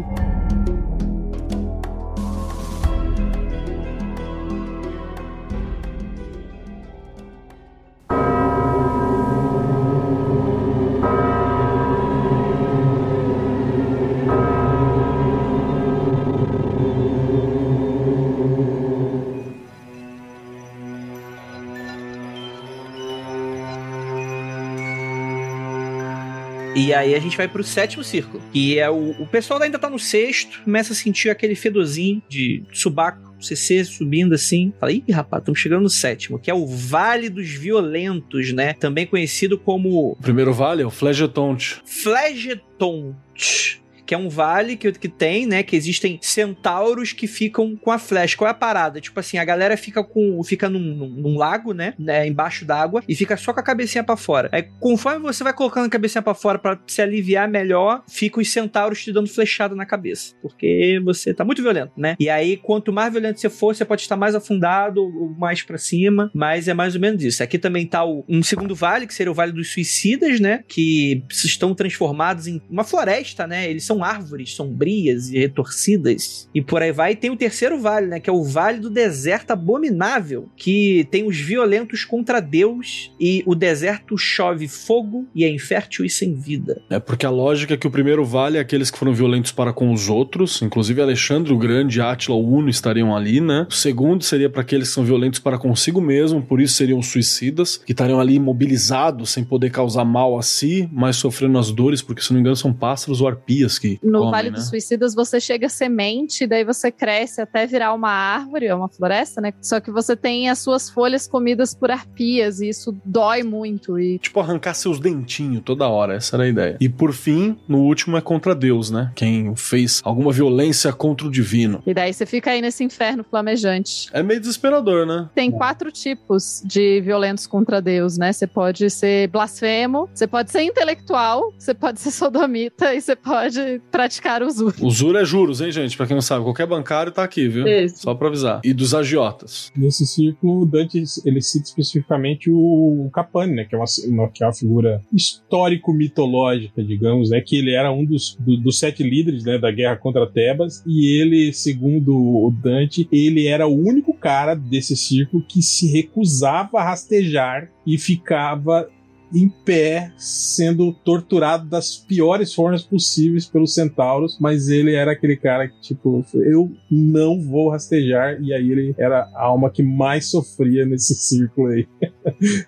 E 26.84 26.92
aí 26.92 27.14
a 27.14 27.18
gente 27.18 27.34
vai 27.34 27.48
pro 27.48 27.64
sétimo 27.64 28.04
círculo, 28.04 28.42
que 28.52 28.78
é 28.78 28.90
o, 28.90 29.12
o 29.12 29.26
pessoal 29.26 29.62
ainda 29.62 29.78
tá 29.78 29.88
no 29.88 29.98
sexto, 29.98 30.60
começa 30.64 30.92
a 30.92 30.96
sentir 30.96 31.30
aquele 31.30 31.54
fedorzinho 31.54 32.22
de 32.28 32.62
subaco 32.74 33.34
CC 33.40 33.82
subindo 33.86 34.34
assim. 34.34 34.70
Fala, 34.78 34.92
ih, 34.92 35.02
rapaz, 35.10 35.40
estamos 35.40 35.58
chegando 35.58 35.84
no 35.84 35.88
sétimo, 35.88 36.38
que 36.38 36.50
é 36.50 36.54
o 36.54 36.66
Vale 36.66 37.30
dos 37.30 37.48
Violentos, 37.48 38.52
né? 38.52 38.74
Também 38.74 39.06
conhecido 39.06 39.56
como. 39.58 40.10
O 40.12 40.16
primeiro 40.16 40.52
vale 40.52 40.82
é 40.82 40.86
o 40.86 40.90
Flegetonte. 40.90 41.80
Flegetonte 41.86 43.82
é 44.14 44.18
um 44.18 44.28
vale 44.28 44.76
que, 44.76 44.90
que 44.92 45.08
tem, 45.08 45.46
né? 45.46 45.62
Que 45.62 45.76
existem 45.76 46.18
centauros 46.22 47.12
que 47.12 47.26
ficam 47.26 47.76
com 47.76 47.90
a 47.90 47.98
flecha. 47.98 48.36
Qual 48.36 48.48
é 48.48 48.50
a 48.50 48.54
parada? 48.54 49.00
Tipo 49.00 49.20
assim, 49.20 49.38
a 49.38 49.44
galera 49.44 49.76
fica 49.76 50.02
com 50.02 50.42
fica 50.42 50.68
num, 50.68 50.80
num, 50.80 51.08
num 51.08 51.38
lago, 51.38 51.72
né? 51.72 51.94
né 51.98 52.26
embaixo 52.26 52.64
d'água 52.64 53.02
e 53.08 53.14
fica 53.14 53.36
só 53.36 53.52
com 53.52 53.60
a 53.60 53.62
cabecinha 53.62 54.04
para 54.04 54.16
fora. 54.16 54.48
Aí, 54.52 54.62
conforme 54.80 55.20
você 55.20 55.42
vai 55.44 55.52
colocando 55.52 55.86
a 55.86 55.90
cabecinha 55.90 56.22
para 56.22 56.34
fora 56.34 56.58
para 56.58 56.78
se 56.86 57.02
aliviar 57.02 57.48
melhor, 57.48 58.02
fica 58.08 58.40
os 58.40 58.50
centauros 58.50 59.02
te 59.02 59.12
dando 59.12 59.28
flechada 59.28 59.74
na 59.74 59.86
cabeça. 59.86 60.34
Porque 60.40 61.00
você 61.04 61.34
tá 61.34 61.44
muito 61.44 61.62
violento, 61.62 61.92
né? 61.96 62.16
E 62.18 62.28
aí, 62.30 62.56
quanto 62.56 62.92
mais 62.92 63.12
violento 63.12 63.40
você 63.40 63.50
for, 63.50 63.74
você 63.74 63.84
pode 63.84 64.02
estar 64.02 64.16
mais 64.16 64.34
afundado 64.34 65.02
ou 65.02 65.34
mais 65.38 65.62
para 65.62 65.78
cima. 65.78 66.30
Mas 66.34 66.68
é 66.68 66.74
mais 66.74 66.94
ou 66.94 67.00
menos 67.00 67.22
isso. 67.22 67.42
Aqui 67.42 67.58
também 67.58 67.86
tá 67.86 68.04
o, 68.04 68.24
um 68.28 68.42
segundo 68.42 68.74
vale, 68.74 69.06
que 69.06 69.14
seria 69.14 69.30
o 69.30 69.34
Vale 69.34 69.52
dos 69.52 69.72
Suicidas, 69.72 70.40
né? 70.40 70.62
Que 70.68 71.24
estão 71.30 71.74
transformados 71.74 72.46
em 72.46 72.60
uma 72.68 72.84
floresta, 72.84 73.46
né? 73.46 73.68
Eles 73.68 73.84
são 73.84 74.03
árvores 74.04 74.52
sombrias 74.52 75.30
e 75.30 75.38
retorcidas. 75.38 76.48
E 76.54 76.60
por 76.60 76.82
aí 76.82 76.92
vai. 76.92 77.12
E 77.12 77.16
tem 77.16 77.30
o 77.30 77.36
terceiro 77.36 77.78
vale, 77.78 78.06
né? 78.06 78.20
Que 78.20 78.30
é 78.30 78.32
o 78.32 78.44
Vale 78.44 78.78
do 78.78 78.90
Deserto 78.90 79.50
Abominável. 79.50 80.48
Que 80.56 81.06
tem 81.10 81.26
os 81.26 81.38
violentos 81.38 82.04
contra 82.04 82.40
Deus. 82.40 83.10
E 83.18 83.42
o 83.46 83.54
deserto 83.54 84.16
chove 84.16 84.68
fogo 84.68 85.26
e 85.34 85.44
é 85.44 85.48
infértil 85.48 86.04
e 86.04 86.10
sem 86.10 86.34
vida. 86.34 86.82
É 86.90 86.98
porque 86.98 87.26
a 87.26 87.30
lógica 87.30 87.74
é 87.74 87.76
que 87.76 87.86
o 87.86 87.90
primeiro 87.90 88.24
vale 88.24 88.58
é 88.58 88.60
aqueles 88.60 88.90
que 88.90 88.98
foram 88.98 89.14
violentos 89.14 89.52
para 89.52 89.72
com 89.72 89.92
os 89.92 90.08
outros. 90.08 90.60
Inclusive 90.62 91.00
Alexandre 91.00 91.52
o 91.52 91.58
Grande 91.58 92.00
Átila 92.00 92.36
o 92.36 92.54
Uno 92.54 92.68
estariam 92.68 93.16
ali, 93.16 93.40
né? 93.40 93.66
O 93.68 93.74
segundo 93.74 94.22
seria 94.22 94.50
para 94.50 94.60
aqueles 94.60 94.88
que 94.88 94.94
são 94.94 95.04
violentos 95.04 95.40
para 95.40 95.58
consigo 95.58 96.00
mesmo. 96.00 96.42
Por 96.42 96.60
isso 96.60 96.74
seriam 96.74 97.02
suicidas. 97.02 97.78
Que 97.78 97.92
estariam 97.92 98.20
ali 98.20 98.34
imobilizados, 98.34 99.30
sem 99.30 99.44
poder 99.44 99.70
causar 99.70 100.04
mal 100.04 100.38
a 100.38 100.42
si, 100.42 100.88
mas 100.92 101.16
sofrendo 101.16 101.58
as 101.58 101.70
dores, 101.70 102.02
porque 102.02 102.22
se 102.22 102.30
não 102.30 102.36
me 102.36 102.40
engano 102.40 102.56
são 102.56 102.72
pássaros 102.72 103.20
ou 103.20 103.28
arpias 103.28 103.78
que 103.78 103.83
no 104.02 104.18
comem, 104.18 104.30
Vale 104.30 104.50
né? 104.50 104.56
dos 104.56 104.68
Suicidas 104.68 105.14
você 105.14 105.40
chega 105.40 105.68
semente, 105.68 106.46
daí 106.46 106.64
você 106.64 106.90
cresce 106.90 107.40
até 107.40 107.66
virar 107.66 107.92
uma 107.92 108.10
árvore, 108.10 108.66
é 108.66 108.74
uma 108.74 108.88
floresta, 108.88 109.40
né? 109.40 109.52
Só 109.60 109.80
que 109.80 109.90
você 109.90 110.16
tem 110.16 110.48
as 110.48 110.58
suas 110.58 110.90
folhas 110.90 111.26
comidas 111.26 111.74
por 111.74 111.90
arpias 111.90 112.60
e 112.60 112.68
isso 112.68 112.94
dói 113.04 113.42
muito 113.42 113.98
e 113.98 114.18
Tipo, 114.18 114.40
arrancar 114.40 114.74
seus 114.74 114.98
dentinhos 114.98 115.62
toda 115.64 115.88
hora, 115.88 116.14
essa 116.14 116.36
era 116.36 116.44
a 116.44 116.48
ideia. 116.48 116.76
E 116.80 116.88
por 116.88 117.12
fim, 117.12 117.56
no 117.68 117.78
último 117.78 118.16
é 118.16 118.20
contra 118.20 118.54
Deus, 118.54 118.90
né? 118.90 119.12
Quem 119.14 119.54
fez 119.56 120.00
alguma 120.04 120.32
violência 120.32 120.92
contra 120.92 121.26
o 121.26 121.30
divino. 121.30 121.82
e 121.86 121.94
daí 121.94 122.12
você 122.12 122.26
fica 122.26 122.50
aí 122.50 122.60
nesse 122.60 122.82
inferno 122.84 123.24
flamejante. 123.24 124.08
É 124.12 124.22
meio 124.22 124.40
desesperador, 124.40 125.06
né? 125.06 125.28
Tem 125.34 125.50
quatro 125.50 125.90
tipos 125.90 126.62
de 126.64 127.00
violentos 127.00 127.46
contra 127.46 127.80
Deus, 127.80 128.16
né? 128.18 128.32
Você 128.32 128.46
pode 128.46 128.88
ser 128.90 129.28
blasfemo, 129.28 130.08
você 130.14 130.26
pode 130.26 130.50
ser 130.50 130.62
intelectual, 130.62 131.52
você 131.58 131.74
pode 131.74 132.00
ser 132.00 132.10
sodomita 132.10 132.94
e 132.94 133.00
você 133.00 133.16
pode 133.16 133.73
praticar 133.90 134.42
o 134.42 134.46
uso. 134.46 134.72
O 134.80 134.90
Zuro 134.90 135.18
é 135.18 135.24
juros, 135.24 135.60
hein, 135.60 135.70
gente? 135.72 135.96
Pra 135.96 136.06
quem 136.06 136.14
não 136.14 136.22
sabe, 136.22 136.44
qualquer 136.44 136.66
bancário 136.66 137.12
tá 137.12 137.22
aqui, 137.24 137.48
viu? 137.48 137.66
Isso. 137.66 138.02
Só 138.02 138.14
pra 138.14 138.28
avisar. 138.28 138.60
E 138.64 138.72
dos 138.72 138.94
agiotas. 138.94 139.70
Nesse 139.76 140.06
círculo, 140.06 140.62
o 140.62 140.66
Dante 140.66 141.02
ele 141.24 141.40
cita 141.40 141.66
especificamente 141.68 142.50
o 142.50 143.08
Capane, 143.12 143.54
né? 143.54 143.64
Que 143.64 143.74
é 143.74 143.78
uma, 143.78 143.84
uma- 144.08 144.28
que 144.28 144.42
é 144.42 144.46
uma 144.46 144.52
figura 144.52 145.00
histórico-mitológica, 145.12 146.82
digamos, 146.82 147.30
né? 147.30 147.40
Que 147.40 147.56
ele 147.56 147.72
era 147.72 147.90
um 147.92 148.04
dos, 148.04 148.36
do- 148.40 148.56
dos 148.56 148.78
sete 148.78 149.02
líderes 149.02 149.44
né, 149.44 149.58
da 149.58 149.70
guerra 149.70 149.96
contra 149.96 150.26
Tebas. 150.26 150.82
E 150.86 151.20
ele, 151.20 151.52
segundo 151.52 152.14
o 152.16 152.50
Dante, 152.62 153.08
ele 153.12 153.46
era 153.46 153.66
o 153.66 153.74
único 153.74 154.12
cara 154.14 154.54
desse 154.54 154.96
círculo 154.96 155.44
que 155.46 155.62
se 155.62 155.90
recusava 155.90 156.78
a 156.78 156.84
rastejar 156.84 157.70
e 157.86 157.98
ficava 157.98 158.88
em 159.32 159.48
pé, 159.48 160.12
sendo 160.16 160.92
torturado 160.92 161.68
das 161.68 161.96
piores 161.96 162.54
formas 162.54 162.82
possíveis 162.82 163.46
pelos 163.46 163.74
centauros, 163.74 164.38
mas 164.40 164.68
ele 164.68 164.94
era 164.94 165.12
aquele 165.12 165.36
cara 165.36 165.68
que, 165.68 165.80
tipo, 165.80 166.24
eu 166.34 166.70
não 166.90 167.40
vou 167.40 167.70
rastejar, 167.70 168.40
e 168.40 168.52
aí 168.52 168.70
ele 168.70 168.94
era 168.98 169.28
a 169.34 169.44
alma 169.44 169.70
que 169.70 169.82
mais 169.82 170.26
sofria 170.30 170.84
nesse 170.84 171.14
círculo 171.18 171.68
aí. 171.68 171.86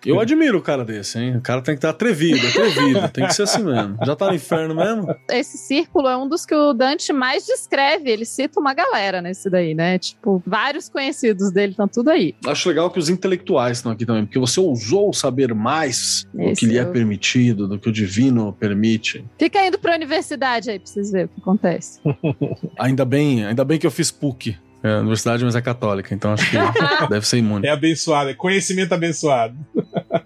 Eu 0.04 0.20
admiro 0.20 0.58
o 0.58 0.62
cara 0.62 0.84
desse, 0.84 1.18
hein? 1.18 1.36
O 1.36 1.40
cara 1.40 1.62
tem 1.62 1.74
que 1.74 1.78
estar 1.78 1.90
atrevido, 1.90 2.46
atrevido. 2.46 3.08
tem 3.08 3.26
que 3.26 3.34
ser 3.34 3.42
assim 3.42 3.64
mesmo. 3.64 3.96
Já 4.04 4.14
tá 4.14 4.26
no 4.28 4.34
inferno 4.34 4.74
mesmo? 4.74 5.14
Esse 5.30 5.56
círculo 5.58 6.08
é 6.08 6.16
um 6.16 6.28
dos 6.28 6.44
que 6.44 6.54
o 6.54 6.72
Dante 6.72 7.12
mais 7.12 7.46
descreve. 7.46 8.10
Ele 8.10 8.24
cita 8.24 8.60
uma 8.60 8.74
galera 8.74 9.22
nesse 9.22 9.48
daí, 9.48 9.74
né? 9.74 9.98
Tipo, 9.98 10.42
vários 10.46 10.88
conhecidos 10.88 11.50
dele 11.50 11.72
estão 11.72 11.88
tudo 11.88 12.10
aí. 12.10 12.34
Acho 12.46 12.68
legal 12.68 12.90
que 12.90 12.98
os 12.98 13.08
intelectuais 13.08 13.78
estão 13.78 13.92
aqui 13.92 14.04
também, 14.04 14.24
porque 14.24 14.38
você 14.38 14.60
ousou 14.60 15.12
saber 15.12 15.54
mais 15.54 16.26
Esse 16.38 16.55
que 16.56 16.66
lhe 16.66 16.78
é 16.78 16.84
permitido, 16.84 17.68
do 17.68 17.78
que 17.78 17.88
o 17.88 17.92
divino 17.92 18.52
permite. 18.52 19.24
Fica 19.38 19.66
indo 19.66 19.78
pra 19.78 19.94
universidade 19.94 20.70
aí 20.70 20.78
pra 20.78 20.86
vocês 20.86 21.10
verem 21.10 21.26
o 21.26 21.28
que 21.28 21.40
acontece. 21.40 22.00
Ainda 22.78 23.04
bem, 23.04 23.44
ainda 23.44 23.64
bem 23.64 23.78
que 23.78 23.86
eu 23.86 23.90
fiz 23.90 24.10
PUC. 24.10 24.56
É, 24.82 24.92
a 24.92 24.98
universidade, 24.98 25.44
mas 25.44 25.56
é 25.56 25.60
católica, 25.60 26.14
então 26.14 26.32
acho 26.32 26.48
que 26.48 26.56
deve 27.10 27.26
ser 27.26 27.38
imune. 27.38 27.66
É 27.66 27.70
abençoado, 27.70 28.30
é 28.30 28.34
conhecimento 28.34 28.92
abençoado. 28.92 29.56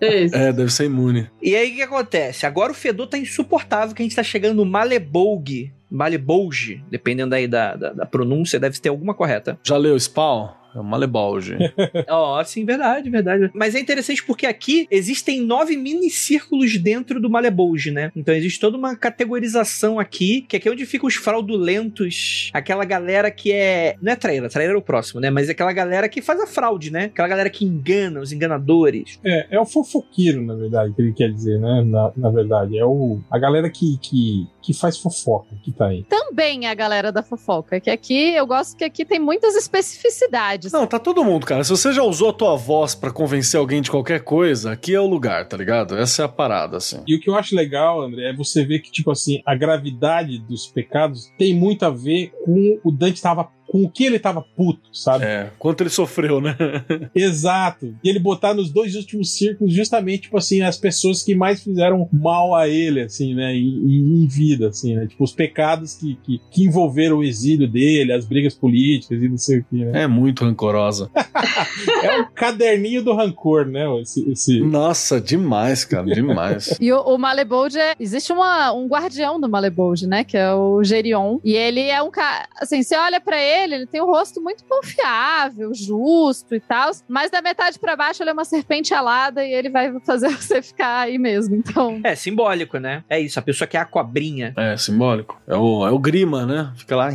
Isso. 0.00 0.34
É, 0.34 0.52
deve 0.52 0.70
ser 0.72 0.84
imune. 0.84 1.30
E 1.40 1.54
aí 1.54 1.72
o 1.72 1.76
que 1.76 1.82
acontece? 1.82 2.44
Agora 2.44 2.72
o 2.72 2.74
fedor 2.74 3.06
tá 3.06 3.16
insuportável, 3.16 3.94
que 3.94 4.02
a 4.02 4.04
gente 4.04 4.16
tá 4.16 4.22
chegando 4.22 4.56
no 4.56 4.66
Malebolg. 4.66 5.72
Malebolge, 5.90 6.84
dependendo 6.90 7.34
aí 7.34 7.46
da, 7.46 7.74
da, 7.74 7.92
da 7.92 8.06
pronúncia, 8.06 8.60
deve 8.60 8.78
ter 8.80 8.88
alguma 8.88 9.14
correta. 9.14 9.58
Já 9.64 9.76
leu 9.76 9.98
Spawn? 9.98 10.60
É 10.74 10.78
o 10.78 10.84
Malebolge. 10.84 11.56
Ó, 12.08 12.42
sim, 12.44 12.64
verdade, 12.64 13.10
verdade. 13.10 13.50
Mas 13.54 13.74
é 13.74 13.80
interessante 13.80 14.24
porque 14.24 14.46
aqui 14.46 14.86
existem 14.90 15.40
nove 15.40 15.76
minicírculos 15.76 16.78
dentro 16.78 17.20
do 17.20 17.28
Malebolge, 17.28 17.90
né? 17.90 18.12
Então 18.14 18.34
existe 18.34 18.60
toda 18.60 18.76
uma 18.76 18.96
categorização 18.96 19.98
aqui, 19.98 20.42
que 20.42 20.56
aqui 20.56 20.68
é 20.68 20.72
onde 20.72 20.86
ficam 20.86 21.08
os 21.08 21.16
fraudulentos, 21.16 22.50
aquela 22.52 22.84
galera 22.84 23.30
que 23.30 23.52
é. 23.52 23.96
Não 24.00 24.12
é 24.12 24.16
traíra, 24.16 24.48
traíra 24.48 24.72
é 24.72 24.76
o 24.76 24.82
próximo, 24.82 25.20
né? 25.20 25.30
Mas 25.30 25.48
é 25.48 25.52
aquela 25.52 25.72
galera 25.72 26.08
que 26.08 26.22
faz 26.22 26.40
a 26.40 26.46
fraude, 26.46 26.90
né? 26.90 27.04
Aquela 27.04 27.28
galera 27.28 27.50
que 27.50 27.64
engana, 27.64 28.20
os 28.20 28.32
enganadores. 28.32 29.18
É, 29.24 29.56
é 29.56 29.60
o 29.60 29.66
fofoqueiro, 29.66 30.42
na 30.42 30.54
verdade, 30.54 30.94
que 30.94 31.02
ele 31.02 31.12
quer 31.12 31.32
dizer, 31.32 31.58
né? 31.58 31.82
Na, 31.84 32.12
na 32.16 32.30
verdade, 32.30 32.78
é 32.78 32.84
o, 32.84 33.20
a 33.30 33.38
galera 33.38 33.68
que, 33.68 33.98
que, 34.00 34.46
que 34.62 34.72
faz 34.72 34.98
fofoca, 34.98 35.48
que 35.62 35.72
tá 35.80 35.86
aí. 35.86 36.04
Também 36.04 36.66
a 36.66 36.74
galera 36.74 37.10
da 37.10 37.22
fofoca, 37.22 37.80
que 37.80 37.88
aqui 37.88 38.34
eu 38.34 38.46
gosto 38.46 38.76
que 38.76 38.84
aqui 38.84 39.02
tem 39.02 39.18
muitas 39.18 39.56
especificidades. 39.56 40.70
Não, 40.72 40.86
tá 40.86 40.98
todo 40.98 41.24
mundo, 41.24 41.46
cara. 41.46 41.64
Se 41.64 41.70
você 41.70 41.90
já 41.92 42.02
usou 42.02 42.28
a 42.28 42.32
tua 42.34 42.54
voz 42.54 42.94
pra 42.94 43.10
convencer 43.10 43.58
alguém 43.58 43.80
de 43.80 43.90
qualquer 43.90 44.20
coisa, 44.20 44.72
aqui 44.72 44.94
é 44.94 45.00
o 45.00 45.06
lugar, 45.06 45.48
tá 45.48 45.56
ligado? 45.56 45.96
Essa 45.96 46.22
é 46.22 46.24
a 46.26 46.28
parada, 46.28 46.76
assim. 46.76 47.02
E 47.06 47.16
o 47.16 47.20
que 47.20 47.30
eu 47.30 47.34
acho 47.34 47.56
legal, 47.56 48.02
André, 48.02 48.28
é 48.28 48.36
você 48.36 48.62
ver 48.62 48.80
que, 48.80 48.90
tipo 48.90 49.10
assim, 49.10 49.40
a 49.46 49.54
gravidade 49.54 50.38
dos 50.38 50.66
pecados 50.66 51.32
tem 51.38 51.54
muito 51.54 51.84
a 51.84 51.90
ver 51.90 52.30
com 52.44 52.78
o 52.84 52.92
Dante 52.92 53.14
estava 53.14 53.48
com 53.70 53.84
o 53.84 53.88
que 53.88 54.04
ele 54.04 54.18
tava 54.18 54.42
puto, 54.42 54.88
sabe? 54.92 55.24
É, 55.24 55.48
quanto 55.56 55.82
ele 55.82 55.90
sofreu, 55.90 56.40
né? 56.40 56.56
Exato. 57.14 57.94
E 58.02 58.08
ele 58.08 58.18
botar 58.18 58.52
nos 58.52 58.68
dois 58.68 58.96
últimos 58.96 59.30
círculos 59.30 59.72
justamente, 59.72 60.22
tipo 60.22 60.36
assim, 60.36 60.60
as 60.60 60.76
pessoas 60.76 61.22
que 61.22 61.36
mais 61.36 61.62
fizeram 61.62 62.08
mal 62.12 62.52
a 62.52 62.68
ele, 62.68 63.02
assim, 63.02 63.32
né? 63.32 63.54
Em, 63.54 64.24
em 64.24 64.26
vida, 64.26 64.70
assim, 64.70 64.96
né? 64.96 65.06
Tipo, 65.06 65.22
os 65.22 65.32
pecados 65.32 65.94
que, 65.94 66.18
que, 66.24 66.40
que, 66.50 66.64
envolveram 66.64 67.18
o 67.18 67.24
exílio 67.24 67.68
dele, 67.68 68.12
as 68.12 68.26
brigas 68.26 68.54
políticas 68.54 69.22
e 69.22 69.28
não 69.28 69.38
sei 69.38 69.60
o 69.60 69.64
que, 69.64 69.84
né? 69.84 70.02
É 70.02 70.06
muito 70.08 70.44
rancorosa. 70.44 71.08
é 72.02 72.22
um 72.22 72.26
caderninho 72.34 73.04
do 73.04 73.14
rancor, 73.14 73.66
né? 73.66 73.86
Esse, 74.00 74.28
esse... 74.32 74.60
Nossa, 74.62 75.20
demais, 75.20 75.84
cara, 75.84 76.06
demais. 76.06 76.76
e 76.80 76.92
o, 76.92 77.00
o 77.02 77.16
Malebold 77.16 77.78
é. 77.78 77.94
Existe 78.00 78.32
uma, 78.32 78.72
um 78.72 78.88
guardião 78.88 79.40
do 79.40 79.48
Malebold, 79.48 80.08
né? 80.08 80.24
Que 80.24 80.36
é 80.36 80.52
o 80.52 80.82
Gerion. 80.82 81.38
E 81.44 81.54
ele 81.54 81.82
é 81.82 82.02
um 82.02 82.10
cara. 82.10 82.48
Assim, 82.60 82.82
você 82.82 82.96
olha 82.96 83.20
para 83.20 83.40
ele, 83.40 83.59
ele 83.64 83.86
tem 83.86 84.00
um 84.02 84.06
rosto 84.06 84.40
muito 84.40 84.64
confiável, 84.64 85.72
justo 85.74 86.54
e 86.54 86.60
tal. 86.60 86.90
Mas 87.08 87.30
da 87.30 87.42
metade 87.42 87.78
para 87.78 87.96
baixo 87.96 88.22
ele 88.22 88.30
é 88.30 88.32
uma 88.32 88.44
serpente 88.44 88.94
alada 88.94 89.44
e 89.44 89.52
ele 89.52 89.70
vai 89.70 89.98
fazer 90.00 90.28
você 90.36 90.62
ficar 90.62 91.00
aí 91.00 91.18
mesmo. 91.18 91.54
Então. 91.56 92.00
É 92.04 92.14
simbólico, 92.14 92.78
né? 92.78 93.04
É 93.08 93.20
isso. 93.20 93.38
A 93.38 93.42
pessoa 93.42 93.68
que 93.68 93.76
é 93.76 93.80
a 93.80 93.84
cobrinha. 93.84 94.52
É 94.56 94.76
simbólico. 94.76 95.40
É 95.46 95.56
o, 95.56 95.86
é 95.86 95.90
o 95.90 95.98
Grima, 95.98 96.46
né? 96.46 96.72
Fica 96.76 96.96
lá 96.96 97.10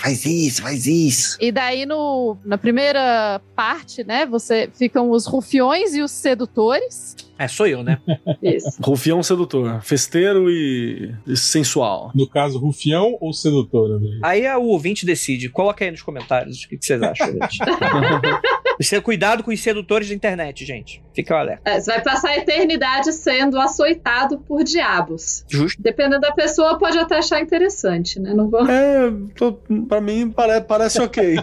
faz 0.00 0.24
isso, 0.24 0.62
faz 0.62 0.86
isso. 0.86 1.36
E 1.40 1.52
daí 1.52 1.84
no, 1.84 2.36
na 2.44 2.56
primeira 2.56 3.40
parte, 3.54 4.02
né, 4.02 4.24
você 4.24 4.68
ficam 4.72 5.10
os 5.10 5.26
rufiões 5.26 5.94
e 5.94 6.00
os 6.00 6.10
sedutores. 6.10 7.16
É, 7.38 7.48
sou 7.48 7.66
eu, 7.66 7.82
né? 7.82 7.98
Isso. 8.42 8.76
Rufião 8.82 9.22
sedutor, 9.22 9.80
festeiro 9.80 10.50
e, 10.50 11.14
e 11.26 11.34
sensual. 11.38 12.10
No 12.14 12.28
caso, 12.28 12.58
rufião 12.58 13.16
ou 13.18 13.32
sedutor? 13.32 13.98
Né? 13.98 14.20
Aí 14.22 14.46
o 14.56 14.64
ouvinte 14.64 15.06
decide. 15.06 15.48
Coloca 15.48 15.82
aí 15.82 15.90
nos 15.90 16.02
comentários 16.02 16.62
o 16.62 16.68
que, 16.68 16.76
que 16.76 16.84
vocês 16.84 17.02
acham, 17.02 17.28
gente. 17.28 17.58
Cuidado 19.02 19.42
com 19.42 19.50
os 19.50 19.60
sedutores 19.60 20.08
da 20.08 20.14
internet, 20.14 20.64
gente. 20.64 21.02
Fica 21.14 21.34
o 21.34 21.38
alerta. 21.38 21.70
É, 21.70 21.80
você 21.80 21.92
vai 21.92 22.02
passar 22.02 22.30
a 22.30 22.36
eternidade 22.36 23.12
sendo 23.12 23.58
açoitado 23.60 24.38
por 24.38 24.64
diabos. 24.64 25.44
Justo. 25.48 25.82
Dependendo 25.82 26.20
da 26.20 26.32
pessoa, 26.32 26.78
pode 26.78 26.98
até 26.98 27.18
achar 27.18 27.40
interessante, 27.40 28.18
né? 28.18 28.32
Não 28.32 28.48
vou... 28.48 28.68
É, 28.68 29.12
tô, 29.36 29.52
pra 29.88 30.00
mim 30.00 30.30
parece, 30.30 30.60
parece 30.62 31.00
ok. 31.00 31.36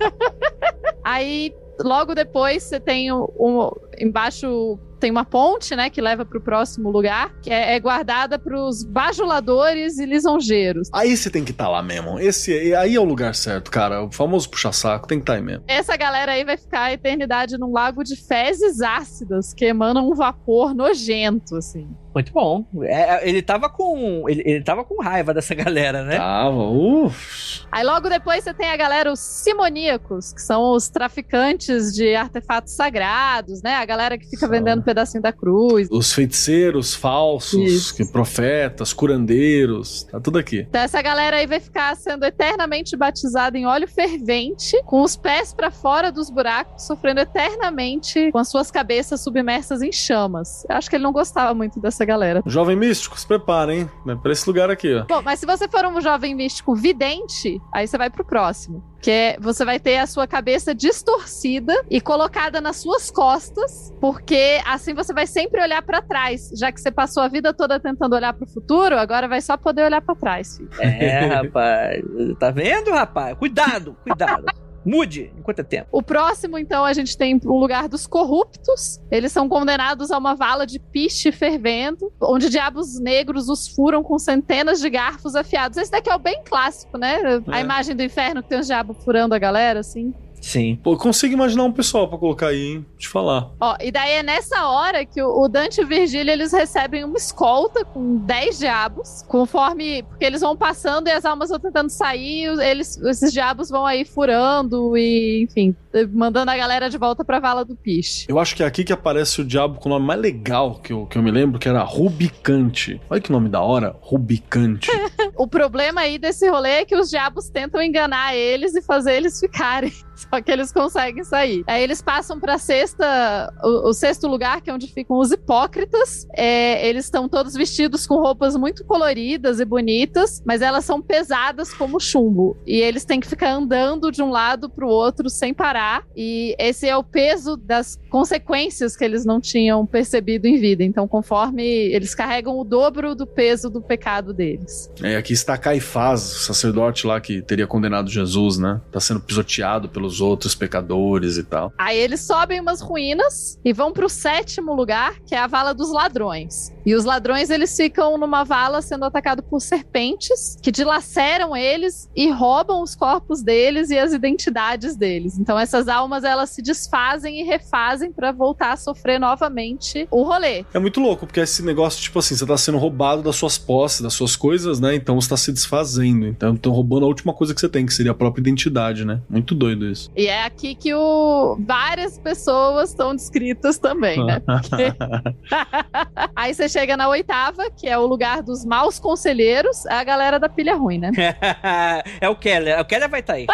Aí, 1.04 1.54
logo 1.78 2.14
depois, 2.14 2.62
você 2.62 2.80
tem 2.80 3.12
um, 3.12 3.26
um 3.38 3.70
embaixo 4.00 4.78
tem 5.00 5.10
uma 5.10 5.24
ponte, 5.24 5.74
né, 5.74 5.88
que 5.88 6.00
leva 6.00 6.26
para 6.26 6.36
o 6.36 6.40
próximo 6.40 6.90
lugar, 6.90 7.34
que 7.40 7.50
é, 7.50 7.74
é 7.74 7.80
guardada 7.80 8.38
para 8.38 8.54
os 8.60 8.84
bajuladores 8.84 9.98
e 9.98 10.04
lisonjeiros. 10.04 10.90
Aí 10.92 11.16
você 11.16 11.30
tem 11.30 11.42
que 11.42 11.52
estar 11.52 11.64
tá 11.64 11.70
lá 11.70 11.82
mesmo. 11.82 12.20
Esse 12.20 12.52
aí 12.74 12.94
é 12.94 13.00
o 13.00 13.04
lugar 13.04 13.34
certo, 13.34 13.70
cara. 13.70 14.04
O 14.04 14.12
famoso 14.12 14.48
puxa-saco 14.50 15.08
tem 15.08 15.18
que 15.18 15.22
estar 15.22 15.32
tá 15.32 15.38
aí 15.38 15.44
mesmo. 15.44 15.64
Essa 15.66 15.96
galera 15.96 16.32
aí 16.32 16.44
vai 16.44 16.58
ficar 16.58 16.82
a 16.82 16.92
eternidade 16.92 17.56
num 17.56 17.72
lago 17.72 18.04
de 18.04 18.14
fezes 18.14 18.82
ácidas 18.82 19.54
que 19.54 19.64
emanam 19.64 20.06
um 20.06 20.14
vapor 20.14 20.74
nojento, 20.74 21.56
assim. 21.56 21.88
Muito 22.14 22.32
bom. 22.32 22.66
É, 22.82 23.28
ele 23.28 23.40
tava 23.40 23.68
com. 23.70 24.28
Ele, 24.28 24.42
ele 24.44 24.64
tava 24.64 24.84
com 24.84 25.00
raiva 25.00 25.32
dessa 25.32 25.54
galera, 25.54 26.02
né? 26.02 26.16
Tava, 26.16 26.56
uff. 26.56 27.64
Aí 27.70 27.84
logo 27.84 28.08
depois 28.08 28.42
você 28.42 28.52
tem 28.52 28.68
a 28.68 28.76
galera, 28.76 29.12
os 29.12 29.20
simoníacos, 29.20 30.32
que 30.32 30.42
são 30.42 30.72
os 30.72 30.88
traficantes 30.88 31.94
de 31.94 32.14
artefatos 32.16 32.74
sagrados, 32.74 33.62
né? 33.62 33.76
A 33.76 33.86
galera 33.90 34.16
que 34.16 34.26
fica 34.26 34.46
vendendo 34.46 34.84
pedacinho 34.84 35.20
da 35.20 35.32
cruz. 35.32 35.88
Os 35.90 36.12
feiticeiros 36.12 36.94
falsos, 36.94 37.90
que 37.90 38.04
profetas, 38.04 38.92
curandeiros, 38.92 40.04
tá 40.04 40.20
tudo 40.20 40.38
aqui. 40.38 40.60
Então 40.68 40.80
essa 40.80 41.02
galera 41.02 41.38
aí 41.38 41.46
vai 41.46 41.58
ficar 41.58 41.96
sendo 41.96 42.24
eternamente 42.24 42.96
batizada 42.96 43.58
em 43.58 43.66
óleo 43.66 43.88
fervente, 43.88 44.80
com 44.84 45.02
os 45.02 45.16
pés 45.16 45.52
para 45.52 45.72
fora 45.72 46.12
dos 46.12 46.30
buracos, 46.30 46.86
sofrendo 46.86 47.20
eternamente 47.20 48.30
com 48.30 48.38
as 48.38 48.48
suas 48.48 48.70
cabeças 48.70 49.22
submersas 49.22 49.82
em 49.82 49.90
chamas. 49.90 50.64
Eu 50.68 50.76
acho 50.76 50.88
que 50.88 50.94
ele 50.94 51.02
não 51.02 51.12
gostava 51.12 51.52
muito 51.52 51.80
dessa 51.80 52.04
galera. 52.04 52.42
Jovem 52.46 52.76
místico, 52.76 53.18
se 53.18 53.26
prepara, 53.26 53.74
hein? 53.74 53.90
É 54.06 54.14
pra 54.14 54.30
esse 54.30 54.46
lugar 54.46 54.70
aqui, 54.70 54.94
ó. 54.94 55.04
Bom, 55.04 55.20
mas 55.22 55.40
se 55.40 55.46
você 55.46 55.66
for 55.66 55.84
um 55.84 56.00
jovem 56.00 56.32
místico 56.32 56.76
vidente, 56.76 57.60
aí 57.74 57.88
você 57.88 57.98
vai 57.98 58.08
pro 58.08 58.24
próximo. 58.24 58.89
Que 59.00 59.10
é, 59.10 59.36
você 59.40 59.64
vai 59.64 59.80
ter 59.80 59.96
a 59.96 60.06
sua 60.06 60.26
cabeça 60.26 60.74
distorcida 60.74 61.74
e 61.90 62.00
colocada 62.00 62.60
nas 62.60 62.76
suas 62.76 63.10
costas, 63.10 63.92
porque 64.00 64.60
assim 64.66 64.94
você 64.94 65.12
vai 65.12 65.26
sempre 65.26 65.62
olhar 65.62 65.82
para 65.82 66.02
trás. 66.02 66.50
Já 66.54 66.70
que 66.70 66.80
você 66.80 66.90
passou 66.90 67.22
a 67.22 67.28
vida 67.28 67.52
toda 67.54 67.80
tentando 67.80 68.14
olhar 68.14 68.34
para 68.34 68.44
o 68.44 68.48
futuro, 68.48 68.98
agora 68.98 69.26
vai 69.26 69.40
só 69.40 69.56
poder 69.56 69.84
olhar 69.84 70.02
para 70.02 70.14
trás, 70.14 70.56
filho. 70.56 70.70
É, 70.80 71.26
rapaz. 71.26 72.02
Tá 72.38 72.50
vendo, 72.50 72.90
rapaz? 72.90 73.36
Cuidado, 73.38 73.96
cuidado. 74.04 74.69
Mude 74.84 75.32
enquanto 75.38 75.60
é 75.60 75.62
tempo. 75.62 75.88
O 75.92 76.02
próximo, 76.02 76.58
então, 76.58 76.84
a 76.84 76.92
gente 76.92 77.16
tem 77.16 77.38
o 77.44 77.58
lugar 77.58 77.88
dos 77.88 78.06
corruptos. 78.06 79.00
Eles 79.10 79.32
são 79.32 79.48
condenados 79.48 80.10
a 80.10 80.18
uma 80.18 80.34
vala 80.34 80.66
de 80.66 80.78
piche 80.78 81.30
fervendo, 81.30 82.12
onde 82.20 82.48
diabos 82.48 82.98
negros 82.98 83.48
os 83.48 83.68
furam 83.68 84.02
com 84.02 84.18
centenas 84.18 84.80
de 84.80 84.88
garfos 84.88 85.34
afiados. 85.34 85.76
Esse 85.76 85.90
daqui 85.90 86.10
é 86.10 86.14
o 86.14 86.18
bem 86.18 86.42
clássico, 86.44 86.96
né? 86.96 87.20
É. 87.20 87.54
A 87.54 87.60
imagem 87.60 87.94
do 87.94 88.02
inferno 88.02 88.42
que 88.42 88.48
tem 88.48 88.58
os 88.58 88.66
diabos 88.66 88.96
furando 89.04 89.34
a 89.34 89.38
galera, 89.38 89.80
assim. 89.80 90.14
Sim. 90.40 90.78
Pô, 90.82 90.96
consigo 90.96 91.34
imaginar 91.34 91.64
um 91.64 91.72
pessoal 91.72 92.08
para 92.08 92.18
colocar 92.18 92.48
aí, 92.48 92.60
hein? 92.60 92.86
Te 92.98 93.08
falar. 93.08 93.50
Ó, 93.60 93.76
e 93.80 93.90
daí 93.90 94.12
é 94.12 94.22
nessa 94.22 94.66
hora 94.66 95.04
que 95.04 95.22
o 95.22 95.48
Dante 95.48 95.80
e 95.80 95.84
o 95.84 95.86
Virgílio, 95.86 96.32
eles 96.32 96.52
recebem 96.52 97.04
uma 97.04 97.16
escolta 97.16 97.84
com 97.84 98.16
10 98.16 98.58
diabos, 98.58 99.22
conforme... 99.28 100.02
Porque 100.04 100.24
eles 100.24 100.40
vão 100.40 100.56
passando 100.56 101.08
e 101.08 101.10
as 101.10 101.24
almas 101.24 101.50
vão 101.50 101.58
tentando 101.58 101.90
sair, 101.90 102.46
eles, 102.60 102.96
esses 102.98 103.32
diabos 103.32 103.68
vão 103.68 103.84
aí 103.84 104.04
furando 104.04 104.96
e, 104.96 105.44
enfim, 105.44 105.74
mandando 106.12 106.50
a 106.50 106.56
galera 106.56 106.88
de 106.88 106.96
volta 106.98 107.24
pra 107.24 107.40
vala 107.40 107.64
do 107.64 107.76
Piche. 107.76 108.26
Eu 108.28 108.38
acho 108.38 108.54
que 108.54 108.62
é 108.62 108.66
aqui 108.66 108.84
que 108.84 108.92
aparece 108.92 109.40
o 109.40 109.44
diabo 109.44 109.78
com 109.78 109.88
o 109.88 109.92
nome 109.92 110.06
mais 110.06 110.20
legal 110.20 110.80
que 110.80 110.92
eu, 110.92 111.06
que 111.06 111.18
eu 111.18 111.22
me 111.22 111.30
lembro, 111.30 111.58
que 111.58 111.68
era 111.68 111.82
Rubicante. 111.82 113.00
Olha 113.10 113.20
que 113.20 113.32
nome 113.32 113.48
da 113.48 113.60
hora, 113.60 113.96
Rubicante. 114.00 114.90
o 115.36 115.46
problema 115.46 116.02
aí 116.02 116.18
desse 116.18 116.48
rolê 116.48 116.70
é 116.70 116.84
que 116.84 116.96
os 116.96 117.10
diabos 117.10 117.48
tentam 117.48 117.82
enganar 117.82 118.34
eles 118.34 118.74
e 118.74 118.82
fazer 118.82 119.14
eles 119.14 119.38
ficarem. 119.40 119.92
Só 120.30 120.40
que 120.40 120.50
eles 120.50 120.72
conseguem 120.72 121.24
sair. 121.24 121.64
Aí 121.66 121.82
eles 121.82 122.02
passam 122.02 122.38
pra 122.38 122.58
sexta, 122.58 123.52
o, 123.62 123.88
o 123.88 123.92
sexto 123.92 124.26
lugar, 124.26 124.60
que 124.60 124.70
é 124.70 124.74
onde 124.74 124.86
ficam 124.86 125.18
os 125.18 125.30
hipócritas. 125.32 126.26
É, 126.34 126.86
eles 126.88 127.04
estão 127.04 127.28
todos 127.28 127.54
vestidos 127.54 128.06
com 128.06 128.16
roupas 128.16 128.56
muito 128.56 128.84
coloridas 128.84 129.60
e 129.60 129.64
bonitas, 129.64 130.42
mas 130.44 130.62
elas 130.62 130.84
são 130.84 131.00
pesadas 131.00 131.72
como 131.72 132.00
chumbo. 132.00 132.56
E 132.66 132.76
eles 132.80 133.04
têm 133.04 133.20
que 133.20 133.26
ficar 133.26 133.52
andando 133.52 134.10
de 134.10 134.22
um 134.22 134.30
lado 134.30 134.68
pro 134.68 134.88
outro 134.88 135.28
sem 135.28 135.54
parar. 135.54 136.04
E 136.16 136.54
esse 136.58 136.88
é 136.88 136.96
o 136.96 137.04
peso 137.04 137.56
das 137.56 137.98
consequências 138.10 138.96
que 138.96 139.04
eles 139.04 139.24
não 139.24 139.40
tinham 139.40 139.84
percebido 139.86 140.46
em 140.46 140.58
vida. 140.58 140.84
Então, 140.84 141.06
conforme 141.06 141.62
eles 141.62 142.14
carregam 142.14 142.58
o 142.58 142.64
dobro 142.64 143.14
do 143.14 143.26
peso 143.26 143.70
do 143.70 143.80
pecado 143.80 144.32
deles. 144.32 144.90
É, 145.02 145.16
aqui 145.16 145.32
está 145.32 145.56
Caifás, 145.56 146.22
o 146.22 146.38
sacerdote 146.40 147.06
lá 147.06 147.20
que 147.20 147.42
teria 147.42 147.66
condenado 147.66 148.10
Jesus, 148.10 148.58
né? 148.58 148.80
Tá 148.90 149.00
sendo 149.00 149.20
pisoteado 149.20 149.88
pelos 149.88 150.09
outros 150.18 150.54
pecadores 150.54 151.36
e 151.36 151.44
tal. 151.44 151.70
Aí 151.76 151.98
eles 151.98 152.22
sobem 152.22 152.58
umas 152.58 152.80
ruínas 152.80 153.58
e 153.62 153.70
vão 153.74 153.92
pro 153.92 154.08
sétimo 154.08 154.74
lugar, 154.74 155.20
que 155.26 155.34
é 155.34 155.38
a 155.38 155.46
Vala 155.46 155.74
dos 155.74 155.92
Ladrões. 155.92 156.72
E 156.84 156.94
os 156.94 157.04
ladrões, 157.04 157.50
eles 157.50 157.76
ficam 157.76 158.16
numa 158.16 158.42
vala 158.44 158.80
sendo 158.80 159.04
atacados 159.04 159.44
por 159.48 159.60
serpentes 159.60 160.56
que 160.62 160.72
dilaceram 160.72 161.54
eles 161.56 162.08
e 162.16 162.30
roubam 162.30 162.82
os 162.82 162.94
corpos 162.94 163.42
deles 163.42 163.90
e 163.90 163.98
as 163.98 164.12
identidades 164.12 164.96
deles. 164.96 165.38
Então 165.38 165.58
essas 165.58 165.88
almas, 165.88 166.24
elas 166.24 166.50
se 166.50 166.62
desfazem 166.62 167.40
e 167.40 167.44
refazem 167.44 168.12
para 168.12 168.32
voltar 168.32 168.72
a 168.72 168.76
sofrer 168.76 169.20
novamente 169.20 170.08
o 170.10 170.22
rolê. 170.22 170.64
É 170.72 170.78
muito 170.78 171.00
louco, 171.00 171.26
porque 171.26 171.40
esse 171.40 171.62
negócio, 171.62 172.00
tipo 172.00 172.18
assim, 172.18 172.34
você 172.34 172.46
tá 172.46 172.56
sendo 172.56 172.78
roubado 172.78 173.22
das 173.22 173.36
suas 173.36 173.58
posses, 173.58 174.00
das 174.00 174.14
suas 174.14 174.34
coisas, 174.34 174.80
né? 174.80 174.94
Então 174.94 175.20
você 175.20 175.28
tá 175.28 175.36
se 175.36 175.52
desfazendo. 175.52 176.26
Então 176.26 176.54
estão 176.54 176.72
roubando 176.72 177.04
a 177.04 177.08
última 177.08 177.34
coisa 177.34 177.54
que 177.54 177.60
você 177.60 177.68
tem, 177.68 177.84
que 177.84 177.92
seria 177.92 178.12
a 178.12 178.14
própria 178.14 178.40
identidade, 178.40 179.04
né? 179.04 179.20
Muito 179.28 179.54
doido 179.54 179.89
isso. 179.90 180.10
E 180.16 180.26
é 180.26 180.44
aqui 180.44 180.74
que 180.74 180.94
o... 180.94 181.56
várias 181.60 182.18
pessoas 182.18 182.90
estão 182.90 183.14
descritas 183.14 183.78
também, 183.78 184.24
né? 184.24 184.40
Porque... 184.46 184.94
Aí 186.34 186.54
você 186.54 186.68
chega 186.68 186.96
na 186.96 187.08
oitava, 187.08 187.70
que 187.70 187.88
é 187.88 187.98
o 187.98 188.06
lugar 188.06 188.42
dos 188.42 188.64
maus 188.64 188.98
conselheiros, 188.98 189.84
é 189.86 189.94
a 189.94 190.04
galera 190.04 190.38
da 190.38 190.48
pilha 190.48 190.76
ruim, 190.76 190.98
né? 190.98 191.10
é 192.20 192.28
o 192.28 192.36
Keller. 192.36 192.80
O 192.80 192.84
Keller 192.84 193.08
vai 193.08 193.20
estar 193.20 193.34
tá 193.34 193.38
aí. 193.38 193.46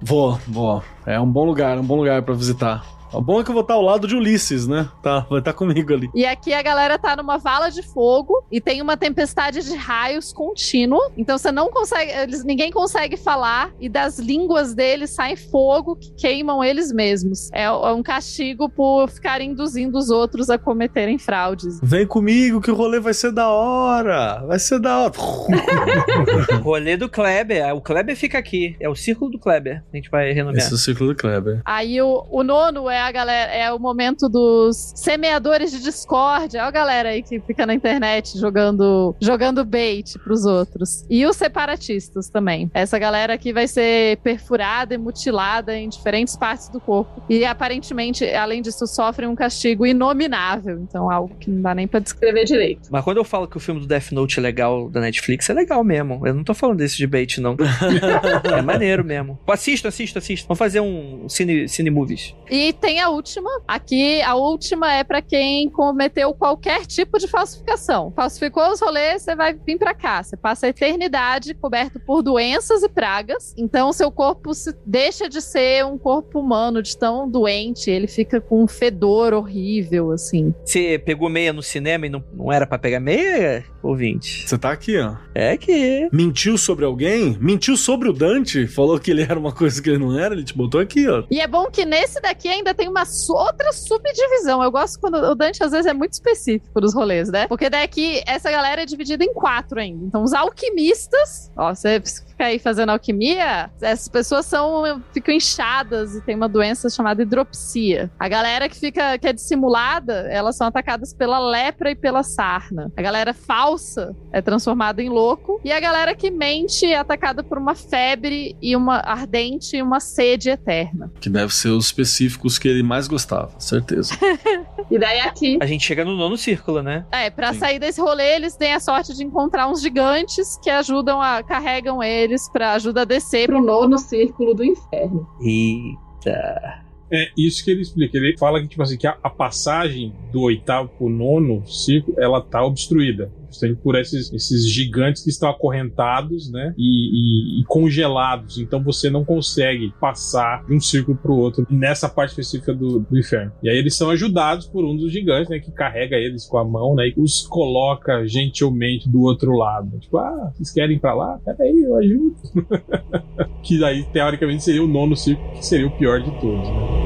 vou, 0.00 0.38
vou. 0.46 0.82
É 1.06 1.18
um 1.20 1.30
bom 1.30 1.44
lugar, 1.44 1.78
um 1.78 1.84
bom 1.84 1.96
lugar 1.96 2.22
para 2.22 2.34
visitar. 2.34 2.84
O 3.14 3.20
bom 3.20 3.40
é 3.40 3.44
que 3.44 3.50
eu 3.50 3.54
vou 3.54 3.62
estar 3.62 3.74
ao 3.74 3.82
lado 3.82 4.06
de 4.08 4.16
Ulisses, 4.16 4.66
né? 4.66 4.88
Tá, 5.02 5.20
vai 5.30 5.38
estar 5.38 5.52
comigo 5.52 5.92
ali. 5.92 6.10
E 6.14 6.26
aqui 6.26 6.52
a 6.52 6.62
galera 6.62 6.98
tá 6.98 7.14
numa 7.16 7.38
vala 7.38 7.70
de 7.70 7.82
fogo 7.82 8.44
e 8.50 8.60
tem 8.60 8.82
uma 8.82 8.96
tempestade 8.96 9.62
de 9.62 9.76
raios 9.76 10.32
contínua. 10.32 11.12
Então 11.16 11.38
você 11.38 11.52
não 11.52 11.70
consegue, 11.70 12.10
eles, 12.10 12.44
ninguém 12.44 12.70
consegue 12.72 13.16
falar 13.16 13.72
e 13.80 13.88
das 13.88 14.18
línguas 14.18 14.74
deles 14.74 15.10
sai 15.10 15.36
fogo 15.36 15.96
que 15.96 16.12
queimam 16.14 16.62
eles 16.62 16.92
mesmos. 16.92 17.50
É, 17.52 17.64
é 17.64 17.92
um 17.92 18.02
castigo 18.02 18.68
por 18.68 19.08
ficarem 19.08 19.50
induzindo 19.50 19.96
os 19.96 20.10
outros 20.10 20.50
a 20.50 20.58
cometerem 20.58 21.18
fraudes. 21.18 21.78
Vem 21.82 22.06
comigo 22.06 22.60
que 22.60 22.70
o 22.70 22.74
rolê 22.74 22.98
vai 22.98 23.14
ser 23.14 23.30
da 23.30 23.48
hora. 23.48 24.44
Vai 24.46 24.58
ser 24.58 24.80
da 24.80 24.98
hora. 24.98 25.12
Rolê 26.62 26.96
do 26.96 27.08
Kleber. 27.08 27.74
O 27.74 27.80
Kleber 27.80 28.16
fica 28.16 28.38
aqui. 28.38 28.76
É 28.80 28.88
o 28.88 28.94
círculo 28.94 29.30
do 29.30 29.38
Kleber. 29.38 29.82
A 29.92 29.96
gente 29.96 30.10
vai 30.10 30.32
renomear. 30.32 30.58
Esse 30.58 30.72
é 30.72 30.74
o 30.74 30.78
ciclo 30.78 31.08
do 31.08 31.14
Kleber. 31.14 31.62
Aí 31.64 32.00
o, 32.00 32.26
o 32.30 32.42
nono 32.42 32.88
é 32.88 33.03
a 33.04 33.12
galera, 33.12 33.52
é 33.52 33.72
o 33.72 33.78
momento 33.78 34.28
dos 34.28 34.92
semeadores 34.96 35.70
de 35.70 35.80
Discord. 35.80 36.56
É 36.56 36.60
a 36.60 36.70
galera 36.70 37.10
aí 37.10 37.22
que 37.22 37.40
fica 37.40 37.66
na 37.66 37.74
internet 37.74 38.38
jogando, 38.38 39.14
jogando 39.20 39.64
bait 39.64 40.18
pros 40.22 40.44
outros. 40.44 41.04
E 41.10 41.26
os 41.26 41.36
separatistas 41.36 42.28
também. 42.28 42.70
Essa 42.72 42.98
galera 42.98 43.34
aqui 43.34 43.52
vai 43.52 43.68
ser 43.68 44.16
perfurada 44.18 44.94
e 44.94 44.98
mutilada 44.98 45.76
em 45.76 45.88
diferentes 45.88 46.36
partes 46.36 46.68
do 46.68 46.80
corpo. 46.80 47.22
E 47.28 47.44
aparentemente, 47.44 48.24
além 48.24 48.62
disso, 48.62 48.86
sofrem 48.86 49.28
um 49.28 49.34
castigo 49.34 49.86
inominável. 49.86 50.80
Então, 50.80 51.10
algo 51.10 51.34
que 51.36 51.50
não 51.50 51.60
dá 51.60 51.74
nem 51.74 51.86
pra 51.86 52.00
descrever. 52.00 52.14
Escrever 52.24 52.44
direito. 52.44 52.88
Mas 52.90 53.04
quando 53.04 53.18
eu 53.18 53.24
falo 53.24 53.46
que 53.46 53.56
o 53.56 53.60
filme 53.60 53.80
do 53.80 53.86
Death 53.86 54.12
Note 54.12 54.38
é 54.38 54.42
legal 54.42 54.88
da 54.88 55.00
Netflix, 55.00 55.50
é 55.50 55.52
legal 55.52 55.84
mesmo. 55.84 56.26
Eu 56.26 56.32
não 56.32 56.44
tô 56.44 56.54
falando 56.54 56.78
desse 56.78 56.96
de 56.96 57.06
bait, 57.06 57.40
não. 57.40 57.56
é 58.56 58.62
maneiro 58.62 59.04
mesmo. 59.04 59.38
Assista, 59.46 59.88
assista, 59.88 60.18
assista. 60.18 60.46
Vamos 60.48 60.58
fazer 60.58 60.80
um 60.80 61.28
cine, 61.28 61.68
cine 61.68 61.90
movies. 61.90 62.34
E 62.50 62.72
tem 62.72 62.93
a 63.00 63.08
última. 63.08 63.50
Aqui, 63.66 64.20
a 64.22 64.34
última 64.34 64.92
é 64.92 65.04
pra 65.04 65.20
quem 65.22 65.68
cometeu 65.70 66.32
qualquer 66.34 66.86
tipo 66.86 67.18
de 67.18 67.26
falsificação. 67.28 68.12
Falsificou 68.14 68.70
os 68.70 68.80
rolês, 68.80 69.22
você 69.22 69.34
vai 69.34 69.54
vir 69.54 69.78
pra 69.78 69.94
cá. 69.94 70.22
Você 70.22 70.36
passa 70.36 70.66
a 70.66 70.68
eternidade 70.70 71.54
coberto 71.54 72.00
por 72.00 72.22
doenças 72.22 72.82
e 72.82 72.88
pragas. 72.88 73.54
Então, 73.56 73.92
seu 73.92 74.10
corpo 74.10 74.54
se- 74.54 74.74
deixa 74.86 75.28
de 75.28 75.40
ser 75.40 75.84
um 75.84 75.96
corpo 75.98 76.38
humano, 76.40 76.82
de 76.82 76.96
tão 76.96 77.28
doente. 77.30 77.90
Ele 77.90 78.06
fica 78.06 78.40
com 78.40 78.62
um 78.62 78.66
fedor 78.66 79.32
horrível, 79.32 80.10
assim. 80.12 80.54
Você 80.64 80.98
pegou 80.98 81.28
meia 81.28 81.52
no 81.52 81.62
cinema 81.62 82.06
e 82.06 82.10
não, 82.10 82.22
não 82.32 82.52
era 82.52 82.66
pra 82.66 82.78
pegar 82.78 83.00
meia, 83.00 83.64
ouvinte? 83.82 84.48
Você 84.48 84.58
tá 84.58 84.70
aqui, 84.72 84.98
ó. 84.98 85.14
É 85.34 85.56
que. 85.56 86.08
Mentiu 86.12 86.58
sobre 86.58 86.84
alguém? 86.84 87.36
Mentiu 87.40 87.76
sobre 87.76 88.08
o 88.08 88.12
Dante? 88.12 88.66
Falou 88.66 88.98
que 88.98 89.10
ele 89.10 89.22
era 89.22 89.38
uma 89.38 89.52
coisa 89.52 89.80
que 89.82 89.90
ele 89.90 89.98
não 89.98 90.18
era? 90.18 90.34
Ele 90.34 90.44
te 90.44 90.56
botou 90.56 90.80
aqui, 90.80 91.08
ó. 91.08 91.24
E 91.30 91.40
é 91.40 91.46
bom 91.46 91.66
que 91.70 91.84
nesse 91.84 92.20
daqui 92.20 92.48
ainda 92.48 92.73
tem 92.74 92.88
uma 92.88 93.04
outra 93.30 93.72
subdivisão. 93.72 94.62
Eu 94.62 94.70
gosto 94.70 95.00
quando 95.00 95.16
o 95.16 95.34
Dante 95.34 95.62
às 95.62 95.72
vezes 95.72 95.86
é 95.86 95.92
muito 95.92 96.12
específico 96.12 96.80
dos 96.80 96.94
rolês, 96.94 97.30
né? 97.30 97.46
Porque 97.46 97.70
daqui 97.70 98.22
essa 98.26 98.50
galera 98.50 98.82
é 98.82 98.86
dividida 98.86 99.24
em 99.24 99.32
quatro 99.32 99.80
ainda. 99.80 100.04
Então 100.04 100.22
os 100.22 100.32
alquimistas, 100.32 101.50
ó, 101.56 101.74
você 101.74 102.02
fica 102.34 102.46
aí 102.46 102.58
fazendo 102.58 102.90
alquimia, 102.90 103.70
essas 103.80 104.08
pessoas 104.08 104.44
são 104.46 105.02
ficam 105.12 105.34
inchadas 105.34 106.16
e 106.16 106.20
tem 106.20 106.34
uma 106.34 106.48
doença 106.48 106.90
chamada 106.90 107.22
hidropsia. 107.22 108.10
A 108.18 108.28
galera 108.28 108.68
que 108.68 108.78
fica 108.78 109.16
que 109.18 109.28
é 109.28 109.32
dissimulada, 109.32 110.26
elas 110.28 110.56
são 110.56 110.66
atacadas 110.66 111.14
pela 111.14 111.38
lepra 111.38 111.92
e 111.92 111.94
pela 111.94 112.22
sarna. 112.22 112.92
A 112.96 113.02
galera 113.02 113.32
falsa 113.32 114.14
é 114.32 114.42
transformada 114.42 115.02
em 115.02 115.08
louco 115.08 115.60
e 115.64 115.72
a 115.72 115.78
galera 115.78 116.14
que 116.14 116.30
mente 116.30 116.86
é 116.86 116.98
atacada 116.98 117.42
por 117.42 117.56
uma 117.56 117.74
febre 117.74 118.56
e 118.60 118.74
uma 118.74 118.96
ardente 118.98 119.76
e 119.76 119.82
uma 119.82 120.00
sede 120.00 120.50
eterna. 120.50 121.12
Que 121.20 121.30
deve 121.30 121.54
ser 121.54 121.68
os 121.68 121.86
específicos 121.86 122.58
que 122.58 122.66
ele 122.66 122.82
mais 122.82 123.06
gostava, 123.06 123.52
certeza. 123.58 124.14
E 124.90 124.98
daí 124.98 125.20
aqui, 125.20 125.58
A 125.62 125.66
gente 125.66 125.84
chega 125.84 126.04
no 126.04 126.14
nono 126.16 126.36
círculo, 126.36 126.82
né? 126.82 127.06
É, 127.10 127.30
pra 127.30 127.52
Sim. 127.52 127.58
sair 127.58 127.78
desse 127.78 128.00
rolê, 128.00 128.34
eles 128.34 128.54
têm 128.54 128.74
a 128.74 128.80
sorte 128.80 129.14
de 129.14 129.24
encontrar 129.24 129.66
uns 129.66 129.80
gigantes 129.80 130.58
que 130.62 130.68
ajudam 130.68 131.20
a. 131.22 131.42
carregam 131.42 132.02
eles 132.24 132.50
ajuda 132.74 133.02
a 133.02 133.04
descer. 133.04 133.46
pro 133.46 133.62
nono 133.62 133.98
círculo 133.98 134.54
do 134.54 134.64
inferno. 134.64 135.26
Eita. 135.40 136.84
É 137.12 137.30
isso 137.36 137.64
que 137.64 137.70
ele 137.70 137.82
explica. 137.82 138.16
Ele 138.16 138.36
fala 138.36 138.60
que, 138.60 138.68
tipo 138.68 138.82
assim, 138.82 138.96
que 138.96 139.06
a, 139.06 139.16
a 139.22 139.30
passagem 139.30 140.12
do 140.32 140.42
oitavo 140.42 140.88
pro 140.88 141.08
nono 141.08 141.66
círculo, 141.66 142.16
ela 142.18 142.40
tá 142.40 142.64
obstruída. 142.64 143.30
Justamente 143.54 143.80
por 143.82 143.94
esses, 143.96 144.32
esses 144.32 144.68
gigantes 144.68 145.22
que 145.22 145.30
estão 145.30 145.48
acorrentados, 145.48 146.50
né? 146.50 146.74
E, 146.76 147.58
e- 147.58 147.60
e 147.60 147.64
congelados. 147.64 148.58
Então 148.58 148.82
você 148.82 149.08
não 149.08 149.24
consegue 149.24 149.92
passar 150.00 150.64
de 150.66 150.74
um 150.74 150.80
círculo 150.80 151.16
pro 151.16 151.34
outro 151.36 151.66
nessa 151.70 152.08
parte 152.08 152.30
específica 152.30 152.74
do, 152.74 153.00
do 153.00 153.18
inferno. 153.18 153.52
E 153.62 153.68
aí 153.70 153.76
eles 153.76 153.94
são 153.96 154.10
ajudados 154.10 154.66
por 154.66 154.84
um 154.84 154.96
dos 154.96 155.12
gigantes, 155.12 155.48
né? 155.48 155.58
Que 155.58 155.70
carrega 155.72 156.16
eles 156.16 156.46
com 156.46 156.58
a 156.58 156.64
mão, 156.64 156.94
né? 156.94 157.08
E 157.08 157.14
os 157.20 157.46
coloca 157.46 158.26
gentilmente 158.26 159.08
do 159.08 159.22
outro 159.22 159.52
lado. 159.56 159.98
Tipo, 159.98 160.18
ah, 160.18 160.52
vocês 160.54 160.70
querem 160.72 160.96
ir 160.96 161.00
pra 161.00 161.14
lá? 161.14 161.38
Peraí, 161.44 161.80
eu 161.82 161.96
ajudo. 161.96 162.36
que 163.62 163.82
aí, 163.84 164.04
teoricamente, 164.12 164.62
seria 164.64 164.82
o 164.82 164.88
nono 164.88 165.16
círculo, 165.16 165.52
que 165.52 165.64
seria 165.64 165.86
o 165.86 165.96
pior 165.96 166.20
de 166.20 166.30
todos, 166.40 166.68
né? 166.68 167.03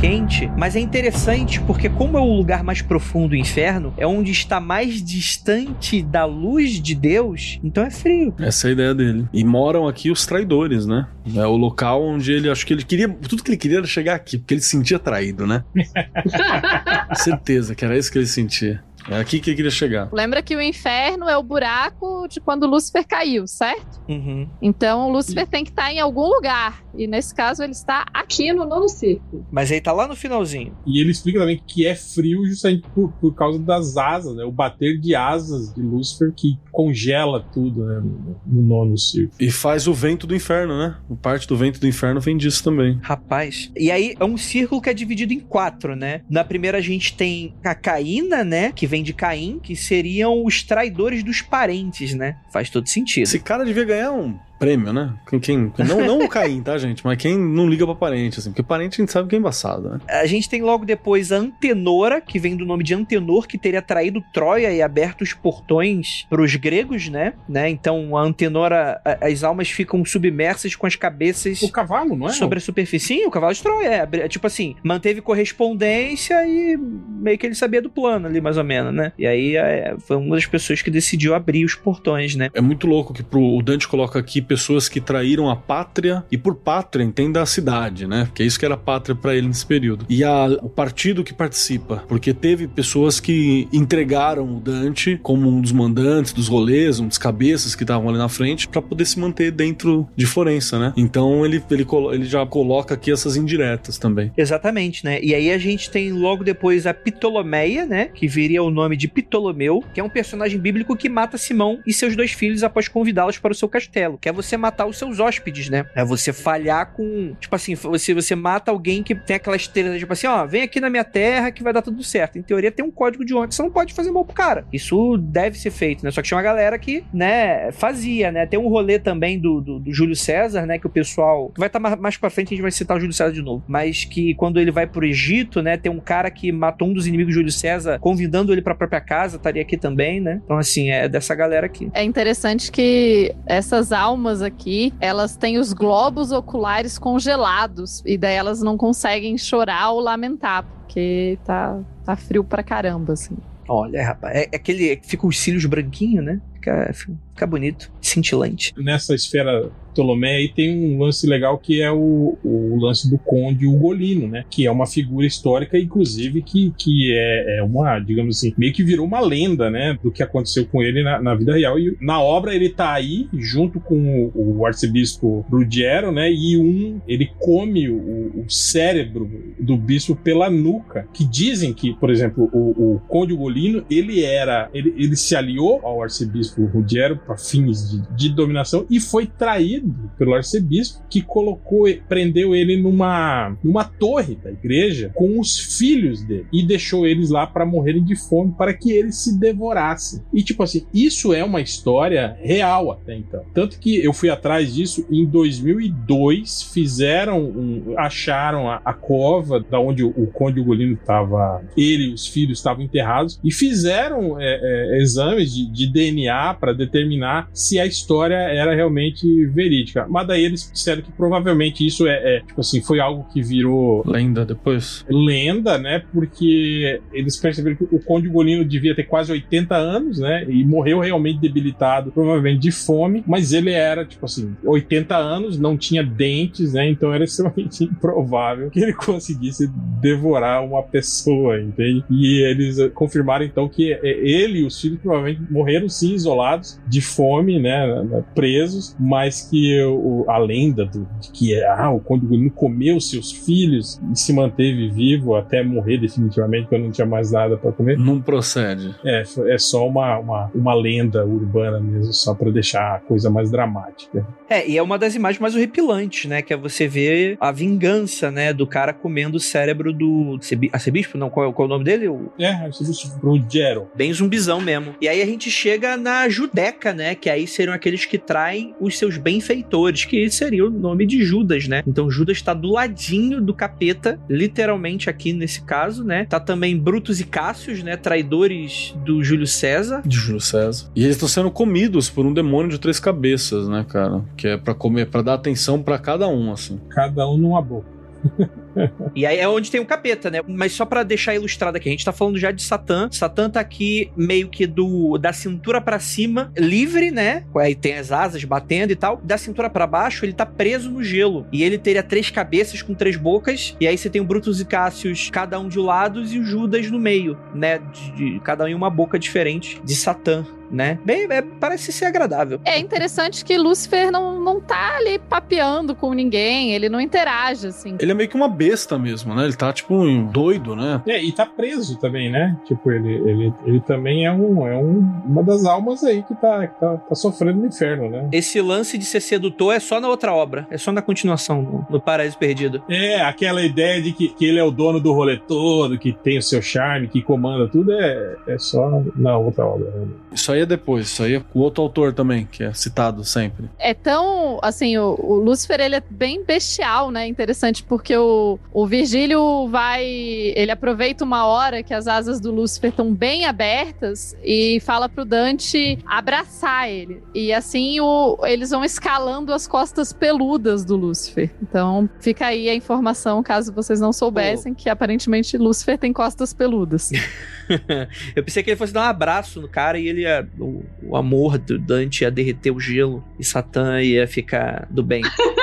Quente, 0.00 0.50
mas 0.56 0.76
é 0.76 0.80
interessante 0.80 1.60
porque, 1.60 1.88
como 1.88 2.16
é 2.16 2.20
o 2.20 2.34
lugar 2.34 2.64
mais 2.64 2.80
profundo 2.80 3.30
do 3.30 3.36
inferno, 3.36 3.92
é 3.98 4.06
onde 4.06 4.32
está 4.32 4.58
mais 4.58 5.02
distante 5.02 6.02
da 6.02 6.24
luz 6.24 6.80
de 6.80 6.94
Deus, 6.94 7.60
então 7.62 7.84
é 7.84 7.90
frio. 7.90 8.34
Essa 8.38 8.68
é 8.68 8.70
a 8.70 8.72
ideia 8.72 8.94
dele. 8.94 9.28
E 9.30 9.44
moram 9.44 9.86
aqui 9.86 10.10
os 10.10 10.24
traidores, 10.24 10.86
né? 10.86 11.06
É 11.36 11.46
o 11.46 11.56
local 11.56 12.02
onde 12.02 12.32
ele, 12.32 12.48
acho 12.48 12.64
que 12.66 12.72
ele 12.72 12.82
queria, 12.82 13.08
tudo 13.08 13.42
que 13.42 13.50
ele 13.50 13.58
queria 13.58 13.78
era 13.78 13.86
chegar 13.86 14.14
aqui, 14.14 14.38
porque 14.38 14.54
ele 14.54 14.62
se 14.62 14.70
sentia 14.70 14.98
traído, 14.98 15.46
né? 15.46 15.62
Certeza 17.16 17.74
que 17.74 17.84
era 17.84 17.98
isso 17.98 18.10
que 18.10 18.18
ele 18.18 18.26
sentia. 18.26 18.82
É 19.08 19.18
aqui 19.18 19.40
que 19.40 19.50
ele 19.50 19.56
queria 19.56 19.70
chegar. 19.70 20.08
Lembra 20.12 20.42
que 20.42 20.54
o 20.54 20.60
inferno 20.60 21.28
é 21.28 21.36
o 21.36 21.42
buraco 21.42 22.26
de 22.28 22.40
quando 22.40 22.66
Lúcifer 22.66 23.06
caiu, 23.06 23.46
certo? 23.46 24.00
Uhum. 24.08 24.48
Então 24.60 25.08
o 25.08 25.12
Lúcifer 25.12 25.46
tem 25.46 25.64
que 25.64 25.70
estar 25.70 25.92
em 25.92 26.00
algum 26.00 26.26
lugar. 26.26 26.82
E 26.96 27.06
nesse 27.06 27.34
caso 27.34 27.62
ele 27.62 27.72
está 27.72 28.04
aqui. 28.12 28.50
No 28.50 28.64
nono 28.64 28.88
círculo. 28.88 29.46
Mas 29.50 29.70
aí 29.70 29.80
tá 29.80 29.92
lá 29.92 30.08
no 30.08 30.16
finalzinho. 30.16 30.76
E 30.86 31.00
ele 31.00 31.10
explica 31.10 31.38
também 31.38 31.60
que 31.66 31.86
é 31.86 31.94
frio 31.94 32.44
justamente 32.46 32.86
por, 32.94 33.12
por 33.12 33.34
causa 33.34 33.58
das 33.58 33.96
asas, 33.96 34.34
né? 34.34 34.44
O 34.44 34.50
bater 34.50 34.98
de 34.98 35.14
asas 35.14 35.72
de 35.74 35.80
Lúcifer 35.80 36.32
que 36.34 36.58
congela 36.72 37.40
tudo, 37.52 37.84
né? 37.84 38.00
No, 38.00 38.40
no 38.46 38.62
nono 38.62 38.98
círculo. 38.98 39.36
E 39.38 39.50
faz 39.50 39.86
o 39.86 39.94
vento 39.94 40.26
do 40.26 40.34
inferno, 40.34 40.76
né? 40.76 40.96
Parte 41.22 41.46
do 41.46 41.56
vento 41.56 41.78
do 41.78 41.86
inferno 41.86 42.20
vem 42.20 42.36
disso 42.36 42.64
também. 42.64 42.98
Rapaz. 43.02 43.70
E 43.76 43.90
aí 43.90 44.14
é 44.18 44.24
um 44.24 44.36
círculo 44.36 44.80
que 44.80 44.90
é 44.90 44.94
dividido 44.94 45.32
em 45.32 45.40
quatro, 45.40 45.94
né? 45.94 46.22
Na 46.28 46.42
primeira 46.42 46.78
a 46.78 46.82
gente 46.82 47.16
tem 47.16 47.54
a 47.64 47.74
Caína, 47.74 48.42
né? 48.42 48.72
Que 48.72 48.86
vem 48.90 49.02
de 49.02 49.14
Caim, 49.14 49.58
que 49.62 49.76
seriam 49.76 50.44
os 50.44 50.62
traidores 50.62 51.22
dos 51.22 51.40
parentes, 51.40 52.14
né? 52.14 52.36
Faz 52.52 52.68
todo 52.68 52.88
sentido. 52.88 53.22
Esse 53.22 53.38
cara 53.38 53.64
devia 53.64 53.84
ganhar 53.84 54.12
um 54.12 54.36
prêmio, 54.60 54.92
né? 54.92 55.14
Quem, 55.28 55.40
quem- 55.40 55.72
não, 55.86 56.06
não 56.06 56.18
o 56.20 56.28
Caim, 56.28 56.62
tá, 56.62 56.76
gente? 56.78 57.04
Mas 57.04 57.16
quem 57.16 57.36
não 57.36 57.66
liga 57.68 57.84
pra 57.86 57.94
parente, 57.94 58.38
assim. 58.38 58.50
Porque 58.50 58.62
parente 58.62 59.00
a 59.00 59.02
gente 59.02 59.10
sabe 59.12 59.28
que 59.28 59.34
é 59.34 59.38
embaçado, 59.38 59.88
né? 59.88 59.98
A 60.08 60.26
gente 60.26 60.48
tem 60.48 60.60
logo 60.62 60.84
depois 60.84 61.32
a 61.32 61.36
Antenora, 61.38 62.20
que 62.20 62.38
vem 62.38 62.54
do 62.56 62.66
nome 62.66 62.84
de 62.84 62.92
Antenor, 62.94 63.46
que 63.48 63.56
teria 63.58 63.80
traído 63.82 64.22
Troia 64.32 64.70
e 64.72 64.82
aberto 64.82 65.22
os 65.22 65.32
portões 65.32 66.26
para 66.28 66.42
os 66.42 66.54
gregos, 66.56 67.08
né? 67.08 67.32
né? 67.48 67.68
Então 67.70 68.16
a 68.16 68.22
Antenora, 68.22 69.00
a- 69.04 69.26
as 69.26 69.42
almas 69.42 69.70
ficam 69.70 70.04
submersas 70.04 70.74
com 70.76 70.86
as 70.86 70.94
cabeças 70.94 71.62
O 71.62 71.70
cavalo, 71.72 72.14
não 72.14 72.28
é? 72.28 72.32
sobre 72.32 72.58
a 72.58 72.60
superfície. 72.60 73.06
Sim, 73.06 73.26
o 73.26 73.30
cavalo 73.30 73.54
de 73.54 73.62
Troia. 73.62 73.86
É, 73.88 74.00
abri- 74.00 74.28
tipo 74.28 74.46
assim, 74.46 74.76
manteve 74.84 75.20
correspondência 75.20 76.34
e 76.46 76.76
meio 76.76 77.38
que 77.38 77.46
ele 77.46 77.54
sabia 77.54 77.80
do 77.80 77.88
plano 77.90 78.26
ali, 78.26 78.40
mais 78.40 78.56
ou 78.56 78.64
menos, 78.64 78.92
né? 78.94 79.12
E 79.18 79.26
aí 79.26 79.56
é, 79.56 79.94
foi 79.98 80.16
uma 80.16 80.36
das 80.36 80.46
pessoas 80.46 80.82
que 80.82 80.90
decidiu 80.90 81.34
abrir 81.34 81.64
os 81.64 81.74
portões, 81.74 82.34
né? 82.34 82.50
É 82.52 82.60
muito 82.60 82.86
louco 82.86 83.12
que 83.14 83.22
pro, 83.22 83.40
o 83.56 83.62
Dante 83.62 83.88
coloca 83.88 84.18
aqui 84.18 84.40
pessoas 84.50 84.88
que 84.88 85.00
traíram 85.00 85.48
a 85.48 85.54
pátria, 85.54 86.24
e 86.28 86.36
por 86.36 86.56
pátria 86.56 87.04
entenda 87.04 87.40
a 87.40 87.46
cidade, 87.46 88.04
né? 88.04 88.24
Porque 88.24 88.42
é 88.42 88.46
isso 88.46 88.58
que 88.58 88.64
era 88.64 88.76
pátria 88.76 89.14
para 89.14 89.36
ele 89.36 89.46
nesse 89.46 89.64
período. 89.64 90.04
E 90.08 90.24
a, 90.24 90.46
o 90.60 90.68
partido 90.68 91.22
que 91.22 91.32
participa, 91.32 92.02
porque 92.08 92.34
teve 92.34 92.66
pessoas 92.66 93.20
que 93.20 93.68
entregaram 93.72 94.56
o 94.56 94.58
Dante 94.58 95.20
como 95.22 95.48
um 95.48 95.60
dos 95.60 95.70
mandantes 95.70 96.32
dos 96.32 96.48
rolês, 96.48 96.98
um 96.98 97.06
dos 97.06 97.16
cabeças 97.16 97.76
que 97.76 97.84
estavam 97.84 98.08
ali 98.08 98.18
na 98.18 98.28
frente, 98.28 98.66
para 98.66 98.82
poder 98.82 99.04
se 99.04 99.20
manter 99.20 99.52
dentro 99.52 100.08
de 100.16 100.26
Florença, 100.26 100.80
né? 100.80 100.92
Então 100.96 101.46
ele, 101.46 101.62
ele, 101.70 101.86
ele 102.12 102.24
já 102.24 102.44
coloca 102.44 102.94
aqui 102.94 103.12
essas 103.12 103.36
indiretas 103.36 103.98
também. 103.98 104.32
Exatamente, 104.36 105.04
né? 105.04 105.20
E 105.22 105.32
aí 105.32 105.52
a 105.52 105.58
gente 105.58 105.88
tem 105.92 106.10
logo 106.10 106.42
depois 106.42 106.88
a 106.88 106.92
Ptolomeia, 106.92 107.86
né? 107.86 108.06
Que 108.06 108.26
viria 108.26 108.64
o 108.64 108.70
nome 108.70 108.96
de 108.96 109.06
Ptolomeu, 109.06 109.84
que 109.94 110.00
é 110.00 110.02
um 110.02 110.10
personagem 110.10 110.58
bíblico 110.58 110.96
que 110.96 111.08
mata 111.08 111.38
Simão 111.38 111.78
e 111.86 111.92
seus 111.92 112.16
dois 112.16 112.32
filhos 112.32 112.64
após 112.64 112.88
convidá-los 112.88 113.38
para 113.38 113.52
o 113.52 113.54
seu 113.54 113.68
castelo. 113.68 114.18
Que 114.18 114.28
é 114.28 114.32
você 114.42 114.56
matar 114.56 114.86
os 114.86 114.98
seus 114.98 115.18
hóspedes, 115.20 115.68
né? 115.68 115.86
É 115.94 116.04
você 116.04 116.32
falhar 116.32 116.92
com. 116.92 117.34
Tipo 117.40 117.54
assim, 117.54 117.74
você, 117.74 118.14
você 118.14 118.34
mata 118.34 118.70
alguém 118.70 119.02
que 119.02 119.14
tem 119.14 119.36
aquela 119.36 119.56
estrela, 119.56 119.98
tipo 119.98 120.12
assim, 120.12 120.26
ó, 120.26 120.46
vem 120.46 120.62
aqui 120.62 120.80
na 120.80 120.90
minha 120.90 121.04
terra 121.04 121.50
que 121.50 121.62
vai 121.62 121.72
dar 121.72 121.82
tudo 121.82 122.02
certo. 122.02 122.38
Em 122.38 122.42
teoria 122.42 122.70
tem 122.70 122.84
um 122.84 122.90
código 122.90 123.24
de 123.24 123.34
honra 123.34 123.48
que 123.48 123.54
você 123.54 123.62
não 123.62 123.70
pode 123.70 123.94
fazer 123.94 124.10
mal 124.10 124.24
pro 124.24 124.34
cara. 124.34 124.64
Isso 124.72 125.16
deve 125.16 125.58
ser 125.58 125.70
feito, 125.70 126.04
né? 126.04 126.10
Só 126.10 126.22
que 126.22 126.28
tinha 126.28 126.36
uma 126.36 126.42
galera 126.42 126.78
que, 126.78 127.04
né, 127.12 127.72
fazia, 127.72 128.30
né? 128.30 128.46
Tem 128.46 128.58
um 128.58 128.68
rolê 128.68 128.98
também 128.98 129.38
do, 129.38 129.60
do, 129.60 129.78
do 129.78 129.92
Júlio 129.92 130.16
César, 130.16 130.66
né? 130.66 130.78
Que 130.78 130.86
o 130.86 130.90
pessoal. 130.90 131.52
Vai 131.56 131.68
estar 131.68 131.80
tá 131.80 131.96
mais 131.96 132.16
pra 132.16 132.30
frente, 132.30 132.48
a 132.48 132.50
gente 132.50 132.62
vai 132.62 132.70
citar 132.70 132.96
o 132.96 133.00
Júlio 133.00 133.12
César 133.12 133.32
de 133.32 133.42
novo. 133.42 133.62
Mas 133.66 134.04
que 134.04 134.34
quando 134.34 134.60
ele 134.60 134.70
vai 134.70 134.86
pro 134.86 135.04
Egito, 135.04 135.62
né? 135.62 135.76
Tem 135.76 135.90
um 135.90 136.00
cara 136.00 136.30
que 136.30 136.52
matou 136.52 136.88
um 136.88 136.92
dos 136.92 137.06
inimigos 137.06 137.32
de 137.32 137.38
Júlio 137.38 137.52
César, 137.52 137.98
convidando 137.98 138.52
ele 138.52 138.62
pra 138.62 138.74
própria 138.74 139.00
casa, 139.00 139.36
estaria 139.36 139.62
aqui 139.62 139.76
também, 139.76 140.20
né? 140.20 140.40
Então, 140.44 140.58
assim, 140.58 140.90
é 140.90 141.08
dessa 141.08 141.34
galera 141.34 141.66
aqui. 141.66 141.90
É 141.92 142.02
interessante 142.02 142.70
que 142.70 143.34
essas 143.46 143.92
almas 143.92 144.29
aqui, 144.40 144.94
elas 145.00 145.36
têm 145.36 145.58
os 145.58 145.72
globos 145.72 146.30
oculares 146.32 146.98
congelados. 146.98 148.02
E 148.06 148.16
daí 148.16 148.34
elas 148.34 148.62
não 148.62 148.76
conseguem 148.76 149.36
chorar 149.36 149.90
ou 149.90 150.00
lamentar, 150.00 150.64
porque 150.64 151.38
tá, 151.44 151.78
tá 152.04 152.16
frio 152.16 152.44
pra 152.44 152.62
caramba, 152.62 153.14
assim. 153.14 153.36
Olha, 153.68 154.04
rapaz, 154.04 154.36
é, 154.36 154.48
é 154.52 154.56
aquele. 154.56 155.00
Fica 155.02 155.26
os 155.26 155.38
cílios 155.38 155.64
branquinhos, 155.66 156.24
né? 156.24 156.40
Fica, 156.60 156.92
fica 156.92 157.46
bonito, 157.46 157.90
cintilante. 158.02 158.74
Nessa 158.76 159.14
esfera 159.14 159.70
Ptolomé 159.90 160.36
aí 160.36 160.48
tem 160.48 160.70
um 160.70 160.98
lance 160.98 161.26
legal 161.26 161.58
que 161.58 161.80
é 161.80 161.90
o, 161.90 162.38
o 162.44 162.76
lance 162.80 163.10
do 163.10 163.18
conde 163.18 163.66
Ugolino, 163.66 164.28
né? 164.28 164.44
Que 164.48 164.66
é 164.66 164.70
uma 164.70 164.86
figura 164.86 165.26
histórica, 165.26 165.78
inclusive, 165.78 166.42
que, 166.42 166.72
que 166.76 167.14
é, 167.16 167.58
é 167.58 167.62
uma, 167.62 167.98
digamos 167.98 168.36
assim, 168.36 168.54
meio 168.56 168.72
que 168.72 168.84
virou 168.84 169.06
uma 169.06 169.20
lenda, 169.20 169.70
né? 169.70 169.98
Do 170.02 170.10
que 170.10 170.22
aconteceu 170.22 170.66
com 170.66 170.82
ele 170.82 171.02
na, 171.02 171.20
na 171.20 171.34
vida 171.34 171.56
real. 171.56 171.78
E 171.78 171.96
na 172.00 172.20
obra 172.20 172.54
ele 172.54 172.68
tá 172.68 172.92
aí, 172.92 173.28
junto 173.32 173.80
com 173.80 174.30
o, 174.34 174.58
o 174.58 174.66
arcebispo 174.66 175.44
Ruggiero, 175.50 176.12
né? 176.12 176.30
E 176.32 176.56
um, 176.56 177.00
ele 177.06 177.30
come 177.38 177.88
o, 177.88 178.42
o, 178.42 178.50
cérebro 178.50 179.30
do 179.58 179.76
bispo 179.76 180.14
pela 180.14 180.50
nuca. 180.50 181.06
Que 181.12 181.24
dizem 181.24 181.72
que, 181.72 181.94
por 181.94 182.10
exemplo, 182.10 182.48
o, 182.52 182.94
o 182.94 183.00
conde 183.08 183.32
Ugolino, 183.32 183.84
ele 183.90 184.22
era, 184.22 184.68
ele, 184.72 184.94
ele 184.96 185.16
se 185.16 185.34
aliou 185.34 185.80
ao 185.82 186.02
arcebispo 186.02 186.49
Ruggiero 186.56 187.16
para 187.16 187.36
fins 187.36 187.90
de, 187.90 188.16
de 188.16 188.34
dominação 188.34 188.86
e 188.90 189.00
foi 189.00 189.26
traído 189.26 190.10
pelo 190.18 190.34
arcebispo, 190.34 191.02
que 191.08 191.22
colocou, 191.22 191.86
prendeu 192.08 192.54
ele 192.54 192.76
numa, 192.76 193.56
numa 193.62 193.84
torre 193.84 194.36
da 194.36 194.50
igreja 194.50 195.10
com 195.14 195.38
os 195.38 195.58
filhos 195.58 196.22
dele 196.22 196.46
e 196.52 196.66
deixou 196.66 197.06
eles 197.06 197.30
lá 197.30 197.46
para 197.46 197.66
morrerem 197.66 198.04
de 198.04 198.16
fome 198.16 198.54
para 198.56 198.74
que 198.74 198.92
eles 198.92 199.16
se 199.16 199.38
devorassem. 199.38 200.22
E 200.32 200.42
tipo 200.42 200.62
assim, 200.62 200.86
isso 200.92 201.32
é 201.32 201.44
uma 201.44 201.60
história 201.60 202.36
real 202.40 202.90
até 202.92 203.16
então. 203.16 203.42
Tanto 203.54 203.78
que 203.78 204.02
eu 204.04 204.12
fui 204.12 204.30
atrás 204.30 204.74
disso 204.74 205.06
em 205.10 205.26
2002, 205.26 206.62
fizeram 206.72 207.40
um, 207.40 207.94
acharam 207.96 208.68
a, 208.68 208.80
a, 208.84 208.92
cova 208.92 209.60
da 209.60 209.78
onde 209.78 210.04
o, 210.04 210.08
o 210.10 210.26
Conde 210.26 210.60
Ugolino 210.60 210.94
estava, 210.94 211.62
ele 211.76 212.10
e 212.10 212.12
os 212.14 212.26
filhos 212.26 212.58
estavam 212.58 212.84
enterrados 212.84 213.40
e 213.42 213.52
fizeram 213.52 214.40
é, 214.40 214.60
é, 214.62 215.02
exames 215.02 215.54
de, 215.54 215.70
de 215.70 215.86
DNA 215.90 216.39
para 216.58 216.72
determinar 216.72 217.48
se 217.52 217.78
a 217.78 217.86
história 217.86 218.34
era 218.34 218.74
realmente 218.74 219.46
verídica. 219.46 220.06
Mas 220.08 220.26
daí 220.26 220.44
eles 220.44 220.70
disseram 220.72 221.02
que 221.02 221.12
provavelmente 221.12 221.86
isso 221.86 222.06
é, 222.06 222.36
é, 222.36 222.40
tipo 222.40 222.60
assim, 222.60 222.80
foi 222.80 223.00
algo 223.00 223.26
que 223.32 223.42
virou. 223.42 224.02
Lenda 224.06 224.44
depois? 224.44 225.04
Lenda, 225.08 225.78
né? 225.78 226.02
Porque 226.12 227.00
eles 227.12 227.36
perceberam 227.36 227.76
que 227.76 227.84
o 227.84 227.98
Conde 228.00 228.28
Golino 228.28 228.64
devia 228.64 228.94
ter 228.94 229.04
quase 229.04 229.32
80 229.32 229.76
anos, 229.76 230.18
né? 230.18 230.44
E 230.48 230.64
morreu 230.64 231.00
realmente 231.00 231.40
debilitado, 231.40 232.10
provavelmente 232.10 232.60
de 232.60 232.72
fome. 232.72 233.22
Mas 233.26 233.52
ele 233.52 233.70
era, 233.70 234.04
tipo 234.04 234.24
assim, 234.24 234.56
80 234.64 235.16
anos, 235.16 235.58
não 235.58 235.76
tinha 235.76 236.02
dentes, 236.02 236.72
né? 236.72 236.88
Então 236.88 237.12
era 237.12 237.24
extremamente 237.24 237.84
improvável 237.84 238.70
que 238.70 238.80
ele 238.80 238.92
conseguisse 238.92 239.70
devorar 240.00 240.64
uma 240.64 240.82
pessoa, 240.82 241.60
entende? 241.60 242.04
E 242.10 242.42
eles 242.42 242.76
confirmaram 242.94 243.44
então 243.44 243.68
que 243.68 243.92
é, 243.92 244.00
ele 244.02 244.60
e 244.60 244.64
os 244.64 244.80
filhos 244.80 245.00
provavelmente 245.00 245.40
morreram 245.50 245.88
sim 245.88 246.14
isolados 246.30 246.80
de 246.86 247.00
fome, 247.00 247.58
né? 247.58 248.22
Presos, 248.34 248.96
mas 248.98 249.48
que 249.50 249.82
o, 249.84 250.24
a 250.28 250.38
lenda 250.38 250.84
do, 250.84 251.06
de 251.20 251.30
que 251.32 251.62
ah, 251.64 251.90
o 251.90 252.00
Conde 252.00 252.26
Golino 252.26 252.50
comeu 252.50 253.00
seus 253.00 253.32
filhos 253.32 254.00
e 254.12 254.18
se 254.18 254.32
manteve 254.32 254.88
vivo 254.88 255.34
até 255.34 255.62
morrer 255.62 255.98
definitivamente 255.98 256.68
quando 256.68 256.84
não 256.84 256.90
tinha 256.90 257.06
mais 257.06 257.32
nada 257.32 257.56
para 257.56 257.72
comer. 257.72 257.98
Não 257.98 258.20
procede. 258.20 258.94
É, 259.04 259.22
é 259.48 259.58
só 259.58 259.86
uma, 259.86 260.18
uma, 260.18 260.50
uma 260.54 260.74
lenda 260.74 261.24
urbana 261.24 261.80
mesmo, 261.80 262.12
só 262.12 262.34
para 262.34 262.50
deixar 262.50 262.96
a 262.96 263.00
coisa 263.00 263.28
mais 263.30 263.50
dramática. 263.50 264.26
É, 264.48 264.68
e 264.68 264.76
é 264.76 264.82
uma 264.82 264.98
das 264.98 265.14
imagens 265.14 265.40
mais 265.40 265.54
horripilantes, 265.54 266.28
né? 266.28 266.42
Que 266.42 266.52
é 266.52 266.56
você 266.56 266.86
ver 266.86 267.36
a 267.40 267.52
vingança, 267.52 268.30
né? 268.30 268.52
Do 268.52 268.66
cara 268.66 268.92
comendo 268.92 269.36
o 269.36 269.40
cérebro 269.40 269.92
do 269.92 270.38
arcebispo, 270.72 271.18
não, 271.18 271.30
qual, 271.30 271.52
qual 271.52 271.66
é 271.66 271.68
o 271.68 271.72
nome 271.72 271.84
dele? 271.84 272.08
O... 272.08 272.32
É, 272.38 272.48
arcebispo 272.48 273.18
Ruggiero. 273.20 273.88
Bem 273.94 274.12
zumbizão 274.12 274.60
mesmo. 274.60 274.94
E 275.00 275.08
aí 275.08 275.22
a 275.22 275.26
gente 275.26 275.50
chega 275.50 275.96
na 275.96 276.19
Judeca, 276.28 276.92
né? 276.92 277.14
Que 277.14 277.28
aí 277.28 277.46
seriam 277.46 277.74
aqueles 277.74 278.04
que 278.04 278.18
traem 278.18 278.74
os 278.80 278.98
seus 278.98 279.16
benfeitores, 279.16 280.04
que 280.04 280.30
seria 280.30 280.66
o 280.66 280.70
nome 280.70 281.06
de 281.06 281.24
Judas, 281.24 281.66
né? 281.68 281.82
Então 281.86 282.10
Judas 282.10 282.36
está 282.36 282.54
do 282.54 282.72
ladinho 282.72 283.40
do 283.40 283.54
capeta, 283.54 284.18
literalmente 284.28 285.08
aqui 285.10 285.32
nesse 285.32 285.62
caso, 285.62 286.04
né? 286.04 286.26
Tá 286.26 286.40
também 286.40 286.76
Brutus 286.76 287.20
e 287.20 287.24
Cássios, 287.24 287.82
né? 287.82 287.96
Traidores 287.96 288.94
do 289.04 289.22
Júlio 289.22 289.46
César. 289.46 290.02
De 290.04 290.16
Júlio 290.16 290.40
César. 290.40 290.90
E 290.94 291.02
eles 291.02 291.16
estão 291.16 291.28
sendo 291.28 291.50
comidos 291.50 292.08
por 292.08 292.26
um 292.26 292.32
demônio 292.32 292.70
de 292.70 292.78
três 292.78 292.98
cabeças, 293.00 293.68
né, 293.68 293.84
cara? 293.88 294.20
que 294.36 294.48
é 294.48 294.56
para 294.56 294.74
comer, 294.74 295.06
para 295.06 295.22
dar 295.22 295.34
atenção 295.34 295.82
para 295.82 295.98
cada 295.98 296.28
um, 296.28 296.52
assim. 296.52 296.80
Cada 296.88 297.28
um 297.28 297.36
numa 297.36 297.60
boca. 297.60 297.86
e 299.14 299.26
aí 299.26 299.38
é 299.38 299.48
onde 299.48 299.70
tem 299.70 299.80
o 299.80 299.86
capeta, 299.86 300.30
né? 300.30 300.40
Mas 300.46 300.72
só 300.72 300.84
para 300.84 301.02
deixar 301.02 301.34
ilustrado 301.34 301.76
aqui, 301.76 301.88
a 301.88 301.92
gente 301.92 302.04
tá 302.04 302.12
falando 302.12 302.38
já 302.38 302.50
de 302.50 302.62
Satã. 302.62 303.08
Satã 303.10 303.48
tá 303.48 303.60
aqui 303.60 304.10
meio 304.16 304.48
que 304.48 304.66
do 304.66 305.18
da 305.18 305.32
cintura 305.32 305.80
para 305.80 305.98
cima, 305.98 306.52
livre, 306.56 307.10
né? 307.10 307.44
Aí 307.56 307.74
tem 307.74 307.94
as 307.94 308.12
asas 308.12 308.44
batendo 308.44 308.92
e 308.92 308.96
tal. 308.96 309.20
Da 309.22 309.38
cintura 309.38 309.68
para 309.68 309.86
baixo, 309.86 310.24
ele 310.24 310.32
tá 310.32 310.46
preso 310.46 310.90
no 310.90 311.02
gelo. 311.02 311.46
E 311.52 311.62
ele 311.62 311.78
teria 311.78 312.02
três 312.02 312.30
cabeças 312.30 312.82
com 312.82 312.94
três 312.94 313.16
bocas. 313.16 313.76
E 313.80 313.86
aí 313.86 313.96
você 313.96 314.08
tem 314.08 314.20
o 314.20 314.24
Brutus 314.24 314.60
e 314.60 314.64
Cássios, 314.64 315.30
cada 315.30 315.58
um 315.58 315.68
de 315.68 315.78
um 315.78 315.84
lado, 315.84 316.22
e 316.22 316.38
o 316.38 316.44
Judas 316.44 316.90
no 316.90 316.98
meio, 316.98 317.36
né? 317.54 317.78
De, 317.78 318.12
de, 318.12 318.40
cada 318.40 318.64
um 318.64 318.68
em 318.68 318.74
uma 318.74 318.90
boca 318.90 319.18
diferente 319.18 319.80
de 319.84 319.94
Satã 319.94 320.46
né? 320.70 320.98
Bem, 321.04 321.26
é, 321.30 321.42
parece 321.42 321.92
ser 321.92 322.06
agradável. 322.06 322.60
É 322.64 322.78
interessante 322.78 323.44
que 323.44 323.56
Lúcifer 323.56 324.10
não, 324.10 324.40
não 324.40 324.60
tá 324.60 324.96
ali 324.96 325.18
papeando 325.18 325.94
com 325.94 326.14
ninguém, 326.14 326.72
ele 326.72 326.88
não 326.88 327.00
interage, 327.00 327.68
assim. 327.68 327.96
Ele 327.98 328.12
é 328.12 328.14
meio 328.14 328.28
que 328.28 328.36
uma 328.36 328.48
besta 328.48 328.98
mesmo, 328.98 329.34
né? 329.34 329.44
Ele 329.44 329.56
tá, 329.56 329.72
tipo, 329.72 330.04
doido, 330.32 330.76
né? 330.76 331.02
É, 331.06 331.22
e 331.22 331.32
tá 331.32 331.46
preso 331.46 331.98
também, 331.98 332.30
né? 332.30 332.56
Tipo, 332.66 332.90
ele, 332.90 333.12
ele, 333.12 333.54
ele 333.64 333.80
também 333.80 334.26
é, 334.26 334.32
um, 334.32 334.66
é 334.66 334.76
um, 334.76 334.98
uma 335.24 335.42
das 335.42 335.64
almas 335.64 336.04
aí 336.04 336.22
que 336.22 336.34
tá, 336.34 336.66
que 336.66 336.80
tá, 336.80 336.96
tá 336.96 337.14
sofrendo 337.14 337.60
no 337.60 337.66
inferno, 337.66 338.08
né? 338.08 338.28
Esse 338.32 338.60
lance 338.60 338.96
de 338.96 339.04
ser 339.04 339.20
sedutor 339.20 339.74
é 339.74 339.80
só 339.80 340.00
na 340.00 340.08
outra 340.08 340.32
obra, 340.32 340.66
é 340.70 340.78
só 340.78 340.92
na 340.92 341.02
continuação, 341.02 341.62
no, 341.62 341.86
no 341.90 342.00
Paraíso 342.00 342.38
Perdido. 342.38 342.82
É, 342.88 343.20
aquela 343.22 343.62
ideia 343.62 344.00
de 344.00 344.12
que, 344.12 344.28
que 344.28 344.44
ele 344.44 344.58
é 344.58 344.64
o 344.64 344.70
dono 344.70 345.00
do 345.00 345.12
rolê 345.12 345.36
todo, 345.36 345.98
que 345.98 346.12
tem 346.12 346.38
o 346.38 346.42
seu 346.42 346.62
charme, 346.62 347.08
que 347.08 347.22
comanda 347.22 347.68
tudo, 347.68 347.92
é, 347.92 348.36
é 348.46 348.58
só 348.58 349.02
na 349.16 349.36
outra 349.36 349.66
obra. 349.66 349.90
Né? 349.90 350.08
Isso 350.32 350.52
aí 350.52 350.59
é 350.60 350.66
depois, 350.66 351.06
isso 351.06 351.22
aí 351.22 351.34
é 351.34 351.40
com 351.40 351.58
outro 351.58 351.82
autor 351.82 352.12
também, 352.12 352.46
que 352.50 352.62
é 352.62 352.72
citado 352.72 353.24
sempre. 353.24 353.68
É 353.78 353.94
tão, 353.94 354.58
assim, 354.62 354.96
o, 354.98 355.16
o 355.18 355.34
Lúcifer, 355.34 355.80
ele 355.80 355.96
é 355.96 356.02
bem 356.08 356.44
bestial, 356.44 357.10
né? 357.10 357.26
Interessante, 357.26 357.82
porque 357.82 358.16
o, 358.16 358.58
o 358.72 358.86
Virgílio 358.86 359.68
vai, 359.68 360.04
ele 360.04 360.70
aproveita 360.70 361.24
uma 361.24 361.46
hora 361.46 361.82
que 361.82 361.94
as 361.94 362.06
asas 362.06 362.40
do 362.40 362.50
Lúcifer 362.52 362.90
estão 362.90 363.12
bem 363.14 363.46
abertas 363.46 364.36
e 364.42 364.80
fala 364.80 365.08
pro 365.08 365.24
Dante 365.24 365.98
abraçar 366.06 366.88
ele. 366.88 367.22
E 367.34 367.52
assim 367.52 368.00
o, 368.00 368.38
eles 368.44 368.70
vão 368.70 368.84
escalando 368.84 369.52
as 369.52 369.66
costas 369.66 370.12
peludas 370.12 370.84
do 370.84 370.96
Lúcifer. 370.96 371.50
Então 371.62 372.08
fica 372.20 372.46
aí 372.46 372.68
a 372.68 372.74
informação, 372.74 373.42
caso 373.42 373.72
vocês 373.72 374.00
não 374.00 374.12
soubessem, 374.12 374.72
oh. 374.72 374.74
que 374.74 374.88
aparentemente 374.88 375.56
Lúcifer 375.56 375.98
tem 375.98 376.12
costas 376.12 376.52
peludas. 376.52 377.10
Eu 378.34 378.42
pensei 378.42 378.62
que 378.62 378.70
ele 378.70 378.76
fosse 378.76 378.92
dar 378.92 379.02
um 379.02 379.10
abraço 379.10 379.60
no 379.60 379.68
cara 379.68 379.98
e 379.98 380.08
ele 380.08 380.22
ia 380.22 380.48
o, 380.58 380.82
o 381.02 381.16
amor 381.16 381.58
do 381.58 381.78
Dante 381.78 382.22
ia 382.22 382.30
derreter 382.30 382.70
o 382.70 382.80
gelo 382.80 383.24
e 383.38 383.44
Satã 383.44 384.00
ia 384.02 384.26
ficar 384.26 384.86
do 384.90 385.02
bem. 385.02 385.22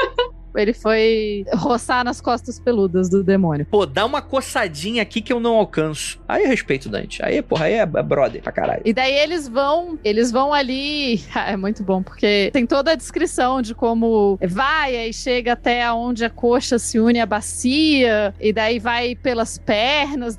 Ele 0.58 0.74
foi 0.74 1.46
roçar 1.54 2.04
nas 2.04 2.20
costas 2.20 2.60
peludas 2.60 3.10
do 3.10 3.24
demônio. 3.24 3.66
Pô, 3.70 3.86
dá 3.86 4.06
uma 4.06 4.22
coçadinha 4.22 5.04
aqui 5.04 5.22
que 5.22 5.32
eu 5.32 5.40
não 5.40 5.56
alcanço. 5.56 6.20
Aí 6.28 6.44
eu 6.44 6.50
respeito 6.50 6.88
o 6.88 6.90
Dante. 6.90 7.24
Aí, 7.24 7.42
porra, 7.42 7.66
aí 7.66 7.74
é 7.76 7.86
brother 7.86 8.42
pra 8.42 8.52
caralho. 8.52 8.82
E 8.84 8.92
daí 8.92 9.14
eles 9.14 9.48
vão, 9.48 10.00
eles 10.04 10.32
vão 10.32 10.54
ali. 10.54 11.22
É 11.48 11.56
muito 11.56 11.84
bom, 11.84 12.02
porque 12.02 12.50
tem 12.52 12.66
toda 12.66 12.92
a 12.92 12.96
descrição 12.96 13.62
de 13.62 13.74
como 13.74 14.38
vai, 14.42 15.08
e 15.08 15.14
chega 15.14 15.54
até 15.54 15.90
onde 15.92 16.26
a 16.26 16.30
coxa 16.30 16.80
se 16.80 17.00
une 17.00 17.20
à 17.20 17.26
bacia, 17.26 18.34
e 18.40 18.52
daí 18.52 18.80
vai 18.80 19.16
pelas 19.16 19.58
pernas. 19.58 20.36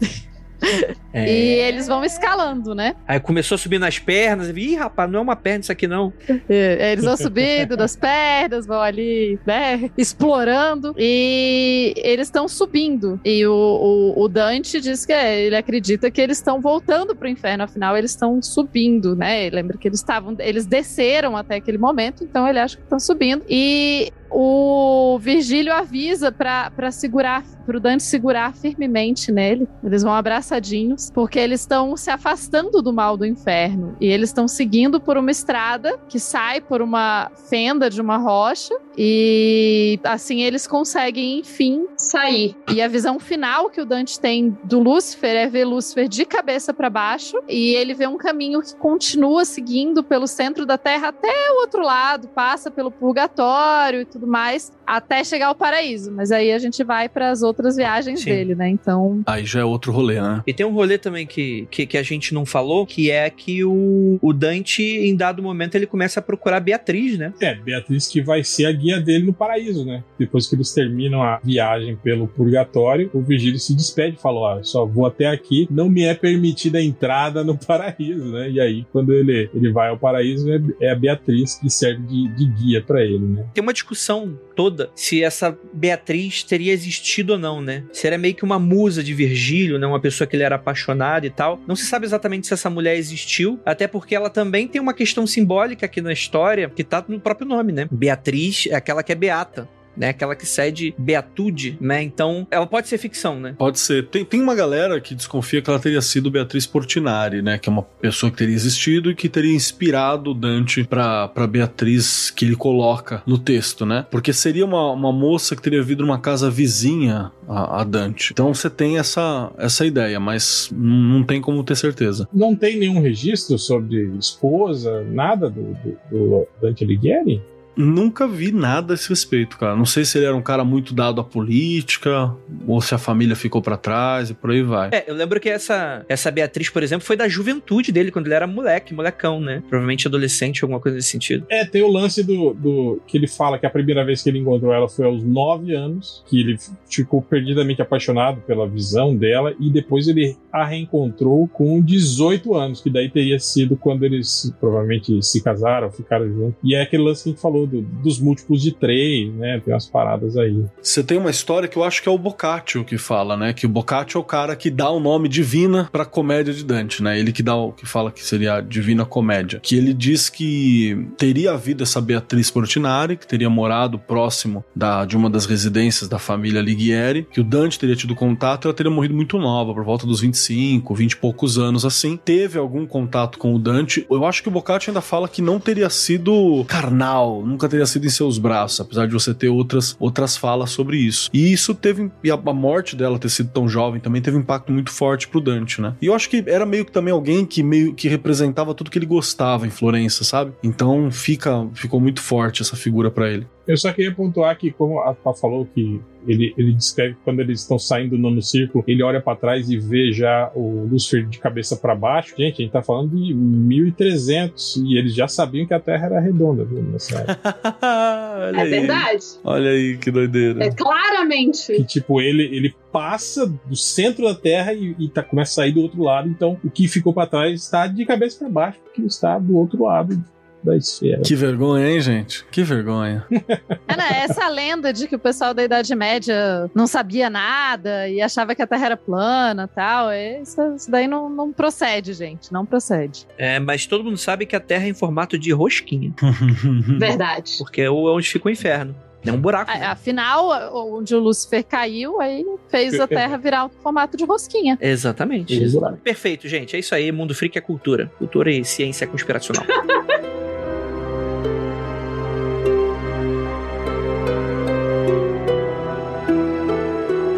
É. 1.13 1.31
E 1.31 1.61
eles 1.61 1.87
vão 1.87 2.05
escalando, 2.05 2.75
né? 2.75 2.95
Aí 3.07 3.19
começou 3.19 3.55
a 3.55 3.59
subir 3.59 3.79
nas 3.79 3.99
pernas. 3.99 4.49
Ih, 4.49 4.75
rapaz, 4.75 5.11
não 5.11 5.21
é 5.21 5.23
uma 5.23 5.37
perna 5.37 5.61
isso 5.61 5.73
aqui 5.73 5.87
não. 5.87 6.13
É, 6.49 6.93
eles 6.93 7.05
vão 7.05 7.17
subindo 7.17 7.77
das 7.77 7.97
pernas, 7.97 8.67
vão 8.67 8.81
ali, 8.81 9.39
né? 9.47 9.91
Explorando. 9.97 10.95
E 10.99 11.95
eles 11.97 12.29
estão 12.29 12.47
subindo. 12.49 13.21
E 13.25 13.47
o, 13.47 13.53
o, 13.53 14.23
o, 14.23 14.29
Dante 14.29 14.81
diz 14.81 15.07
que 15.07 15.13
é, 15.13 15.41
ele 15.41 15.57
acredita 15.57 16.11
que 16.11 16.21
eles 16.21 16.39
estão 16.39 16.61
voltando 16.61 17.17
pro 17.17 17.29
inferno. 17.29 17.65
Afinal, 17.65 17.97
eles 17.97 18.11
estão 18.11 18.41
subindo, 18.43 19.17
né? 19.17 19.49
Lembra 19.51 19.79
que 19.79 19.89
eles 19.89 20.01
estavam. 20.01 20.37
Eles 20.39 20.67
desceram 20.67 21.37
até 21.37 21.57
aquele 21.57 21.79
momento, 21.79 22.25
então 22.25 22.47
ele 22.47 22.59
acha 22.59 22.77
que 22.77 22.83
estão 22.83 23.01
subindo. 23.01 23.43
E 23.49 24.13
o 24.31 25.19
Virgílio 25.19 25.73
avisa 25.73 26.31
para 26.31 26.91
segurar, 26.91 27.45
pro 27.65 27.81
Dante 27.81 28.03
segurar 28.03 28.55
firmemente 28.55 29.33
nele. 29.33 29.69
Eles 29.83 30.03
vão 30.03 30.13
abraçadinhos, 30.13 31.11
porque 31.11 31.39
eles 31.39 31.61
estão 31.61 31.97
se 31.97 32.11
afastando 32.11 32.83
do 32.83 32.93
mal 32.93 33.17
do 33.17 33.27
inferno. 33.27 33.97
E 34.01 34.07
eles 34.07 34.31
estão 34.31 34.47
seguindo 34.47 35.01
por 35.01 35.17
uma 35.17 35.31
estrada 35.31 35.99
que 36.09 36.19
sai 36.19 36.61
por 36.61 36.83
uma 36.83 37.31
fenda 37.49 37.89
de 37.89 38.01
uma 38.01 38.17
rocha. 38.17 38.75
E 38.97 40.01
assim 40.03 40.43
eles 40.43 40.67
conseguem, 40.67 41.41
enfim, 41.41 41.87
sair. 41.97 42.57
E 42.73 42.83
a 42.83 42.89
visão 42.89 43.19
final 43.21 43.71
que 43.71 43.81
o 43.81 43.87
Dante 43.87 44.19
tem 44.19 44.57
do 44.65 44.81
Lúcifer 44.81 45.37
é 45.37 45.47
ver 45.47 45.65
Lúcifer 45.65 46.09
de 46.09 46.25
cabeça 46.25 46.75
para 46.75 46.91
baixo. 46.91 47.37
E 47.49 47.75
ele 47.75 47.95
vê 47.95 48.07
um 48.07 48.17
caminho 48.17 48.61
que 48.61 48.75
continua 48.77 49.45
seguindo 49.45 50.03
pelo 50.03 50.27
centro 50.27 50.67
da 50.67 50.77
Terra 50.77 51.09
até 51.09 51.53
o 51.53 51.61
outro 51.61 51.83
lado, 51.83 52.29
passa 52.29 52.71
pelo 52.71 52.91
purgatório 52.91 54.01
e 54.01 54.05
tudo 54.05 54.18
tudo 54.19 54.27
mais, 54.27 54.73
até 54.87 55.23
chegar 55.23 55.47
ao 55.47 55.55
paraíso. 55.55 56.11
Mas 56.11 56.33
aí 56.33 56.53
a 56.53 56.59
gente 56.59 56.83
vai 56.83 57.09
para 57.09 57.31
as 57.31 57.43
outras 57.43 57.77
viagens 57.77 58.21
Sim. 58.21 58.31
dele, 58.31 58.55
né? 58.55 58.69
Então. 58.69 59.23
Aí 59.27 59.45
já 59.45 59.61
é 59.61 59.65
outro 59.65 59.93
rolê, 59.93 60.21
né? 60.21 60.43
E 60.47 60.53
tem 60.53 60.67
um 60.67 60.73
rolê 60.73 60.99
também 60.99 61.27
que, 61.27 61.69
que, 61.71 61.87
que, 61.87 61.97
a 61.97 62.03
gente 62.03 62.35
não 62.35 62.45
falou, 62.45 62.85
que 62.85 63.11
é 63.11 63.31
que 63.31 63.65
o, 63.65 64.19
o 64.21 64.33
Dante, 64.33 64.83
em 64.83 65.15
dado 65.15 65.43
momento, 65.43 65.77
ele 65.77 65.87
começa 65.87 66.21
a 66.21 66.23
procurar 66.23 66.61
Beatriz, 66.61 67.17
né? 67.17 67.33
É, 67.41 67.55
Beatriz 67.55 68.09
que 68.09 68.21
vai 68.21 68.43
ser 68.43 68.67
a 68.67 68.73
guia 68.73 69.01
dele 69.01 69.27
no 69.27 69.33
paraíso, 69.33 69.85
né? 69.85 70.03
Depois 70.19 70.47
que 70.47 70.57
eles 70.57 70.73
terminam 70.73 71.23
a 71.23 71.39
viagem 71.43 71.97
pelo 71.97 72.27
purgatório, 72.27 73.11
o 73.15 73.21
Virgílio 73.21 73.59
se 73.59 73.75
despede 73.75 74.17
e 74.17 74.21
fala: 74.21 74.39
Ó, 74.39 74.63
só 74.63 74.85
vou 74.85 75.07
até 75.07 75.27
aqui, 75.27 75.69
não 75.71 75.89
me 75.89 76.05
é 76.05 76.15
permitida 76.15 76.79
a 76.79 76.83
entrada 76.83 77.45
no 77.45 77.57
paraíso, 77.59 78.33
né? 78.33 78.51
E 78.51 78.61
aí, 78.61 78.87
quando 78.91 79.13
ele, 79.13 79.49
ele 79.55 79.71
vai 79.71 79.91
ao 79.91 79.99
paraíso, 79.99 80.51
é, 80.51 80.61
é 80.81 80.91
a 80.91 80.95
Beatriz 80.95 81.55
que 81.55 81.71
serve 81.71 82.03
de, 82.03 82.29
de 82.29 82.47
guia 82.47 82.83
para 82.83 83.05
ele, 83.05 83.27
né? 83.27 83.47
Tem 83.55 83.63
uma 83.63 83.73
discussão 83.73 84.08
discussão 84.09 84.39
toda 84.57 84.91
se 84.95 85.23
essa 85.23 85.57
Beatriz 85.73 86.43
teria 86.43 86.73
existido 86.73 87.35
ou 87.35 87.39
não, 87.39 87.61
né? 87.61 87.85
Se 87.93 88.07
era 88.07 88.19
meio 88.19 88.35
que 88.35 88.45
uma 88.45 88.59
musa 88.59 89.05
de 89.05 89.15
Virgílio, 89.15 89.79
né? 89.79 89.87
Uma 89.87 90.01
pessoa 90.01 90.27
que 90.27 90.35
ele 90.35 90.43
era 90.43 90.57
apaixonado 90.57 91.27
e 91.27 91.31
tal. 91.31 91.61
Não 91.67 91.77
se 91.77 91.85
sabe 91.85 92.07
exatamente 92.07 92.47
se 92.47 92.55
essa 92.55 92.71
mulher 92.71 92.97
existiu, 92.97 93.61
até 93.65 93.87
porque 93.87 94.15
ela 94.15 94.31
também 94.31 94.67
tem 94.67 94.81
uma 94.81 94.95
questão 94.95 95.27
simbólica 95.27 95.87
aqui 95.87 96.01
na 96.01 96.13
história 96.13 96.69
que 96.69 96.83
tá 96.83 97.05
no 97.07 97.21
próprio 97.21 97.47
nome, 97.47 97.73
né? 97.73 97.87
Beatriz 97.91 98.67
é 98.69 98.75
aquela 98.75 99.03
que 99.03 99.13
é 99.13 99.15
beata 99.15 99.69
né? 99.99 100.11
Aquela 100.11 100.35
que 100.35 100.47
cede 100.47 100.95
Beatude, 100.97 101.77
né? 101.81 102.03
Então, 102.03 102.47
ela 102.51 102.67
pode 102.67 102.89
ser 102.89 102.99
ficção, 102.99 103.39
né? 103.39 103.55
Pode 103.59 103.79
ser. 103.79 104.07
Tem, 104.07 104.25
tem 104.25 104.41
uma 104.41 104.55
galera 104.55 105.01
que 105.01 105.15
desconfia 105.15 105.61
que 105.61 105.69
ela 105.69 105.79
teria 105.79 106.01
sido 106.01 106.31
Beatriz 106.31 106.67
Portinari, 106.67 107.43
né? 107.43 107.59
Que 107.59 107.69
é 107.69 107.73
uma 107.73 107.83
pessoa 107.83 108.31
que 108.31 108.39
teria 108.39 108.55
existido 108.55 109.11
e 109.11 109.15
que 109.15 109.29
teria 109.29 109.55
inspirado 109.55 110.33
Dante 110.33 110.85
pra, 110.85 111.29
pra 111.29 111.47
Beatriz 111.47 112.31
que 112.31 112.45
ele 112.45 112.57
coloca 112.57 113.23
no 113.27 113.39
texto, 113.39 113.85
né? 113.85 114.07
Porque 114.11 114.33
seria 114.33 114.65
uma, 114.65 114.93
uma 114.93 115.13
moça 115.13 115.57
que 115.57 115.63
teria 115.63 115.83
vindo 115.83 116.05
numa 116.05 116.19
casa 116.19 116.51
vizinha 116.51 117.33
a, 117.49 117.81
a, 117.81 117.85
Dante. 117.85 118.33
Então 118.33 118.53
você 118.53 118.71
tem 118.71 118.99
essa, 118.99 119.51
essa 119.59 119.85
ideia, 119.85 120.21
mas 120.21 120.71
não 120.73 121.25
tem 121.25 121.41
como 121.41 121.65
ter 121.65 121.77
certeza. 121.77 122.29
Não 122.33 122.55
tem 122.55 122.79
nenhum 122.79 123.01
registro 123.01 123.59
sobre 123.59 124.13
esposa, 124.19 125.03
nada 125.05 125.51
do, 125.51 125.63
do, 125.75 125.99
do 126.11 126.47
Dante 126.61 126.85
Alighieri? 126.85 127.43
Nunca 127.79 128.27
vi 128.27 128.51
nada 128.51 128.93
a 128.93 128.97
esse 128.97 129.09
respeito, 129.09 129.57
cara. 129.57 129.77
Não 129.77 129.87
sei 129.87 130.05
se 130.05 130.19
ele 130.19 130.27
era 130.27 130.35
um 130.35 130.43
cara 130.43 130.65
muito 130.65 130.93
dado 130.93 131.21
à 131.21 131.25
política, 131.25 132.35
ou 132.67 132.81
se 132.81 132.93
a 132.93 132.99
família 132.99 133.37
ficou 133.37 133.63
para 133.63 133.77
trás 133.77 134.31
e 134.31 134.35
por 134.35 134.51
aí 134.51 134.63
vai. 134.63 134.91
É, 134.93 135.05
eu 135.07 135.15
lembro 135.15 135.39
que 135.39 135.49
essa, 135.49 136.05
essa 136.09 136.29
Beatriz, 136.29 136.69
por 136.69 136.83
exemplo, 136.83 137.07
foi 137.07 137.17
da 137.17 137.29
juventude 137.29 137.93
dele, 137.93 138.11
quando 138.11 138.27
ele 138.27 138.35
era 138.35 138.49
moleque, 138.49 138.93
molecão, 138.93 139.41
né? 139.41 139.63
Provavelmente 139.69 140.09
adolescente, 140.09 140.65
alguma 140.65 140.81
coisa 140.81 140.97
nesse 140.97 141.11
sentido. 141.11 141.47
É, 141.49 141.65
tem 141.65 141.83
o 141.83 141.89
lance 141.89 142.25
do, 142.25 142.53
do. 142.53 143.01
que 143.07 143.17
ele 143.17 143.29
fala 143.29 143.59
que 143.61 143.67
a 143.67 143.71
primeira 143.71 144.05
vez 144.05 144.23
que 144.25 144.29
ele 144.29 144.41
encontrou 144.41 144.73
ela 144.73 144.89
foi 144.89 145.07
aos 145.07 145.23
nove 145.23 145.73
anos, 145.73 146.25
que 146.27 146.41
ele 146.41 146.59
ficou 146.91 147.23
perdidamente 147.23 147.81
apaixonado 147.81 148.41
pela 148.41 148.67
visão 148.67 149.15
dela, 149.15 149.55
e 149.61 149.71
depois 149.71 150.09
ele 150.09 150.37
a 150.53 150.65
reencontrou 150.65 151.47
com 151.47 151.81
18 151.81 152.57
anos, 152.57 152.81
que 152.81 152.91
daí 152.91 153.09
teria 153.09 153.39
sido 153.39 153.77
quando 153.77 154.03
eles 154.03 154.53
provavelmente 154.59 155.23
se 155.23 155.41
casaram, 155.45 155.93
ficaram 155.93 156.29
juntos. 156.29 156.59
E 156.65 156.75
é 156.75 156.83
aquele 156.83 157.05
lance 157.05 157.23
que 157.23 157.29
a 157.29 157.33
gente 157.33 157.41
falou 157.41 157.68
do, 157.69 157.83
dos 157.83 158.19
múltiplos 158.19 158.63
de 158.63 158.73
três, 158.73 159.33
né? 159.35 159.61
Tem 159.65 159.73
umas 159.73 159.87
paradas 159.87 160.37
aí. 160.37 160.65
Você 160.83 161.03
tem 161.03 161.19
uma 161.19 161.31
história 161.31 161.69
que 161.69 161.77
eu 161.77 161.85
acho 161.85 162.03
que 162.03 162.09
é 162.09 162.13
o 162.13 162.19
Boccaccio 162.19 162.85
que 162.85 162.99
fala, 162.99 163.37
né? 163.37 163.53
Que 163.53 163.67
o 163.67 163.69
Boccaccio 163.69 164.19
é 164.19 164.21
o 164.21 164.25
cara 164.25 164.57
que 164.57 164.71
dá 164.71 164.91
o 164.91 165.01
nome 165.01 165.29
divina 165.29 165.89
pra 165.91 166.05
comédia 166.05 166.53
de 166.53 166.65
Dante, 166.65 167.03
né? 167.03 167.19
Ele 167.19 167.33
que 167.33 167.43
dá 167.43 167.55
o 167.55 167.73
que 167.73 167.87
fala 167.87 168.11
que 168.11 168.25
seria 168.25 168.55
a 168.55 168.61
divina 168.61 169.05
comédia. 169.05 169.61
Que 169.61 169.77
ele 169.77 169.93
diz 169.93 170.29
que 170.29 171.09
teria 171.17 171.53
havido 171.53 171.83
essa 171.83 172.01
Beatriz 172.01 172.51
Portinari, 172.51 173.17
que 173.17 173.27
teria 173.27 173.51
morado 173.51 173.99
próximo 173.99 174.65
da, 174.75 175.05
de 175.05 175.17
uma 175.17 175.29
das 175.29 175.47
residências 175.47 176.09
da 176.09 176.19
família 176.19 176.61
Alighieri, 176.61 177.27
que 177.31 177.41
o 177.41 177.45
Dante 177.45 177.79
teria 177.79 177.97
tido 177.97 178.15
contato 178.15 178.69
ela 178.69 178.75
teria 178.75 178.91
morrido 178.91 179.15
muito 179.15 179.39
nova, 179.39 179.75
por 179.75 179.85
volta 179.85 180.07
dos 180.07 180.21
25, 180.21 180.95
20 180.95 181.13
e 181.13 181.17
poucos 181.17 181.59
anos 181.59 181.85
assim. 181.85 182.17
Teve 182.17 182.59
algum 182.59 182.87
contato 182.87 183.39
com 183.39 183.55
o 183.55 183.59
Dante. 183.59 184.07
Eu 184.11 184.25
acho 184.25 184.43
que 184.43 184.49
o 184.49 184.53
Boccaccio 184.53 184.91
ainda 184.91 185.01
fala 185.01 185.29
que 185.29 185.43
não 185.43 185.59
teria 185.59 185.91
sido 185.91 186.65
carnal, 186.67 187.45
não 187.45 187.57
nunca 187.59 187.69
teria 187.69 187.87
sido 187.87 188.07
em 188.07 188.11
seus 188.11 188.39
braços, 188.39 188.81
apesar 188.81 189.07
de 189.07 189.13
você 189.13 189.35
ter 189.35 189.49
outras, 189.49 189.97
outras 189.99 190.37
falas 190.37 190.71
sobre 190.71 190.97
isso. 190.97 191.29
E 191.33 191.53
isso 191.53 191.75
teve. 191.75 192.11
E 192.23 192.31
a, 192.31 192.35
a 192.35 192.53
morte 192.53 192.95
dela 192.95 193.19
ter 193.19 193.29
sido 193.29 193.51
tão 193.51 193.69
jovem 193.69 194.01
também 194.01 194.23
teve 194.23 194.37
um 194.37 194.41
impacto 194.41 194.73
muito 194.73 194.91
forte 194.91 195.27
pro 195.27 195.41
Dante, 195.41 195.81
né? 195.81 195.95
E 196.01 196.07
eu 196.07 196.15
acho 196.15 196.31
que 196.31 196.45
era 196.47 196.65
meio 196.65 196.85
que 196.85 196.93
também 196.93 197.13
alguém 197.13 197.45
que 197.45 197.63
meio 197.63 197.93
que 197.95 198.09
representava 198.09 198.75
tudo 198.75 198.91
que 198.91 198.99
ele 198.99 199.07
gostava 199.07 199.67
em 199.67 199.71
Florença, 199.71 200.23
sabe? 200.23 200.53
Então 200.63 201.11
fica, 201.11 201.67
ficou 201.75 202.01
muito 202.01 202.21
forte 202.21 202.63
essa 202.63 202.77
figura 202.77 203.11
para 203.11 203.29
ele. 203.29 203.47
Eu 203.69 203.77
só 203.77 203.93
queria 203.93 204.15
pontuar 204.15 204.57
que, 204.57 204.71
como 204.71 204.99
a 205.01 205.13
Pá 205.13 205.35
falou, 205.35 205.67
que 205.67 206.01
ele, 206.27 206.55
ele 206.57 206.73
descreve 206.73 207.17
que 207.17 207.21
quando 207.23 207.41
eles 207.41 207.61
estão 207.61 207.79
saindo 207.79 208.17
do 208.17 208.19
nono 208.19 208.41
círculo, 208.41 208.83
ele 208.89 209.03
olha 209.03 209.21
para 209.21 209.37
trás 209.37 209.69
e 209.69 209.77
vê 209.77 210.11
já 210.11 210.51
o 210.55 210.87
Lúcifer 210.91 211.27
de 211.29 211.39
cabeça 211.39 211.77
para 211.77 211.95
baixo. 211.95 212.35
Gente, 212.35 212.63
a 212.63 212.65
gente 212.65 212.73
tá 212.73 212.83
falando 212.83 213.15
de 213.15 213.35
1300 213.35 214.77
e 214.77 214.97
eles 214.97 215.15
já 215.15 215.29
sabiam 215.29 215.67
que 215.67 215.75
a 215.75 215.81
Terra 215.81 216.07
era 216.07 216.19
redonda, 216.19 216.65
viu? 216.65 216.83
Nessa 216.83 217.19
é 218.55 218.59
aí. 218.59 218.71
verdade. 218.71 219.25
Olha 219.45 219.71
aí 219.71 219.99
que 219.99 220.11
doideira. 220.11 220.65
É 220.65 220.71
claramente. 220.71 221.75
Que 221.75 221.85
tipo, 221.85 222.23
ele, 222.23 222.45
ele 222.45 222.75
passa 222.91 223.47
do 223.47 223.77
centro 223.77 224.25
da 224.25 224.35
Terra 224.35 224.73
e, 224.73 224.97
e 224.99 225.09
tá, 225.11 225.23
começa 225.23 225.53
a 225.53 225.55
sair 225.57 225.73
do 225.73 225.83
outro 225.83 226.03
lado. 226.03 226.27
Então, 226.27 226.59
o 226.65 226.71
que 226.71 226.89
ficou 226.89 227.13
para 227.13 227.27
trás 227.27 227.61
está 227.61 227.87
de 227.87 228.07
cabeça 228.07 228.39
para 228.39 228.49
baixo, 228.49 228.81
porque 228.83 229.03
está 229.03 229.39
do 229.39 229.59
outro 229.59 229.85
lado 229.85 230.19
da 230.63 230.77
esfera. 230.77 231.23
Que 231.23 231.35
vergonha, 231.35 231.89
hein, 231.89 232.01
gente? 232.01 232.45
Que 232.51 232.63
vergonha. 232.63 233.27
Ana, 233.89 234.09
essa 234.09 234.49
lenda 234.49 234.93
de 234.93 235.07
que 235.07 235.17
o 235.17 235.19
pessoal 235.19 235.55
da 235.55 235.63
Idade 235.63 235.95
Média 235.95 236.71
não 236.75 236.87
sabia 236.87 237.31
nada 237.31 238.09
e 238.09 238.21
achava 238.21 238.55
que 238.55 238.63
a 238.63 238.67
Terra 238.67 238.87
era 238.87 238.97
plana 238.97 239.69
e 239.71 239.75
tal, 239.75 240.13
isso, 240.13 240.75
isso 240.75 240.91
daí 240.91 241.07
não, 241.07 241.29
não 241.29 241.53
procede, 241.53 242.13
gente. 242.13 242.53
Não 242.53 242.67
procede. 242.67 243.27
É, 243.37 243.59
mas 243.59 243.87
todo 243.87 244.05
mundo 244.05 244.19
sabe 244.19 244.47
que 244.47 244.57
a 244.57 244.61
Terra 244.61 244.85
é 244.85 244.89
em 244.89 244.95
formato 244.95 245.39
de 245.39 245.53
rosquinha. 245.53 246.13
Verdade. 246.99 247.57
Porque 247.59 247.83
é 247.83 247.91
onde 247.91 248.29
fica 248.29 248.49
o 248.49 248.51
inferno. 248.51 248.95
É 249.25 249.33
um 249.33 249.41
buraco. 249.41 249.71
Né? 249.71 249.85
Afinal, 249.85 250.49
onde 250.73 251.15
o 251.15 251.19
Lúcifer 251.19 251.65
caiu, 251.65 252.21
aí 252.21 252.45
fez 252.69 252.99
a 252.99 253.07
Terra 253.07 253.37
virar 253.39 253.67
o 253.67 253.69
formato 253.69 254.17
de 254.17 254.25
rosquinha. 254.25 254.79
Exatamente. 254.81 255.61
Exatamente. 255.61 256.01
Perfeito, 256.01 256.49
gente. 256.49 256.77
É 256.77 256.79
isso 256.79 256.95
aí. 256.95 257.11
Mundo 257.11 257.35
Freak 257.35 257.59
é 257.59 257.61
cultura. 257.61 258.11
Cultura 258.19 258.51
e 258.51 258.65
ciência 258.65 259.07
conspiracional. 259.07 259.65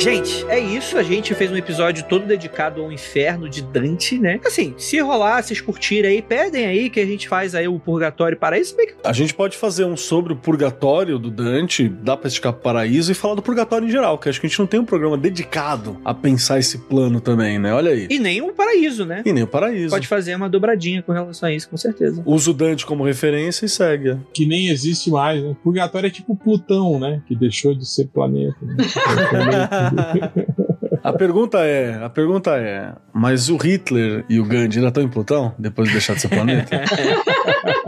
Gente, 0.01 0.47
é 0.49 0.59
isso. 0.59 0.97
A 0.97 1.03
gente 1.03 1.35
fez 1.35 1.53
um 1.53 1.57
episódio 1.57 2.03
todo 2.09 2.25
dedicado 2.25 2.81
ao 2.81 2.91
inferno 2.91 3.51
de 3.51 3.61
Dante, 3.61 4.19
né? 4.19 4.41
Assim, 4.47 4.73
se 4.79 4.99
rolar, 4.99 5.43
vocês 5.43 5.61
curtirem 5.61 6.13
aí, 6.13 6.23
pedem 6.23 6.65
aí 6.65 6.89
que 6.89 6.99
a 6.99 7.05
gente 7.05 7.29
faz 7.29 7.55
aí 7.55 7.69
o 7.69 7.79
purgatório 7.79 8.35
para 8.35 8.59
isso. 8.59 8.75
Bem 8.75 8.87
que 8.87 8.95
A 9.05 9.13
gente 9.13 9.35
pode 9.35 9.59
fazer 9.59 9.85
um 9.85 9.99
sobre 9.99 10.33
o 10.33 10.37
purgatório 10.37 11.19
do 11.19 11.31
Dante, 11.31 11.87
dá 11.87 12.17
pra 12.17 12.29
esticar 12.29 12.55
pro 12.55 12.63
paraíso 12.63 13.13
e 13.13 13.15
falar 13.15 13.35
do 13.35 13.43
purgatório 13.43 13.87
em 13.87 13.91
geral, 13.91 14.17
que 14.17 14.31
acho 14.31 14.41
que 14.41 14.47
a 14.47 14.49
gente 14.49 14.59
não 14.59 14.67
tem 14.67 14.81
um 14.81 14.87
programa 14.87 15.19
dedicado 15.19 16.01
a 16.03 16.15
pensar 16.15 16.59
esse 16.59 16.79
plano 16.79 17.21
também, 17.21 17.59
né? 17.59 17.75
Olha 17.75 17.91
aí. 17.91 18.09
E 18.09 18.19
nem 18.19 18.41
o 18.41 18.55
paraíso, 18.55 19.05
né? 19.05 19.23
E 19.27 19.35
nem 19.35 19.43
o 19.43 19.47
paraíso. 19.47 19.91
Pode 19.91 20.09
fazer 20.09 20.35
uma 20.35 20.49
dobradinha 20.49 21.03
com 21.03 21.13
relação 21.13 21.47
a 21.47 21.53
isso, 21.53 21.69
com 21.69 21.77
certeza. 21.77 22.23
Usa 22.25 22.51
o 22.51 22.55
Dante 22.55 22.87
como 22.87 23.05
referência 23.05 23.67
e 23.67 23.69
segue. 23.69 24.17
Que 24.33 24.47
nem 24.47 24.71
existe 24.71 25.11
mais, 25.11 25.43
né? 25.43 25.55
Purgatório 25.63 26.07
é 26.07 26.11
tipo 26.11 26.35
Plutão, 26.35 26.99
né? 26.99 27.21
Que 27.29 27.37
deixou 27.37 27.75
de 27.75 27.87
ser 27.87 28.07
planeta. 28.07 28.57
Né? 28.63 28.77
A 31.03 31.15
pergunta 31.15 31.61
é, 31.61 31.95
a 32.05 32.11
pergunta 32.11 32.51
é, 32.59 32.93
mas 33.11 33.49
o 33.49 33.57
Hitler 33.57 34.23
e 34.29 34.39
o 34.39 34.45
Gandhi 34.45 34.77
ainda 34.77 34.89
estão 34.89 35.03
em 35.03 35.09
Plutão 35.09 35.55
depois 35.59 35.89
de 35.89 35.95
deixar 35.95 36.15
de 36.15 36.21
ser 36.21 36.29
planeta? 36.29 36.77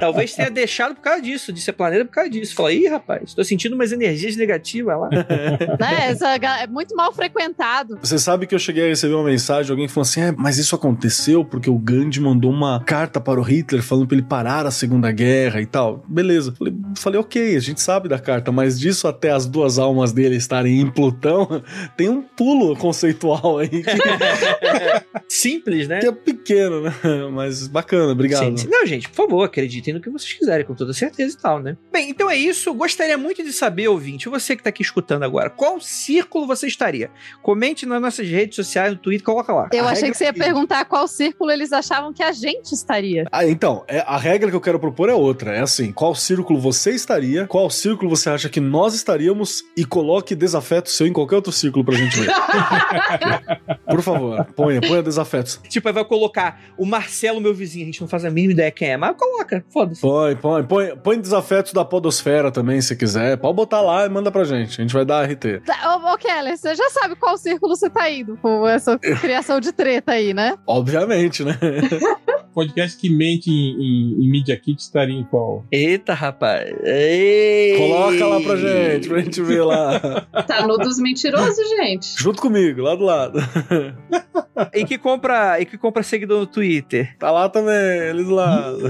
Talvez 0.00 0.34
tenha 0.34 0.50
deixado 0.50 0.94
por 0.94 1.02
causa 1.02 1.22
disso, 1.22 1.52
de 1.52 1.60
ser 1.60 1.72
planeta 1.72 2.04
por 2.04 2.12
causa 2.12 2.30
disso. 2.30 2.54
Fala, 2.54 2.72
ih, 2.72 2.86
rapaz, 2.88 3.34
tô 3.34 3.44
sentindo 3.44 3.74
umas 3.74 3.92
energias 3.92 4.36
negativas 4.36 4.98
lá. 4.98 5.08
né? 5.80 6.10
Essa 6.10 6.34
é 6.34 6.66
muito 6.66 6.94
mal 6.94 7.12
frequentado. 7.12 7.98
Você 8.02 8.18
sabe 8.18 8.46
que 8.46 8.54
eu 8.54 8.58
cheguei 8.58 8.84
a 8.84 8.88
receber 8.88 9.14
uma 9.14 9.24
mensagem 9.24 9.66
de 9.66 9.70
alguém 9.70 9.86
que 9.86 9.92
falou 9.92 10.02
assim: 10.02 10.20
é, 10.20 10.32
mas 10.32 10.58
isso 10.58 10.74
aconteceu 10.74 11.44
porque 11.44 11.70
o 11.70 11.78
Gandhi 11.78 12.20
mandou 12.20 12.50
uma 12.50 12.82
carta 12.84 13.20
para 13.20 13.40
o 13.40 13.42
Hitler 13.42 13.82
falando 13.82 14.06
pra 14.06 14.16
ele 14.16 14.26
parar 14.26 14.66
a 14.66 14.70
Segunda 14.70 15.10
Guerra 15.10 15.60
e 15.60 15.66
tal. 15.66 16.04
Beleza. 16.08 16.54
Falei, 16.56 16.74
falei, 16.96 17.20
ok, 17.20 17.56
a 17.56 17.60
gente 17.60 17.80
sabe 17.80 18.08
da 18.08 18.18
carta, 18.18 18.50
mas 18.52 18.78
disso 18.78 19.08
até 19.08 19.30
as 19.30 19.46
duas 19.46 19.78
almas 19.78 20.12
dele 20.12 20.36
estarem 20.36 20.80
em 20.80 20.90
Plutão, 20.90 21.62
tem 21.96 22.08
um 22.08 22.22
pulo 22.22 22.76
conceitual 22.76 23.58
aí 23.58 23.68
que, 23.68 23.82
Simples, 25.28 25.88
né? 25.88 26.00
que 26.00 26.06
é 26.06 26.12
pequeno, 26.12 26.82
né? 26.82 26.92
Mas 27.32 27.66
bacana, 27.66 28.12
obrigado. 28.12 28.44
Sim, 28.44 28.56
sim. 28.56 28.68
Não, 28.70 28.86
gente, 28.86 29.08
por 29.08 29.16
favor, 29.16 29.35
acreditem 29.42 29.94
no 29.94 30.00
que 30.00 30.10
vocês 30.10 30.32
quiserem, 30.32 30.64
com 30.66 30.74
toda 30.74 30.92
certeza 30.92 31.36
e 31.36 31.40
tal, 31.40 31.60
né? 31.60 31.76
Bem, 31.92 32.10
então 32.10 32.30
é 32.30 32.36
isso. 32.36 32.72
Gostaria 32.74 33.16
muito 33.18 33.42
de 33.42 33.52
saber, 33.52 33.88
ouvinte, 33.88 34.28
você 34.28 34.56
que 34.56 34.62
tá 34.62 34.70
aqui 34.70 34.82
escutando 34.82 35.22
agora, 35.22 35.50
qual 35.50 35.80
círculo 35.80 36.46
você 36.46 36.66
estaria? 36.66 37.10
Comente 37.42 37.86
nas 37.86 38.00
nossas 38.00 38.28
redes 38.28 38.56
sociais, 38.56 38.92
no 38.92 38.98
Twitter, 38.98 39.24
coloca 39.24 39.52
lá. 39.52 39.68
Eu 39.72 39.86
A 39.86 39.90
achei 39.92 40.10
que 40.10 40.16
você 40.16 40.24
ia 40.24 40.30
é 40.30 40.32
que- 40.32 40.38
perguntar 40.40 40.84
qual 40.84 41.06
círculo 41.08 41.50
eles 41.50 41.72
achavam 41.72 42.12
que 42.12 42.22
a 42.22 42.32
gente 42.32 42.72
estaria. 42.72 43.26
Ah, 43.32 43.46
então, 43.46 43.84
é, 43.88 44.00
a 44.06 44.16
regra 44.16 44.50
que 44.50 44.56
eu 44.56 44.60
quero 44.60 44.78
propor 44.78 45.08
é 45.08 45.14
outra. 45.14 45.54
É 45.56 45.60
assim: 45.60 45.92
qual 45.92 46.14
círculo 46.14 46.58
você 46.60 46.90
estaria, 46.92 47.46
qual 47.46 47.68
círculo 47.70 48.10
você 48.10 48.30
acha 48.30 48.48
que 48.48 48.60
nós 48.60 48.94
estaríamos 48.94 49.64
e 49.76 49.84
coloque 49.84 50.34
desafeto 50.34 50.90
seu 50.90 51.06
em 51.06 51.12
qualquer 51.12 51.36
outro 51.36 51.52
círculo 51.52 51.84
pra 51.84 51.94
gente 51.94 52.18
ver. 52.20 52.30
Por 53.86 54.02
favor, 54.02 54.44
ponha, 54.56 54.80
ponha 54.80 55.02
desafetos. 55.02 55.60
Tipo, 55.68 55.88
aí 55.88 55.94
vai 55.94 56.04
colocar 56.04 56.60
o 56.76 56.84
Marcelo, 56.84 57.40
meu 57.40 57.54
vizinho, 57.54 57.84
a 57.84 57.86
gente 57.86 58.00
não 58.00 58.08
faz 58.08 58.24
a 58.24 58.30
mínima 58.30 58.52
ideia 58.52 58.70
quem 58.70 58.88
é, 58.90 58.96
mas 58.96 59.14
coloca, 59.30 59.64
foda-se. 59.72 60.00
Põe, 60.00 60.36
põe, 60.36 60.62
põe, 60.64 60.96
põe 60.96 61.20
desafetos 61.20 61.72
da 61.72 61.84
Podosfera 61.84 62.50
também, 62.50 62.80
se 62.80 62.94
quiser. 62.96 63.36
Pode 63.36 63.54
botar 63.54 63.80
lá 63.80 64.06
e 64.06 64.08
manda 64.08 64.30
pra 64.30 64.44
gente. 64.44 64.80
A 64.80 64.84
gente 64.84 64.92
vai 64.92 65.04
dar 65.04 65.28
RT. 65.28 65.62
Tá, 65.64 65.96
Ô, 65.96 66.12
ô 66.14 66.18
Keller, 66.18 66.56
você 66.56 66.74
já 66.74 66.88
sabe 66.90 67.16
qual 67.16 67.36
círculo 67.36 67.74
você 67.76 67.90
tá 67.90 68.08
indo 68.10 68.36
com 68.36 68.66
essa 68.66 68.98
criação 69.20 69.60
de 69.60 69.72
treta 69.72 70.12
aí, 70.12 70.32
né? 70.32 70.56
Obviamente, 70.66 71.44
né? 71.44 71.58
Podcast 72.54 72.98
que 72.98 73.10
mente 73.10 73.50
em, 73.50 73.52
em, 73.52 74.24
em 74.24 74.30
Media 74.30 74.56
Kit 74.58 74.80
estaria 74.80 75.14
em 75.14 75.24
qual? 75.24 75.64
Eita, 75.70 76.14
rapaz. 76.14 76.74
Ei. 76.84 77.76
Coloca 77.76 78.26
lá 78.26 78.40
pra 78.40 78.56
gente, 78.56 79.08
pra 79.08 79.18
gente 79.18 79.42
ver 79.42 79.62
lá. 79.62 80.00
Tá 80.46 80.66
no 80.66 80.78
dos 80.78 80.98
mentirosos, 80.98 81.68
gente. 81.68 82.14
Junto 82.16 82.40
comigo, 82.40 82.80
lá 82.80 82.94
do 82.94 83.04
lado. 83.04 83.38
E 84.72 84.84
que 84.84 84.98
compra, 84.98 85.60
e 85.60 85.66
que 85.66 85.78
compra 85.78 86.02
seguidor 86.02 86.40
no 86.40 86.46
Twitter. 86.46 87.16
Tá 87.18 87.30
lá 87.30 87.48
também, 87.48 88.14
do 88.14 88.30
lado. 88.30 88.80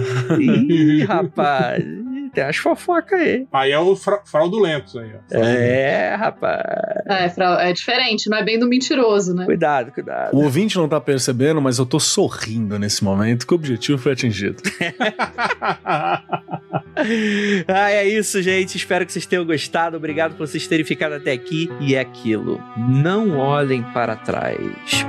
Ih, 0.40 1.04
rapaz. 1.04 1.84
Tem 2.36 2.44
umas 2.44 2.56
fofocas 2.58 3.18
aí. 3.18 3.46
Aí 3.50 3.72
é 3.72 3.78
o 3.78 3.96
fra 3.96 4.20
fraudulento 4.26 4.98
aí, 4.98 5.10
ó. 5.14 5.36
É, 5.38 6.14
rapaz. 6.14 7.38
É, 7.38 7.70
é 7.70 7.72
diferente, 7.72 8.28
não 8.28 8.36
é 8.36 8.44
bem 8.44 8.58
do 8.58 8.68
mentiroso, 8.68 9.34
né? 9.34 9.46
Cuidado, 9.46 9.90
cuidado. 9.90 10.36
O 10.36 10.42
ouvinte 10.42 10.76
não 10.76 10.86
tá 10.86 11.00
percebendo, 11.00 11.62
mas 11.62 11.78
eu 11.78 11.86
tô 11.86 11.98
sorrindo 11.98 12.78
nesse 12.78 13.02
momento 13.02 13.46
que 13.46 13.54
o 13.54 13.56
objetivo 13.56 13.96
foi 13.96 14.12
atingido. 14.12 14.62
Ah, 17.68 17.90
é 17.90 18.08
isso, 18.08 18.40
gente. 18.40 18.76
Espero 18.76 19.04
que 19.04 19.12
vocês 19.12 19.26
tenham 19.26 19.44
gostado. 19.44 19.96
Obrigado 19.98 20.34
por 20.34 20.46
vocês 20.46 20.66
terem 20.66 20.84
ficado 20.84 21.12
até 21.14 21.32
aqui. 21.32 21.70
E 21.78 21.94
é 21.94 22.00
aquilo. 22.00 22.58
Não 22.76 23.36
olhem 23.36 23.82
para 23.82 24.16
trás. 24.16 25.06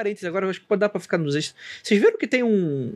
Parênteses, 0.00 0.24
agora 0.26 0.46
eu 0.46 0.50
acho 0.50 0.60
que 0.60 0.66
pode 0.66 0.80
dar 0.80 0.88
pra 0.88 0.98
ficar 0.98 1.18
nos 1.18 1.36
extras. 1.36 1.54
Vocês 1.82 2.00
viram 2.00 2.16
que 2.16 2.26
tem 2.26 2.42
um, 2.42 2.94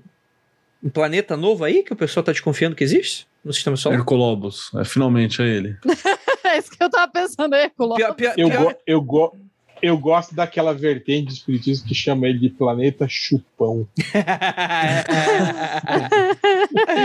um 0.82 0.89
planeta 0.89 1.36
novo 1.36 1.62
aí 1.62 1.82
que 1.82 1.93
o 1.93 1.97
pessoal 1.97 2.24
tá 2.24 2.32
desconfiando 2.32 2.74
que 2.74 2.82
existe 2.82 3.26
no 3.44 3.52
sistema 3.52 3.76
solar? 3.76 3.98
Hercolobos, 3.98 4.70
é, 4.74 4.85
finalmente 4.86 5.43
é 5.43 5.47
ele. 5.47 5.76
É 6.47 6.59
isso 6.59 6.70
que 6.70 6.81
eu 6.85 6.89
tava 6.90 7.10
pensando, 7.10 7.55
Herculo. 7.56 7.97
Pior- 7.97 8.14
pior- 8.14 8.35
Eu, 8.36 8.48
go, 8.51 8.74
eu, 8.86 9.02
go, 9.02 9.36
eu 9.86 9.98
gosto 9.98 10.35
daquela 10.35 10.73
vertente 10.73 11.27
do 11.27 11.32
espiritismo 11.32 11.86
que 11.86 11.94
chama 11.94 12.27
ele 12.27 12.39
de 12.39 12.48
planeta 12.48 13.06
chupão. 13.09 13.86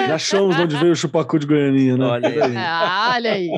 Já 0.07 0.15
achamos 0.15 0.55
de 0.55 0.61
onde 0.63 0.75
veio 0.77 0.91
o 0.91 0.95
chupacu 0.95 1.39
de 1.39 1.45
Goianinha, 1.45 1.97
né? 1.97 2.05
Olha 2.05 2.29
aí. 2.29 2.55
Ah, 2.55 3.11
olha 3.15 3.31
aí. 3.33 3.49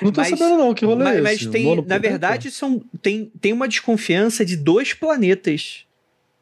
Não 0.00 0.10
tô 0.12 0.20
Mas- 0.20 0.30
sabendo 0.30 0.56
não, 0.58 0.74
que 0.74 0.84
rolê 0.84 1.04
mas, 1.04 1.16
é 1.16 1.20
mas 1.20 1.40
esse? 1.42 1.50
tem, 1.50 1.64
na 1.76 1.82
planeta? 1.82 1.98
verdade, 1.98 2.50
são, 2.50 2.82
tem, 3.02 3.30
tem 3.40 3.52
uma 3.52 3.68
desconfiança 3.68 4.44
de 4.44 4.56
dois 4.56 4.92
planetas 4.94 5.84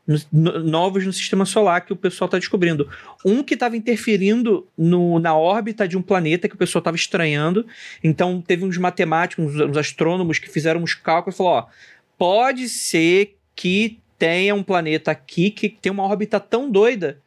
no- 0.07 0.19
no- 0.33 0.59
novos 0.65 1.07
no 1.07 1.13
sistema 1.13 1.45
solar 1.45 1.85
que 1.85 1.93
o 1.93 1.97
pessoal 1.97 2.27
está 2.27 2.39
descobrindo. 2.39 2.89
Um 3.25 3.43
que 3.43 3.55
estava 3.55 3.77
interferindo 3.77 4.67
no- 4.77 5.19
na 5.21 5.37
órbita 5.37 5.87
de 5.87 5.97
um 5.97 6.03
planeta 6.03 6.49
que 6.49 6.55
o 6.55 6.59
pessoal 6.59 6.81
estava 6.81 6.97
estranhando. 6.97 7.65
Então, 8.03 8.41
teve 8.41 8.65
uns 8.65 8.77
matemáticos, 8.79 9.45
uns, 9.45 9.61
uns 9.61 9.77
astrônomos 9.77 10.39
que 10.39 10.49
fizeram 10.51 10.83
uns 10.83 10.95
cálculos 10.95 11.35
e 11.35 11.39
falou: 11.39 11.53
ó, 11.53 11.67
pode 12.23 12.69
ser 12.69 13.37
que 13.57 13.99
tenha 14.17 14.55
um 14.55 14.63
planeta 14.63 15.11
aqui 15.11 15.51
que 15.51 15.69
tem 15.69 15.91
uma 15.91 16.05
órbita 16.05 16.39
tão 16.39 16.71
doida 16.71 17.21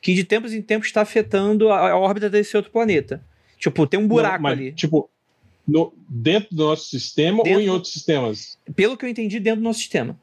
que 0.00 0.14
de 0.14 0.24
tempos 0.24 0.54
em 0.54 0.62
tempos 0.62 0.86
está 0.88 1.02
afetando 1.02 1.68
a, 1.68 1.90
a 1.90 1.98
órbita 1.98 2.30
desse 2.30 2.56
outro 2.56 2.72
planeta. 2.72 3.22
Tipo, 3.58 3.86
tem 3.86 4.00
um 4.00 4.08
buraco 4.08 4.36
Não, 4.36 4.42
mas, 4.44 4.52
ali. 4.58 4.72
Tipo, 4.72 5.10
no- 5.68 5.92
dentro 6.08 6.56
do 6.56 6.64
nosso 6.64 6.88
sistema 6.88 7.42
Dentro- 7.42 7.58
ou 7.58 7.60
em 7.66 7.68
outros 7.68 7.92
sistemas? 7.92 8.56
Pelo 8.74 8.96
que 8.96 9.04
eu 9.04 9.10
entendi, 9.10 9.38
dentro 9.38 9.60
do 9.60 9.64
nosso 9.64 9.80
sistema. 9.80 10.18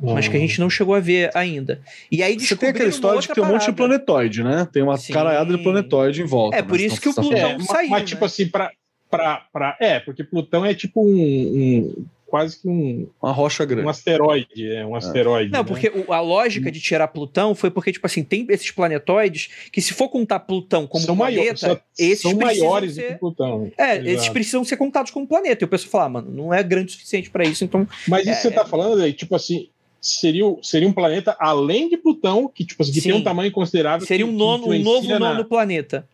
mas 0.00 0.28
Ah. 0.28 0.30
que 0.30 0.36
a 0.36 0.40
gente 0.40 0.60
não 0.60 0.70
chegou 0.70 0.94
a 0.94 1.00
ver 1.00 1.28
ainda. 1.36 1.82
E 2.12 2.22
aí 2.22 2.38
Você 2.38 2.54
tem 2.54 2.68
aquela 2.68 2.88
história 2.88 3.20
de 3.20 3.26
que 3.26 3.34
tem 3.34 3.42
um 3.42 3.48
monte 3.48 3.62
de 3.66 3.72
parada. 3.72 3.76
planetoide, 4.04 4.44
né? 4.44 4.68
Tem 4.72 4.80
uma 4.80 4.96
Sim. 4.96 5.12
caraiada 5.12 5.56
de 5.56 5.60
planetoide 5.60 6.22
em 6.22 6.24
volta. 6.24 6.56
É, 6.56 6.62
por 6.62 6.78
né? 6.78 6.84
isso 6.84 7.00
que 7.00 7.08
o 7.08 7.10
Então, 7.10 7.24
Plutão 7.24 7.40
É, 7.50 7.58
saiu, 7.64 7.90
mas 7.90 8.00
né? 8.02 8.06
tipo 8.06 8.24
assim, 8.24 8.46
pra, 8.46 8.70
pra, 9.10 9.44
pra. 9.52 9.76
É, 9.80 9.98
porque 9.98 10.22
Plutão 10.22 10.64
é 10.64 10.72
tipo 10.72 11.04
um. 11.04 11.16
um- 11.18 12.04
quase 12.28 12.60
que 12.60 12.68
um, 12.68 13.08
Uma 13.22 13.32
rocha 13.32 13.64
grande. 13.64 13.86
um 13.86 13.88
asteroide. 13.88 14.70
É 14.72 14.84
um 14.86 14.94
asteroide. 14.94 15.50
Não, 15.50 15.60
né? 15.60 15.64
porque 15.64 15.90
a 16.08 16.20
lógica 16.20 16.70
de 16.70 16.78
tirar 16.80 17.08
Plutão 17.08 17.54
foi 17.54 17.70
porque, 17.70 17.90
tipo 17.92 18.06
assim, 18.06 18.22
tem 18.22 18.46
esses 18.50 18.70
planetoides 18.70 19.48
que, 19.72 19.80
se 19.80 19.94
for 19.94 20.08
contar 20.08 20.40
Plutão 20.40 20.86
como 20.86 21.04
são, 21.04 21.16
planeta, 21.16 21.40
maiores, 21.40 21.60
são, 21.60 21.80
esses 21.98 22.20
são 22.20 22.36
precisam 22.36 22.66
maiores 22.68 22.94
ser... 22.94 23.02
do 23.02 23.08
que 23.08 23.14
Plutão. 23.18 23.72
É, 23.78 23.94
Exato. 23.94 24.08
esses 24.08 24.28
precisam 24.28 24.64
ser 24.64 24.76
contados 24.76 25.10
como 25.10 25.26
planeta. 25.26 25.64
E 25.64 25.66
o 25.66 25.68
pessoal 25.68 25.90
fala, 25.90 26.04
ah, 26.04 26.08
mano, 26.08 26.30
não 26.30 26.52
é 26.52 26.62
grande 26.62 26.90
o 26.90 26.92
suficiente 26.92 27.30
pra 27.30 27.44
isso, 27.44 27.64
então. 27.64 27.88
Mas 28.06 28.22
isso 28.22 28.30
É, 28.30 28.34
que 28.36 28.42
você 28.42 28.50
tá 28.50 28.64
falando 28.66 29.00
aí, 29.02 29.12
tipo 29.12 29.34
assim, 29.34 29.68
seria, 30.00 30.44
seria 30.62 30.86
um 30.88 30.92
planeta 30.92 31.34
além 31.40 31.88
de 31.88 31.96
Plutão, 31.96 32.46
que, 32.54 32.64
tipo 32.64 32.82
assim, 32.82 32.92
que 32.92 33.00
Sim. 33.00 33.10
tem 33.10 33.18
um 33.18 33.24
tamanho 33.24 33.50
considerável. 33.50 34.06
Seria 34.06 34.26
um, 34.26 34.32
nono, 34.32 34.68
um 34.68 34.78
novo 34.82 35.08
na- 35.08 35.18
nono 35.18 35.44
planeta. 35.44 36.06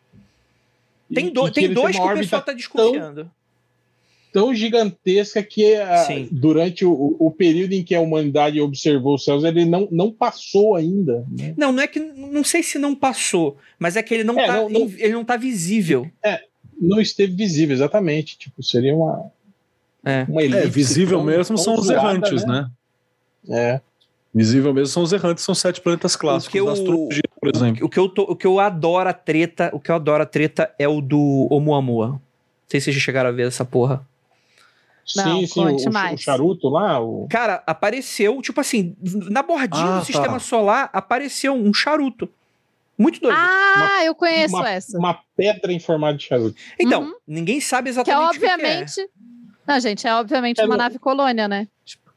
Tem, 1.12 1.30
do- 1.30 1.46
e 1.48 1.50
tem 1.50 1.72
dois 1.72 1.94
que 1.96 2.00
o 2.02 2.04
pessoal 2.04 2.08
órbita 2.16 2.40
tá 2.40 2.52
desconfiando. 2.52 3.22
tão 3.24 3.43
gigantesca 4.54 5.42
que 5.42 5.74
ah, 5.76 5.98
Sim. 6.06 6.28
durante 6.32 6.84
o, 6.84 7.16
o 7.18 7.30
período 7.30 7.72
em 7.72 7.82
que 7.84 7.94
a 7.94 8.00
humanidade 8.00 8.60
observou 8.60 9.14
os 9.14 9.24
céus, 9.24 9.44
ele 9.44 9.64
não, 9.64 9.86
não 9.90 10.10
passou 10.10 10.74
ainda. 10.74 11.24
né? 11.30 11.54
Não, 11.56 11.70
não 11.70 11.82
é 11.82 11.86
que. 11.86 12.00
Não 12.00 12.42
sei 12.42 12.62
se 12.62 12.78
não 12.78 12.94
passou, 12.94 13.56
mas 13.78 13.96
é 13.96 14.02
que 14.02 14.12
ele 14.14 14.24
não, 14.24 14.38
É, 14.38 14.46
tá, 14.46 14.56
não- 14.56 14.68
não- 14.68 14.90
ele 14.96 15.12
não 15.12 15.24
tá 15.24 15.36
visível. 15.36 16.10
Não 16.80 17.00
esteve 17.00 17.32
visível, 17.34 17.74
exatamente. 17.74 18.36
Tipo, 18.36 18.62
seria 18.62 18.94
uma. 18.94 19.30
É. 20.04 20.26
uma 20.28 20.42
É, 20.42 20.66
visível 20.66 21.18
tão- 21.18 21.26
mesmo 21.26 21.54
tão 21.56 21.64
são 21.64 21.74
os 21.78 21.88
errantes, 21.88 22.44
né? 22.44 22.68
É. 23.48 23.80
Visível 24.34 24.74
mesmo 24.74 24.88
são 24.88 25.02
os 25.04 25.12
errantes, 25.12 25.44
são 25.44 25.54
sete 25.54 25.80
planetas 25.80 26.16
clássicos 26.16 26.60
o- 26.60 26.64
da 26.66 26.72
astrologia 26.72 27.22
por 27.40 27.54
exemplo. 27.54 27.86
O 27.86 27.88
que, 27.88 27.98
eu 27.98 28.08
tô, 28.08 28.22
o 28.22 28.34
que 28.34 28.46
eu 28.46 28.58
adoro 28.58 29.08
a 29.08 29.12
treta, 29.12 29.70
o 29.72 29.78
que 29.78 29.90
eu 29.90 29.94
adoro 29.94 30.22
a 30.22 30.26
treta 30.26 30.74
é 30.78 30.88
o 30.88 31.00
do 31.00 31.46
Oumuamua. 31.50 32.08
Não 32.08 32.20
sei 32.66 32.80
se 32.80 32.84
vocês 32.90 32.96
chegaram 33.02 33.28
a 33.28 33.32
ver 33.32 33.46
essa 33.46 33.64
porra. 33.64 34.04
Não, 35.16 35.40
sim, 35.40 35.46
sim, 35.46 35.60
o, 35.66 35.74
o 36.14 36.16
charuto 36.18 36.68
lá, 36.68 37.00
o... 37.00 37.26
Cara, 37.28 37.62
apareceu, 37.66 38.40
tipo 38.40 38.60
assim, 38.60 38.96
na 39.30 39.42
bordinha 39.42 39.84
Ah, 39.84 39.92
do 39.94 39.98
tá. 40.00 40.04
sistema 40.04 40.38
solar, 40.38 40.88
apareceu 40.92 41.52
um 41.54 41.72
charuto. 41.74 42.28
Muito 42.96 43.20
doido. 43.20 43.36
Ah, 43.38 44.04
eu 44.04 44.14
conheço 44.14 44.54
uma, 44.56 44.70
essa. 44.70 44.96
uma 44.98 45.18
pedra 45.36 45.72
em 45.72 45.80
formato 45.80 46.18
de 46.18 46.24
charuto. 46.26 46.56
então, 46.80 47.02
uhum. 47.02 47.14
ninguém 47.26 47.60
sabe 47.60 47.84
Que 47.92 47.98
é 47.98 48.02
exatamente 48.02 48.28
o 48.28 48.32
que 48.32 48.38
que 48.38 48.46
é. 48.46 48.52
obviamente. 48.54 49.10
Não, 49.66 49.80
gente, 49.80 50.06
é 50.06 50.14
obviamente 50.14 50.60
É, 50.60 50.64
uma 50.64 50.76
não- 50.76 50.84
nave 50.84 50.98
colônia, 50.98 51.48
né? 51.48 51.66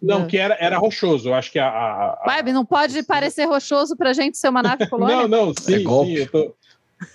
Não, 0.01 0.23
É. 0.23 0.25
que 0.27 0.37
era, 0.37 0.55
era 0.59 0.77
rochoso. 0.77 1.29
Eu 1.29 1.33
acho 1.33 1.51
que 1.51 1.57
a. 1.57 1.67
a, 1.67 2.09
a- 2.11 2.23
Ué, 2.27 2.53
não 2.53 2.63
pode 2.63 3.01
parecer 3.03 3.45
rochoso 3.45 3.97
pra 3.97 4.13
gente 4.13 4.37
ser 4.37 4.49
uma 4.49 4.61
nave 4.61 4.85
colônia? 4.89 5.27
Não, 5.27 5.47
não, 5.47 5.53
sim, 5.59 5.73
É 5.73 5.77
sim. 5.79 6.13
Eu 6.13 6.29
tô, 6.31 6.55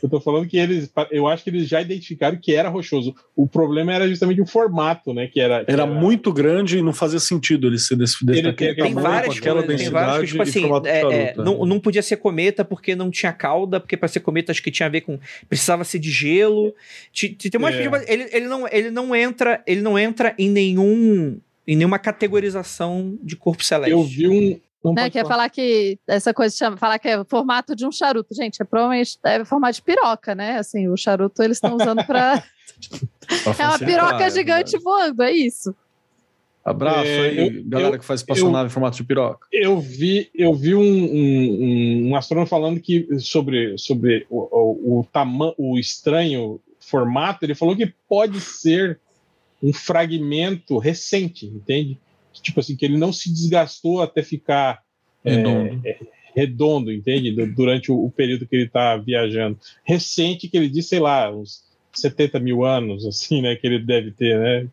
eu 0.02 0.08
tô 0.08 0.20
falando 0.20 0.46
que 0.46 0.56
eles. 0.56 0.90
Eu 1.10 1.26
acho 1.26 1.44
que 1.44 1.50
eles 1.50 1.68
já 1.68 1.80
identificaram 1.80 2.38
que 2.40 2.54
era 2.54 2.68
rochoso. 2.68 3.14
O 3.34 3.46
problema 3.46 3.92
era 3.92 4.08
justamente 4.08 4.40
o 4.40 4.46
formato, 4.46 5.12
né? 5.12 5.26
Que 5.26 5.40
era. 5.40 5.64
que 5.64 5.70
Era 5.70 5.86
muito 5.86 6.32
grande 6.32 6.78
e 6.78 6.82
não 6.82 6.92
fazia 6.92 7.18
sentido 7.18 7.66
ele 7.66 7.78
ser 7.78 7.96
desse, 7.96 8.24
desse 8.24 8.38
Ele 8.38 8.52
tem 8.52 8.74
tamanho, 8.74 9.00
várias 9.00 9.34
com 9.34 9.40
aquela 9.40 9.62
coisas, 9.62 9.82
tem 9.82 9.90
várias 9.90 10.30
densidade 10.30 10.72
tipo 10.72 10.82
assim, 10.82 10.88
é, 10.88 10.98
é, 10.98 11.26
charuto. 11.26 11.44
não, 11.44 11.66
não 11.66 11.80
podia 11.80 12.02
ser 12.02 12.16
cometa 12.16 12.64
porque 12.64 12.94
não 12.94 13.10
tinha 13.10 13.32
cauda, 13.32 13.80
porque 13.80 13.96
para 13.96 14.08
ser 14.08 14.20
cometa 14.20 14.52
acho 14.52 14.62
que 14.62 14.70
tinha 14.70 14.86
a 14.86 14.90
ver 14.90 15.02
com 15.02 15.18
precisava 15.48 15.84
ser 15.84 15.98
de 15.98 16.10
gelo. 16.10 16.74
Tem 17.12 17.62
É. 17.62 18.12
ele, 18.12 18.28
ele 18.32 18.46
não 18.46 18.68
ele 18.68 18.90
não 18.90 19.14
entra, 19.14 19.62
ele 19.66 19.80
não 19.80 19.98
entra 19.98 20.34
em 20.38 20.48
nenhum 20.48 21.40
em 21.66 21.76
nenhuma 21.76 21.98
categorização 21.98 23.18
de 23.22 23.36
corpo 23.36 23.62
celeste. 23.62 23.92
Eu 23.92 24.02
vi 24.02 24.28
um. 24.28 24.60
Não 24.84 24.94
Né, 24.94 25.08
que 25.10 25.18
é 25.18 25.22
falar. 25.22 25.34
falar 25.34 25.48
que 25.50 25.98
essa 26.08 26.34
coisa 26.34 26.56
chama, 26.56 26.76
falar 26.76 26.98
que 26.98 27.08
é 27.08 27.18
o 27.20 27.24
formato 27.24 27.76
de 27.76 27.86
um 27.86 27.92
charuto. 27.92 28.34
Gente, 28.34 28.60
é 28.60 28.64
provavelmente 28.64 29.16
é 29.24 29.44
formato 29.44 29.74
de 29.76 29.82
piroca, 29.82 30.34
né? 30.34 30.58
Assim, 30.58 30.88
o 30.88 30.96
charuto 30.96 31.40
eles 31.42 31.58
estão 31.58 31.76
usando. 31.76 32.04
Pra 32.04 32.42
é 33.58 33.64
uma 33.66 33.78
piroca 33.78 34.24
é 34.24 34.30
gigante 34.30 34.72
verdade. 34.72 34.78
voando, 34.84 35.22
é 35.22 35.32
isso. 35.32 35.74
Abraço 36.64 37.06
É, 37.08 37.20
aí, 37.28 37.56
eu- 37.58 37.64
galera 37.64 37.94
eu- 37.96 37.98
que 37.98 38.04
faz 38.04 38.20
espaçonave 38.20 38.64
eu- 38.64 38.66
em 38.66 38.70
formato 38.70 38.96
de 38.96 39.04
piroca. 39.04 39.46
Eu 39.52 39.80
vi, 39.80 40.30
eu 40.34 40.54
vi 40.54 40.74
um, 40.74 40.80
um, 40.80 42.04
um, 42.04 42.08
um 42.10 42.16
astrônomo 42.16 42.46
falando 42.46 42.80
que 42.80 43.06
sobre, 43.18 43.76
sobre 43.78 44.26
o, 44.30 44.40
o, 44.40 45.00
o 45.00 45.04
tamanho, 45.12 45.54
o 45.58 45.76
estranho 45.78 46.60
formato, 46.80 47.44
ele 47.44 47.54
falou 47.56 47.76
que 47.76 47.92
pode 48.08 48.40
ser 48.40 49.00
um 49.62 49.72
fragmento 49.72 50.78
recente, 50.78 51.46
entende? 51.46 51.98
Tipo 52.40 52.60
assim, 52.60 52.76
que 52.76 52.84
ele 52.84 52.96
não 52.96 53.12
se 53.12 53.32
desgastou 53.32 54.00
até 54.00 54.22
ficar 54.22 54.80
é, 55.24 55.34
Redondo. 55.36 55.80
é, 55.84 55.98
redondo, 56.34 56.92
entende? 56.92 57.30
Du- 57.32 57.52
Durante 57.54 57.90
o, 57.92 58.04
o 58.06 58.10
período 58.10 58.46
que 58.46 58.56
ele 58.56 58.64
está 58.66 58.96
viajando. 58.96 59.58
Recente, 59.84 60.48
que 60.48 60.56
ele 60.56 60.68
diz, 60.68 60.88
sei 60.88 60.98
lá, 61.00 61.30
uns 61.30 61.62
70 61.92 62.40
mil 62.40 62.64
anos, 62.64 63.04
assim, 63.06 63.42
né? 63.42 63.54
Que 63.56 63.66
ele 63.66 63.78
deve 63.78 64.10
ter, 64.12 64.38
né? 64.38 64.66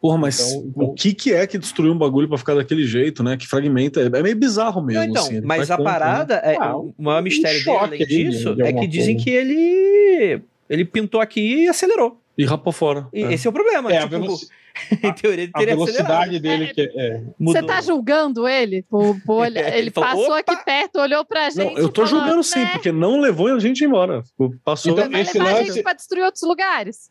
Porra, 0.00 0.18
mas 0.18 0.38
Então- 0.52 0.64
então- 0.68 0.84
o 0.90 0.94
que, 0.94 1.14
que 1.14 1.32
é 1.32 1.46
que 1.46 1.56
destruiu 1.58 1.92
um 1.92 1.98
bagulho 1.98 2.28
pra 2.28 2.36
ficar 2.36 2.54
daquele 2.54 2.86
jeito, 2.86 3.22
né? 3.22 3.36
Que 3.36 3.46
fragmenta. 3.46 4.00
É 4.00 4.22
meio 4.22 4.36
bizarro 4.36 4.82
mesmo. 4.82 5.00
Não, 5.02 5.08
então, 5.10 5.22
assim, 5.24 5.40
mas 5.40 5.70
a 5.70 5.76
conta, 5.78 5.88
né? 5.90 5.98
parada, 5.98 6.34
é, 6.36 6.56
Ah, 6.60 6.76
o 6.76 6.94
maior 6.98 7.22
mistério 7.22 7.64
dele, 7.64 7.76
além 7.78 7.98
de- 8.00 8.06
disso, 8.06 8.54
de 8.54 8.62
é 8.62 8.72
que 8.72 8.86
dizem 8.86 9.14
coisa. 9.16 9.24
que 9.24 9.30
ele 9.30 10.42
ele 10.68 10.84
pintou 10.84 11.20
aqui 11.20 11.40
e 11.64 11.68
acelerou. 11.68 12.20
E 12.38 12.44
rapou 12.44 12.72
fora. 12.72 13.08
E 13.12 13.22
é. 13.24 13.32
esse 13.34 13.46
é 13.46 13.50
o 13.50 13.52
problema. 13.52 13.90
É, 13.92 13.98
a, 13.98 14.08
tipo, 14.08 14.36
teoria 15.20 15.44
ele 15.44 15.50
a 15.54 15.58
velocidade 15.64 16.36
acelerado. 16.36 16.40
dele 16.42 16.74
que 16.74 16.80
é, 16.82 17.18
Você 17.18 17.24
Mudou. 17.38 17.66
tá 17.66 17.80
julgando 17.80 18.46
ele? 18.46 18.82
Por, 18.82 19.16
Ele 19.46 19.58
ele 19.58 19.90
falou, 19.90 20.10
passou 20.10 20.38
"Opa!" 20.38 20.52
aqui 20.52 20.64
perto, 20.64 21.00
olhou 21.00 21.24
pra 21.24 21.48
gente. 21.48 21.74
Não, 21.74 21.78
eu 21.78 21.88
tô 21.88 22.06
falou, 22.06 22.20
julgando 22.20 22.42
sim, 22.42 22.58
"Né, 22.60 22.70
porque 22.72 22.92
não 22.92 23.18
levou 23.20 23.48
a 23.48 23.58
gente 23.58 23.82
embora. 23.84 24.22
Passou. 24.64 24.92
Então, 24.92 25.10
Vai 25.10 25.22
esse 25.22 25.38
levar 25.38 25.50
a 25.50 25.54
lance- 25.54 25.72
gente 25.72 25.82
pra 25.82 25.92
destruir 25.94 26.24
outros 26.24 26.42
lugares. 26.42 27.10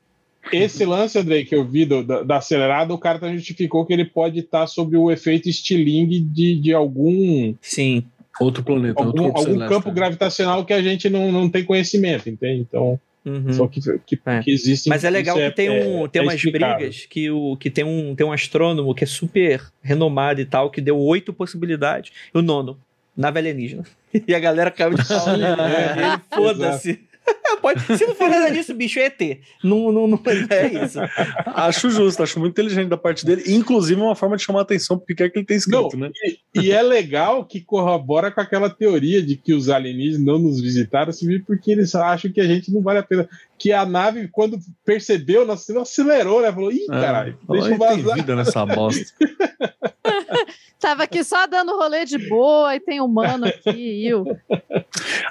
Esse 0.54 0.86
lance, 0.86 1.18
Andrei, 1.18 1.44
que 1.44 1.56
eu 1.56 1.66
vi 1.68 1.86
do- 1.86 2.04
da, 2.04 2.22
da 2.22 2.38
acelerada, 2.38 2.94
o 2.94 3.00
cara 3.00 3.18
tá 3.18 3.34
justificou 3.34 3.84
que 3.84 3.92
ele 3.94 4.06
pode 4.06 4.42
estar 4.42 4.68
sob 4.68 4.96
o 4.96 5.10
efeito 5.10 5.50
estilingue 5.50 6.20
de, 6.20 6.60
de 6.62 6.72
algum, 6.72 7.56
Sim. 7.60 8.04
outro 8.40 8.62
planeta, 8.64 9.02
outro 9.04 9.24
algum, 9.24 9.34
corpo 9.34 9.50
algum 9.50 9.68
campo 9.68 9.90
é. 9.90 9.92
gravitacional 9.92 10.64
que 10.64 10.72
a 10.72 10.84
gente 10.84 11.10
não, 11.10 11.32
não 11.32 11.50
tem 11.50 11.66
conhecimento, 11.66 12.30
entende? 12.30 12.62
Então, 12.62 13.00
Uhum. 13.26 13.52
só 13.54 13.68
que, 13.68 13.80
que, 14.06 14.20
É. 14.26 14.40
que 14.42 14.52
existe. 14.52 14.88
Mas 14.88 15.04
é 15.04 15.10
legal 15.10 15.36
isso 15.38 15.50
que 15.50 15.56
tem, 15.56 15.70
um, 15.70 16.06
é- 16.06 16.08
tem 16.08 16.20
é 16.22 16.24
umas 16.26 16.36
explicável. 16.36 16.78
brigas 16.78 17.06
que, 17.10 17.32
o, 17.32 17.58
que 17.58 17.70
tem, 17.72 17.84
um, 17.84 18.14
tem 18.16 18.26
um 18.26 18.32
astrônomo 18.32 18.94
que 18.94 19.04
é 19.04 19.08
super 19.08 19.62
renomado 19.82 20.40
e 20.40 20.46
tal, 20.46 20.70
que 20.70 20.80
deu 20.80 20.98
oito 21.00 21.34
possibilidades. 21.34 22.12
E 22.34 22.38
o 22.38 22.42
nono, 22.42 22.80
nave 23.18 23.40
alienígena. 23.40 23.84
E 24.28 24.34
a 24.34 24.40
galera 24.40 24.72
caiu 24.72 24.94
de 24.94 25.04
pau. 25.08 25.26
E 25.36 25.44
é. 25.44 26.22
foda-se. 26.36 27.00
Pode, 27.62 27.82
se 27.98 28.06
não 28.06 28.14
for 28.14 28.30
nada 28.30 28.52
disso, 28.52 28.74
bicho, 28.74 29.00
é 29.00 29.06
ET. 29.06 29.40
Não, 29.64 29.92
não, 29.92 30.08
não 30.08 30.22
é 30.50 30.86
isso. 30.86 31.00
Acho 31.48 31.90
justo, 31.90 32.22
acho 32.22 32.40
muito 32.40 32.52
inteligente 32.54 32.90
da 32.90 32.98
parte 32.98 33.26
dele. 33.26 33.44
e, 33.46 33.54
Inclusive, 33.56 34.00
é 34.00 34.04
uma 34.04 34.16
forma 34.16 34.38
de 34.38 34.44
chamar 34.44 34.60
a 34.60 34.62
atenção 34.62 34.98
porque 34.98 35.16
quer 35.16 35.30
que 35.30 35.40
ele 35.40 35.46
tem 35.46 35.58
escrito, 35.58 35.98
né? 35.98 36.12
E 36.54 36.72
é 36.72 36.82
legal 36.82 37.44
que 37.46 37.62
corrobora 37.62 38.30
com 38.32 38.42
aquela 38.42 38.70
teoria 38.70 39.22
de 39.22 39.36
que 39.36 39.54
os 39.54 39.70
alienígenas 39.70 40.26
não 40.26 40.38
nos 40.38 40.62
visitaram 40.62 41.12
porque 41.46 41.72
eles 41.72 41.96
acham 41.96 42.32
que 42.32 42.42
a 42.42 42.48
gente 42.48 42.72
não 42.72 42.82
vale 42.82 43.00
a 43.00 43.04
pena. 43.04 43.28
Que 43.58 43.72
a 43.72 43.86
nave, 43.86 44.28
quando 44.28 44.60
percebeu, 44.86 45.46
não 45.46 45.82
acelerou, 45.82 46.42
né? 46.42 46.52
Falou, 46.52 46.72
ih, 46.72 46.84
É. 46.84 46.88
caralho, 47.02 47.38
deixa 47.50 47.66
Olha, 47.66 47.74
eu 47.74 47.80
tem 47.80 48.02
vazar. 48.04 48.16
vida 48.18 48.36
nessa 48.36 48.66
bosta. 48.66 49.06
Tava 50.86 51.02
aqui 51.02 51.24
só 51.24 51.48
dando 51.48 51.76
rolê 51.76 52.06
de 52.06 52.16
boa 52.30 52.76
e 52.76 52.80
tem 52.80 53.02
humano 53.02 53.48
aqui, 53.48 54.06
eu. 54.06 54.24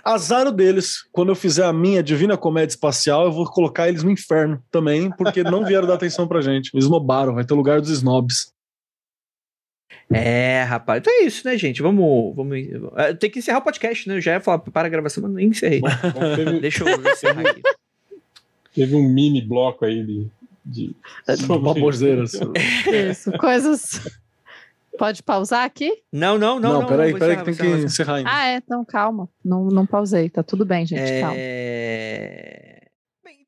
Azar 0.05 0.51
deles. 0.51 1.06
Quando 1.12 1.28
eu 1.28 1.36
fizer 1.36 1.64
a 1.64 1.72
minha 1.72 2.02
Divina 2.02 2.36
Comédia 2.36 2.74
Espacial, 2.74 3.26
eu 3.26 3.31
vou 3.31 3.48
colocar 3.48 3.89
eles 3.89 4.02
no 4.02 4.10
inferno 4.10 4.60
também, 4.68 5.12
porque 5.12 5.44
não 5.44 5.64
vieram 5.64 5.86
dar 5.86 5.94
atenção 5.94 6.26
pra 6.26 6.40
gente. 6.40 6.76
Esnobaram, 6.76 7.36
vai 7.36 7.44
ter 7.44 7.55
o 7.55 7.56
lugar 7.56 7.81
dos 7.81 7.90
snobs. 7.90 8.52
É, 10.12 10.64
rapaz. 10.64 10.98
Então 10.98 11.12
é 11.12 11.22
isso, 11.22 11.47
né, 11.47 11.56
gente? 11.56 11.81
Vamos. 11.81 12.35
vamos 12.35 12.59
é, 12.97 13.14
tem 13.14 13.31
que 13.31 13.39
encerrar 13.39 13.59
o 13.59 13.62
podcast, 13.62 14.09
né? 14.09 14.16
Eu 14.16 14.20
já 14.20 14.32
ia 14.32 14.40
falar 14.40 14.59
para 14.59 14.89
a 14.89 14.90
gravação, 14.90 15.22
mas 15.22 15.35
nem 15.35 15.51
encerrei. 15.51 15.81
Bom, 15.81 16.35
teve, 16.35 16.59
Deixa 16.59 16.82
eu 16.82 17.12
encerrar 17.12 17.43
aqui. 17.43 17.62
teve 18.74 18.97
um 18.97 19.09
mini 19.09 19.40
bloco 19.40 19.85
aí 19.85 20.02
de. 20.02 20.26
de 20.66 20.97
Baboseiras. 21.47 22.32
Isso, 22.93 23.31
coisas. 23.39 24.01
Pode 24.96 25.22
pausar 25.22 25.64
aqui? 25.64 25.90
Não, 26.12 26.38
não, 26.38 26.60
não. 26.60 26.72
Não, 26.72 26.80
não 26.82 26.88
peraí, 26.88 27.10
vou 27.10 27.18
peraí, 27.18 27.36
que 27.38 27.44
tem 27.44 27.54
que 27.54 27.66
encerrar, 27.84 28.16
ainda. 28.16 28.30
Ah, 28.32 28.46
é, 28.46 28.56
então 28.56 28.84
calma. 28.84 29.28
Não, 29.44 29.66
não 29.66 29.86
pausei, 29.86 30.30
tá 30.30 30.42
tudo 30.42 30.64
bem, 30.64 30.86
gente, 30.86 31.20
calma. 31.20 31.34
É... 31.36 32.86
Bem. 33.24 33.46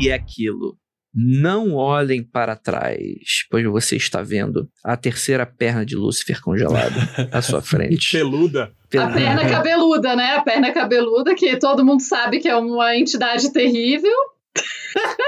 E 0.00 0.08
é 0.08 0.14
aquilo. 0.14 0.78
Não 1.14 1.74
olhem 1.74 2.22
para 2.22 2.56
trás, 2.56 3.46
pois 3.50 3.64
você 3.64 3.96
está 3.96 4.22
vendo 4.22 4.70
a 4.84 4.96
terceira 4.96 5.46
perna 5.46 5.84
de 5.84 5.96
Lúcifer 5.96 6.40
congelada 6.42 6.96
à 7.32 7.40
sua 7.42 7.60
frente. 7.62 8.12
Peluda. 8.12 8.72
A 8.98 9.08
perna 9.08 9.48
cabeluda, 9.48 10.16
né? 10.16 10.36
A 10.36 10.42
perna 10.42 10.72
cabeluda, 10.72 11.34
que 11.34 11.56
todo 11.58 11.84
mundo 11.84 12.00
sabe 12.00 12.38
que 12.38 12.48
é 12.48 12.56
uma 12.56 12.96
entidade 12.96 13.52
terrível. 13.52 14.16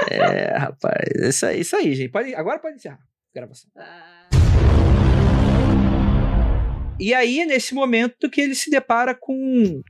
É, 0.09 0.57
rapaz. 0.57 1.09
Isso 1.21 1.45
aí, 1.45 1.59
isso 1.59 1.75
aí, 1.75 1.93
gente. 1.93 2.09
Pode, 2.09 2.33
agora 2.33 2.59
pode 2.59 2.75
encerrar 2.75 2.99
gravação. 3.33 3.69
Ah, 3.77 4.27
E 6.99 7.13
aí, 7.13 7.45
nesse 7.45 7.73
momento, 7.73 8.29
que 8.29 8.41
ele 8.41 8.53
se 8.55 8.69
depara 8.69 9.15
com. 9.15 9.81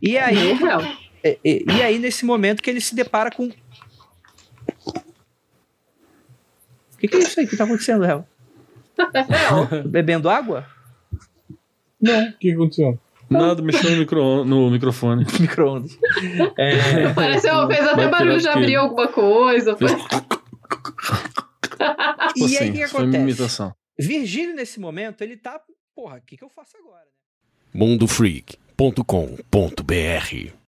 E 0.00 0.16
aí, 0.16 0.52
Real. 0.54 0.80
e, 1.22 1.38
e- 1.44 1.64
e 1.68 1.82
aí, 1.82 1.98
nesse 1.98 2.24
momento, 2.24 2.62
que 2.62 2.70
ele 2.70 2.80
se 2.80 2.94
depara 2.94 3.30
com. 3.30 3.48
O 3.48 3.52
que, 6.98 7.08
que 7.08 7.16
é 7.16 7.20
isso 7.20 7.38
aí 7.40 7.46
que 7.46 7.56
tá 7.56 7.64
acontecendo, 7.64 8.04
Hel? 8.04 8.26
Bebendo 9.86 10.30
água? 10.30 10.66
Não, 12.00 12.28
o 12.28 12.32
que 12.38 12.52
aconteceu? 12.52 12.98
Nada, 13.28 13.60
mexeu 13.62 13.90
no, 13.90 13.96
micro, 13.98 14.44
no 14.44 14.70
microfone. 14.70 15.26
Micro-ondas. 15.40 15.98
É, 16.58 17.12
Pareceu, 17.14 17.66
fez 17.66 17.80
até 17.88 18.06
barulho 18.08 18.38
de 18.38 18.48
abrir 18.48 18.76
alguma 18.76 19.08
coisa. 19.08 19.74
Fez- 19.76 19.90
Foi... 19.92 19.98
Tipo 22.34 22.48
e 22.48 22.56
aí, 22.56 22.56
assim, 22.56 22.70
o 22.70 22.72
que 22.72 22.88
foi 22.88 23.00
uma 23.00 23.08
acontece? 23.08 23.22
imitação. 23.22 23.74
Virgílio, 23.98 24.54
nesse 24.54 24.80
momento, 24.80 25.22
ele 25.22 25.36
tá. 25.36 25.60
Porra, 25.94 26.18
o 26.18 26.22
que, 26.22 26.36
que 26.36 26.44
eu 26.44 26.50
faço 26.50 26.76
agora? 26.76 27.06
mundofreak.com.br 27.72 30.63